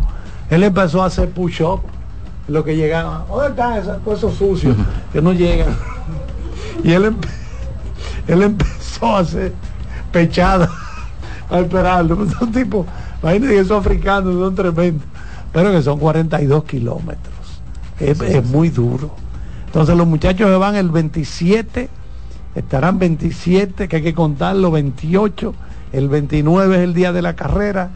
él 0.51 0.63
empezó 0.65 1.03
a 1.03 1.07
hacer 1.07 1.31
push-up, 1.31 1.81
lo 2.49 2.63
que 2.65 2.77
llegaban, 2.77 3.23
¿dónde 3.29 3.49
están 3.49 3.73
esos, 3.79 4.03
todos 4.05 4.19
esos 4.19 4.35
sucios 4.35 4.77
que 5.13 5.21
no 5.23 5.33
llegan? 5.33 5.77
Y 6.85 6.93
él, 6.93 7.05
empe- 7.07 7.29
él 8.29 8.43
empezó 8.43 9.17
a 9.17 9.21
hacer 9.21 9.53
pechada 10.13 10.71
a 11.51 11.59
esperarlo. 11.61 12.29
Son 12.39 12.53
tipos, 12.53 12.87
imagínate 13.23 13.55
que 13.55 13.61
esos 13.61 13.81
africanos 13.81 14.35
son 14.35 14.55
tremendos, 14.55 15.07
pero 15.53 15.73
que 15.73 15.83
son 15.83 15.99
42 15.99 16.65
kilómetros. 16.65 17.35
Es, 17.99 18.21
es 18.21 18.45
muy 18.45 18.69
duro. 18.69 19.11
Entonces 19.65 19.97
los 19.97 20.07
muchachos 20.07 20.49
se 20.51 20.57
van 20.57 20.77
el 20.77 20.91
27, 20.91 21.89
estarán 22.55 22.99
27, 22.99 23.89
que 23.89 23.97
hay 23.97 24.03
que 24.03 24.15
contarlo, 24.15 24.71
28, 24.71 25.55
el 25.93 26.09
29 26.09 26.77
es 26.77 26.83
el 26.83 26.95
día 26.95 27.13
de 27.13 27.23
la 27.23 27.35
carrera, 27.35 27.89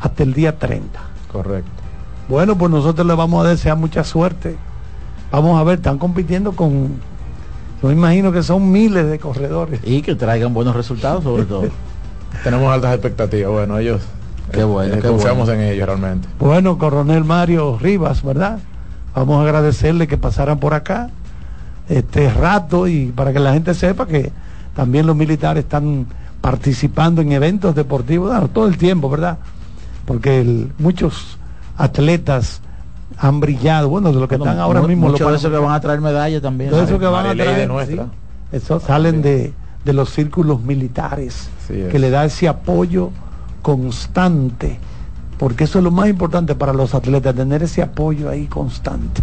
hasta 0.00 0.22
el 0.22 0.34
día 0.34 0.58
30. 0.58 1.00
Correcto. 1.32 1.70
Bueno, 2.30 2.56
pues 2.56 2.70
nosotros 2.70 3.04
le 3.06 3.14
vamos 3.14 3.44
a 3.44 3.48
desear 3.48 3.76
mucha 3.76 4.04
suerte. 4.04 4.56
Vamos 5.32 5.60
a 5.60 5.64
ver, 5.64 5.78
están 5.78 5.98
compitiendo 5.98 6.52
con, 6.52 6.90
yo 7.82 7.88
me 7.88 7.92
imagino 7.94 8.30
que 8.30 8.42
son 8.44 8.70
miles 8.70 9.10
de 9.10 9.18
corredores. 9.18 9.80
Y 9.84 10.00
que 10.02 10.14
traigan 10.14 10.54
buenos 10.54 10.76
resultados 10.76 11.24
sobre 11.24 11.44
todo. 11.44 11.64
Tenemos 12.44 12.72
altas 12.72 12.92
expectativas, 12.94 13.50
bueno, 13.52 13.78
ellos 13.78 14.00
Qué 14.52 14.62
bueno, 14.62 14.94
eh, 14.94 14.98
qué 15.02 15.08
confiamos 15.08 15.46
bueno. 15.48 15.60
en 15.62 15.68
ellos 15.72 15.86
realmente. 15.86 16.28
Bueno, 16.38 16.78
coronel 16.78 17.24
Mario 17.24 17.76
Rivas, 17.80 18.22
¿verdad? 18.22 18.60
Vamos 19.14 19.38
a 19.38 19.42
agradecerle 19.42 20.06
que 20.06 20.16
pasaran 20.16 20.58
por 20.60 20.72
acá 20.74 21.10
este 21.88 22.32
rato 22.32 22.86
y 22.86 23.06
para 23.06 23.32
que 23.32 23.40
la 23.40 23.52
gente 23.52 23.74
sepa 23.74 24.06
que 24.06 24.30
también 24.76 25.06
los 25.06 25.16
militares 25.16 25.64
están 25.64 26.06
participando 26.40 27.20
en 27.22 27.32
eventos 27.32 27.74
deportivos 27.74 28.30
bueno, 28.30 28.46
todo 28.48 28.68
el 28.68 28.78
tiempo, 28.78 29.10
¿verdad? 29.10 29.38
Porque 30.06 30.40
el- 30.40 30.72
muchos 30.78 31.36
atletas 31.80 32.60
han 33.16 33.40
brillado, 33.40 33.88
bueno, 33.88 34.12
de 34.12 34.20
los 34.20 34.28
que 34.28 34.36
Bueno, 34.36 34.52
están 34.52 34.62
ahora 34.62 34.82
mismo 34.82 35.08
muchos 35.08 35.20
los 35.20 35.30
de 35.30 35.36
esos 35.36 35.50
que 35.50 35.58
van 35.58 35.74
a 35.74 35.80
traer 35.80 36.00
medallas 36.00 36.42
también. 36.42 36.72
Eso 36.72 36.98
que 36.98 37.06
van 37.06 37.26
a 37.26 37.28
Marilei 37.28 37.46
de 37.46 37.52
traer, 37.52 37.68
nuestra. 37.68 38.04
sí, 38.04 38.10
eso 38.52 38.80
salen 38.80 39.22
de, 39.22 39.52
de 39.84 39.92
los 39.92 40.10
círculos 40.10 40.62
militares, 40.62 41.48
es. 41.68 41.88
que 41.90 41.98
le 41.98 42.10
da 42.10 42.24
ese 42.24 42.48
apoyo 42.48 43.10
constante, 43.62 44.78
porque 45.38 45.64
eso 45.64 45.78
es 45.78 45.84
lo 45.84 45.90
más 45.90 46.08
importante 46.08 46.54
para 46.54 46.72
los 46.72 46.94
atletas, 46.94 47.34
tener 47.34 47.62
ese 47.62 47.82
apoyo 47.82 48.28
ahí 48.28 48.46
constante. 48.46 49.22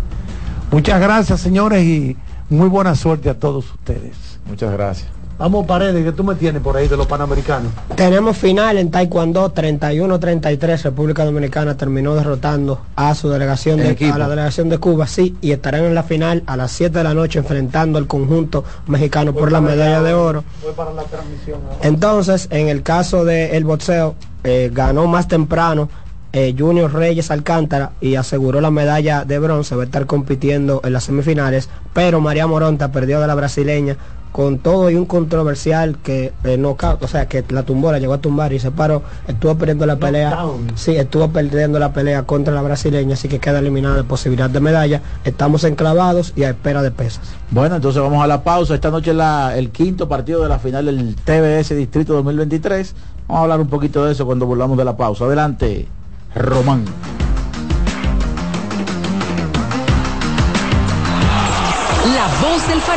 Muchas 0.72 1.00
gracias, 1.00 1.40
señores, 1.40 1.84
y 1.84 2.18
muy 2.50 2.68
buena 2.68 2.96
suerte 2.96 3.30
a 3.30 3.40
todos 3.40 3.72
ustedes. 3.72 4.40
Muchas 4.48 4.72
gracias. 4.72 5.17
Vamos, 5.40 5.68
Paredes, 5.68 6.04
que 6.04 6.12
tú 6.12 6.24
me 6.24 6.34
tienes 6.34 6.64
por 6.64 6.76
ahí 6.76 6.88
de 6.88 6.98
los 6.98 7.06
panamericanos. 7.06 7.72
Tenemos 7.96 8.36
final 8.38 8.78
en 8.80 8.90
Taekwondo 8.90 9.54
31-33. 9.54 10.82
República 10.82 11.26
Dominicana 11.26 11.78
terminó 11.78 12.16
derrotando 12.16 12.82
a 12.96 13.14
su 13.14 13.30
delegación 13.30 13.80
El 13.80 13.86
de, 13.86 13.92
equipo. 13.92 14.16
a 14.16 14.18
la 14.18 14.30
delegación 14.30 14.68
de 14.70 14.80
Cuba, 14.80 15.06
sí, 15.06 15.38
y 15.42 15.52
estarán 15.52 15.84
en 15.84 15.94
la 15.94 16.02
final 16.02 16.42
a 16.48 16.58
las 16.58 16.72
7 16.72 16.98
de 16.98 17.04
la 17.04 17.14
noche 17.14 17.38
enfrentando 17.38 18.00
al 18.00 18.08
conjunto 18.08 18.64
mexicano 18.88 19.34
por 19.34 19.52
la 19.52 19.62
medalla 19.62 20.02
de 20.02 20.14
oro. 20.16 20.44
Voy 20.64 20.74
para 20.74 20.92
la 20.92 21.04
transmisión 21.04 21.60
Entonces, 21.84 22.48
en 22.50 22.68
el 22.70 22.82
caso 22.82 23.24
del 23.24 23.64
boxeo, 23.64 24.16
eh, 24.44 24.72
ganó 24.74 25.06
más 25.06 25.28
temprano 25.28 25.88
eh, 26.34 26.56
Junior 26.58 26.92
Reyes 26.92 27.32
Alcántara 27.32 27.92
y 28.02 28.16
aseguró 28.16 28.60
la 28.60 28.72
medalla 28.72 29.24
de 29.24 29.40
bronce, 29.40 29.76
va 29.76 29.84
a 29.84 29.86
estar 29.86 30.06
compitiendo 30.08 30.82
en 30.84 30.94
las 30.94 31.06
semifinales, 31.06 31.70
pero 31.94 32.22
María 32.22 32.48
Moronta 32.48 32.92
perdió 32.92 33.22
de 33.22 33.28
la 33.28 33.36
brasileña 33.36 33.98
con 34.38 34.60
todo 34.60 34.92
y 34.92 34.96
un 34.96 35.08
controversial 35.08 35.98
que 35.98 36.32
eh, 36.44 36.58
no 36.58 36.78
o 36.78 37.08
sea 37.08 37.28
que 37.28 37.44
la 37.50 37.64
tumbó, 37.64 37.92
la 37.92 37.98
llegó 37.98 38.14
a 38.14 38.20
tumbar 38.20 38.54
y 38.54 38.60
se 38.60 38.70
paró, 38.70 39.02
estuvo 39.28 39.58
perdiendo 39.58 39.88
la 39.88 39.96
pelea, 39.96 40.38
sí, 40.76 40.96
estuvo 40.96 41.28
perdiendo 41.30 41.80
la 41.80 41.92
pelea 41.92 42.22
contra 42.22 42.54
la 42.54 42.62
brasileña, 42.62 43.16
así 43.16 43.28
que 43.28 43.40
queda 43.40 43.58
eliminada 43.58 43.96
de 43.96 44.04
posibilidad 44.04 44.48
de 44.48 44.60
medalla. 44.60 45.02
Estamos 45.24 45.64
enclavados 45.64 46.34
y 46.36 46.44
a 46.44 46.52
espera 46.52 46.84
de 46.84 46.92
pesas. 46.92 47.24
Bueno, 47.50 47.78
entonces 47.78 48.00
vamos 48.00 48.24
a 48.24 48.28
la 48.28 48.44
pausa. 48.44 48.76
Esta 48.76 48.92
noche 48.92 49.12
la, 49.12 49.58
el 49.58 49.72
quinto 49.72 50.08
partido 50.08 50.44
de 50.44 50.50
la 50.50 50.60
final 50.60 50.86
del 50.86 51.16
TBS 51.16 51.76
Distrito 51.76 52.14
2023. 52.14 52.94
Vamos 53.28 53.40
a 53.40 53.42
hablar 53.42 53.60
un 53.60 53.70
poquito 53.70 54.06
de 54.06 54.12
eso 54.12 54.28
cuando 54.28 54.46
volvamos 54.46 54.78
de 54.78 54.86
la 54.86 54.96
pausa. 54.96 55.26
Adelante, 55.26 55.88
Román. 56.36 56.86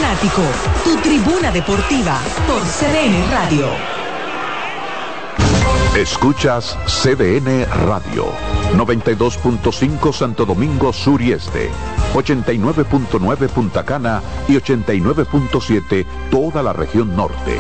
Fanático, 0.01 0.43
tu 0.83 0.97
tribuna 1.03 1.51
deportiva 1.53 2.19
por 2.47 2.63
CDN 2.63 3.31
Radio. 3.31 3.67
Escuchas 5.95 6.79
CDN 6.87 7.67
Radio, 7.87 8.27
92.5 8.77 10.13
Santo 10.13 10.47
Domingo 10.47 10.93
Sur 10.93 11.21
y 11.21 11.33
Este, 11.33 11.71
89.9 12.15 13.49
Punta 13.49 13.85
Cana 13.85 14.23
y 14.49 14.55
89.7 14.55 16.07
toda 16.31 16.63
la 16.63 16.73
región 16.73 17.15
norte. 17.15 17.57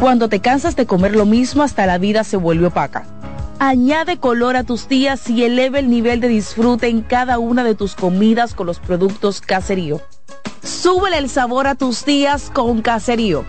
Cuando 0.00 0.28
te 0.28 0.40
cansas 0.40 0.74
de 0.74 0.86
comer 0.86 1.14
lo 1.14 1.26
mismo 1.26 1.62
hasta 1.62 1.86
la 1.86 1.98
vida 1.98 2.24
se 2.24 2.36
vuelve 2.36 2.66
opaca. 2.66 3.17
Añade 3.60 4.18
color 4.18 4.54
a 4.54 4.62
tus 4.62 4.88
días 4.88 5.28
y 5.28 5.42
eleva 5.42 5.80
el 5.80 5.90
nivel 5.90 6.20
de 6.20 6.28
disfrute 6.28 6.86
en 6.86 7.02
cada 7.02 7.40
una 7.40 7.64
de 7.64 7.74
tus 7.74 7.96
comidas 7.96 8.54
con 8.54 8.68
los 8.68 8.78
productos 8.78 9.40
Caserío. 9.40 10.00
Súbele 10.62 11.18
el 11.18 11.28
sabor 11.28 11.66
a 11.66 11.74
tus 11.74 12.04
días 12.04 12.50
con 12.54 12.82
Caserío. 12.82 13.44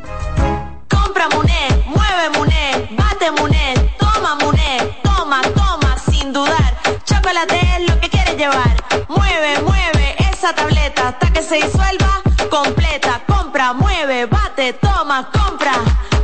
Compra 0.90 1.30
Muné, 1.30 1.86
mueve 1.86 2.38
Muné, 2.40 2.90
bate 2.98 3.32
Muné, 3.40 3.96
toma 4.00 4.34
Muné, 4.44 4.98
toma, 5.04 5.42
toma, 5.54 5.96
sin 6.10 6.34
dudar. 6.34 6.76
Chocolate 7.06 7.60
es 7.78 7.88
lo 7.88 8.00
que 8.00 8.10
quieres 8.10 8.36
llevar. 8.36 8.84
Mueve, 9.10 9.62
mueve 9.62 10.16
esa 10.32 10.56
tableta 10.56 11.10
hasta 11.10 11.32
que 11.32 11.44
se 11.44 11.58
disuelva 11.58 12.24
completa. 12.50 13.22
Compra, 13.28 13.74
mueve, 13.74 14.26
bate, 14.26 14.74
toma, 14.74 15.30
compra, 15.32 15.74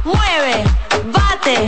mueve, 0.04 0.64
bate, 1.14 1.68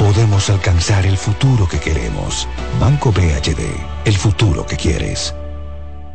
podemos 0.00 0.48
alcanzar 0.48 1.04
el 1.04 1.18
futuro 1.18 1.68
que 1.68 1.78
queremos. 1.78 2.48
Banco 2.80 3.12
BHD, 3.12 3.60
el 4.06 4.16
futuro 4.16 4.64
que 4.64 4.74
quieres. 4.74 5.34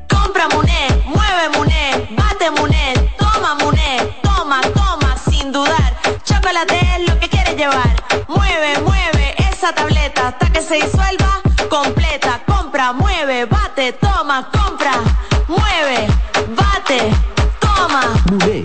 Compra 0.10 0.50
Muné, 0.50 0.88
mueve 1.06 1.50
Muné, 1.56 2.10
bate 2.18 2.50
Muné, 2.50 2.94
toma 3.20 3.54
Muné, 3.54 3.98
toma, 4.24 4.62
toma, 4.74 5.16
sin 5.30 5.52
dudar. 5.52 5.96
Chocolate 6.24 6.80
es 6.96 7.08
lo 7.08 7.20
que 7.20 7.30
quieres 7.30 7.56
llevar. 7.56 7.96
Mueve, 8.28 8.82
mueve 8.82 9.36
esa 9.52 9.72
tableta 9.72 10.30
hasta 10.30 10.52
que 10.52 10.62
se 10.64 10.76
disuelva 10.76 11.42
completa. 11.70 12.42
Compra, 12.48 12.92
mueve, 12.92 13.46
bate, 13.46 13.94
toma, 13.94 14.50
compra, 14.52 14.94
mueve, 15.48 16.08
bate, 16.58 17.12
toma. 17.60 18.02
Muné, 18.32 18.65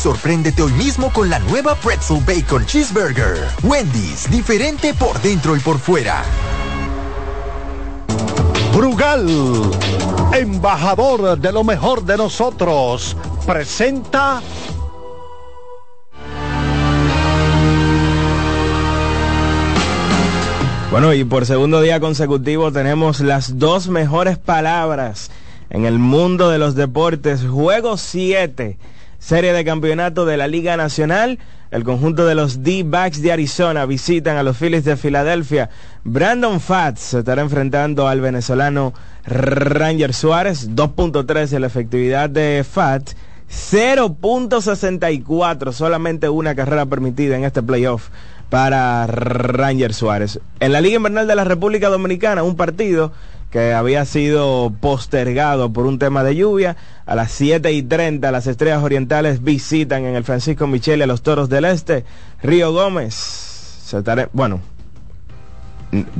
sorpréndete 0.01 0.63
hoy 0.63 0.71
mismo 0.71 1.13
con 1.13 1.29
la 1.29 1.37
nueva 1.37 1.75
Pretzel 1.75 2.23
Bacon 2.25 2.65
Cheeseburger. 2.65 3.37
Wendy's, 3.61 4.27
diferente 4.31 4.95
por 4.95 5.21
dentro 5.21 5.55
y 5.55 5.59
por 5.59 5.77
fuera. 5.77 6.23
Brugal, 8.75 9.29
embajador 10.33 11.37
de 11.37 11.51
lo 11.51 11.63
mejor 11.63 12.03
de 12.03 12.17
nosotros, 12.17 13.15
presenta 13.45 14.41
Bueno, 20.89 21.13
y 21.13 21.23
por 21.23 21.45
segundo 21.45 21.79
día 21.79 21.99
consecutivo 21.99 22.71
tenemos 22.71 23.19
las 23.19 23.59
dos 23.59 23.87
mejores 23.87 24.39
palabras 24.39 25.29
en 25.69 25.85
el 25.85 25.99
mundo 25.99 26.49
de 26.49 26.57
los 26.57 26.73
deportes. 26.73 27.45
Juego 27.45 27.97
7, 27.97 28.77
serie 29.21 29.53
de 29.53 29.63
campeonato 29.63 30.25
de 30.25 30.35
la 30.35 30.47
Liga 30.47 30.75
Nacional. 30.75 31.39
El 31.69 31.85
conjunto 31.85 32.25
de 32.25 32.35
los 32.35 32.63
D-Backs 32.63 33.21
de 33.21 33.31
Arizona 33.31 33.85
visitan 33.85 34.35
a 34.35 34.43
los 34.43 34.57
Phillies 34.57 34.83
de 34.83 34.97
Filadelfia. 34.97 35.69
Brandon 36.03 36.59
Fats 36.59 37.13
estará 37.13 37.41
enfrentando 37.43 38.09
al 38.09 38.19
venezolano 38.19 38.93
Ranger 39.23 40.13
Suárez. 40.13 40.71
2.13 40.71 41.59
la 41.59 41.67
efectividad 41.67 42.29
de 42.29 42.65
Fats. 42.69 43.15
0.64, 43.49 45.71
solamente 45.73 46.27
una 46.29 46.55
carrera 46.55 46.87
permitida 46.87 47.35
en 47.35 47.43
este 47.43 47.61
playoff 47.61 48.07
para 48.49 49.05
Ranger 49.07 49.93
Suárez. 49.93 50.39
En 50.59 50.71
la 50.71 50.81
Liga 50.81 50.95
Invernal 50.95 51.27
de 51.27 51.35
la 51.35 51.43
República 51.43 51.89
Dominicana, 51.89 52.41
un 52.43 52.55
partido 52.55 53.11
que 53.51 53.73
había 53.73 54.05
sido 54.05 54.73
postergado 54.79 55.71
por 55.71 55.85
un 55.85 55.99
tema 55.99 56.23
de 56.23 56.35
lluvia. 56.35 56.77
A 57.05 57.15
las 57.15 57.31
7 57.31 57.71
y 57.73 57.83
30 57.83 58.31
las 58.31 58.47
Estrellas 58.47 58.81
Orientales 58.81 59.43
visitan 59.43 60.05
en 60.05 60.15
el 60.15 60.23
Francisco 60.23 60.67
Michele 60.67 61.03
a 61.03 61.07
los 61.07 61.21
Toros 61.21 61.49
del 61.49 61.65
Este. 61.65 62.05
Río 62.41 62.71
Gómez. 62.71 63.13
Se 63.13 64.01
bueno, 64.31 64.61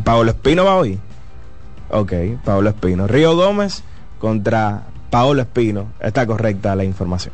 Paolo 0.04 0.32
Espino 0.32 0.66
va 0.66 0.76
hoy. 0.76 1.00
Ok, 1.90 2.14
Paolo 2.44 2.70
Espino. 2.70 3.08
Río 3.08 3.36
Gómez 3.36 3.84
contra 4.20 4.84
Paolo 5.10 5.42
Espino. 5.42 5.88
Está 6.02 6.28
correcta 6.28 6.76
la 6.76 6.84
información. 6.84 7.34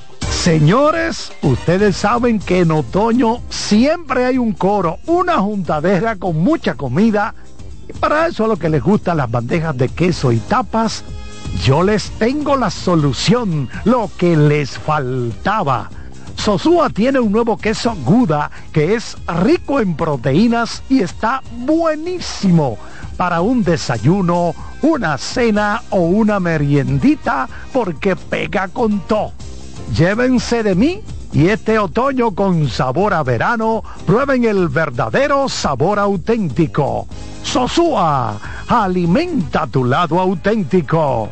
Señores, 0.31 1.31
ustedes 1.43 1.97
saben 1.97 2.39
que 2.39 2.61
en 2.61 2.71
otoño 2.71 3.41
siempre 3.49 4.25
hay 4.25 4.39
un 4.39 4.53
coro, 4.53 4.97
una 5.05 5.37
juntadera 5.37 6.15
con 6.15 6.37
mucha 6.37 6.73
comida 6.73 7.35
Y 7.87 7.93
para 7.93 8.25
eso 8.25 8.45
a 8.45 8.47
lo 8.47 8.57
que 8.57 8.69
les 8.69 8.81
gustan 8.81 9.17
las 9.17 9.29
bandejas 9.29 9.77
de 9.77 9.89
queso 9.89 10.31
y 10.31 10.37
tapas, 10.37 11.03
yo 11.63 11.83
les 11.83 12.09
tengo 12.11 12.55
la 12.55 12.71
solución, 12.71 13.69
lo 13.85 14.09
que 14.17 14.35
les 14.35 14.79
faltaba. 14.79 15.91
Sosúa 16.37 16.89
tiene 16.89 17.19
un 17.19 17.31
nuevo 17.31 17.55
queso 17.57 17.95
Guda 18.03 18.49
que 18.71 18.95
es 18.95 19.15
rico 19.43 19.79
en 19.79 19.95
proteínas 19.95 20.81
y 20.89 21.01
está 21.01 21.43
buenísimo 21.57 22.79
para 23.15 23.41
un 23.41 23.63
desayuno, 23.63 24.55
una 24.81 25.19
cena 25.19 25.83
o 25.91 25.99
una 25.99 26.39
meriendita 26.39 27.47
porque 27.71 28.15
pega 28.15 28.69
con 28.69 29.01
todo. 29.01 29.33
Llévense 29.95 30.63
de 30.63 30.75
mí 30.75 31.01
y 31.33 31.49
este 31.49 31.79
otoño 31.79 32.35
con 32.35 32.67
sabor 32.67 33.13
a 33.13 33.23
verano, 33.23 33.83
prueben 34.05 34.43
el 34.45 34.67
verdadero 34.67 35.47
sabor 35.47 35.99
auténtico. 35.99 37.07
Sosúa, 37.43 38.37
alimenta 38.67 39.67
tu 39.67 39.85
lado 39.85 40.19
auténtico. 40.19 41.29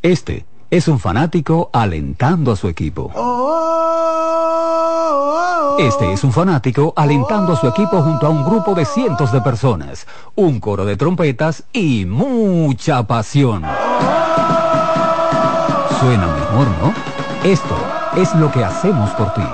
Este 0.00 0.46
es 0.70 0.88
un 0.88 0.98
fanático 0.98 1.70
alentando 1.72 2.52
a 2.52 2.56
su 2.56 2.68
equipo. 2.68 3.10
Este 5.78 6.12
es 6.12 6.24
un 6.24 6.32
fanático 6.32 6.92
alentando 6.96 7.52
a 7.52 7.56
su 7.56 7.66
equipo 7.66 8.02
junto 8.02 8.26
a 8.26 8.30
un 8.30 8.44
grupo 8.44 8.74
de 8.74 8.84
cientos 8.84 9.32
de 9.32 9.40
personas, 9.40 10.06
un 10.34 10.60
coro 10.60 10.84
de 10.84 10.96
trompetas 10.96 11.64
y 11.72 12.04
mucha 12.04 13.06
pasión. 13.06 13.62
Suena 16.02 16.26
mejor, 16.26 16.66
¿no? 16.82 16.92
Esto 17.48 17.76
es 18.16 18.34
lo 18.34 18.50
que 18.50 18.64
hacemos 18.64 19.08
por 19.10 19.32
ti. 19.34 19.44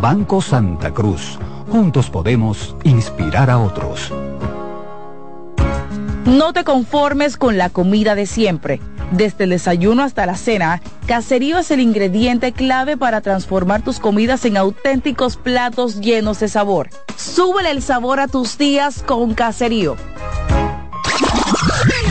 Banco 0.00 0.42
Santa 0.42 0.92
Cruz. 0.92 1.38
Juntos 1.70 2.10
podemos 2.10 2.74
inspirar 2.82 3.50
a 3.50 3.60
otros. 3.60 4.12
No 6.24 6.52
te 6.52 6.64
conformes 6.64 7.36
con 7.36 7.56
la 7.56 7.70
comida 7.70 8.16
de 8.16 8.26
siempre. 8.26 8.80
Desde 9.12 9.44
el 9.44 9.50
desayuno 9.50 10.02
hasta 10.02 10.26
la 10.26 10.34
cena, 10.34 10.82
Caserío 11.06 11.58
es 11.58 11.70
el 11.70 11.78
ingrediente 11.78 12.50
clave 12.50 12.96
para 12.96 13.20
transformar 13.20 13.82
tus 13.82 14.00
comidas 14.00 14.44
en 14.44 14.56
auténticos 14.56 15.36
platos 15.36 16.00
llenos 16.00 16.40
de 16.40 16.48
sabor. 16.48 16.88
Súbele 17.14 17.70
el 17.70 17.80
sabor 17.80 18.18
a 18.18 18.26
tus 18.26 18.58
días 18.58 19.04
con 19.04 19.34
Caserío. 19.34 19.94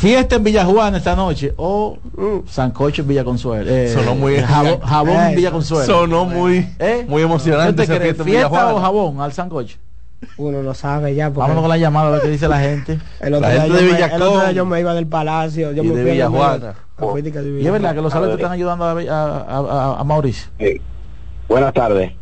Fiesta 0.00 0.36
en 0.36 0.44
Villa 0.44 0.64
Juana 0.64 0.98
esta 0.98 1.16
noche 1.16 1.52
o 1.56 1.98
Sancocho 2.48 3.02
en 3.02 3.08
Villa 3.08 3.24
Consuelo. 3.24 3.68
Eh, 3.68 3.88
Sonó 3.92 4.14
muy- 4.14 4.36
jabón, 4.40 4.80
jabón 4.80 5.16
en 5.16 5.32
Eh, 5.32 5.36
Villa 5.36 5.50
Consuelo. 5.50 5.84
sonó 5.86 6.24
muy- 6.24 6.68
muy 7.08 7.22
emocionante 7.22 7.82
¿Qué 7.82 7.88
te 7.88 7.98
crees, 7.98 8.02
fiesta 8.02 8.22
en 8.22 8.26
Villa 8.26 8.48
¿Fiesta 8.48 8.74
o 8.74 8.80
jabón 8.80 9.20
al 9.20 9.32
Sancocho? 9.32 9.76
Uno 10.36 10.62
lo 10.62 10.74
sabe 10.74 11.14
ya. 11.14 11.26
porque- 11.26 11.40
Vámonos 11.40 11.62
con 11.62 11.68
la 11.70 11.76
llamada 11.78 12.08
a 12.08 12.10
ver 12.12 12.20
qué 12.22 12.28
dice 12.28 12.46
la 12.48 12.58
gente. 12.60 12.98
El 13.20 13.34
otro, 13.34 13.48
día 13.48 13.66
yo 13.66 13.72
me, 13.74 13.78
el 13.78 14.22
otro 14.22 14.40
día 14.40 14.52
yo 14.52 14.66
me 14.66 14.80
iba 14.80 14.94
del 14.94 15.06
palacio. 15.06 15.72
Yo 15.72 15.82
y 15.82 15.88
me 15.88 15.94
de 15.96 16.00
fui 16.02 16.10
a 16.10 16.12
Villa 16.12 16.24
dormir 16.24 16.40
Juana. 16.42 16.74
a 16.96 17.00
Política 17.00 17.40
de 17.42 17.60
Y 17.60 17.66
es 17.66 17.72
verdad 17.72 17.94
que 17.94 18.00
los 18.00 18.12
salos 18.12 18.28
te 18.28 18.34
están 18.34 18.52
ayudando 18.52 18.84
a, 18.84 18.90
a- 18.92 19.94
a- 19.96 20.00
a 20.00 20.04
Mauricio. 20.04 20.48
Buenas 21.48 21.72
tardes. 21.72 22.12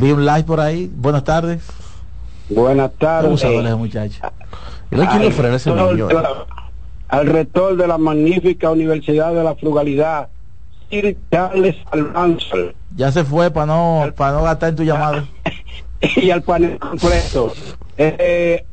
Vi 0.00 0.12
un 0.12 0.24
live 0.24 0.44
por 0.44 0.60
ahí. 0.60 0.90
Buenas 0.94 1.24
tardes. 1.24 1.62
Buenas 2.50 2.90
tardes. 2.98 3.26
Abusador 3.28 3.64
ese 3.66 3.74
muchacho. 3.74 4.20
Al- 4.90 6.46
Al 7.14 7.26
rector 7.26 7.76
de 7.76 7.86
la 7.86 7.96
magnífica 7.96 8.72
Universidad 8.72 9.32
de 9.32 9.44
la 9.44 9.54
Frugalidad, 9.54 10.30
Sir 10.90 11.16
Charles 11.30 11.76
Almanzar, 11.92 12.74
Ya 12.96 13.12
se 13.12 13.22
fue 13.22 13.52
para 13.52 13.66
no, 13.66 14.12
para 14.16 14.32
no 14.32 14.42
gastar 14.42 14.70
en 14.70 14.76
tu 14.76 14.82
llamada. 14.82 15.24
y 16.16 16.30
al 16.30 16.42
panel 16.42 16.76
completo. 16.76 17.52
Eh, 17.96 18.66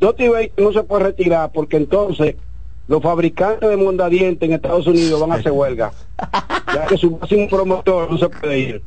Dotibay 0.00 0.50
no 0.58 0.72
se 0.72 0.82
puede 0.82 1.04
retirar 1.04 1.52
porque 1.52 1.76
entonces 1.76 2.34
los 2.88 3.00
fabricantes 3.00 3.70
de 3.70 3.76
mondadientes 3.76 4.48
en 4.48 4.56
Estados 4.56 4.88
Unidos 4.88 5.20
van 5.20 5.30
a 5.30 5.34
hacer 5.36 5.52
huelga. 5.52 5.92
Ya 6.74 6.84
que 6.86 6.96
su 6.96 7.12
máximo 7.12 7.48
promotor 7.48 8.10
no 8.10 8.18
se 8.18 8.28
puede 8.28 8.58
ir. 8.58 8.82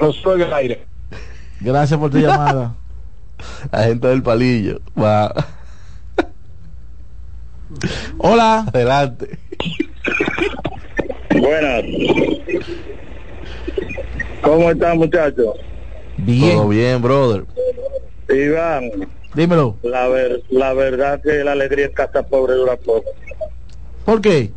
Lo 0.00 0.12
suelga 0.14 0.46
el 0.46 0.52
aire. 0.54 0.86
Gracias 1.60 2.00
por 2.00 2.10
tu 2.10 2.16
llamada. 2.16 2.74
La 3.70 3.84
gente 3.84 4.08
del 4.08 4.22
palillo. 4.22 4.80
Va. 4.98 5.57
Hola. 8.18 8.64
Adelante. 8.72 9.38
Buenas. 11.38 11.82
¿Cómo 14.42 14.70
están 14.70 14.98
muchachos? 14.98 15.56
Bien. 16.16 16.56
Todo 16.56 16.68
bien, 16.68 17.02
brother. 17.02 17.44
Iván, 18.28 18.90
Dímelo. 19.34 19.76
la, 19.82 20.08
ver, 20.08 20.42
la 20.50 20.72
verdad 20.74 21.20
que 21.22 21.44
la 21.44 21.52
alegría 21.52 21.86
en 21.86 21.92
casa 21.92 22.22
pobre 22.22 22.54
dura 22.54 22.76
poco. 22.76 23.04
¿Por 24.04 24.20
qué? 24.20 24.50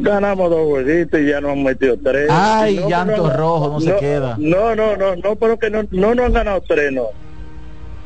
Ganamos 0.00 0.50
dos 0.50 0.66
jueguitos 0.68 1.20
y 1.20 1.26
ya 1.28 1.40
nos 1.40 1.52
han 1.52 1.62
metido 1.62 1.96
tres. 2.02 2.28
Ay, 2.30 2.76
No, 2.76 2.88
llanto 2.88 3.16
no, 3.28 3.32
rojo, 3.32 3.68
no 3.70 3.80
se 3.80 3.96
queda. 3.96 4.36
No, 4.38 4.74
no, 4.74 4.96
no, 4.96 5.16
no, 5.16 5.36
pero 5.36 5.58
que 5.58 5.70
no, 5.70 5.84
no 5.90 6.14
nos 6.14 6.26
han 6.26 6.32
ganado 6.32 6.60
tres, 6.66 6.92
no. 6.92 7.04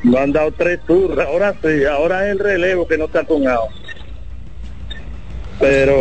Nos 0.04 0.16
han 0.20 0.32
dado 0.32 0.52
tres 0.52 0.80
turras. 0.86 1.26
Ahora 1.26 1.54
sí, 1.62 1.84
ahora 1.84 2.26
es 2.26 2.32
el 2.32 2.38
relevo 2.38 2.86
que 2.86 2.98
no 2.98 3.06
está 3.06 3.24
tomado. 3.24 3.68
Pero... 5.58 5.94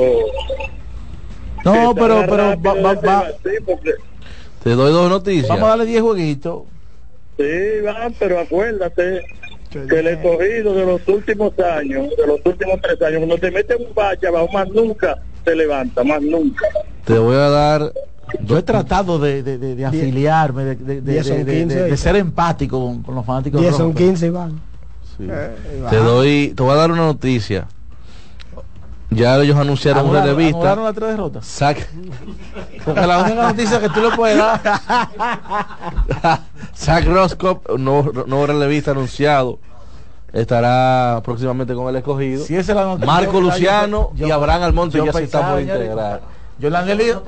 No, 1.63 1.93
pero, 1.93 2.23
pero, 2.27 2.61
va- 2.61 2.73
va- 2.73 2.91
ese 2.93 3.05
va- 3.07 3.25
sí, 3.43 3.49
porque- 3.65 3.93
Te 4.63 4.71
doy 4.71 4.91
dos 4.91 5.09
noticias. 5.09 5.47
vamos 5.49 5.65
a 5.65 5.69
darle 5.69 5.85
10 5.85 6.01
jueguitos. 6.01 6.63
Sí, 7.37 7.43
van, 7.83 8.13
pero 8.19 8.39
acuérdate 8.39 9.21
que 9.69 9.79
el 9.99 10.07
escogido 10.07 10.73
de 10.73 10.85
los 10.85 11.07
últimos 11.07 11.53
años, 11.59 12.07
de 12.17 12.27
los 12.27 12.39
últimos 12.43 12.79
tres 12.81 13.01
años, 13.01 13.19
cuando 13.19 13.37
te 13.37 13.51
mete 13.51 13.75
un 13.75 13.93
bache 13.93 14.27
abajo, 14.27 14.49
más 14.53 14.67
nunca 14.69 15.17
se 15.45 15.55
levanta, 15.55 16.03
más 16.03 16.21
nunca. 16.21 16.65
Te 17.05 17.17
voy 17.17 17.35
a 17.35 17.49
dar. 17.49 17.93
Yo 18.45 18.57
he 18.57 18.63
tratado 18.63 19.19
de, 19.19 19.43
de, 19.43 19.57
de- 19.57 19.75
de 19.75 19.85
afiliarme, 19.85 20.63
de, 20.63 20.75
de- 20.75 21.01
de- 21.01 21.11
Diez 21.13 21.27
son 21.27 21.37
de- 21.37 21.43
de- 21.45 21.59
15. 21.61 21.83
de 21.83 21.97
ser 21.97 22.15
empático 22.15 22.79
con, 22.83 23.01
con 23.03 23.15
los 23.15 23.25
fanáticos 23.25 23.59
10 23.61 23.71
rojos, 23.73 23.85
son 23.85 23.93
pero- 23.93 24.05
15, 24.07 24.25
Iván. 24.27 24.61
Sí. 25.17 25.27
Eh, 25.29 25.49
Te 25.89 25.95
doy, 25.97 26.53
te 26.55 26.63
voy 26.63 26.71
a 26.71 26.75
dar 26.75 26.91
una 26.91 27.05
noticia. 27.05 27.67
Ya 29.13 29.37
ellos 29.41 29.57
anunciaron 29.57 30.09
una 30.09 30.23
revista. 30.23 30.57
anularon 30.57 30.85
las 30.85 30.93
tres 30.95 31.09
derrotas. 31.09 31.45
Zach, 31.45 31.77
Porque 32.85 33.01
la 33.05 33.19
única 33.19 33.41
noticia 33.43 33.79
que 33.81 33.89
tú 33.89 33.99
le 34.01 34.11
puedes 34.15 34.37
dar. 34.37 34.61
Zach 36.75 37.05
Roscoe, 37.05 37.59
nuevo, 37.77 38.23
nuevo 38.25 38.47
relevista 38.47 38.91
anunciado, 38.91 39.59
estará 40.31 41.21
próximamente 41.25 41.73
con 41.73 41.89
el 41.89 41.97
escogido. 41.97 42.45
Si 42.45 42.55
esa 42.55 42.71
es 42.71 42.75
la 42.75 42.83
noticia, 42.85 43.05
Marco 43.05 43.33
yo- 43.33 43.41
Luciano 43.41 44.11
yo- 44.15 44.27
y 44.27 44.31
Abraham 44.31 44.63
Almonte 44.63 44.97
yo 44.97 45.05
ya 45.05 45.11
se 45.13 45.23
están 45.23 45.41
pensaba, 45.41 45.53
por 45.55 45.61
integrar. 45.61 46.21
Yo 46.59 46.69
le 46.69 46.95
dijo, 47.03 47.23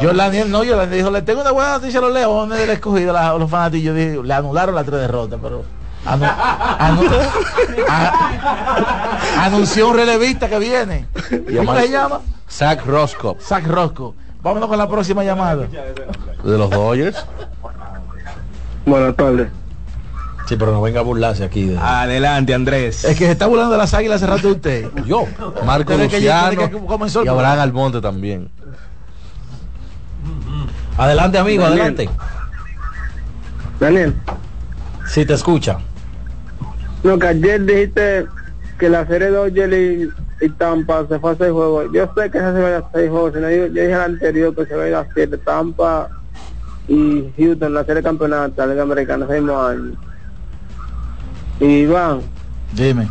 yo 0.00 0.12
le 0.12 0.44
no, 0.46 0.64
yo 0.64 0.76
le 0.76 0.86
dijo, 0.86 1.10
le 1.10 1.22
tengo 1.22 1.40
una 1.42 1.50
buena 1.50 1.72
noticia 1.72 1.98
a 1.98 2.02
los 2.02 2.12
leones 2.14 2.56
del 2.58 2.70
escogido, 2.70 3.12
la- 3.12 3.34
los 3.34 3.50
fanáticos, 3.50 3.94
dije, 3.94 4.20
le 4.22 4.32
anularon 4.34 4.74
las 4.74 4.86
tres 4.86 5.00
derrotas, 5.00 5.38
pero 5.42 5.64
anu- 6.04 6.26
anunció 9.38 9.88
un 9.88 9.96
relevista 9.96 10.48
que 10.48 10.58
viene. 10.58 11.06
¿Cómo 11.56 11.74
se 11.76 11.88
llama? 11.90 12.20
Zach 12.50 12.84
Roscoe, 12.86 13.36
Zach 13.40 13.66
Roscoe. 13.66 14.14
Vámonos 14.42 14.68
con 14.68 14.78
la 14.78 14.88
próxima 14.88 15.22
llamada. 15.24 15.66
de 15.66 16.58
los 16.58 16.70
Dodgers. 16.70 17.24
Buenas 18.84 19.14
tardes. 19.16 19.48
Sí, 20.48 20.56
pero 20.56 20.72
no 20.72 20.82
venga 20.82 21.00
a 21.00 21.02
burlarse 21.04 21.44
aquí. 21.44 21.66
De... 21.66 21.78
Adelante, 21.78 22.52
Andrés. 22.52 23.04
Es 23.04 23.16
que 23.16 23.26
se 23.26 23.30
está 23.30 23.46
burlando 23.46 23.72
de 23.72 23.78
las 23.78 23.94
águilas 23.94 24.20
hace 24.20 24.26
rato 24.30 24.48
usted. 24.48 24.90
Yo, 25.06 25.24
Marco 25.64 25.94
Luciano 25.94 26.50
que 26.50 27.24
y 27.24 27.28
Abraham. 27.28 27.60
Almonte 27.60 28.00
también. 28.00 28.50
Adelante, 30.98 31.38
amigo, 31.38 31.62
Daniel. 31.62 31.80
adelante. 31.80 32.10
Daniel, 33.80 34.14
Si 35.06 35.24
te 35.24 35.34
escucha. 35.34 35.78
No, 37.02 37.18
que 37.18 37.26
ayer 37.26 37.64
dijiste 37.64 38.26
que 38.78 38.88
la 38.88 39.06
serie 39.06 39.30
de 39.30 39.36
Dodgers 39.36 39.74
y, 40.40 40.44
y 40.44 40.48
Tampa 40.50 41.06
se 41.08 41.18
fue 41.18 41.32
a 41.32 41.36
seis 41.36 41.52
juegos. 41.52 41.86
Yo 41.92 42.10
sé 42.16 42.30
que 42.30 42.38
esa 42.38 42.54
se 42.54 42.60
va 42.60 42.76
a 42.76 42.90
seis 42.92 43.10
juegos, 43.10 43.34
sino 43.34 43.50
yo, 43.50 43.66
yo 43.66 43.72
dije 43.72 43.92
el 43.92 44.00
anterior 44.00 44.54
que 44.54 44.66
se 44.66 44.76
va 44.76 44.84
a 44.84 44.88
ir 44.88 44.94
a 44.94 45.08
siete. 45.12 45.36
Tampa 45.38 46.10
y 46.88 47.32
Houston, 47.36 47.74
la 47.74 47.80
serie 47.80 47.96
de 47.96 48.02
campeonato, 48.02 48.54
la 48.56 48.66
Liga 48.66 48.82
Americana, 48.82 49.26
seis 49.28 49.42
años. 49.48 49.98
Y 51.60 51.66
Iván, 51.82 52.22
Dime. 52.72 53.08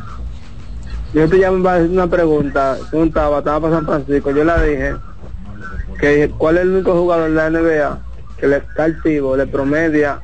Yo 1.14 1.30
te 1.30 1.38
llamo 1.38 1.64
para 1.64 1.78
hacer 1.78 1.90
una 1.90 2.08
pregunta. 2.08 2.78
Preguntaba, 2.90 3.40
estaba 3.40 3.60
para 3.60 3.76
San 3.76 3.86
Francisco. 3.86 4.32
Yo 4.32 4.44
la 4.44 4.62
dije 4.64 4.96
que 6.00 6.32
cuál 6.38 6.58
es 6.58 6.64
el 6.64 6.70
único 6.70 6.94
jugador 6.94 7.30
de 7.30 7.36
la 7.36 7.50
NBA 7.50 8.00
que 8.38 8.48
le 8.48 8.58
está 8.58 8.86
activo, 8.86 9.38
le 9.38 9.46
promedia 9.46 10.20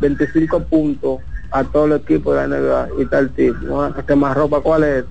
25 0.00 0.64
puntos 0.64 1.20
a 1.50 1.64
todos 1.64 1.88
los 1.88 2.00
equipos 2.02 2.34
de 2.36 2.46
la 2.48 2.56
NBA 2.58 2.88
y 2.98 3.02
está 3.02 3.18
activo. 3.18 3.88
¿no? 3.88 3.94
que 4.06 4.14
más 4.16 4.36
ropa 4.36 4.60
cuál 4.60 4.84
es? 4.84 5.04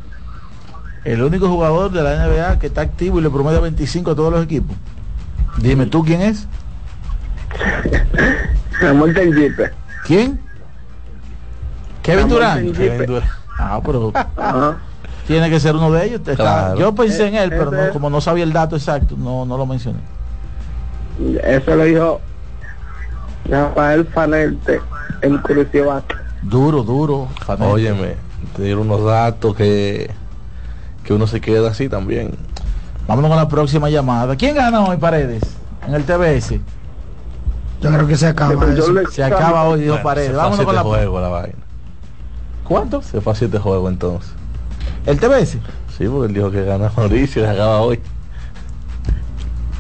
El 1.04 1.22
único 1.24 1.48
jugador 1.48 1.92
de 1.92 2.02
la 2.04 2.28
NBA 2.28 2.60
que 2.60 2.68
está 2.68 2.82
activo 2.82 3.20
y 3.20 3.24
le 3.24 3.30
promedia 3.30 3.60
25 3.60 4.12
a 4.12 4.16
todos 4.16 4.32
los 4.34 4.44
equipos. 4.44 4.76
Dime 5.58 5.86
tú 5.86 6.04
quién 6.04 6.22
es. 6.22 6.48
Samuel 8.80 9.14
Tenjipe. 9.14 9.72
¿Quién? 10.04 10.40
Kevin 12.04 12.28
Durant. 12.30 12.76
Kevin 12.76 13.06
Durant. 13.06 13.32
Ah, 13.58 13.82
pero 13.86 14.12
Ajá. 14.38 14.78
tiene 15.28 15.50
que 15.50 15.60
ser 15.60 15.76
uno 15.76 15.92
de 15.92 16.06
ellos. 16.06 16.22
Claro. 16.36 16.80
Yo 16.80 16.94
pensé 16.96 17.28
en 17.28 17.36
él, 17.36 17.50
Eh, 17.52 17.56
pero 17.58 17.72
no- 17.72 17.90
como 17.92 18.10
no 18.10 18.22
sabía 18.22 18.44
el 18.44 18.54
dato 18.54 18.76
exacto, 18.76 19.16
no, 19.18 19.46
no 19.46 19.58
lo 19.58 19.66
mencioné. 19.66 20.00
Eso 21.44 21.76
lo 21.76 21.84
dijo 21.84 22.22
Rafael 23.50 24.06
Fanerte 24.06 24.82
en 25.22 25.38
Curitiba. 25.40 26.02
Duro, 26.42 26.84
duro. 26.84 27.28
Fanel. 27.46 27.68
Óyeme, 27.68 28.16
te 28.56 28.64
dieron 28.64 28.90
unos 28.90 29.04
datos 29.04 29.56
que, 29.56 30.10
que 31.04 31.14
uno 31.14 31.28
se 31.28 31.42
queda 31.42 31.70
así 31.70 31.90
también. 31.90 32.38
Vámonos 33.08 33.30
con 33.30 33.38
la 33.38 33.48
próxima 33.50 33.90
llamada. 33.90 34.36
¿Quién 34.36 34.56
gana 34.56 34.84
hoy, 34.86 34.98
Paredes? 34.98 35.44
En 35.88 35.96
el 35.96 36.04
TBS. 36.04 36.60
Yo 37.82 37.90
creo 37.90 38.08
que 38.08 38.18
se 38.18 38.28
acaba 38.28 38.54
eso. 38.72 38.94
Se 39.12 39.24
acaba 39.24 39.64
hoy, 39.64 39.82
dijo 39.82 39.94
Bueno, 39.94 40.04
Paredes. 40.04 40.28
se 40.30 40.34
fue 40.34 40.42
a 40.42 40.44
Vámonos 40.44 40.66
con 40.66 40.76
la 40.76 40.82
juegos 40.84 41.22
la 41.22 41.28
vaina. 41.30 41.56
¿Cuánto? 42.66 43.02
Se 43.02 43.20
fue 43.22 43.34
a 43.34 43.36
siete 43.36 43.58
juegos 43.58 43.92
entonces. 43.92 44.32
¿El 45.06 45.20
TBS? 45.20 45.58
Sí, 45.98 46.08
porque 46.08 46.28
él 46.28 46.34
dijo 46.34 46.52
que 46.52 46.64
gana 46.64 46.92
Mauricio 46.96 47.42
y 47.42 47.46
se 47.46 47.52
acaba 47.52 47.80
hoy. 47.82 48.00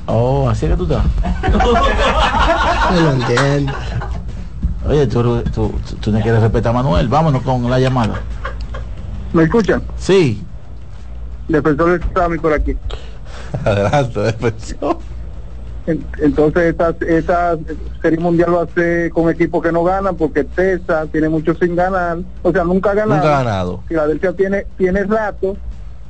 Oh, 0.07 0.49
así 0.49 0.65
es 0.65 0.71
que 0.71 0.77
tú 0.77 0.83
estás. 0.83 1.05
No 2.91 3.01
lo 3.01 3.11
entiendo. 3.11 3.73
Oye, 4.89 5.05
tú, 5.07 5.21
tú, 5.21 5.41
tú, 5.53 5.71
tú 6.01 6.11
no 6.11 6.19
quieres 6.19 6.41
respetar 6.41 6.71
a 6.71 6.81
Manuel. 6.81 7.07
Vámonos 7.07 7.43
con 7.43 7.69
la 7.69 7.79
llamada. 7.79 8.15
¿Me 9.33 9.43
escuchan? 9.43 9.83
Sí. 9.97 10.43
Defensor 11.47 11.99
del 11.99 12.13
Sami 12.13 12.37
por 12.39 12.53
aquí. 12.53 12.75
Adelante, 13.65 14.19
defensor. 14.19 14.97
En- 15.85 16.05
Entonces 16.19 16.63
esta, 16.71 16.95
esta 17.07 17.57
serie 18.01 18.19
mundial 18.19 18.55
va 18.55 18.63
a 18.63 18.67
ser 18.67 19.11
con 19.11 19.29
equipos 19.29 19.61
que 19.61 19.71
no 19.71 19.83
ganan 19.83 20.15
porque 20.15 20.43
Texas 20.43 21.07
tiene 21.11 21.29
mucho 21.29 21.53
sin 21.55 21.75
ganar, 21.75 22.17
o 22.41 22.51
sea 22.51 22.63
nunca 22.63 22.91
ha 22.91 22.93
ganado. 22.95 23.21
Nunca 23.21 23.39
ha 23.39 23.43
ganado. 23.43 23.83
Filadelfia 23.87 24.33
tiene 24.33 24.65
tiene 24.77 25.03
rato 25.03 25.55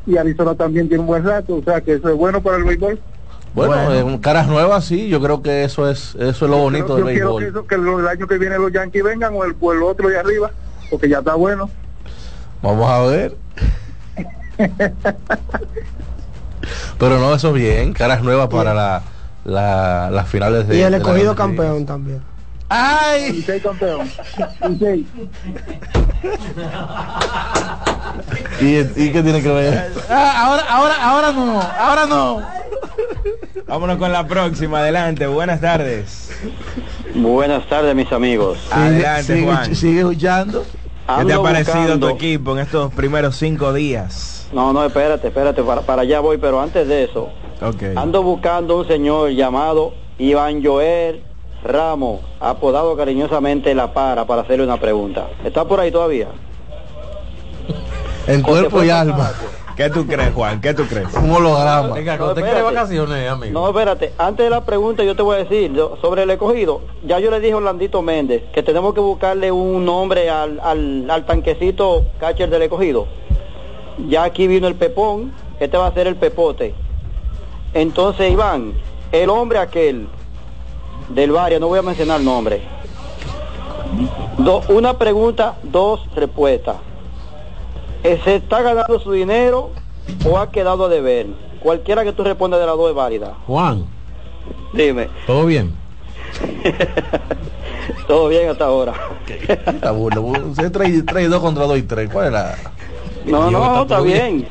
y 0.05 0.17
Arizona 0.17 0.55
también 0.55 0.87
tiene 0.87 1.01
un 1.01 1.07
buen 1.07 1.23
rato, 1.23 1.55
o 1.55 1.63
sea 1.63 1.81
que 1.81 1.93
eso 1.95 2.09
es 2.09 2.15
bueno 2.15 2.41
para 2.41 2.57
el 2.57 2.63
béisbol. 2.63 2.99
Bueno, 3.53 3.73
Bueno. 3.85 4.15
eh, 4.15 4.19
caras 4.21 4.47
nuevas 4.47 4.85
sí, 4.85 5.09
yo 5.09 5.19
creo 5.21 5.41
que 5.41 5.63
eso 5.63 5.89
es 5.89 6.15
eso 6.15 6.45
es 6.45 6.51
lo 6.51 6.57
bonito 6.57 6.97
Yo 6.99 7.05
del 7.05 7.13
quiero 7.15 7.35
béisbol. 7.35 7.43
que, 7.43 7.49
eso- 7.49 7.67
que 7.67 7.75
el, 8.01 8.07
año 8.07 8.27
que 8.27 8.37
viene 8.37 8.57
los 8.57 8.71
Yankees 8.71 9.03
vengan 9.03 9.33
o 9.35 9.43
el, 9.43 9.55
o 9.59 9.73
el 9.73 9.81
otro 9.83 10.07
de 10.07 10.19
arriba, 10.19 10.51
porque 10.89 11.09
ya 11.09 11.19
está 11.19 11.33
bueno. 11.35 11.69
Vamos 12.61 12.89
a 12.89 12.99
ver. 13.01 13.35
Pero 16.99 17.17
no, 17.19 17.33
eso 17.33 17.51
bien, 17.53 17.93
caras 17.93 18.21
nuevas 18.21 18.49
para 18.49 18.73
la, 18.73 19.01
la- 19.45 20.09
las 20.11 20.27
finales 20.27 20.67
de 20.67 20.77
Y 20.77 20.81
el 20.81 20.93
escogido 20.93 21.35
campeón 21.35 21.85
también. 21.85 22.21
¡Ay! 22.71 23.31
Licey 23.31 23.59
campeón. 23.61 24.07
Licey. 24.69 25.07
¿Y, 28.61 28.77
¿Y 28.77 29.11
qué 29.11 29.23
tiene 29.23 29.41
que 29.41 29.49
ver? 29.51 29.91
Ah, 30.09 30.43
ahora, 30.45 30.63
ahora, 30.69 30.95
ahora 31.01 31.31
no, 31.31 31.61
ahora 31.61 32.05
no. 32.05 32.41
Vámonos 33.67 33.97
con 33.97 34.11
la 34.11 34.27
próxima. 34.27 34.79
Adelante. 34.79 35.27
Buenas 35.27 35.61
tardes. 35.61 36.29
Buenas 37.15 37.67
tardes, 37.67 37.95
mis 37.95 38.11
amigos. 38.11 38.57
Adelante, 38.71 39.23
sigue, 39.23 39.43
Juan. 39.45 39.75
sigue 39.75 39.99
escuchando. 39.99 40.63
¿Qué 41.17 41.25
te 41.25 41.33
ha 41.33 41.41
parecido 41.41 41.77
buscando- 41.79 42.07
tu 42.09 42.15
equipo 42.15 42.51
en 42.53 42.59
estos 42.59 42.93
primeros 42.93 43.35
cinco 43.35 43.73
días? 43.73 44.47
No, 44.53 44.71
no, 44.73 44.85
espérate, 44.85 45.27
espérate, 45.27 45.63
para, 45.63 45.81
para 45.81 46.03
allá 46.03 46.19
voy, 46.19 46.37
pero 46.37 46.61
antes 46.61 46.87
de 46.87 47.03
eso, 47.05 47.29
Ok. 47.61 47.83
ando 47.95 48.21
buscando 48.23 48.77
un 48.77 48.87
señor 48.87 49.31
llamado 49.31 49.93
Iván 50.19 50.63
Joel 50.63 51.23
Ramos, 51.63 52.21
apodado 52.39 52.95
cariñosamente 52.95 53.73
La 53.75 53.91
Para, 53.93 54.25
para 54.25 54.43
hacerle 54.43 54.63
una 54.63 54.77
pregunta. 54.79 55.27
¿Está 55.43 55.65
por 55.65 55.79
ahí 55.79 55.91
todavía? 55.91 56.27
En 58.27 58.41
cuerpo 58.41 58.83
y 58.83 58.89
alma. 58.89 59.31
¿Qué 59.79 59.89
tú 59.89 60.05
crees, 60.05 60.33
Juan? 60.33 60.59
¿Qué 60.59 60.73
tú 60.73 60.83
crees? 60.83 61.07
Un 61.13 61.31
holograma. 61.31 61.93
Venga, 61.95 62.17
No, 62.17 62.25
¿usted 62.25 62.41
quiere 62.41 62.57
espérate. 62.57 62.75
vacaciones, 62.75 63.29
amigo? 63.31 63.53
No, 63.61 63.69
espérate, 63.69 64.11
antes 64.17 64.43
de 64.43 64.49
la 64.49 64.65
pregunta 64.65 65.05
yo 65.05 65.15
te 65.15 65.21
voy 65.21 65.37
a 65.37 65.39
decir 65.39 65.71
yo- 65.71 65.95
sobre 66.01 66.23
el 66.23 66.29
escogido. 66.31 66.81
Ya 67.05 67.17
yo 67.19 67.31
le 67.31 67.39
dije 67.39 67.53
a 67.53 67.57
Orlandito 67.57 68.01
Méndez 68.01 68.43
que 68.53 68.61
tenemos 68.61 68.93
que 68.93 68.99
buscarle 68.99 69.53
un 69.53 69.85
nombre 69.85 70.29
al, 70.29 70.59
al, 70.61 71.09
al 71.09 71.25
tanquecito 71.25 72.07
catcher 72.19 72.49
del 72.49 72.63
escogido. 72.63 73.07
Ya 74.09 74.23
aquí 74.25 74.47
vino 74.47 74.67
el 74.67 74.75
pepón, 74.75 75.31
este 75.61 75.77
va 75.77 75.87
a 75.87 75.93
ser 75.93 76.07
el 76.07 76.17
pepote. 76.17 76.75
Entonces, 77.73 78.33
Iván, 78.33 78.73
el 79.13 79.29
hombre 79.29 79.59
aquel 79.59 80.09
del 81.07 81.31
barrio, 81.31 81.61
no 81.61 81.69
voy 81.69 81.79
a 81.79 81.83
mencionar 81.83 82.19
nombre. 82.19 82.63
Do- 84.39 84.61
una 84.67 84.97
pregunta, 84.97 85.55
dos 85.63 86.01
respuestas. 86.15 86.75
Eh, 88.03 88.19
¿Se 88.23 88.35
está 88.35 88.61
ganando 88.61 88.99
su 88.99 89.11
dinero 89.11 89.71
o 90.25 90.37
ha 90.37 90.51
quedado 90.51 90.85
a 90.85 90.89
deber? 90.89 91.27
Cualquiera 91.59 92.03
que 92.03 92.13
tú 92.13 92.23
respondas 92.23 92.59
de 92.59 92.65
las 92.65 92.77
dos 92.77 92.89
es 92.89 92.95
válida. 92.95 93.35
Juan, 93.45 93.85
Dime, 94.73 95.09
¿todo 95.25 95.45
bien? 95.45 95.73
todo 98.07 98.27
bien 98.29 98.49
hasta 98.49 98.65
ahora. 98.65 98.93
Está 99.27 99.91
burla. 99.91 100.21
Usted 100.21 100.71
trae, 100.71 101.01
trae 101.03 101.27
dos 101.27 101.41
contra 101.41 101.65
dos 101.65 101.77
y 101.77 101.83
tres. 101.83 102.09
¿Cuál 102.11 102.27
es 102.27 102.31
la...? 102.33 102.55
No, 103.25 103.51
no, 103.51 103.59
está 103.59 103.81
está 103.81 103.95
todo 103.95 104.03
bien. 104.05 104.47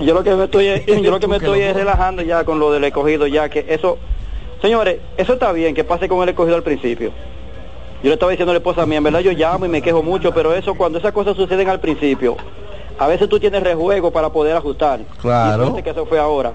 Yo 0.00 0.14
lo 0.14 0.22
que 0.22 0.34
me 0.34 0.44
estoy, 0.44 0.84
yo 1.02 1.10
lo 1.10 1.20
que 1.20 1.26
me 1.26 1.36
estoy 1.36 1.60
es 1.60 1.74
relajando 1.74 2.22
ya 2.22 2.44
con 2.44 2.58
lo 2.58 2.70
del 2.70 2.84
escogido, 2.84 3.26
ya 3.26 3.48
que 3.48 3.64
eso, 3.68 3.98
señores, 4.60 4.98
eso 5.16 5.32
está 5.34 5.52
bien 5.52 5.74
que 5.74 5.84
pase 5.84 6.08
con 6.08 6.22
el 6.22 6.28
escogido 6.28 6.56
al 6.56 6.62
principio. 6.62 7.12
Yo 8.02 8.08
le 8.08 8.14
estaba 8.14 8.30
diciendo 8.30 8.50
a 8.52 8.54
la 8.54 8.58
esposa 8.58 8.86
mía, 8.86 8.98
en 8.98 9.04
verdad 9.04 9.20
yo 9.20 9.32
llamo 9.32 9.66
y 9.66 9.68
me 9.68 9.82
quejo 9.82 10.02
mucho, 10.02 10.32
pero 10.32 10.54
eso 10.54 10.74
cuando 10.74 10.98
esas 10.98 11.12
cosas 11.12 11.36
suceden 11.36 11.68
al 11.68 11.80
principio, 11.80 12.36
a 12.98 13.06
veces 13.06 13.28
tú 13.28 13.38
tienes 13.38 13.62
rejuego 13.62 14.10
para 14.10 14.30
poder 14.30 14.56
ajustar. 14.56 15.00
Claro. 15.20 15.74
Y 15.78 15.82
que 15.82 15.90
eso 15.90 16.06
fue 16.06 16.18
ahora. 16.18 16.52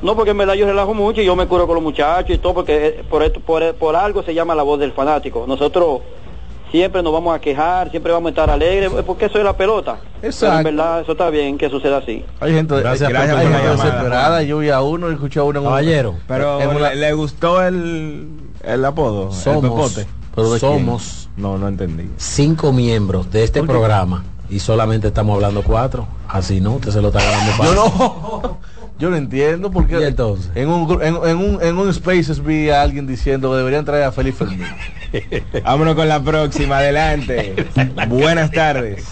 No, 0.00 0.14
porque 0.16 0.30
en 0.32 0.38
verdad 0.38 0.54
yo 0.54 0.66
relajo 0.66 0.94
mucho 0.94 1.20
y 1.20 1.24
yo 1.24 1.34
me 1.36 1.46
curo 1.46 1.66
con 1.66 1.74
los 1.76 1.82
muchachos 1.82 2.34
y 2.34 2.38
todo, 2.38 2.54
porque 2.54 2.86
eh, 2.86 3.04
por, 3.08 3.22
esto, 3.22 3.40
por, 3.40 3.74
por 3.74 3.94
algo 3.96 4.22
se 4.22 4.34
llama 4.34 4.54
la 4.54 4.62
voz 4.64 4.78
del 4.80 4.92
fanático. 4.92 5.44
Nosotros 5.46 6.00
siempre 6.72 7.02
nos 7.04 7.12
vamos 7.12 7.34
a 7.36 7.40
quejar, 7.40 7.90
siempre 7.90 8.12
vamos 8.12 8.28
a 8.28 8.30
estar 8.30 8.50
alegres, 8.50 8.90
eh, 8.92 9.02
porque 9.06 9.26
eso 9.26 9.38
es 9.38 9.44
la 9.44 9.56
pelota. 9.56 9.98
Pero 10.20 10.30
Exacto. 10.32 10.58
en 10.68 10.76
verdad 10.76 11.00
eso 11.02 11.12
está 11.12 11.30
bien 11.30 11.56
que 11.56 11.68
suceda 11.70 11.98
así. 11.98 12.24
Hay 12.40 12.52
gente, 12.52 12.80
Gracias 12.80 13.08
hay, 13.08 13.14
por 13.14 13.22
hay 13.22 13.28
tu 13.28 13.36
gente 13.36 13.58
llamada, 13.58 13.72
desesperada. 13.84 14.42
Yo 14.42 14.58
vi 14.58 14.70
a 14.70 14.80
uno 14.80 15.08
y 15.10 15.14
escuché 15.14 15.38
a 15.38 15.44
uno 15.44 15.58
en 15.60 15.64
un- 15.66 15.70
Caballero, 15.70 16.14
Pero 16.26 16.60
en 16.60 16.70
una- 16.70 16.90
¿le, 16.90 16.96
le 16.96 17.12
gustó 17.12 17.62
el, 17.62 18.26
el 18.64 18.84
apodo? 18.84 19.28
el 19.28 19.34
somos, 19.34 19.62
pepote? 19.62 20.06
¿Pero 20.34 20.52
de 20.52 20.60
quién? 20.60 20.72
somos 20.72 21.28
No, 21.36 21.58
no 21.58 21.68
entendí. 21.68 22.08
cinco 22.16 22.72
miembros 22.72 23.30
de 23.30 23.44
este 23.44 23.62
programa 23.62 24.24
y 24.48 24.58
solamente 24.60 25.08
estamos 25.08 25.34
hablando 25.34 25.62
cuatro. 25.62 26.06
Así 26.28 26.60
no, 26.60 26.74
usted 26.74 26.90
se 26.90 27.00
lo 27.02 27.08
está 27.08 27.20
ganando 27.22 27.64
Yo 27.64 27.74
no. 27.74 28.58
Yo 28.98 29.10
no 29.10 29.16
entiendo 29.16 29.70
porque 29.72 29.98
¿Y 30.00 30.04
entonces? 30.04 30.50
en 30.54 30.68
un 30.68 31.02
en, 31.02 31.16
en 31.24 31.36
un 31.36 31.58
en 31.60 31.76
un 31.76 31.92
Spaces 31.92 32.44
vi 32.44 32.70
a 32.70 32.82
alguien 32.82 33.04
diciendo 33.06 33.50
que 33.50 33.56
deberían 33.56 33.84
traer 33.84 34.04
a 34.04 34.12
Felipe 34.12 34.44
Fermín. 34.44 34.62
Vámonos 35.64 35.96
con 35.96 36.08
la 36.08 36.22
próxima. 36.22 36.78
Adelante. 36.78 37.66
Buenas 38.08 38.52
tardes. 38.52 39.04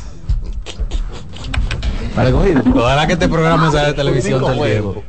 Para 2.15 2.29
el. 2.29 2.63
Ojalá 2.75 3.07
que 3.07 3.15
este 3.15 3.29
programa 3.29 3.71
sea 3.73 3.87
de 3.87 3.95
televisión 3.95 4.41
todo 4.41 4.65
el 4.65 4.71
tiempo. 4.73 5.03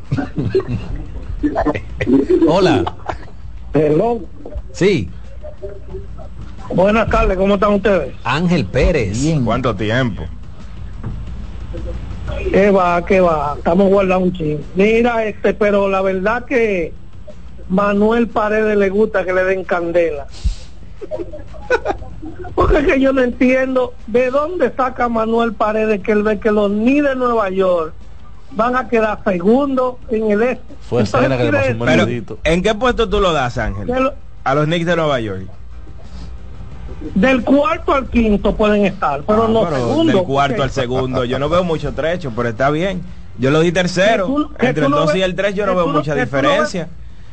Hola. 2.48 2.84
Hello. 3.74 4.20
Sí, 4.74 5.10
Buenas 6.74 7.10
tardes, 7.10 7.38
¿cómo 7.38 7.56
están 7.56 7.74
ustedes? 7.74 8.16
Ángel 8.24 8.66
Pérez. 8.66 9.20
¿Cuánto 9.44 9.76
tiempo? 9.76 10.24
¿Qué 12.50 12.72
va, 12.72 13.06
qué 13.06 13.20
va? 13.20 13.56
Estamos 13.58 13.90
guardando 13.90 14.26
un 14.26 14.34
ching. 14.34 14.60
Mira, 14.76 15.26
este, 15.26 15.54
pero 15.54 15.90
la 15.90 16.02
verdad 16.02 16.46
que 16.46 16.94
Manuel 17.68 18.30
Paredes 18.30 18.78
le 18.78 18.90
gusta 18.90 19.26
que 19.26 19.34
le 19.34 19.44
den 19.44 19.66
candela. 19.66 20.28
Porque 22.56 22.78
es 22.78 22.86
que 22.86 23.00
yo 23.00 23.12
no 23.12 23.22
entiendo 23.22 23.94
de 24.08 24.30
dónde 24.30 24.72
saca 24.76 25.10
Manuel 25.10 25.54
Paredes 25.54 26.02
que 26.02 26.14
él 26.14 26.24
ve 26.24 26.40
que 26.40 26.52
los 26.52 26.72
Knicks 26.72 27.04
de 27.04 27.16
Nueva 27.16 27.50
York 27.50 27.94
van 28.54 28.76
a 28.76 28.88
quedar 28.88 29.20
segundos 29.24 29.96
en 30.10 30.32
el 30.32 30.42
este. 30.42 30.76
Fue 30.82 31.02
Entonces, 31.02 31.22
Cena 31.22 31.38
que 31.38 31.44
le 31.46 31.52
pasó 31.52 31.72
un 31.72 31.80
Pero. 32.26 32.38
¿en 32.44 32.62
qué 32.62 32.76
puesto 32.76 33.10
tú 33.10 33.20
lo 33.20 33.32
das, 33.34 33.58
Ángel? 33.58 33.88
lo- 33.88 34.14
A 34.44 34.56
los 34.56 34.66
Knicks 34.66 34.86
de 34.86 34.96
Nueva 34.96 35.20
York. 35.20 35.44
Del 37.16 37.44
cuarto 37.44 37.94
al 37.94 38.08
quinto 38.10 38.56
pueden 38.56 38.86
estar, 38.86 39.22
pero 39.26 39.46
Ah, 39.46 39.48
no 39.48 39.64
pero 39.64 39.76
segundo. 39.78 40.14
Del 40.14 40.24
cuarto 40.24 40.56
porque- 40.58 40.64
al 40.64 40.70
segundo. 40.72 41.26
Yo 41.26 41.40
no 41.40 41.50
veo 41.50 41.64
mucho 41.64 41.94
trecho, 41.94 42.32
pero 42.36 42.50
está 42.50 42.70
bien. 42.70 43.02
Yo 43.40 43.50
lo 43.50 43.62
di 43.62 43.72
tercero. 43.72 44.28
Que 44.28 44.34
tú- 44.34 44.54
que 44.54 44.68
Entre 44.68 44.86
el 44.86 44.92
no 44.92 44.98
2 44.98 45.16
y 45.16 45.22
el 45.22 45.36
3 45.36 45.56
yo 45.56 45.66
no 45.66 45.76
veo 45.76 45.88
no- 45.88 45.94
mucha 45.94 46.14
no 46.14 46.22
diferencia. 46.22 46.90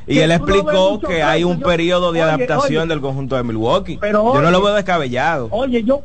ves- 0.07 0.17
y 0.17 0.21
él 0.21 0.31
explicó 0.33 1.01
que 1.01 1.23
hay 1.23 1.45
un 1.45 1.59
Yo- 1.61 1.67
periodo 1.67 2.13
de 2.13 2.23
oye, 2.23 2.31
adaptación 2.31 2.83
oye. 2.85 2.89
del 2.89 3.01
conjunto 3.03 3.37
de 3.37 3.43
Milwaukee. 3.43 3.99
Pero 4.01 4.33
yo 4.35 4.41
no 4.41 4.51
lo 4.51 4.63
veo 4.63 4.75
descabellado. 4.75 5.49
Oye, 5.51 5.83
yo, 5.85 6.01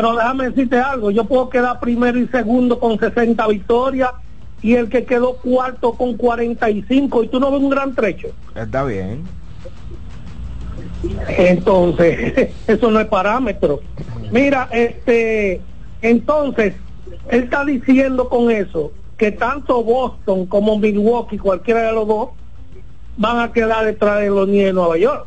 pero 0.00 0.14
déjame 0.14 0.50
decirte 0.50 0.78
algo, 0.78 1.10
yo 1.10 1.24
puedo 1.24 1.48
quedar 1.48 1.80
primero 1.80 2.16
y 2.20 2.28
segundo 2.28 2.78
con 2.78 3.00
60 3.00 3.44
victorias 3.48 4.12
y 4.62 4.76
el 4.76 4.88
que 4.88 5.04
quedó 5.04 5.38
cuarto 5.38 5.94
con 5.94 6.16
45 6.16 7.24
y 7.24 7.26
tú 7.26 7.40
no 7.40 7.50
ves 7.50 7.60
un 7.60 7.68
gran 7.68 7.96
trecho. 7.96 8.28
Está 8.54 8.84
bien. 8.84 9.24
Entonces, 11.26 12.50
eso 12.68 12.92
no 12.92 13.00
es 13.00 13.08
parámetro. 13.08 13.80
Mira, 14.30 14.68
este, 14.70 15.60
entonces, 16.00 16.76
él 17.28 17.42
está 17.42 17.64
diciendo 17.64 18.28
con 18.28 18.52
eso 18.52 18.92
que 19.16 19.32
tanto 19.32 19.82
Boston 19.82 20.46
como 20.46 20.78
Milwaukee, 20.78 21.38
cualquiera 21.38 21.88
de 21.88 21.92
los 21.92 22.06
dos, 22.06 22.28
van 23.16 23.40
a 23.40 23.52
quedar 23.52 23.84
detrás 23.84 24.20
de 24.20 24.28
los 24.28 24.46
Knicks 24.46 24.66
de 24.66 24.72
Nueva 24.74 24.96
York. 24.96 25.26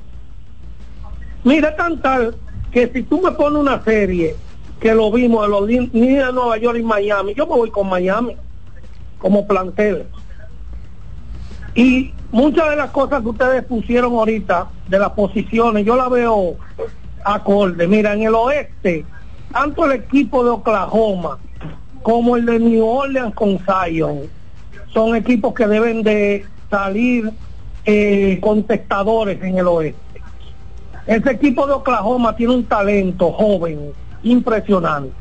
Mira, 1.43 1.75
tan 1.75 2.01
tal 2.01 2.35
que 2.71 2.87
si 2.87 3.03
tú 3.03 3.19
me 3.19 3.31
pones 3.31 3.59
una 3.59 3.83
serie 3.83 4.33
que 4.81 4.95
lo 4.95 5.11
vimos 5.11 5.43
de 5.43 5.47
los 5.47 5.65
Knicks 5.67 5.93
de 5.93 6.33
Nueva 6.33 6.57
York 6.57 6.79
y 6.79 6.83
Miami, 6.83 7.35
yo 7.35 7.45
me 7.45 7.55
voy 7.55 7.69
con 7.69 7.87
Miami 7.87 8.35
como 9.19 9.45
plantel. 9.45 10.07
Y 11.75 12.11
muchas 12.31 12.71
de 12.71 12.75
las 12.75 12.89
cosas 12.89 13.21
que 13.21 13.29
ustedes 13.29 13.63
pusieron 13.63 14.13
ahorita 14.13 14.69
de 14.87 14.99
las 14.99 15.11
posiciones, 15.11 15.85
yo 15.85 15.95
la 15.95 16.09
veo 16.09 16.55
acorde. 17.23 17.87
Mira, 17.87 18.13
en 18.13 18.23
el 18.23 18.33
oeste, 18.33 19.05
tanto 19.53 19.85
el 19.85 19.91
equipo 19.91 20.43
de 20.43 20.49
Oklahoma 20.49 21.37
como 22.01 22.35
el 22.35 22.47
de 22.47 22.59
New 22.59 22.83
Orleans 22.83 23.35
con 23.35 23.59
Zion 23.59 24.21
son 24.91 25.15
equipos 25.15 25.53
que 25.53 25.67
deben 25.67 26.01
de 26.01 26.43
salir 26.71 27.31
eh, 27.85 28.39
contestadores 28.41 29.41
en 29.43 29.59
el 29.59 29.67
oeste. 29.67 29.99
Ese 31.05 31.31
equipo 31.31 31.67
de 31.67 31.73
Oklahoma 31.73 32.35
tiene 32.35 32.55
un 32.55 32.65
talento 32.65 33.31
joven 33.31 33.93
impresionante. 34.23 35.13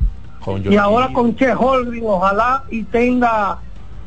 Y 0.68 0.76
ahora 0.76 1.12
con 1.12 1.36
Che 1.36 1.52
Holgrin, 1.52 2.04
ojalá 2.06 2.64
y 2.70 2.82
tenga 2.84 3.58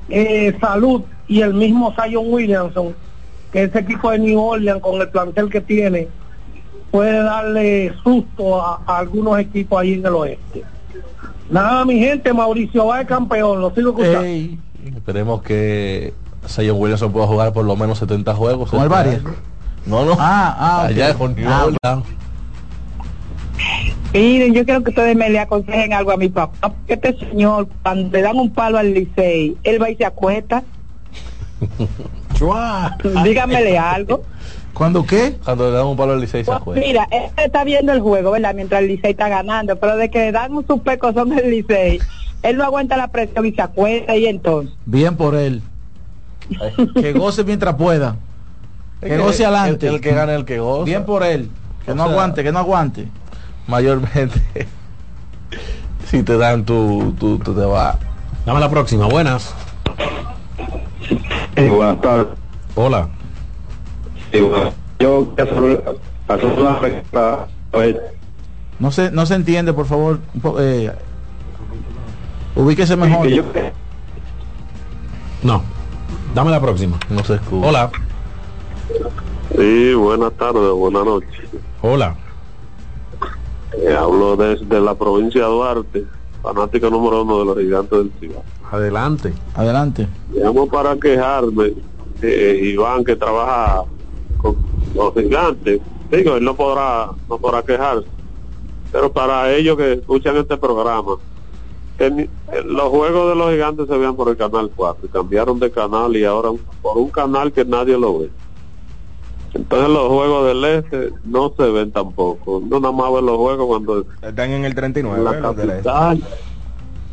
eh, 0.09 0.55
salud 0.59 1.03
y 1.27 1.41
el 1.41 1.53
mismo 1.53 1.93
Zion 1.95 2.25
Williamson, 2.27 2.95
que 3.51 3.63
ese 3.63 3.79
equipo 3.79 4.09
de 4.09 4.19
New 4.19 4.39
Orleans 4.41 4.81
con 4.81 4.99
el 4.99 5.09
plantel 5.09 5.49
que 5.49 5.61
tiene, 5.61 6.07
puede 6.91 7.21
darle 7.23 7.93
susto 8.03 8.61
a, 8.61 8.81
a 8.85 8.97
algunos 8.99 9.37
equipos 9.39 9.79
ahí 9.79 9.93
en 9.93 10.05
el 10.05 10.13
oeste. 10.13 10.63
Nada, 11.49 11.85
mi 11.85 11.99
gente, 11.99 12.33
Mauricio 12.33 12.87
va 12.87 12.99
de 12.99 13.05
campeón, 13.05 13.61
lo 13.61 13.73
sigo 13.75 13.89
escuchando. 13.91 14.57
Esperemos 14.97 15.41
que 15.43 16.13
Zion 16.47 16.77
Williamson 16.79 17.11
pueda 17.11 17.27
jugar 17.27 17.53
por 17.53 17.63
lo 17.65 17.75
menos 17.75 17.99
70 17.99 18.33
juegos. 18.33 18.69
¿Con 18.71 18.81
el. 18.81 19.23
No, 19.85 20.03
no. 20.05 20.13
Ah, 20.19 20.55
ah, 20.57 20.85
Allá 20.85 21.11
ok. 21.11 21.17
con 21.17 21.35
New 21.35 21.47
Ah, 21.49 21.65
Orleans. 21.65 22.05
Miren, 24.13 24.53
yo 24.53 24.63
quiero 24.63 24.83
que 24.83 24.91
ustedes 24.91 25.15
me 25.15 25.29
le 25.29 25.39
aconsejen 25.39 25.91
algo 25.93 26.11
a 26.11 26.17
mi 26.17 26.29
papá. 26.29 26.69
porque 26.69 26.93
Este 26.93 27.17
señor, 27.17 27.67
cuando 27.81 28.09
le 28.15 28.21
dan 28.21 28.37
un 28.37 28.51
palo 28.53 28.77
al 28.77 28.93
Licey, 28.93 29.57
él 29.63 29.81
va 29.81 29.89
y 29.89 29.95
se 29.95 30.05
acuesta. 30.05 30.63
Dígamele 33.23 33.77
algo. 33.77 34.23
¿Cuándo 34.73 35.05
qué? 35.05 35.35
Cuando 35.43 35.69
le 35.69 35.77
dan 35.77 35.85
un 35.85 35.95
palo 35.97 36.13
al 36.13 36.21
Licey 36.21 36.43
se 36.43 36.51
Pues 36.63 36.79
mira, 36.79 37.07
él 37.11 37.23
está 37.37 37.63
viendo 37.63 37.91
el 37.93 38.01
juego, 38.01 38.31
¿verdad? 38.31 38.53
Mientras 38.55 38.81
el 38.81 38.87
Licey 38.87 39.11
está 39.11 39.29
ganando, 39.29 39.75
pero 39.77 39.97
de 39.97 40.09
que 40.09 40.19
le 40.19 40.31
dan 40.31 40.53
un 40.53 40.65
supeco 40.65 41.13
son 41.13 41.31
el 41.37 41.49
Licey, 41.51 41.99
él 42.41 42.57
no 42.57 42.63
aguanta 42.63 42.97
la 42.97 43.07
presión 43.07 43.45
y 43.45 43.51
se 43.53 43.61
acuesta 43.61 44.15
y 44.17 44.25
entonces. 44.25 44.73
Bien 44.85 45.15
por 45.15 45.35
él. 45.35 45.61
que 46.95 47.13
goce 47.13 47.43
mientras 47.43 47.75
pueda. 47.75 48.15
Que 48.99 49.09
que 49.09 49.17
goce 49.17 49.43
el- 49.43 49.49
adelante. 49.53 49.87
el 49.87 50.01
que 50.01 50.13
gane, 50.13 50.33
el 50.35 50.45
que 50.45 50.59
goza. 50.59 50.85
Bien 50.85 51.05
por 51.05 51.23
él. 51.23 51.49
Que 51.85 51.91
O 51.91 51.95
no 51.95 52.03
sea, 52.05 52.11
aguante, 52.13 52.43
que 52.43 52.51
no 52.51 52.59
aguante. 52.59 53.07
Mayormente, 53.67 54.41
si 56.05 56.23
te 56.23 56.37
dan 56.37 56.65
tu, 56.65 57.13
tu, 57.19 57.37
tú 57.39 57.53
te 57.53 57.61
vas. 57.65 57.97
Dame 58.45 58.59
la 58.59 58.69
próxima, 58.69 59.07
buenas. 59.07 59.53
buenas 61.55 62.01
tardes. 62.01 62.27
Hola. 62.75 63.07
Sí, 64.31 64.41
bueno, 64.41 64.71
yo 64.99 65.33
quiero 65.35 65.51
hacer, 65.51 65.99
hacer 66.27 66.59
una 66.59 66.79
pregunta. 66.79 67.47
Oye, 67.71 67.97
No 68.79 68.91
se, 68.91 69.11
no 69.11 69.25
se 69.25 69.35
entiende, 69.35 69.71
por 69.73 69.85
favor. 69.85 70.19
eh, 70.59 70.91
ubíquese 72.55 72.95
mejor. 72.97 73.27
yo- 73.27 73.43
No. 75.41 75.63
Dame 76.35 76.51
la 76.51 76.59
próxima. 76.59 76.97
No 77.09 77.23
se 77.23 77.35
escucha. 77.35 77.67
Hola. 77.67 77.91
Sí, 79.55 79.93
buenas 79.93 80.33
tardes, 80.33 80.71
buenas 80.71 81.05
noches. 81.05 81.29
Hola. 81.81 82.15
Eh, 83.77 83.93
hablo 83.93 84.35
desde 84.35 84.79
la 84.79 84.95
provincia 84.95 85.41
de 85.41 85.47
Duarte, 85.47 86.05
fanático 86.41 86.89
número 86.89 87.23
uno 87.23 87.39
de 87.39 87.45
los 87.45 87.57
gigantes 87.57 87.97
del 87.99 88.11
Cibao. 88.19 88.43
Adelante. 88.71 89.33
Adelante. 89.55 90.07
Llamo 90.33 90.67
para 90.67 90.95
quejarme, 90.97 91.73
eh, 92.21 92.59
Iván 92.73 93.03
que 93.03 93.15
trabaja 93.15 93.83
con 94.37 94.55
los 94.95 95.13
gigantes, 95.13 95.81
digo, 96.11 96.35
él 96.35 96.43
no 96.43 96.55
podrá, 96.55 97.09
no 97.29 97.37
podrá 97.37 97.63
quejarse, 97.63 98.07
pero 98.91 99.11
para 99.11 99.51
ellos 99.53 99.77
que 99.77 99.93
escuchan 99.93 100.37
este 100.37 100.57
programa, 100.57 101.17
los 102.65 102.89
juegos 102.89 103.29
de 103.29 103.35
los 103.35 103.51
gigantes 103.51 103.87
se 103.87 103.97
vean 103.97 104.15
por 104.15 104.29
el 104.29 104.37
canal 104.37 104.71
4, 104.75 105.05
y 105.05 105.09
cambiaron 105.09 105.59
de 105.59 105.71
canal 105.71 106.15
y 106.15 106.25
ahora 106.25 106.49
por 106.81 106.97
un 106.97 107.09
canal 107.09 107.51
que 107.51 107.65
nadie 107.65 107.97
lo 107.97 108.19
ve. 108.19 108.29
Entonces 109.53 109.89
los 109.89 110.07
juegos 110.07 110.47
del 110.47 110.65
este 110.65 111.13
no 111.25 111.53
se 111.55 111.63
ven 111.69 111.91
tampoco. 111.91 112.61
No 112.67 112.79
nada 112.79 112.91
más 112.91 113.13
ven 113.13 113.25
los 113.27 113.37
juegos 113.37 113.67
cuando 113.67 114.05
Están 114.21 114.49
en 114.51 114.65
el 114.65 114.73
39. 114.73 115.17
en 115.19 115.23
la 115.25 115.39
los 115.39 115.55
del 115.55 115.69
este. 115.69 115.83
capital. 115.83 116.17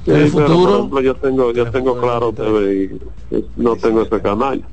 Sí, 0.04 0.10
el 0.12 0.30
pero, 0.32 0.46
futuro- 0.48 0.64
por 0.64 0.70
ejemplo, 0.72 1.00
yo 1.02 1.14
tengo, 1.16 1.52
yo 1.52 1.70
tengo 1.70 2.00
claro 2.00 2.32
TV 2.32 2.74
y 3.30 3.36
y 3.36 3.44
no 3.56 3.76
tengo 3.76 4.02
ese 4.02 4.20
canal. 4.22 4.64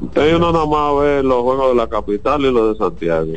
Entonces 0.00 0.34
uno 0.36 0.52
nada 0.52 0.66
más 0.66 1.00
ve 1.02 1.22
los 1.22 1.42
juegos 1.42 1.68
de 1.70 1.74
la 1.76 1.86
capital 1.88 2.42
y 2.42 2.52
los 2.52 2.72
de 2.72 2.78
Santiago. 2.84 3.32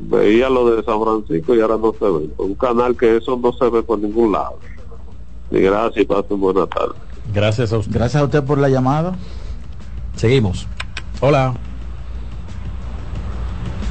Veía 0.00 0.48
los 0.48 0.74
de 0.76 0.82
San 0.82 1.00
Francisco 1.02 1.54
y 1.54 1.60
ahora 1.60 1.76
no 1.76 1.92
se 1.98 2.04
ve. 2.06 2.30
Un 2.38 2.54
canal 2.54 2.96
que 2.96 3.16
eso 3.18 3.36
no 3.40 3.52
se 3.52 3.68
ve 3.68 3.82
por 3.82 3.98
ningún 3.98 4.32
lado. 4.32 4.58
Y 5.50 5.60
gracias 5.60 6.02
y 6.02 6.06
pasen 6.06 6.40
buena 6.40 6.66
tarde. 6.66 6.94
Gracias 7.34 7.72
a 7.72 7.78
usted. 7.78 7.92
Gracias 7.92 8.20
a 8.22 8.24
usted 8.24 8.42
por 8.42 8.58
la 8.58 8.68
llamada. 8.68 9.14
Seguimos. 10.16 10.66
Hola. 11.20 11.54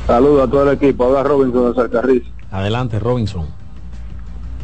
Saludos 0.08 0.48
a 0.48 0.52
todo 0.52 0.70
el 0.70 0.76
equipo. 0.78 1.06
Habla 1.06 1.24
Robinson 1.24 1.70
de 1.70 1.76
Salcarriz. 1.76 2.24
Adelante, 2.52 3.00
Robinson. 3.00 3.48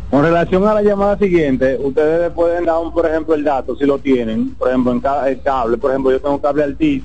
Con 0.09 0.23
relación 0.23 0.67
a 0.67 0.73
la 0.73 0.81
llamada 0.81 1.17
siguiente, 1.17 1.77
ustedes 1.81 2.31
pueden 2.33 2.65
dar, 2.65 2.77
un, 2.79 2.93
por 2.93 3.05
ejemplo, 3.05 3.33
el 3.33 3.43
dato, 3.43 3.75
si 3.77 3.85
lo 3.85 3.97
tienen. 3.97 4.51
Por 4.55 4.67
ejemplo, 4.69 4.91
en 4.91 4.99
ca- 4.99 5.27
el 5.29 5.41
cable. 5.41 5.77
Por 5.77 5.91
ejemplo, 5.91 6.11
yo 6.11 6.19
tengo 6.19 6.41
cable 6.41 6.63
Altiz. 6.63 7.03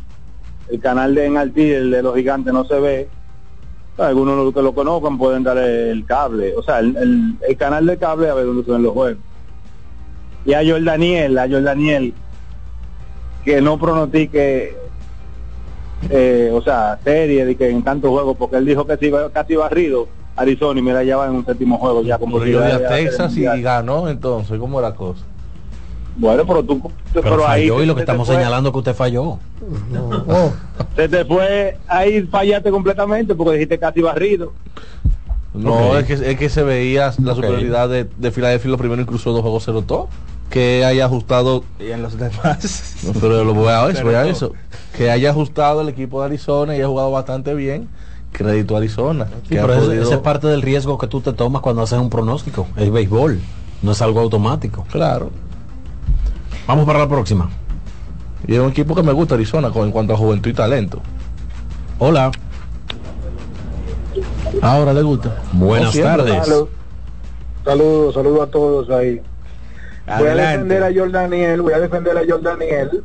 El 0.69 0.81
canal 0.81 1.15
de 1.15 1.25
en 1.27 1.37
Altiz, 1.37 1.75
el 1.75 1.91
de 1.93 2.03
los 2.03 2.15
gigantes, 2.17 2.53
no 2.53 2.65
se 2.65 2.79
ve. 2.81 3.09
Algunos 3.97 4.37
los 4.37 4.53
que 4.53 4.61
lo 4.61 4.75
conozcan 4.75 5.17
pueden 5.17 5.45
dar 5.45 5.57
el 5.57 6.05
cable. 6.05 6.55
O 6.57 6.63
sea, 6.63 6.81
el, 6.81 6.97
el- 6.97 7.35
el 7.49 7.57
canal 7.57 7.87
de 7.87 7.97
cable 7.97 8.29
a 8.29 8.35
ver 8.35 8.45
dónde 8.47 8.65
se 8.65 8.73
ven 8.73 8.83
los 8.83 8.93
juegos. 8.93 9.23
Y 10.45 10.53
a 10.53 10.59
Joel 10.59 10.85
Daniel, 10.85 11.39
a 11.39 11.49
Joel 11.49 11.65
Daniel, 11.65 12.13
que 13.45 13.61
no 13.61 13.79
pronostique, 13.79 14.77
eh, 16.11 16.51
o 16.53 16.63
sea, 16.63 16.99
serie 17.03 17.45
de 17.45 17.57
que 17.57 17.71
en 17.71 17.83
tantos 17.83 18.11
juegos, 18.11 18.37
porque 18.37 18.57
él 18.57 18.67
dijo 18.67 18.87
que 18.87 18.97
si 18.97 19.07
iba 19.07 19.29
casi 19.31 19.57
barrido 19.57 20.09
Arizona 20.37 20.79
y 20.79 20.83
mira 20.83 21.03
ya 21.03 21.17
va 21.17 21.27
en 21.27 21.33
un 21.33 21.47
séptimo 21.47 21.79
juego 21.79 22.03
ya 22.03 22.19
posibilidad 22.19 22.79
di 22.79 22.85
a 22.85 22.89
Texas 22.89 23.37
y 23.37 23.43
ganó 23.63 24.09
entonces, 24.09 24.59
¿cómo 24.59 24.79
era 24.79 24.91
la 24.91 24.95
cosa? 24.95 25.25
Bueno, 26.19 26.47
pero 26.47 26.63
tú 26.65 26.81
Pero, 27.13 27.47
ahí 27.47 27.69
falló 27.69 27.83
y 27.83 27.87
lo 27.87 27.95
que 27.95 28.01
se 28.01 28.05
estamos 28.05 28.27
fue- 28.27 28.37
señalando 28.37 28.71
es 28.71 28.73
que 28.73 28.79
usted 28.79 28.95
falló. 28.95 29.39
se 30.97 31.09
te 31.09 31.25
fue 31.25 31.77
ahí 31.89 32.23
fallaste 32.23 32.71
completamente 32.71 33.35
porque 33.35 33.53
dijiste 33.53 33.79
casi 33.79 34.01
barrido. 34.01 34.53
No, 35.53 35.99
es, 35.99 36.05
que, 36.07 36.13
es 36.13 36.39
que 36.39 36.49
se 36.51 36.63
veía 36.63 37.13
la 37.23 37.35
superioridad 37.35 37.89
de, 37.89 38.05
de 38.05 38.31
Filadelfia 38.31 38.71
lo 38.71 38.77
primero 38.79 39.01
incluso 39.01 39.33
dos 39.33 39.41
juegos 39.41 39.63
cero 39.65 39.83
todo 39.87 40.09
que 40.51 40.85
haya 40.85 41.07
ajustado 41.07 41.65
Y 41.81 41.91
en 41.91 42.03
los 42.03 42.17
demás. 42.19 42.95
no, 43.05 43.13
pero 43.21 43.45
lo 43.45 43.53
voy 43.55 43.69
a 43.69 43.89
eso, 43.89 44.05
voy 44.05 44.15
a 44.15 44.27
eso 44.27 44.53
que 44.97 45.11
haya 45.11 45.31
ajustado 45.31 45.81
el 45.83 45.89
equipo 45.89 46.21
de 46.21 46.27
Arizona 46.27 46.75
y 46.75 46.79
haya 46.79 46.87
jugado 46.87 47.11
bastante 47.11 47.53
bien 47.55 47.89
crédito 48.33 48.75
a 48.75 48.79
Arizona 48.79 49.27
Sí, 49.43 49.51
que 49.51 49.59
ha 49.59 49.63
pero 49.63 49.75
ese, 49.75 49.87
podido- 49.87 50.03
ese 50.05 50.15
es 50.15 50.21
parte 50.21 50.47
del 50.47 50.63
riesgo 50.63 50.99
que 50.99 51.07
tú 51.07 51.21
te 51.21 51.33
tomas 51.33 51.63
cuando 51.63 51.83
haces 51.83 51.99
un 51.99 52.11
pronóstico. 52.11 52.67
Es 52.77 52.91
béisbol, 52.93 53.41
no 53.83 53.93
es 53.93 54.03
algo 54.03 54.21
automático. 54.21 54.87
claro 54.91 55.31
Vamos 56.67 56.85
para 56.87 56.99
la 56.99 57.09
próxima. 57.09 57.49
y 58.47 58.55
es 58.55 58.61
un 58.61 58.71
equipo 58.71 58.95
que 58.95 59.03
me 59.03 59.13
gusta 59.13 59.35
Arizona 59.35 59.71
con, 59.71 59.85
en 59.85 59.93
cuanto 59.93 60.15
a 60.15 60.17
juventud 60.17 60.51
y 60.51 60.55
talento 60.55 61.01
Hola. 61.99 62.31
Ahora 64.63 64.93
le 64.93 65.03
gusta. 65.03 65.37
Buenas 65.53 65.95
tardes. 65.99 66.47
Salud- 66.47 66.69
Saludos, 67.65 68.15
saludos 68.15 68.49
a 68.49 68.51
todos 68.51 68.91
ahí. 68.91 69.21
Voy 70.07 70.29
a 70.29 70.35
defender 70.35 70.83
a 70.85 70.87
Jordan 70.95 71.31
Daniel, 71.31 71.63
voy 71.63 71.73
a 71.73 71.81
defender 71.81 72.17
a 72.17 72.21
Jordan 72.29 72.59
Daniel 72.59 73.05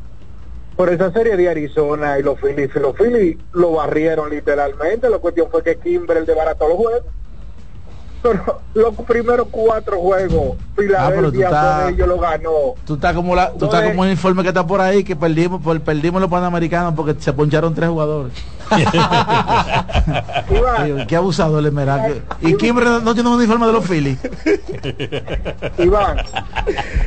por 0.75 0.89
esa 0.89 1.11
serie 1.11 1.35
de 1.35 1.49
Arizona 1.49 2.17
y 2.19 2.23
los 2.23 2.39
Phillies. 2.39 2.73
Los 2.75 2.95
Phillies 2.95 3.37
lo 3.53 3.73
barrieron 3.73 4.29
literalmente. 4.29 5.09
La 5.09 5.17
cuestión 5.19 5.47
fue 5.51 5.63
que 5.63 5.77
Kimbrel 5.77 6.25
desbarató 6.25 6.67
los 6.67 6.77
juegos. 6.77 7.03
Pero 8.23 8.61
los 8.75 8.93
primeros 9.07 9.47
cuatro 9.49 9.97
juegos, 9.99 10.55
Ah, 10.59 10.73
Filadelfia 10.77 11.45
estás- 11.47 11.81
con 11.85 11.93
ellos 11.93 12.07
lo 12.07 12.19
ganó. 12.19 12.49
Tú 12.85 12.93
estás 12.93 13.15
como 13.15 13.35
la, 13.35 13.51
tú 13.53 13.65
estás 13.65 13.81
como 13.89 14.05
el 14.05 14.11
informe 14.11 14.43
que 14.43 14.49
está 14.49 14.65
por 14.65 14.79
ahí 14.79 15.03
que 15.03 15.15
perdimos, 15.15 15.59
perdimos 15.81 16.21
los 16.21 16.29
panamericanos 16.29 16.93
porque 16.95 17.19
se 17.19 17.33
poncharon 17.33 17.73
tres 17.73 17.89
jugadores. 17.89 18.31
Digo, 20.83 20.97
Qué 21.07 21.15
abusado 21.15 21.59
el 21.59 21.65
Esmeralda. 21.67 22.15
Y 22.41 22.55
Kimber 22.55 22.87
no 23.03 23.13
tiene 23.13 23.29
un 23.29 23.35
uniforme 23.37 23.67
de 23.67 23.73
los 23.73 23.85
Phillies. 23.85 24.17
Iván, 25.77 26.17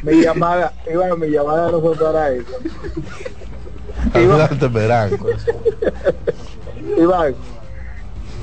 mi 0.03 0.20
llamada, 0.23 0.73
Iván, 0.91 1.19
mi 1.19 1.28
llamada 1.28 1.70
no 1.70 1.81
fue 1.81 1.97
para 1.97 2.31
eso. 2.32 2.53
Verán. 4.70 5.11
Iván, 6.99 7.35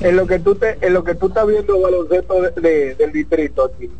en 0.00 0.16
lo 0.16 0.26
que 0.26 0.38
tú 0.38 0.54
te, 0.54 0.78
en 0.84 0.94
lo 0.94 1.04
que 1.04 1.14
tú 1.14 1.28
estás 1.28 1.46
viendo 1.46 1.80
baloncesto 1.80 2.42
de- 2.42 2.50
de- 2.60 2.94
del 2.96 3.12
distrito 3.12 3.64
aquí, 3.64 3.90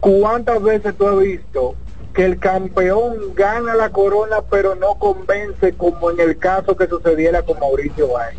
¿cuántas 0.00 0.60
veces 0.62 0.94
tú 0.96 1.06
has 1.08 1.18
visto 1.18 1.74
que 2.18 2.24
el 2.24 2.40
campeón 2.40 3.32
gana 3.36 3.76
la 3.76 3.90
corona 3.90 4.38
pero 4.50 4.74
no 4.74 4.96
convence 4.96 5.72
como 5.74 6.10
en 6.10 6.18
el 6.18 6.36
caso 6.36 6.76
que 6.76 6.88
sucediera 6.88 7.42
con 7.42 7.60
Mauricio 7.60 8.08
Báez? 8.08 8.36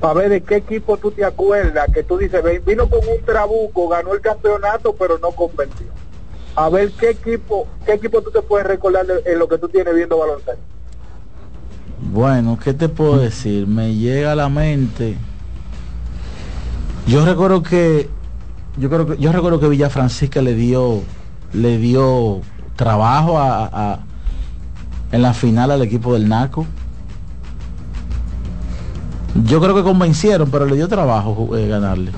Para 0.00 0.14
ver 0.14 0.28
de 0.30 0.40
qué 0.40 0.56
equipo 0.56 0.96
tú 0.96 1.12
te 1.12 1.24
acuerdas, 1.24 1.86
que 1.94 2.02
tú 2.02 2.18
dices, 2.18 2.42
"Ven, 2.42 2.60
vino 2.66 2.90
con 2.90 2.98
un 2.98 3.24
trabuco, 3.24 3.86
ganó 3.86 4.12
el 4.12 4.20
campeonato 4.20 4.96
pero 4.98 5.18
no 5.18 5.30
convenció. 5.30 5.86
A 6.56 6.68
ver 6.68 6.90
qué 6.98 7.10
equipo, 7.10 7.68
qué 7.86 7.92
equipo 7.92 8.22
tú 8.22 8.32
te 8.32 8.42
puedes 8.42 8.66
recordar 8.66 9.06
en 9.24 9.38
lo 9.38 9.46
que 9.46 9.56
tú 9.56 9.68
tienes 9.68 9.94
viendo 9.94 10.18
baloncesto. 10.18 10.60
Bueno, 12.00 12.58
¿qué 12.60 12.74
te 12.74 12.88
puedo 12.88 13.18
decir? 13.18 13.68
Me 13.68 13.94
llega 13.94 14.32
a 14.32 14.34
la 14.34 14.48
mente. 14.48 15.16
Yo 17.06 17.24
recuerdo 17.24 17.62
que 17.62 18.08
yo 18.78 18.90
creo 18.90 19.06
que 19.06 19.16
yo 19.18 19.30
recuerdo 19.30 19.60
que 19.60 19.68
Villa 19.68 19.90
Francisca 19.90 20.42
le 20.42 20.54
dio 20.54 21.02
le 21.52 21.78
dio 21.78 22.40
trabajo 22.82 23.38
a, 23.38 24.00
en 25.12 25.22
la 25.22 25.32
final 25.34 25.70
al 25.70 25.82
equipo 25.82 26.14
del 26.14 26.28
Naco. 26.28 26.66
Yo 29.44 29.60
creo 29.60 29.74
que 29.74 29.84
convencieron, 29.84 30.50
pero 30.50 30.66
le 30.66 30.74
dio 30.74 30.88
trabajo 30.88 31.56
eh, 31.56 31.68
ganarle. 31.68 32.10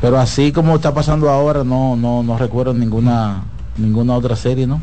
Pero 0.00 0.18
así 0.18 0.52
como 0.52 0.76
está 0.76 0.94
pasando 0.94 1.28
ahora, 1.28 1.64
no 1.64 1.96
no 1.96 2.22
no 2.22 2.38
recuerdo 2.38 2.72
ninguna 2.72 3.42
ninguna 3.76 4.14
otra 4.14 4.36
serie, 4.36 4.66
¿no? 4.66 4.80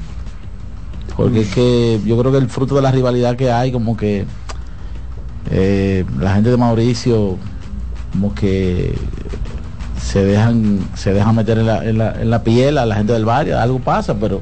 Porque 1.15 1.41
es 1.41 1.53
que 1.53 2.01
yo 2.05 2.17
creo 2.17 2.31
que 2.31 2.37
el 2.37 2.49
fruto 2.49 2.75
de 2.75 2.81
la 2.81 2.91
rivalidad 2.91 3.37
que 3.37 3.51
hay, 3.51 3.71
como 3.71 3.95
que 3.95 4.25
eh, 5.51 6.05
la 6.19 6.35
gente 6.35 6.49
de 6.49 6.57
Mauricio, 6.57 7.37
como 8.11 8.33
que 8.33 8.93
se 10.01 10.23
dejan, 10.23 10.79
se 10.95 11.13
dejan 11.13 11.35
meter 11.35 11.57
en 11.59 11.65
la, 11.65 11.85
en 11.85 11.97
la, 11.97 12.11
en 12.21 12.29
la 12.29 12.43
piel 12.43 12.77
a 12.77 12.85
la 12.85 12.95
gente 12.95 13.13
del 13.13 13.25
barrio, 13.25 13.59
algo 13.59 13.79
pasa, 13.79 14.15
pero 14.15 14.41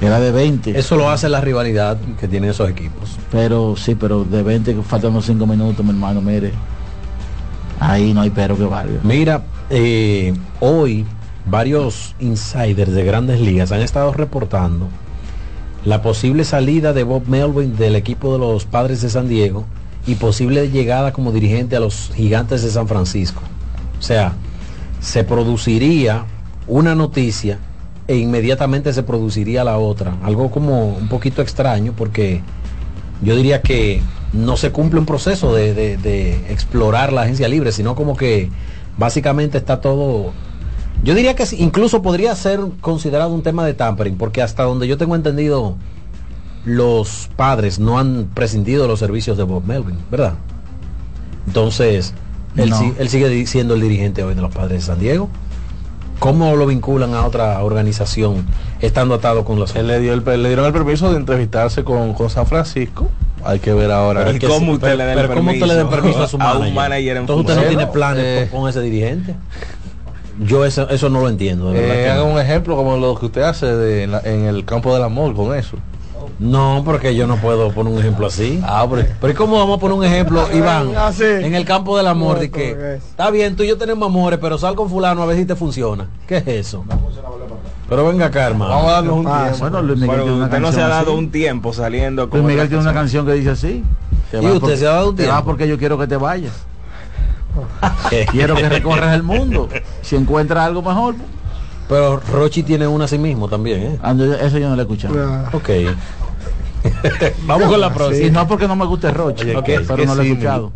era 0.00 0.20
de 0.20 0.30
20. 0.30 0.78
Eso 0.78 0.96
lo 0.96 1.10
hace 1.10 1.28
la 1.28 1.40
rivalidad 1.40 1.96
que 2.20 2.28
tienen 2.28 2.50
esos 2.50 2.68
equipos. 2.68 3.16
Pero 3.30 3.76
sí, 3.76 3.94
pero 3.94 4.24
de 4.24 4.42
20 4.42 4.74
que 4.74 4.82
faltan 4.82 5.12
unos 5.12 5.26
5 5.26 5.46
minutos, 5.46 5.84
mi 5.84 5.90
hermano, 5.90 6.20
mire. 6.20 6.52
Ahí 7.80 8.12
no 8.12 8.20
hay 8.22 8.30
pero 8.30 8.56
que 8.56 8.64
valga. 8.64 9.00
Mira, 9.02 9.42
eh, 9.70 10.34
hoy 10.60 11.06
varios 11.46 12.14
insiders 12.20 12.92
de 12.92 13.04
grandes 13.04 13.40
ligas 13.40 13.72
han 13.72 13.80
estado 13.80 14.12
reportando 14.12 14.88
la 15.84 16.02
posible 16.02 16.44
salida 16.44 16.92
de 16.92 17.04
Bob 17.04 17.28
Melvin 17.28 17.76
del 17.76 17.96
equipo 17.96 18.32
de 18.32 18.38
los 18.38 18.64
Padres 18.64 19.02
de 19.02 19.08
San 19.08 19.28
Diego 19.28 19.64
y 20.06 20.16
posible 20.16 20.68
llegada 20.70 21.12
como 21.12 21.32
dirigente 21.32 21.76
a 21.76 21.80
los 21.80 22.10
Gigantes 22.14 22.62
de 22.62 22.70
San 22.70 22.88
Francisco. 22.88 23.42
O 23.98 24.02
sea, 24.02 24.34
se 25.00 25.24
produciría 25.24 26.24
una 26.66 26.94
noticia 26.94 27.58
e 28.08 28.16
inmediatamente 28.16 28.92
se 28.92 29.02
produciría 29.02 29.64
la 29.64 29.78
otra. 29.78 30.16
Algo 30.22 30.50
como 30.50 30.88
un 30.96 31.08
poquito 31.08 31.42
extraño 31.42 31.92
porque 31.96 32.40
yo 33.22 33.34
diría 33.36 33.62
que 33.62 34.00
no 34.32 34.56
se 34.56 34.70
cumple 34.70 35.00
un 35.00 35.06
proceso 35.06 35.54
de, 35.54 35.74
de- 35.74 36.52
explorar 36.52 37.12
la 37.12 37.22
agencia 37.22 37.48
libre, 37.48 37.72
sino 37.72 37.94
como 37.94 38.16
que 38.16 38.50
básicamente 38.98 39.58
está 39.58 39.80
todo... 39.80 40.32
Yo 41.02 41.14
diría 41.14 41.34
que 41.34 41.44
incluso 41.58 42.02
podría 42.02 42.34
ser 42.34 42.60
considerado 42.80 43.32
un 43.34 43.42
tema 43.42 43.64
de 43.66 43.74
tampering, 43.74 44.16
porque 44.16 44.42
hasta 44.42 44.62
donde 44.64 44.88
yo 44.88 44.96
tengo 44.96 45.14
entendido, 45.14 45.76
los 46.64 47.28
padres 47.36 47.78
no 47.78 47.98
han 47.98 48.30
prescindido 48.34 48.82
de 48.82 48.88
los 48.88 48.98
servicios 48.98 49.36
de 49.36 49.44
Bob 49.44 49.64
Melvin, 49.64 49.98
¿verdad? 50.10 50.34
Entonces, 51.46 52.14
él, 52.56 52.70
No. 52.70 52.78
sí- 52.78 52.92
él 52.98 53.08
sigue 53.08 53.46
siendo 53.46 53.74
el 53.74 53.80
dirigente 53.80 54.22
hoy 54.24 54.34
de 54.34 54.40
los 54.42 54.52
padres 54.54 54.80
de 54.80 54.86
San 54.86 54.98
Diego. 54.98 55.28
¿Cómo 56.18 56.56
lo 56.56 56.66
vinculan 56.66 57.12
a 57.14 57.26
otra 57.26 57.62
organización 57.62 58.46
estando 58.80 59.14
atado 59.14 59.44
con 59.44 59.58
los... 59.58 59.74
Él 59.76 59.86
le, 59.86 60.00
dio 60.00 60.14
el, 60.14 60.24
le 60.24 60.48
dieron 60.48 60.64
el 60.64 60.72
permiso 60.72 61.10
de 61.10 61.18
entrevistarse 61.18 61.84
con, 61.84 62.14
con 62.14 62.30
San 62.30 62.46
Francisco. 62.46 63.08
Hay 63.44 63.58
que 63.58 63.72
ver 63.74 63.90
ahora. 63.92 64.20
Pero 64.24 64.32
que 64.32 64.46
sí, 64.46 64.46
pero- 64.46 64.48
pero 64.48 65.34
¿cómo 65.34 65.52
usted 65.52 65.66
le 65.66 65.74
da 65.74 65.90
permiso 65.90 66.22
a 66.22 66.26
su 66.26 66.38
manager? 66.38 66.68
un 66.68 66.74
manager 66.74 67.10
en 67.12 67.16
Entonces 67.18 67.46
usted 67.50 67.62
no 67.62 67.68
tiene 67.68 67.86
planes 67.88 68.24
Eh. 68.24 68.48
con, 68.50 68.60
con 68.62 68.70
ese 68.70 68.80
dirigente. 68.80 69.34
Yo 70.40 70.64
eso, 70.64 70.88
eso 70.90 71.08
no 71.10 71.20
lo 71.20 71.28
entiendo. 71.28 71.72
De 71.72 71.80
Eh, 71.84 72.04
que 72.04 72.10
haga 72.10 72.24
no. 72.24 72.30
un 72.32 72.40
ejemplo 72.40 72.76
como 72.76 72.96
lo 72.96 73.14
que 73.18 73.26
usted 73.26 73.42
hace 73.42 73.66
de, 73.66 74.02
en, 74.04 74.12
la- 74.12 74.20
en 74.24 74.44
el 74.46 74.64
campo 74.64 74.92
del 74.94 75.02
amor 75.02 75.34
con 75.34 75.54
eso. 75.56 75.76
No, 76.38 76.82
porque 76.84 77.14
yo 77.14 77.26
no 77.26 77.36
puedo 77.36 77.70
poner 77.72 77.92
un 77.94 77.98
ejemplo 77.98 78.26
así. 78.26 78.60
Ah, 78.62 78.86
pero, 78.90 79.06
Pero 79.20 79.32
¿y 79.32 79.36
cómo 79.36 79.58
vamos 79.58 79.78
a 79.78 79.80
poner 79.80 79.96
un 79.96 80.04
ejemplo, 80.04 80.46
Iván? 80.54 80.92
Ah, 80.96 81.10
sí. 81.12 81.24
En 81.24 81.54
el 81.54 81.64
campo 81.64 81.96
del 81.96 82.06
amor, 82.06 82.34
No, 82.34 82.40
de 82.40 82.50
que 82.50 82.96
está 82.96 83.30
bien, 83.30 83.56
tú 83.56 83.62
y 83.62 83.68
yo 83.68 83.78
tenemos 83.78 84.06
amores, 84.08 84.38
pero 84.40 84.58
sal 84.58 84.74
con 84.74 84.90
fulano 84.90 85.22
a 85.22 85.26
ver 85.26 85.38
si 85.38 85.46
te 85.46 85.56
funciona. 85.56 86.08
¿Qué 86.26 86.36
es 86.38 86.46
eso? 86.46 86.84
Pero 87.88 88.06
venga 88.06 88.26
acá, 88.26 88.46
hermano. 88.48 88.70
vamos 88.74 88.88
a 88.90 88.92
darnos 88.94 89.14
un 89.16 89.26
Ah, 89.28 89.42
tiempo. 89.44 89.58
bueno, 89.60 89.80
Luis 89.82 89.98
Miguel 89.98 90.10
Pero 90.10 90.22
tiene 90.24 90.36
una 90.36 90.44
usted 90.46 90.58
no 90.60 90.72
se 90.72 90.82
ha 90.82 90.88
dado 90.88 91.10
así. 91.12 91.18
un 91.18 91.30
tiempo 91.30 91.72
saliendo 91.72 92.28
con 92.28 92.40
Luis 92.40 92.52
Miguel 92.52 92.68
tiene 92.68 92.82
una 92.82 92.92
canción 92.92 93.24
que 93.24 93.32
dice 93.32 93.50
así. 93.50 93.84
Te 94.30 94.42
¿Y 94.42 94.46
usted 94.46 94.76
se 94.76 94.86
ha 94.86 94.90
dado 94.90 95.10
un 95.10 95.16
te 95.16 95.22
vas 95.22 95.36
tiempo? 95.36 95.44
porque 95.46 95.68
yo 95.68 95.78
quiero 95.78 95.96
que 95.96 96.06
te 96.06 96.16
vayas. 96.16 96.52
Quiero 98.32 98.54
que 98.56 98.68
recorras 98.68 99.14
el 99.14 99.22
mundo. 99.22 99.68
Si 100.02 100.14
encuentras 100.16 100.66
algo 100.66 100.82
mejor, 100.82 101.14
Pero 101.88 102.20
Rochi 102.32 102.62
tiene 102.64 102.86
una 102.86 103.04
a 103.06 103.08
sí 103.08 103.16
mismo 103.16 103.48
también, 103.48 103.80
¿eh? 103.82 103.98
ah, 104.02 104.14
eso 104.42 104.58
yo 104.58 104.68
no 104.68 104.74
lo 104.74 104.82
he 104.82 104.84
escuchado. 104.84 105.14
Ah, 105.18 105.48
Ok. 105.52 105.70
Vamos 107.46 107.68
con 107.68 107.80
la 107.80 107.88
Y 107.88 107.90
próxima. 107.90 108.42
no 108.42 108.48
porque 108.48 108.68
no 108.68 108.76
me 108.76 108.86
guste 108.86 109.10
Roche, 109.10 109.56
Oye, 109.56 109.80
pero 109.80 110.04
no 110.04 110.14
lo 110.14 110.22
he 110.22 110.28
escuchado. 110.28 110.72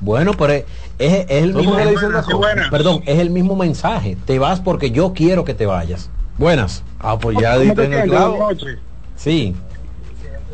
Bueno, 0.00 0.32
pero 0.32 0.54
es, 0.98 1.26
el 1.28 1.54
mismo. 1.54 1.76
Perdón, 2.70 3.02
es 3.06 3.18
el 3.18 3.30
mismo 3.30 3.54
mensaje. 3.56 4.16
Te 4.24 4.38
vas 4.38 4.60
porque 4.60 4.90
yo 4.90 5.12
quiero 5.12 5.44
que 5.44 5.54
te 5.54 5.66
vayas. 5.66 6.08
Buenas. 6.38 6.82
Ah, 6.98 7.18
pues 7.18 7.36
ya 7.38 7.52
¿Cómo 7.52 7.64
diste 7.64 7.82
te 7.82 7.84
en 7.84 7.92
el 7.92 8.08
clavo. 8.08 8.36
Buenas 8.36 8.62
noches. 8.62 8.78
Sí. 9.16 9.54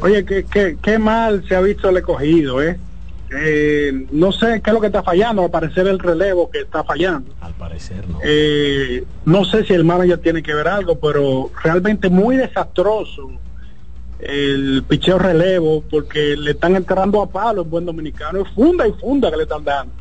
Oye, 0.01 0.24
qué, 0.24 0.45
qué, 0.45 0.77
qué 0.83 0.99
mal 0.99 1.45
se 1.49 1.55
ha 1.55 1.61
visto 1.61 1.89
el 1.89 1.97
escogido, 1.99 2.61
¿eh? 2.61 2.78
Eh, 3.31 4.07
no 4.12 4.31
sé 4.31 4.61
qué 4.62 4.70
es 4.70 4.74
lo 4.74 4.81
que 4.81 4.87
está 4.87 5.03
fallando, 5.03 5.43
al 5.43 5.51
parecer 5.51 5.87
el 5.89 5.99
relevo 5.99 6.51
que 6.51 6.61
está 6.61 6.85
fallando. 6.85 7.33
Al 7.41 7.55
parecer 7.55 8.09
no. 8.09 8.20
Eh, 8.23 9.05
no 9.24 9.45
sé 9.45 9.65
si 9.65 9.73
el 9.74 9.85
manager 9.85 10.19
tiene 10.19 10.43
que 10.43 10.55
ver 10.55 10.69
algo, 10.69 10.99
pero 10.99 11.51
realmente 11.62 12.09
muy 12.09 12.37
desastroso 12.37 13.31
el 14.18 14.82
picheo 14.88 15.18
relevo 15.18 15.82
porque 15.90 16.36
le 16.36 16.52
están 16.52 16.76
entrando 16.76 17.20
a 17.22 17.28
palo 17.28 17.62
en 17.62 17.70
buen 17.70 17.84
dominicano, 17.84 18.40
es 18.43 18.48
funda 18.55 18.86
y 18.88 18.93
funda 18.93 19.30
que 19.30 19.36
le 19.36 19.43
están 19.44 19.64
dando. 19.64 19.93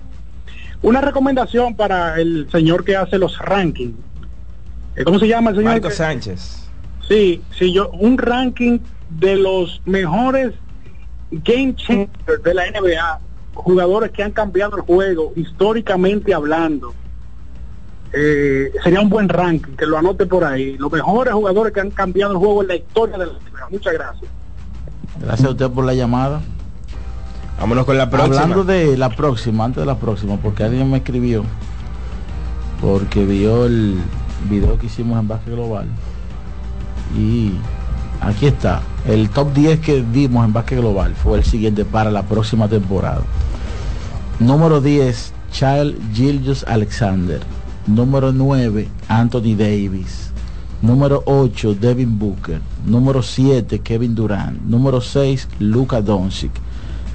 Una 0.82 1.02
recomendación 1.02 1.76
para 1.76 2.20
el 2.20 2.48
señor 2.52 2.84
que 2.86 2.96
hace 2.96 3.18
los 3.18 3.38
rankings. 3.40 3.96
Eh, 4.96 5.04
¿Cómo 5.04 5.20
se 5.20 5.28
llama 5.28 5.50
el 5.50 5.58
señor? 5.58 5.72
Marco 5.74 5.90
que- 5.90 5.96
Sánchez. 5.96 6.70
Sí, 7.08 7.42
sí, 7.58 7.74
yo, 7.74 7.90
un 7.92 8.18
ranking 8.18 8.80
de 9.10 9.36
los 9.36 9.82
mejores 9.86 10.54
game 11.32 11.76
changers 11.76 12.44
de 12.44 12.54
la 12.54 12.66
NBA, 12.68 13.20
jugadores 13.54 14.12
que 14.12 14.24
han 14.24 14.32
cambiado 14.32 14.78
el 14.78 14.84
juego, 14.84 15.34
históricamente 15.36 16.34
hablando. 16.34 16.94
Eh, 18.18 18.72
sería 18.82 19.02
un 19.02 19.10
buen 19.10 19.28
ranking, 19.28 19.74
que 19.74 19.86
lo 19.86 19.98
anote 19.98 20.26
por 20.26 20.46
ahí. 20.46 20.78
Los 20.78 20.90
mejores 20.90 21.34
jugadores 21.34 21.74
que 21.74 21.82
han 21.82 21.92
cambiado 21.92 22.32
el 22.32 22.38
juego 22.38 22.62
en 22.62 22.68
la 22.70 22.76
historia 22.76 23.18
de 23.18 23.26
la. 23.26 23.34
Muchas 23.70 23.94
gracias. 23.94 24.32
Gracias 25.20 25.48
a 25.48 25.52
usted 25.52 25.70
por 25.70 25.84
la 25.84 25.94
llamada. 25.94 26.42
Vámonos 27.60 27.86
con 27.86 27.98
la 27.98 28.10
próxima. 28.10 28.42
Hablando 28.42 28.64
de 28.64 28.98
la 28.98 29.10
próxima, 29.10 29.66
antes 29.66 29.82
de 29.82 29.86
la 29.86 29.98
próxima, 29.98 30.38
porque 30.38 30.64
alguien 30.64 30.90
me 30.90 30.98
escribió, 30.98 31.44
porque 32.82 33.26
vio 33.26 33.66
el 33.66 33.98
video 34.50 34.78
que 34.78 34.86
hicimos 34.86 35.20
en 35.20 35.28
Básquet 35.28 35.54
Global. 35.54 35.88
Y 37.18 37.54
aquí 38.22 38.48
está, 38.48 38.82
el 39.08 39.30
top 39.30 39.54
10 39.54 39.80
que 39.80 40.04
dimos 40.04 40.46
en 40.46 40.54
Básquet 40.54 40.80
Global 40.80 41.16
fue 41.16 41.38
el 41.38 41.44
siguiente 41.44 41.84
para 41.84 42.12
la 42.12 42.24
próxima 42.24 42.68
temporada. 42.68 43.22
Número 44.40 44.80
10, 44.80 45.34
Child 45.52 46.14
Gilgius 46.14 46.64
Alexander. 46.66 47.42
Número 47.88 48.32
9, 48.32 48.88
Anthony 49.08 49.56
Davis. 49.56 50.32
Número 50.82 51.22
8, 51.26 51.76
Devin 51.76 52.18
Booker. 52.18 52.60
Número 52.86 53.22
7, 53.22 53.80
Kevin 53.80 54.16
Durant. 54.16 54.60
Número 54.62 55.02
6, 55.02 55.48
Luka 55.60 56.02
Doncic. 56.02 56.52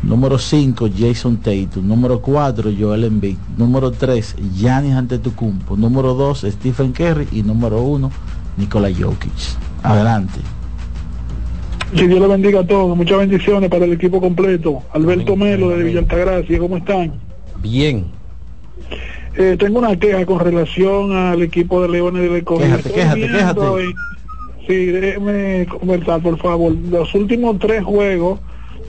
Número 0.02 0.38
5, 0.38 0.88
Jason 0.96 1.36
Tatum. 1.38 1.86
Número 1.86 2.20
4, 2.20 2.70
Joel 2.78 3.04
Embiid. 3.04 3.36
Número 3.56 3.90
3, 3.90 4.36
Giannis 4.54 4.94
Antetokounmpo. 4.94 5.76
Número 5.76 6.14
2, 6.14 6.46
Stephen 6.50 6.92
Curry. 6.92 7.28
Y 7.32 7.42
número 7.42 7.82
1, 7.82 8.10
Nikola 8.56 8.88
Jokic. 8.88 9.32
Adelante. 9.82 10.40
Que 11.94 12.06
Dios 12.06 12.20
le 12.20 12.28
bendiga 12.28 12.60
a 12.60 12.66
todos. 12.66 12.96
Muchas 12.96 13.18
bendiciones 13.18 13.68
para 13.68 13.84
el 13.84 13.92
equipo 13.92 14.20
completo. 14.20 14.82
Alberto 14.92 15.36
Melo 15.36 15.70
de 15.70 15.82
Villa 15.82 15.98
Altagracia, 15.98 16.58
¿cómo 16.58 16.76
están? 16.76 17.12
Bien. 17.60 18.06
Eh, 19.36 19.56
tengo 19.58 19.78
una 19.78 19.96
queja 19.98 20.26
con 20.26 20.40
relación 20.40 21.12
al 21.16 21.40
equipo 21.42 21.80
de 21.82 21.88
Leones 21.88 22.22
del 22.22 22.36
Escogido. 22.36 22.76
Quéjate, 22.78 22.88
Estoy 22.88 23.02
quéjate, 23.02 23.20
quéjate. 23.60 23.84
en- 23.84 23.94
Sí, 24.66 24.86
déjeme 24.86 25.66
conversar, 25.66 26.20
por 26.22 26.38
favor. 26.38 26.72
Los 26.90 27.12
últimos 27.14 27.58
tres 27.58 27.82
juegos 27.82 28.38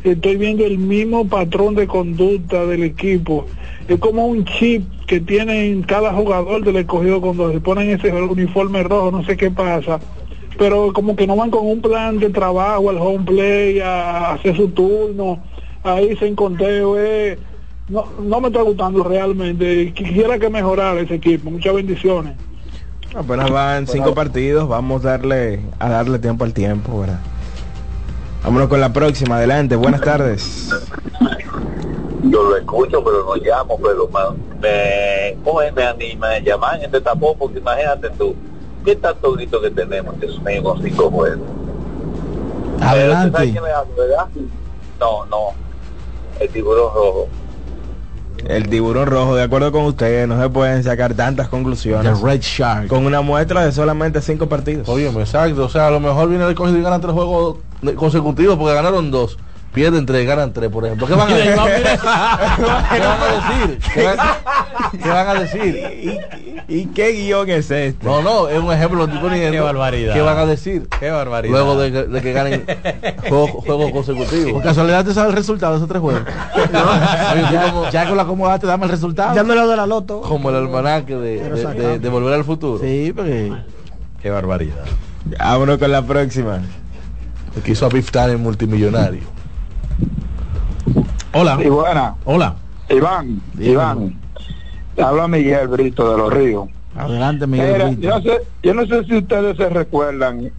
estoy 0.03 0.35
viendo 0.37 0.65
el 0.65 0.77
mismo 0.77 1.27
patrón 1.27 1.73
de 1.75 1.87
conducta 1.87 2.65
del 2.65 2.83
equipo. 2.83 3.45
Es 3.87 3.97
como 3.99 4.27
un 4.27 4.45
chip 4.45 4.83
que 5.07 5.19
tienen 5.19 5.81
cada 5.83 6.13
jugador 6.13 6.63
del 6.63 6.75
escogido 6.77 7.19
cuando 7.21 7.51
se 7.51 7.59
ponen 7.61 7.89
ese 7.89 8.11
uniforme 8.13 8.83
rojo, 8.83 9.11
no 9.11 9.23
sé 9.25 9.35
qué 9.37 9.49
pasa. 9.49 9.99
Pero 10.57 10.91
como 10.93 11.15
que 11.15 11.25
no 11.25 11.35
van 11.35 11.49
con 11.49 11.65
un 11.65 11.81
plan 11.81 12.19
de 12.19 12.29
trabajo 12.29 12.89
al 12.89 12.97
home 12.97 13.25
play, 13.25 13.79
a 13.79 14.33
hacer 14.33 14.55
su 14.55 14.67
turno, 14.69 15.41
ahí 15.83 16.15
se 16.17 16.33
conteo. 16.35 16.95
Eh. 16.99 17.37
No, 17.91 18.05
no 18.21 18.39
me 18.39 18.47
está 18.47 18.61
gustando 18.61 19.03
realmente. 19.03 19.91
Quisiera 19.93 20.39
que 20.39 20.49
mejorara 20.49 21.01
ese 21.01 21.15
equipo. 21.15 21.51
Muchas 21.51 21.75
bendiciones. 21.75 22.37
Apenas 23.13 23.51
van 23.51 23.85
cinco 23.87 24.13
partidos, 24.13 24.69
vamos 24.69 25.03
a 25.03 25.09
darle, 25.09 25.59
a 25.79 25.89
darle 25.89 26.17
tiempo 26.17 26.45
al 26.45 26.53
tiempo, 26.53 27.01
¿verdad? 27.01 27.19
Vámonos 28.45 28.69
con 28.69 28.79
la 28.79 28.93
próxima, 28.93 29.35
adelante, 29.35 29.75
buenas 29.75 29.99
tardes. 29.99 30.69
Yo 32.23 32.43
lo 32.43 32.55
escucho, 32.55 33.03
pero 33.03 33.25
no 33.25 33.35
llamo, 33.35 33.77
pero 33.83 34.09
me, 34.61 35.35
coge, 35.43 35.73
me 35.73 35.83
anima 35.83 36.29
a 36.29 36.39
llamar 36.39 36.77
en 36.77 36.85
este 36.85 37.01
tapón, 37.01 37.35
porque 37.37 37.59
imagínate 37.59 38.09
tú, 38.11 38.33
¿qué 38.85 38.95
tanto 38.95 39.33
grito 39.33 39.59
que 39.59 39.71
tenemos, 39.71 40.15
mío, 40.17 40.63
con 40.63 40.81
cinco 40.81 41.11
juegos? 41.11 41.45
Adelante. 42.79 42.91
Pero, 42.93 43.25
¿tú 43.25 43.31
sabes 43.33 43.51
quién 43.51 43.63
me 43.63 43.71
habla, 43.71 43.95
verdad? 43.97 44.27
No, 45.01 45.25
no, 45.25 45.37
el 46.39 46.49
tiburón 46.49 46.93
rojo. 46.95 47.27
El 48.47 48.69
tiburón 48.69 49.07
rojo, 49.07 49.35
de 49.35 49.43
acuerdo 49.43 49.71
con 49.71 49.85
ustedes, 49.85 50.27
no 50.27 50.41
se 50.41 50.49
pueden 50.49 50.83
sacar 50.83 51.13
tantas 51.13 51.47
conclusiones. 51.47 52.19
The 52.19 52.25
Red 52.25 52.41
Shark. 52.41 52.87
Con 52.87 53.05
una 53.05 53.21
muestra 53.21 53.63
de 53.65 53.71
solamente 53.71 54.21
cinco 54.21 54.47
partidos. 54.47 54.89
Oye, 54.89 55.07
exacto. 55.07 55.65
O 55.65 55.69
sea, 55.69 55.87
a 55.87 55.91
lo 55.91 55.99
mejor 55.99 56.29
viene 56.29 56.47
el 56.47 56.55
cogido 56.55 56.77
y 56.77 56.81
ganan 56.81 57.01
tres 57.01 57.13
juegos 57.13 57.57
consecutivos 57.95 58.57
porque 58.57 58.73
ganaron 58.73 59.11
dos. 59.11 59.37
Pierden 59.73 60.05
tres, 60.05 60.27
ganan 60.27 60.51
tres, 60.51 60.69
por 60.69 60.85
ejemplo. 60.85 61.07
¿Qué 61.07 61.13
van 61.13 61.31
a 61.31 61.35
decir? 61.35 61.53
¿Qué 61.53 61.55
van 61.55 63.21
a 63.21 63.57
decir? 63.57 63.79
¿Qué 63.93 64.03
van, 64.03 64.17
qué 65.01 65.09
van 65.09 65.27
a 65.27 65.33
decir? 65.35 66.19
¿Y 66.67 66.85
qué 66.87 67.11
guion 67.11 67.49
es 67.49 67.69
este? 67.71 68.05
No, 68.05 68.21
no, 68.21 68.47
es 68.47 68.59
un 68.59 68.71
ejemplo. 68.71 69.03
Estoy 69.05 69.19
poniendo. 69.19 69.51
Qué 69.51 69.59
barbaridad. 69.59 70.13
¿Qué 70.13 70.21
van 70.21 70.37
a 70.37 70.45
decir? 70.45 70.87
Qué 70.99 71.09
barbaridad. 71.09 71.51
Luego 71.53 71.79
de, 71.79 71.91
que- 71.91 72.03
de 72.03 72.21
que 72.21 72.33
ganen 72.33 72.65
juegos, 73.29 73.91
consecutivos. 73.91 74.53
Por 74.53 74.63
casualidad 74.63 75.03
te 75.05 75.13
sabe 75.13 75.29
el 75.29 75.35
resultado 75.35 75.73
de 75.73 75.77
esos 75.79 75.89
tres 75.89 76.01
juegos. 76.01 76.23
ya, 76.73 77.89
ya 77.91 78.07
con 78.07 78.17
la 78.17 78.25
cómoda 78.25 78.59
te 78.59 78.67
dame 78.67 78.85
el 78.85 78.91
resultado. 78.91 79.35
Ya 79.35 79.43
me 79.43 79.55
lo 79.55 79.67
de 79.67 79.75
la 79.77 79.85
loto. 79.85 80.21
Como 80.21 80.49
el 80.49 80.55
almanaque 80.55 81.15
de, 81.15 81.49
de, 81.49 81.65
de- 81.73 81.99
de 81.99 82.09
Volver 82.09 82.33
al 82.33 82.43
Futuro. 82.43 82.79
Sí, 82.83 83.11
porque... 83.15 83.51
Qué 84.21 84.29
barbaridad. 84.29 84.85
Vámonos 85.39 85.77
con 85.77 85.91
la 85.91 86.01
próxima. 86.03 86.61
El 87.55 87.61
que 87.63 87.71
hizo 87.71 87.85
a 87.85 87.89
Beef 87.89 88.11
Tanner 88.11 88.37
multimillonario. 88.37 89.21
Hola. 91.33 91.57
Y 91.63 91.67
buena. 91.69 92.15
Hola. 92.25 92.55
Iván, 92.89 93.41
Iván. 93.57 94.19
Habla 94.97 95.27
Miguel 95.27 95.67
Brito 95.67 96.11
de 96.11 96.17
los 96.17 96.33
Ríos. 96.33 96.67
Adelante, 96.95 97.47
Miguel. 97.47 97.95
Brito. 97.95 98.01
yo, 98.01 98.09
no 98.09 98.21
sé, 98.21 98.41
yo 98.63 98.73
no 98.73 98.85
sé 98.85 99.03
si 99.05 99.17
ustedes 99.17 99.57
se 99.57 99.69
recuerdan 99.69 100.51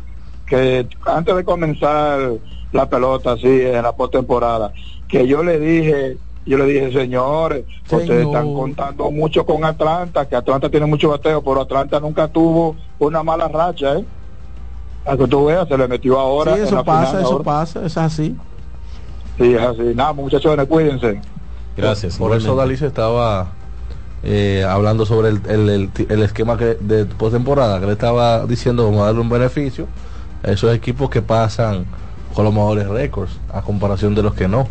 que 0.47 0.87
antes 1.07 1.37
de 1.37 1.45
comenzar 1.45 2.33
la 2.73 2.89
pelota 2.89 3.33
así 3.33 3.47
en 3.49 3.83
la 3.83 3.93
postemporada, 3.93 4.73
que 5.09 5.27
yo 5.27 5.43
le 5.43 5.59
dije, 5.59 6.17
yo 6.47 6.59
le 6.59 6.65
dije, 6.67 6.93
señores, 6.93 7.65
ustedes 7.85 8.27
están 8.27 8.55
contando 8.55 9.11
mucho 9.11 9.45
con 9.45 9.65
Atlanta, 9.65 10.27
que 10.27 10.37
Atlanta 10.37 10.71
tiene 10.71 10.87
mucho 10.87 11.11
bateo, 11.11 11.43
pero 11.43 11.61
Atlanta 11.61 12.01
nunca 12.01 12.29
tuvo 12.29 12.77
una 12.99 13.23
mala 13.23 13.49
racha, 13.49 13.99
¿eh? 13.99 14.05
A 15.05 15.17
que 15.17 15.27
tú 15.27 15.47
veas, 15.47 15.69
se 15.69 15.77
le 15.77 15.89
metió 15.89 16.19
ahora. 16.19 16.55
Sí, 16.55 16.61
en 16.61 16.67
eso 16.67 16.77
la 16.77 16.85
pasa, 16.85 17.07
final 17.07 17.23
eso 17.23 17.33
ahora. 17.33 17.45
pasa, 17.45 17.87
es 17.87 17.97
así. 17.97 18.37
Sí, 19.39 19.55
es 19.55 19.61
así. 19.61 19.83
Nada, 19.95 20.13
muchachones, 20.13 20.67
cuídense. 20.67 21.21
Gracias. 21.77 22.17
Por 22.17 22.31
eso 22.37 22.53
igualmente. 22.53 22.77
Dalí 22.79 22.89
estaba 22.89 23.49
eh, 24.25 24.65
hablando 24.69 25.05
sobre 25.07 25.31
el, 25.31 25.41
el- 26.09 26.23
esquema 26.23 26.57
que, 26.57 26.77
de 26.81 27.05
postemporada, 27.07 27.81
que 27.81 27.87
le 27.87 27.93
estaba 27.93 28.47
diciendo 28.47 28.85
vamos 28.85 29.03
a 29.03 29.07
darle 29.07 29.21
un 29.21 29.29
beneficio 29.29 29.87
a 30.45 30.51
esos 30.53 30.75
equipos 30.75 31.11
que 31.11 31.23
pasan 31.23 31.85
con 32.35 32.45
los 32.45 32.55
mejores 32.55 32.89
récords, 32.89 33.33
a 33.53 33.63
comparación 33.63 34.15
de 34.15 34.23
los 34.23 34.35
que 34.35 34.49
no. 34.49 34.67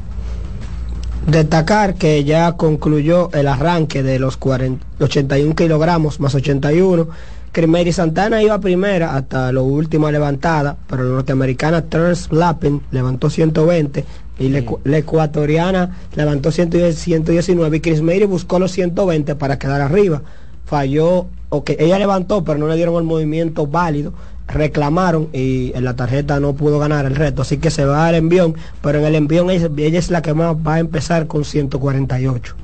Destacar 1.28 1.94
que 1.96 2.24
ya 2.24 2.54
concluyó 2.54 3.30
el 3.34 3.48
arranque 3.48 4.02
de 4.02 4.18
los 4.18 4.38
40 4.38 4.84
81 5.00 5.56
kilogramos 5.56 6.20
más 6.20 6.34
81. 6.34 7.08
Crimery 7.52 7.92
Santana 7.92 8.42
iba 8.42 8.58
primera 8.60 9.16
hasta 9.16 9.52
lo 9.52 9.64
último 9.64 10.10
levantada, 10.10 10.78
pero 10.88 11.04
la 11.04 11.10
norteamericana 11.16 11.82
Terence 11.84 12.34
Lappin 12.34 12.82
levantó 12.92 13.30
120 13.30 14.06
y 14.42 14.50
la, 14.50 14.60
ecu- 14.60 14.80
la 14.84 14.98
ecuatoriana 14.98 15.98
levantó 16.16 16.52
110 16.52 16.98
119 16.98 17.78
y 17.78 17.80
Chris 17.80 18.02
Mary 18.02 18.26
buscó 18.26 18.60
los 18.60 18.72
120 18.72 19.36
para 19.36 19.58
quedar 19.60 19.82
arriba. 19.82 20.22
Falló, 20.66 21.28
o 21.50 21.64
que 21.64 21.76
ella 21.80 22.00
levantó, 22.00 22.44
pero 22.44 22.58
no 22.60 22.68
le 22.68 22.76
dieron 22.76 22.96
el 22.96 23.04
movimiento 23.04 23.68
válido. 23.68 24.14
Reclamaron 24.48 25.30
y 25.34 25.72
en 25.76 25.84
la 25.86 25.96
tarjeta 25.96 26.40
no 26.40 26.54
pudo 26.54 26.78
ganar 26.80 27.06
el 27.06 27.16
reto, 27.16 27.42
así 27.42 27.58
que 27.58 27.72
se 27.72 27.86
va 27.86 28.08
al 28.08 28.16
envión, 28.16 28.56
pero 28.82 29.00
en 29.00 29.06
el 29.06 29.16
envión 29.16 29.50
ella, 29.50 29.70
ella 29.78 30.00
es 30.00 30.10
la 30.12 30.22
que 30.22 30.34
más 30.34 30.56
va 30.56 30.76
a 30.76 30.80
empezar 30.80 31.28
con 31.28 31.46
148 31.46 32.56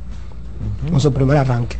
con 0.91 0.99
su 0.99 1.13
primer 1.13 1.37
arranque. 1.37 1.77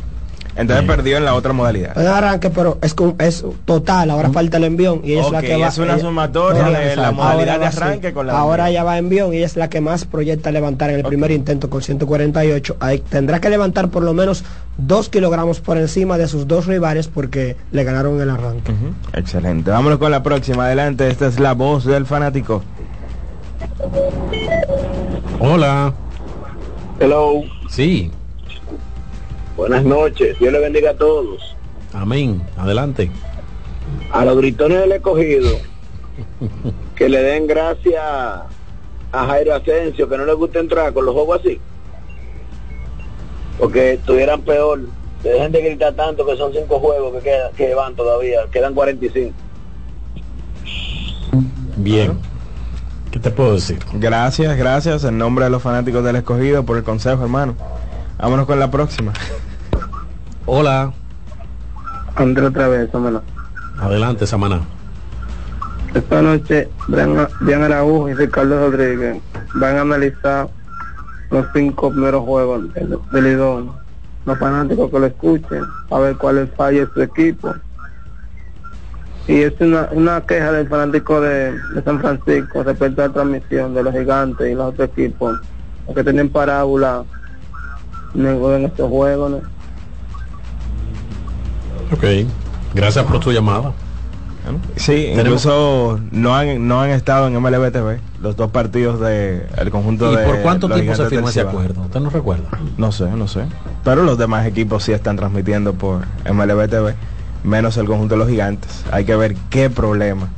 Entonces 0.58 0.84
perdió 0.86 1.16
en 1.16 1.24
la 1.24 1.34
otra 1.34 1.52
modalidad. 1.52 1.96
Un 1.96 2.06
arranque, 2.06 2.50
pero 2.50 2.78
es, 2.82 2.94
es 3.20 3.44
total, 3.64 4.10
ahora 4.10 4.30
falta 4.30 4.56
el 4.56 4.64
envión 4.64 5.00
y 5.04 5.12
ella 5.12 5.22
es 5.22 5.30
la 5.32 5.40
que 5.40 5.56
va 5.56 5.68
es 5.68 5.78
una 5.78 5.92
ella- 5.94 6.02
sumatoria 6.02 6.66
Ahora- 6.66 6.78
de 6.80 6.96
la 6.96 7.06
ahora 7.08 7.12
modalidad 7.12 7.60
de 7.60 7.70
sí. 7.72 7.76
arranque 7.78 8.12
con 8.12 8.26
la 8.26 8.38
Ahora 8.38 8.64
envión. 8.64 8.70
ella 8.72 8.84
va 8.84 8.98
envión 8.98 9.32
y 9.32 9.36
ella 9.38 9.46
es 9.46 9.56
la 9.56 9.70
que 9.70 9.80
más 9.80 10.04
proyecta 10.04 10.50
levantar 10.50 10.90
en 10.90 10.96
el 10.96 11.04
primer 11.04 11.30
intento 11.30 11.70
con 11.70 11.80
148. 11.82 12.76
Ahí 12.80 12.98
tendrá 12.98 13.40
que 13.40 13.48
levantar 13.50 13.88
por 13.88 14.02
lo 14.02 14.12
menos 14.14 14.44
dos 14.76 15.08
kilogramos 15.08 15.60
por 15.60 15.78
encima 15.78 16.18
de 16.18 16.26
sus 16.28 16.46
dos 16.48 16.66
rivales 16.66 17.08
porque 17.08 17.56
le 17.72 17.84
ganaron 17.84 18.20
el 18.20 18.28
arranque. 18.28 18.72
Excelente. 19.14 19.70
Vámonos 19.70 19.98
con 19.98 20.10
la 20.10 20.22
próxima. 20.22 20.66
Adelante, 20.66 21.08
esta 21.08 21.26
es 21.28 21.38
la 21.38 21.54
voz 21.54 21.84
del 21.84 22.04
fanático. 22.04 22.62
Hola. 25.40 25.92
Hello. 27.00 27.42
Sí. 27.68 28.10
Buenas 29.58 29.84
noches. 29.84 30.38
Dios 30.38 30.52
le 30.52 30.60
bendiga 30.60 30.90
a 30.90 30.94
todos. 30.94 31.56
Amén. 31.92 32.40
Adelante. 32.56 33.10
A 34.12 34.24
los 34.24 34.36
gritones 34.36 34.78
del 34.78 34.92
escogido, 34.92 35.50
que 36.94 37.08
le 37.08 37.20
den 37.20 37.48
gracias 37.48 38.00
a 38.00 38.46
Jairo 39.26 39.56
Asensio, 39.56 40.08
que 40.08 40.16
no 40.16 40.26
le 40.26 40.34
gusta 40.34 40.60
entrar 40.60 40.92
con 40.92 41.04
los 41.04 41.12
juegos 41.12 41.40
así. 41.40 41.60
Porque 43.58 43.94
estuvieran 43.94 44.42
peor. 44.42 44.82
Que 45.24 45.30
dejen 45.30 45.50
de 45.50 45.60
gritar 45.60 45.92
tanto 45.94 46.24
que 46.24 46.36
son 46.36 46.52
cinco 46.52 46.78
juegos 46.78 47.14
que, 47.14 47.28
quedan, 47.28 47.52
que 47.54 47.74
van 47.74 47.96
todavía. 47.96 48.42
Quedan 48.52 48.74
45. 48.74 49.34
Bien. 51.78 52.16
¿Qué 53.10 53.18
te 53.18 53.32
puedo 53.32 53.54
decir? 53.54 53.80
Gracias, 53.94 54.56
gracias 54.56 55.02
en 55.02 55.18
nombre 55.18 55.46
de 55.46 55.50
los 55.50 55.60
fanáticos 55.60 56.04
del 56.04 56.14
escogido 56.14 56.62
por 56.62 56.76
el 56.76 56.84
consejo, 56.84 57.24
hermano. 57.24 57.56
Vámonos 58.18 58.46
con 58.46 58.60
la 58.60 58.70
próxima. 58.70 59.12
Hola. 60.50 60.90
André 62.16 62.46
otra 62.46 62.68
vez, 62.68 62.90
vámonos. 62.90 63.22
Adelante, 63.78 64.26
Samana. 64.26 64.60
Esta 65.92 66.22
noche, 66.22 66.70
Brian 66.88 67.62
Araújo 67.64 68.08
y 68.08 68.14
Ricardo 68.14 68.58
Rodríguez 68.58 69.20
van 69.56 69.76
a 69.76 69.82
analizar 69.82 70.48
los 71.30 71.44
cinco 71.52 71.90
primeros 71.90 72.24
juegos 72.24 72.72
del, 72.72 72.98
del. 73.12 73.68
Los 74.24 74.38
fanáticos 74.38 74.90
que 74.90 74.98
lo 74.98 75.06
escuchen, 75.06 75.64
a 75.90 75.98
ver 75.98 76.16
cuáles 76.16 76.48
falla 76.56 76.88
su 76.94 77.02
equipo. 77.02 77.54
Y 79.26 79.42
es 79.42 79.52
una, 79.60 79.90
una 79.92 80.22
queja 80.22 80.50
del 80.52 80.66
fanático 80.66 81.20
de, 81.20 81.52
de 81.52 81.82
San 81.84 82.00
Francisco 82.00 82.62
respecto 82.62 83.02
a 83.02 83.08
la 83.08 83.12
transmisión 83.12 83.74
de 83.74 83.82
los 83.82 83.92
gigantes 83.92 84.50
y 84.50 84.54
los 84.54 84.72
otros 84.72 84.88
equipos, 84.96 85.38
los 85.86 85.94
que 85.94 86.02
tienen 86.02 86.30
parábola 86.30 87.04
en 88.14 88.64
estos 88.64 88.88
juegos. 88.88 89.30
¿no? 89.30 89.57
Ok, 91.92 92.04
gracias 92.74 93.04
por 93.04 93.20
tu 93.20 93.32
llamada. 93.32 93.72
Sí, 94.76 95.10
incluso 95.12 96.00
no 96.10 96.34
han, 96.34 96.66
no 96.66 96.80
han 96.80 96.90
estado 96.90 97.26
en 97.26 97.34
MLB 97.34 97.70
TV 97.70 98.00
los 98.22 98.36
dos 98.36 98.50
partidos 98.50 98.98
del 98.98 99.42
el 99.56 99.70
conjunto 99.70 100.10
¿Y 100.12 100.16
de 100.16 100.24
por 100.24 100.40
cuánto 100.40 100.68
tiempo 100.68 100.94
se 100.94 101.06
firmó 101.06 101.28
ese 101.28 101.42
acuerdo? 101.42 101.82
¿Usted 101.82 102.00
no 102.00 102.10
recuerda? 102.10 102.48
No 102.76 102.90
sé, 102.92 103.10
no 103.10 103.28
sé. 103.28 103.42
Pero 103.84 104.02
los 104.04 104.16
demás 104.18 104.46
equipos 104.46 104.84
sí 104.84 104.92
están 104.92 105.16
transmitiendo 105.16 105.74
por 105.74 106.06
MLB 106.30 106.68
TV, 106.68 106.94
menos 107.44 107.76
el 107.76 107.86
conjunto 107.86 108.14
de 108.14 108.18
los 108.20 108.28
gigantes. 108.28 108.84
Hay 108.90 109.04
que 109.04 109.16
ver 109.16 109.34
qué 109.50 109.70
problema 109.70 110.28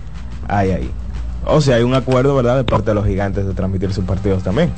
hay 0.48 0.70
ahí. 0.70 0.90
O 1.46 1.60
sea, 1.60 1.76
hay 1.76 1.82
un 1.82 1.94
acuerdo, 1.94 2.34
¿verdad?, 2.34 2.56
de 2.56 2.64
parte 2.64 2.90
de 2.90 2.94
los 2.94 3.06
gigantes 3.06 3.46
de 3.46 3.54
transmitir 3.54 3.92
sus 3.92 4.04
partidos 4.04 4.42
también. 4.42 4.70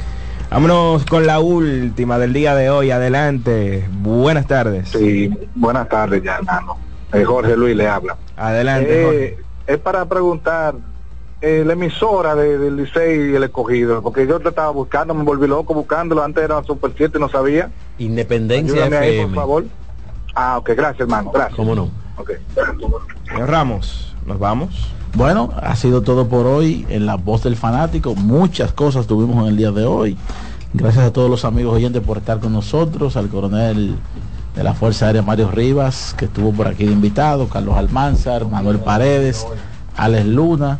Vámonos 0.52 1.06
con 1.06 1.26
la 1.26 1.40
última 1.40 2.18
del 2.18 2.34
día 2.34 2.54
de 2.54 2.68
hoy. 2.68 2.90
Adelante. 2.90 3.88
Buenas 3.90 4.46
tardes. 4.46 4.90
Sí, 4.90 5.30
buenas 5.54 5.88
tardes 5.88 6.22
ya, 6.22 6.36
hermano. 6.36 6.76
Eh, 7.10 7.24
Jorge 7.24 7.56
Luis 7.56 7.74
le 7.74 7.88
habla. 7.88 8.18
Adelante, 8.36 9.00
Eh, 9.00 9.04
Jorge. 9.04 9.36
es 9.66 9.78
para 9.78 10.04
preguntar 10.04 10.74
eh, 11.40 11.64
la 11.66 11.72
emisora 11.72 12.34
de- 12.34 12.58
del 12.58 12.76
Licey 12.76 13.30
y 13.32 13.34
el 13.34 13.42
escogido, 13.44 14.02
porque 14.02 14.26
yo 14.26 14.38
te 14.40 14.50
estaba 14.50 14.70
buscando, 14.70 15.12
me 15.14 15.24
volví 15.24 15.48
loco 15.48 15.72
buscándolo, 15.74 16.22
antes 16.22 16.44
era 16.44 16.62
Super 16.64 16.92
7 16.96 17.16
y 17.16 17.20
no 17.20 17.28
sabía. 17.30 17.70
Independencia 17.98 18.74
Ayúdame 18.84 18.96
ahí, 18.98 19.08
por 19.16 19.20
FM. 19.24 19.34
favor. 19.34 19.64
Ah, 20.34 20.58
ok, 20.58 20.68
gracias 20.76 21.00
hermano, 21.00 21.30
gracias. 21.32 21.56
¿Cómo 21.56 21.74
no? 21.74 21.90
Ok. 22.16 22.30
Señor 23.26 23.48
Ramos, 23.50 24.14
nos 24.26 24.38
vamos. 24.38 24.92
Bueno, 25.14 25.51
ha 25.60 25.76
sido 25.76 26.01
todo 26.01 26.26
por 26.26 26.47
hoy 26.47 26.86
en 26.89 27.05
La 27.05 27.16
Voz 27.16 27.43
del 27.43 27.56
Fanático. 27.56 28.14
Muchas 28.14 28.72
cosas 28.72 29.06
tuvimos 29.06 29.43
en 29.43 29.51
el 29.51 29.56
día 29.59 29.70
de 29.70 29.84
hoy. 29.84 30.16
Gracias 30.72 31.05
a 31.05 31.12
todos 31.12 31.28
los 31.28 31.44
amigos 31.44 31.74
oyentes 31.74 32.02
por 32.02 32.16
estar 32.16 32.40
con 32.40 32.55
nosotros, 32.55 33.18
al 33.18 33.28
coronel 33.28 33.97
de 34.56 34.64
la 34.64 34.72
Fuerza 34.72 35.06
Aérea 35.06 35.20
Mario 35.20 35.51
Rivas, 35.51 36.14
que 36.16 36.24
estuvo 36.24 36.52
por 36.52 36.66
aquí 36.66 36.86
de 36.86 36.93
invitado, 36.93 37.47
Carlos 37.48 37.76
Almanzar, 37.76 38.47
Manuel 38.47 38.78
Paredes, 38.78 39.47
Alex 39.97 40.26
Luna, 40.26 40.78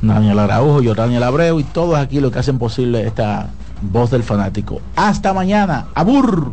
Daniel 0.00 0.38
Araujo, 0.38 0.94
Daniel 0.94 1.22
Abreu 1.22 1.60
y 1.60 1.64
todos 1.64 1.98
aquí 1.98 2.20
los 2.20 2.32
que 2.32 2.38
hacen 2.38 2.58
posible 2.58 3.06
esta 3.06 3.50
Voz 3.82 4.10
del 4.10 4.22
Fanático. 4.22 4.80
Hasta 4.96 5.34
mañana. 5.34 5.88
Abur. 5.94 6.52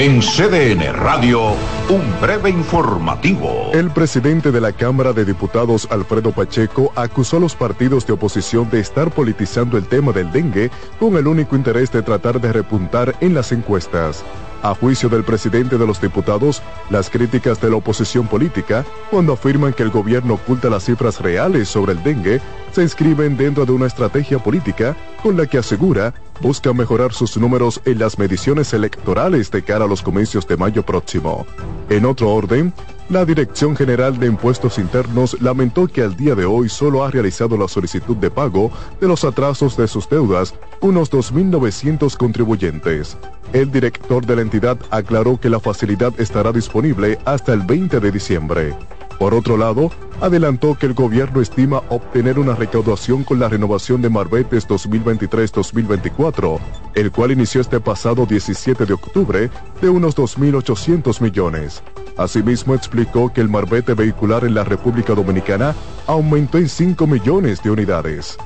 En 0.00 0.20
CDN 0.22 0.94
Radio, 0.94 1.50
un 1.90 2.20
breve 2.22 2.48
informativo. 2.48 3.70
El 3.74 3.90
presidente 3.90 4.50
de 4.50 4.58
la 4.58 4.72
Cámara 4.72 5.12
de 5.12 5.26
Diputados, 5.26 5.86
Alfredo 5.90 6.32
Pacheco, 6.32 6.90
acusó 6.96 7.36
a 7.36 7.40
los 7.40 7.54
partidos 7.54 8.06
de 8.06 8.14
oposición 8.14 8.70
de 8.70 8.80
estar 8.80 9.10
politizando 9.10 9.76
el 9.76 9.86
tema 9.86 10.12
del 10.12 10.32
dengue 10.32 10.70
con 10.98 11.18
el 11.18 11.26
único 11.26 11.54
interés 11.54 11.92
de 11.92 12.00
tratar 12.00 12.40
de 12.40 12.50
repuntar 12.50 13.14
en 13.20 13.34
las 13.34 13.52
encuestas. 13.52 14.24
A 14.62 14.74
juicio 14.74 15.08
del 15.08 15.24
presidente 15.24 15.78
de 15.78 15.86
los 15.86 16.00
diputados, 16.02 16.62
las 16.90 17.08
críticas 17.08 17.60
de 17.62 17.70
la 17.70 17.76
oposición 17.76 18.26
política, 18.26 18.84
cuando 19.10 19.32
afirman 19.32 19.72
que 19.72 19.82
el 19.82 19.90
gobierno 19.90 20.34
oculta 20.34 20.68
las 20.68 20.84
cifras 20.84 21.20
reales 21.20 21.68
sobre 21.68 21.92
el 21.92 22.02
dengue, 22.02 22.42
se 22.72 22.82
inscriben 22.82 23.38
dentro 23.38 23.64
de 23.64 23.72
una 23.72 23.86
estrategia 23.86 24.38
política 24.38 24.94
con 25.22 25.36
la 25.36 25.46
que 25.46 25.58
asegura 25.58 26.12
busca 26.40 26.72
mejorar 26.74 27.12
sus 27.12 27.36
números 27.38 27.80
en 27.86 27.98
las 27.98 28.18
mediciones 28.18 28.72
electorales 28.74 29.50
de 29.50 29.62
cara 29.62 29.86
a 29.86 29.88
los 29.88 30.02
comicios 30.02 30.46
de 30.46 30.58
mayo 30.58 30.84
próximo. 30.84 31.46
En 31.88 32.04
otro 32.04 32.28
orden, 32.28 32.74
la 33.10 33.24
Dirección 33.24 33.74
General 33.74 34.16
de 34.18 34.28
Impuestos 34.28 34.78
Internos 34.78 35.36
lamentó 35.40 35.88
que 35.88 36.02
al 36.02 36.16
día 36.16 36.36
de 36.36 36.44
hoy 36.44 36.68
solo 36.68 37.04
ha 37.04 37.10
realizado 37.10 37.56
la 37.56 37.66
solicitud 37.66 38.16
de 38.16 38.30
pago 38.30 38.70
de 39.00 39.08
los 39.08 39.24
atrasos 39.24 39.76
de 39.76 39.88
sus 39.88 40.08
deudas 40.08 40.54
unos 40.80 41.10
2.900 41.10 42.16
contribuyentes. 42.16 43.18
El 43.52 43.72
director 43.72 44.24
de 44.24 44.36
la 44.36 44.42
entidad 44.42 44.78
aclaró 44.90 45.40
que 45.40 45.50
la 45.50 45.58
facilidad 45.58 46.18
estará 46.20 46.52
disponible 46.52 47.18
hasta 47.24 47.52
el 47.52 47.62
20 47.62 47.98
de 47.98 48.12
diciembre. 48.12 48.76
Por 49.20 49.34
otro 49.34 49.56
lado, 49.58 49.92
adelantó 50.22 50.78
que 50.78 50.86
el 50.86 50.94
gobierno 50.94 51.42
estima 51.42 51.82
obtener 51.90 52.38
una 52.38 52.54
recaudación 52.54 53.22
con 53.22 53.38
la 53.38 53.50
renovación 53.50 54.00
de 54.00 54.08
Marbetes 54.08 54.66
2023-2024, 54.66 56.58
el 56.94 57.12
cual 57.12 57.32
inició 57.32 57.60
este 57.60 57.80
pasado 57.80 58.24
17 58.24 58.86
de 58.86 58.94
octubre 58.94 59.50
de 59.82 59.88
unos 59.90 60.16
2.800 60.16 61.20
millones. 61.20 61.82
Asimismo, 62.16 62.74
explicó 62.74 63.30
que 63.30 63.42
el 63.42 63.50
marbete 63.50 63.92
vehicular 63.92 64.44
en 64.44 64.54
la 64.54 64.64
República 64.64 65.14
Dominicana 65.14 65.74
aumentó 66.06 66.56
en 66.56 66.70
5 66.70 67.06
millones 67.06 67.62
de 67.62 67.72
unidades. 67.72 68.38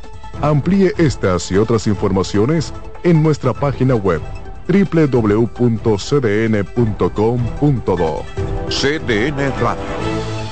Amplíe 0.42 0.92
estas 0.98 1.52
y 1.52 1.56
otras 1.56 1.86
informaciones 1.86 2.74
en 3.05 3.22
nuestra 3.22 3.52
página 3.55 3.94
web 3.94 4.20
www.cdn.com.do. 4.66 5.55
CDN 8.68 9.52
Radio. 9.60 10.13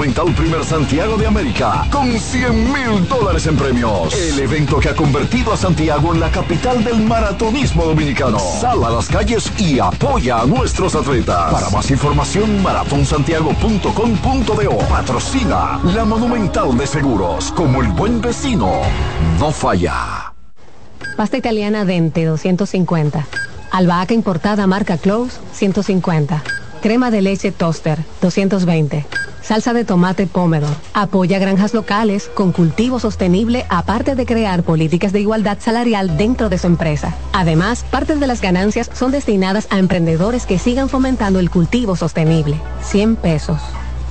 Primer 0.00 0.64
Santiago 0.64 1.18
de 1.18 1.26
América. 1.26 1.86
Con 1.92 2.18
100 2.18 2.72
mil 2.72 3.06
dólares 3.06 3.46
en 3.46 3.54
premios. 3.54 4.14
El 4.14 4.40
evento 4.40 4.80
que 4.80 4.88
ha 4.88 4.96
convertido 4.96 5.52
a 5.52 5.58
Santiago 5.58 6.14
en 6.14 6.20
la 6.20 6.30
capital 6.30 6.82
del 6.82 7.02
maratonismo 7.02 7.84
dominicano. 7.84 8.38
Sal 8.38 8.82
a 8.82 8.88
las 8.88 9.08
calles 9.08 9.52
y 9.58 9.78
apoya 9.78 10.40
a 10.40 10.46
nuestros 10.46 10.94
atletas. 10.94 11.52
Para 11.52 11.68
más 11.68 11.90
información, 11.90 12.62
maratonsantiago.com.do. 12.62 14.78
Patrocina 14.88 15.78
la 15.84 16.06
Monumental 16.06 16.78
de 16.78 16.86
Seguros. 16.86 17.52
Como 17.52 17.82
el 17.82 17.88
buen 17.88 18.22
vecino, 18.22 18.80
no 19.38 19.52
falla. 19.52 20.32
Pasta 21.14 21.36
italiana 21.36 21.84
Dente 21.84 22.24
250. 22.24 23.26
Albahaca 23.70 24.14
importada 24.14 24.66
marca 24.66 24.96
Close 24.96 25.38
150. 25.52 26.42
Crema 26.80 27.10
de 27.10 27.20
leche 27.20 27.52
Toaster 27.52 27.98
220. 28.22 29.04
Salsa 29.50 29.72
de 29.72 29.84
tomate 29.84 30.28
Pomedor. 30.28 30.76
Apoya 30.94 31.40
granjas 31.40 31.74
locales 31.74 32.30
con 32.34 32.52
cultivo 32.52 33.00
sostenible 33.00 33.66
aparte 33.68 34.14
de 34.14 34.24
crear 34.24 34.62
políticas 34.62 35.12
de 35.12 35.22
igualdad 35.22 35.58
salarial 35.58 36.16
dentro 36.16 36.48
de 36.48 36.56
su 36.56 36.68
empresa. 36.68 37.16
Además, 37.32 37.84
parte 37.90 38.14
de 38.14 38.28
las 38.28 38.40
ganancias 38.40 38.88
son 38.94 39.10
destinadas 39.10 39.66
a 39.70 39.80
emprendedores 39.80 40.46
que 40.46 40.60
sigan 40.60 40.88
fomentando 40.88 41.40
el 41.40 41.50
cultivo 41.50 41.96
sostenible. 41.96 42.60
100 42.82 43.16
pesos. 43.16 43.58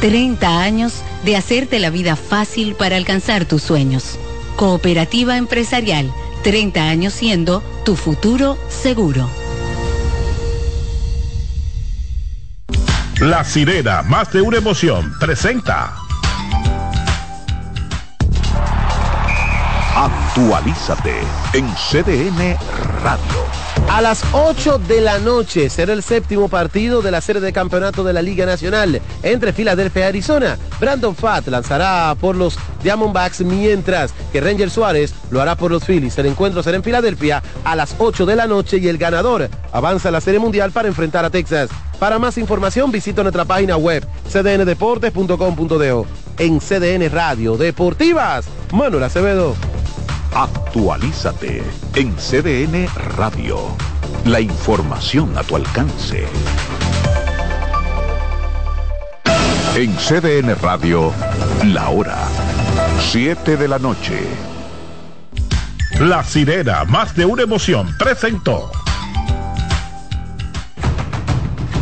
30 0.00 0.60
años 0.60 1.02
de 1.24 1.36
hacerte 1.36 1.78
la 1.78 1.90
vida 1.90 2.16
fácil 2.16 2.74
para 2.74 2.96
alcanzar 2.96 3.44
tus 3.44 3.62
sueños. 3.62 4.18
Cooperativa 4.56 5.36
Empresarial, 5.36 6.12
30 6.42 6.88
años 6.88 7.12
siendo 7.12 7.62
tu 7.84 7.96
futuro 7.96 8.58
seguro. 8.68 9.28
La 13.20 13.44
sirena, 13.44 14.02
más 14.02 14.30
de 14.32 14.42
una 14.42 14.58
emoción, 14.58 15.14
presenta. 15.18 16.05
Actualízate 19.96 21.20
en 21.54 21.66
CDN 21.74 22.54
Radio. 23.02 23.46
A 23.88 24.02
las 24.02 24.22
8 24.32 24.78
de 24.80 25.00
la 25.00 25.18
noche 25.18 25.70
será 25.70 25.94
el 25.94 26.02
séptimo 26.02 26.50
partido 26.50 27.00
de 27.00 27.10
la 27.10 27.22
serie 27.22 27.40
de 27.40 27.50
campeonato 27.50 28.04
de 28.04 28.12
la 28.12 28.20
Liga 28.20 28.44
Nacional 28.44 29.00
entre 29.22 29.54
Filadelfia 29.54 30.02
y 30.02 30.08
Arizona. 30.08 30.58
Brandon 30.78 31.16
Fatt 31.16 31.48
lanzará 31.48 32.14
por 32.20 32.36
los 32.36 32.58
Diamondbacks 32.82 33.40
mientras 33.40 34.12
que 34.32 34.42
Ranger 34.42 34.68
Suárez 34.68 35.14
lo 35.30 35.40
hará 35.40 35.54
por 35.54 35.70
los 35.70 35.84
Phillies. 35.84 36.18
El 36.18 36.26
encuentro 36.26 36.62
será 36.62 36.76
en 36.76 36.84
Filadelfia 36.84 37.42
a 37.64 37.74
las 37.74 37.94
8 37.96 38.26
de 38.26 38.36
la 38.36 38.46
noche 38.46 38.76
y 38.76 38.88
el 38.88 38.98
ganador 38.98 39.48
avanza 39.72 40.10
a 40.10 40.12
la 40.12 40.20
serie 40.20 40.40
mundial 40.40 40.72
para 40.72 40.88
enfrentar 40.88 41.24
a 41.24 41.30
Texas. 41.30 41.70
Para 41.98 42.18
más 42.18 42.36
información 42.36 42.92
visita 42.92 43.22
nuestra 43.22 43.46
página 43.46 43.78
web 43.78 44.06
cdndeportes.com.do. 44.30 46.06
En 46.38 46.60
CDN 46.60 47.10
Radio 47.10 47.56
Deportivas, 47.56 48.44
Manuel 48.74 49.04
Acevedo. 49.04 49.56
Actualízate 50.36 51.62
en 51.94 52.14
CDN 52.16 52.86
Radio. 53.16 53.56
La 54.26 54.38
información 54.38 55.32
a 55.38 55.42
tu 55.42 55.56
alcance. 55.56 56.26
En 59.74 59.96
CDN 59.96 60.54
Radio, 60.60 61.10
la 61.64 61.88
hora 61.88 62.18
7 63.10 63.56
de 63.56 63.66
la 63.66 63.78
noche. 63.78 64.24
La 66.00 66.22
sirena, 66.22 66.84
más 66.84 67.16
de 67.16 67.24
una 67.24 67.44
emoción, 67.44 67.88
presentó. 67.98 68.70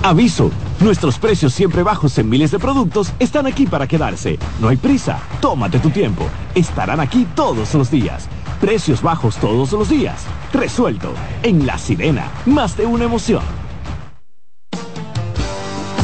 Aviso. 0.04 0.52
Nuestros 0.78 1.18
precios 1.18 1.54
siempre 1.54 1.82
bajos 1.82 2.18
en 2.18 2.28
miles 2.28 2.50
de 2.50 2.58
productos 2.58 3.12
están 3.18 3.46
aquí 3.46 3.66
para 3.66 3.88
quedarse. 3.88 4.38
No 4.60 4.68
hay 4.68 4.76
prisa. 4.76 5.18
Tómate 5.40 5.78
tu 5.78 5.90
tiempo. 5.90 6.28
Estarán 6.54 7.00
aquí 7.00 7.26
todos 7.34 7.74
los 7.74 7.90
días. 7.90 8.28
Precios 8.60 9.02
bajos 9.02 9.36
todos 9.36 9.72
los 9.72 9.88
días. 9.88 10.24
Resuelto. 10.52 11.12
En 11.42 11.66
La 11.66 11.78
Sirena. 11.78 12.30
Más 12.46 12.76
de 12.76 12.86
una 12.86 13.04
emoción. 13.04 13.42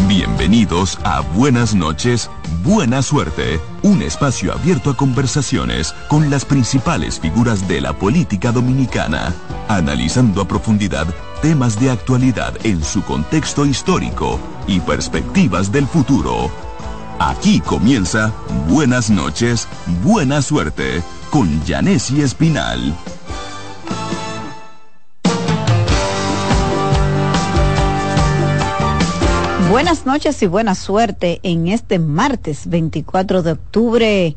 Bienvenidos 0.09 0.99
a 1.05 1.21
Buenas 1.21 1.73
noches, 1.73 2.29
Buena 2.65 3.01
Suerte, 3.01 3.61
un 3.83 4.03
espacio 4.03 4.53
abierto 4.53 4.91
a 4.91 4.97
conversaciones 4.97 5.95
con 6.09 6.31
las 6.31 6.45
principales 6.45 7.21
figuras 7.21 7.69
de 7.69 7.81
la 7.81 7.93
política 7.93 8.51
dominicana, 8.51 9.33
analizando 9.69 10.43
a 10.43 10.49
profundidad 10.49 11.07
temas 11.43 11.79
de 11.79 11.91
actualidad 11.91 12.55
en 12.65 12.83
su 12.83 13.03
contexto 13.03 13.65
histórico 13.65 14.41
y 14.67 14.81
perspectivas 14.81 15.71
del 15.71 15.87
futuro. 15.87 16.51
Aquí 17.21 17.61
comienza 17.61 18.33
Buenas 18.69 19.11
noches, 19.11 19.69
Buena 20.03 20.43
Suerte 20.43 21.05
con 21.31 21.65
Janessi 21.65 22.21
Espinal. 22.21 22.95
Buenas 29.71 30.05
noches 30.07 30.43
y 30.43 30.47
buena 30.47 30.75
suerte 30.75 31.39
en 31.45 31.69
este 31.69 32.01
martes 32.01 32.69
24 32.69 33.43
de 33.43 33.53
octubre. 33.53 34.37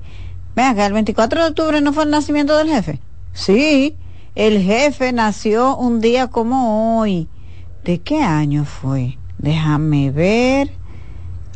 Vean 0.56 0.76
que 0.76 0.86
el 0.86 0.94
24 0.94 1.42
de 1.42 1.50
octubre 1.50 1.82
no 1.82 1.94
fue 1.94 2.04
el 2.04 2.12
nacimiento 2.12 2.56
del 2.56 2.70
jefe. 2.70 3.00
Sí, 3.34 3.96
el 4.36 4.62
jefe 4.62 5.12
nació 5.12 5.76
un 5.76 6.00
día 6.00 6.28
como 6.28 7.00
hoy. 7.00 7.28
¿De 7.84 8.00
qué 8.00 8.22
año 8.22 8.66
fue? 8.66 9.18
Déjame 9.40 10.12
ver. 10.12 10.72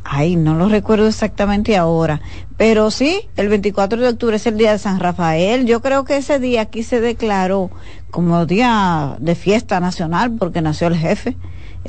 Ay, 0.04 0.36
no 0.36 0.56
lo 0.56 0.70
recuerdo 0.70 1.08
exactamente 1.08 1.76
ahora, 1.76 2.22
pero 2.58 2.90
sí, 2.90 3.30
el 3.36 3.50
24 3.50 4.02
de 4.02 4.10
octubre 4.10 4.36
es 4.36 4.48
el 4.48 4.58
día 4.58 4.72
de 4.72 4.80
San 4.80 5.00
Rafael. 5.00 5.66
Yo 5.68 5.82
creo 5.82 6.06
que 6.06 6.18
ese 6.18 6.40
día 6.40 6.62
aquí 6.62 6.82
se 6.82 7.00
declaró 7.00 7.70
como 8.10 8.48
día 8.48 9.16
de 9.20 9.36
fiesta 9.36 9.80
nacional 9.80 10.32
porque 10.40 10.64
nació 10.64 10.88
el 10.88 10.98
jefe, 10.98 11.38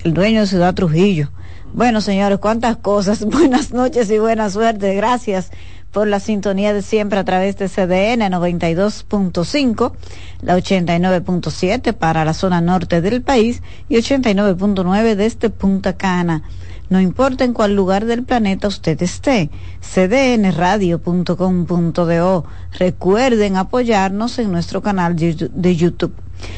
el 0.05 0.13
dueño 0.13 0.43
de 0.43 0.47
Ciudad 0.47 0.75
Trujillo. 0.75 1.31
Bueno, 1.73 2.03
señores, 2.03 2.39
cuántas 2.39 2.77
cosas. 2.77 3.25
Buenas 3.25 3.73
noches 3.73 4.11
y 4.11 4.19
buena 4.19 4.51
suerte. 4.51 4.95
Gracias 4.95 5.51
por 5.91 6.07
la 6.07 6.21
sintonía 6.21 6.75
de 6.75 6.83
siempre 6.83 7.19
a 7.19 7.25
través 7.25 7.57
de 7.57 7.69
CDN 7.69 8.31
92.5, 8.31 9.93
la 10.43 10.59
89.7 10.59 11.95
para 11.95 12.27
la 12.27 12.35
zona 12.35 12.61
norte 12.61 13.01
del 13.01 13.23
país 13.23 13.63
y 13.89 13.97
89.9 13.97 15.15
desde 15.15 15.49
Punta 15.49 15.95
Cana. 15.95 16.43
No 16.91 17.01
importa 17.01 17.45
en 17.45 17.53
cuál 17.53 17.77
lugar 17.77 18.07
del 18.07 18.23
planeta 18.23 18.69
usted 18.69 19.03
esté, 19.03 19.51
cdnradio.com.do. 19.83 22.45
Recuerden 22.79 23.57
apoyarnos 23.57 24.39
en 24.39 24.53
nuestro 24.53 24.81
canal 24.83 25.17
de 25.17 25.77
YouTube. 25.77 26.15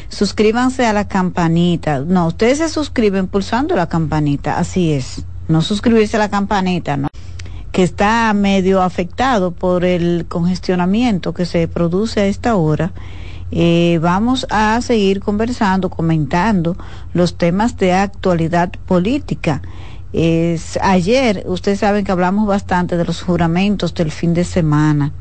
Suscríbanse 0.09 0.85
a 0.85 0.93
la 0.93 1.07
campanita. 1.07 1.99
No, 1.99 2.27
ustedes 2.27 2.59
se 2.59 2.69
suscriben 2.69 3.27
pulsando 3.27 3.75
la 3.75 3.89
campanita, 3.89 4.57
así 4.57 4.93
es. 4.93 5.25
No 5.47 5.61
suscribirse 5.61 6.17
a 6.17 6.19
la 6.19 6.29
campanita, 6.29 6.97
¿no? 6.97 7.07
que 7.71 7.83
está 7.83 8.33
medio 8.33 8.81
afectado 8.81 9.51
por 9.51 9.85
el 9.85 10.25
congestionamiento 10.27 11.33
que 11.33 11.45
se 11.45 11.67
produce 11.67 12.21
a 12.21 12.25
esta 12.25 12.55
hora. 12.55 12.91
Eh, 13.51 13.99
vamos 14.01 14.47
a 14.49 14.79
seguir 14.81 15.19
conversando, 15.19 15.89
comentando 15.89 16.77
los 17.13 17.37
temas 17.37 17.77
de 17.77 17.93
actualidad 17.93 18.71
política. 18.85 19.61
Es, 20.13 20.77
ayer, 20.81 21.43
ustedes 21.47 21.79
saben 21.79 22.03
que 22.03 22.11
hablamos 22.11 22.45
bastante 22.45 22.97
de 22.97 23.05
los 23.05 23.21
juramentos 23.21 23.93
del 23.93 24.11
fin 24.11 24.33
de 24.33 24.43
semana. 24.43 25.13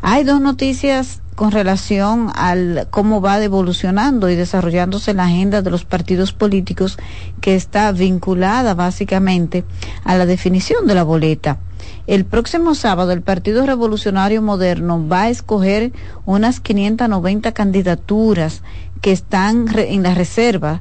Hay 0.00 0.22
dos 0.22 0.40
noticias 0.40 1.20
con 1.34 1.50
relación 1.50 2.30
al 2.34 2.86
cómo 2.90 3.20
va 3.20 3.42
evolucionando 3.42 4.28
y 4.28 4.36
desarrollándose 4.36 5.14
la 5.14 5.24
agenda 5.24 5.62
de 5.62 5.70
los 5.70 5.84
partidos 5.84 6.32
políticos 6.32 6.98
que 7.40 7.56
está 7.56 7.90
vinculada 7.92 8.74
básicamente 8.74 9.64
a 10.04 10.16
la 10.16 10.26
definición 10.26 10.86
de 10.86 10.94
la 10.94 11.04
boleta. 11.04 11.58
El 12.06 12.24
próximo 12.24 12.74
sábado 12.74 13.12
el 13.12 13.22
Partido 13.22 13.66
Revolucionario 13.66 14.40
Moderno 14.40 15.06
va 15.06 15.22
a 15.22 15.28
escoger 15.30 15.92
unas 16.26 16.60
590 16.60 17.52
candidaturas 17.52 18.62
que 19.00 19.12
están 19.12 19.66
en 19.76 20.02
la 20.02 20.14
reserva 20.14 20.80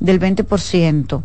del 0.00 0.20
20% 0.20 1.22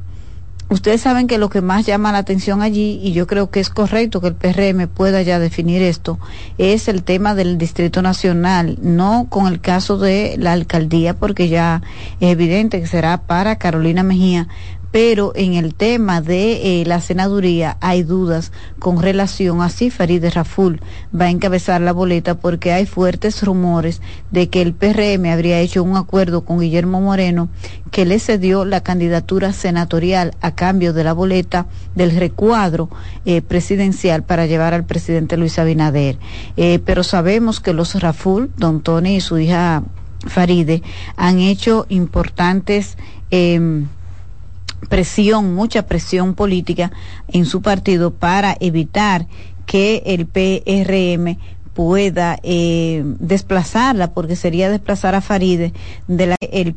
ustedes 0.69 1.01
saben 1.01 1.27
que 1.27 1.37
lo 1.37 1.49
que 1.49 1.61
más 1.61 1.85
llama 1.85 2.11
la 2.11 2.17
atención 2.19 2.61
allí, 2.61 2.99
y 3.01 3.13
yo 3.13 3.27
creo 3.27 3.49
que 3.49 3.59
es 3.59 3.69
correcto 3.69 4.21
que 4.21 4.27
el 4.27 4.35
PRM 4.35 4.87
pueda 4.87 5.21
ya 5.21 5.39
definir 5.39 5.81
esto, 5.81 6.19
es 6.57 6.87
el 6.87 7.03
tema 7.03 7.35
del 7.35 7.57
Distrito 7.57 8.01
Nacional, 8.01 8.77
no 8.81 9.27
con 9.29 9.47
el 9.47 9.59
caso 9.61 9.97
de 9.97 10.35
la 10.37 10.53
alcaldía, 10.53 11.13
porque 11.13 11.49
ya 11.49 11.81
es 12.19 12.31
evidente 12.31 12.79
que 12.81 12.87
será 12.87 13.21
para 13.21 13.57
Carolina 13.57 14.03
Mejía, 14.03 14.47
pero 14.91 15.33
en 15.35 15.53
el 15.53 15.73
tema 15.75 16.21
de 16.21 16.81
eh, 16.81 16.85
la 16.85 17.01
senaduría 17.01 17.77
hay 17.81 18.03
dudas 18.03 18.51
con 18.79 19.01
relación 19.01 19.61
a 19.61 19.69
si 19.69 19.89
Farideh 19.89 20.29
Raful 20.29 20.81
va 21.19 21.25
a 21.25 21.29
encabezar 21.29 21.81
la 21.81 21.93
boleta 21.93 22.35
porque 22.35 22.71
hay 22.71 22.85
fuertes 22.85 23.43
rumores 23.43 24.01
de 24.31 24.49
que 24.49 24.61
el 24.61 24.73
PRM 24.73 25.25
habría 25.31 25.59
hecho 25.59 25.83
un 25.83 25.97
acuerdo 25.97 26.45
con 26.45 26.59
Guillermo 26.59 27.01
Moreno 27.01 27.49
que 27.91 28.05
le 28.05 28.19
cedió 28.19 28.65
la 28.65 28.81
candidatura 28.81 29.53
senatorial 29.53 30.35
a 30.41 30.55
cambio 30.55 30.93
de 30.93 31.03
la 31.03 31.13
boleta 31.13 31.67
del 31.95 32.15
recuadro 32.15 32.89
eh, 33.25 33.41
presidencial 33.41 34.23
para 34.23 34.45
llevar 34.45 34.73
al 34.73 34.85
presidente 34.85 35.37
Luis 35.37 35.59
Abinader. 35.59 36.17
Eh, 36.55 36.79
pero 36.85 37.03
sabemos 37.03 37.59
que 37.59 37.73
los 37.73 37.95
Raful, 37.95 38.51
don 38.57 38.81
Tony 38.81 39.17
y 39.17 39.21
su 39.21 39.37
hija 39.37 39.83
Faride, 40.25 40.81
han 41.15 41.39
hecho 41.39 41.85
importantes 41.89 42.97
eh, 43.31 43.85
presión, 44.89 45.53
mucha 45.55 45.87
presión 45.87 46.33
política 46.33 46.91
en 47.27 47.45
su 47.45 47.61
partido 47.61 48.13
para 48.13 48.55
evitar 48.59 49.27
que 49.65 50.03
el 50.05 50.25
PRM 50.25 51.37
pueda 51.77 52.39
eh, 52.41 53.03
desplazarla, 53.19 54.11
porque 54.11 54.35
sería 54.35 54.67
desplazar 54.67 55.13
a 55.13 55.21
Faride 55.21 55.73
de 56.07 56.25
la 56.25 56.35
el 56.39 56.73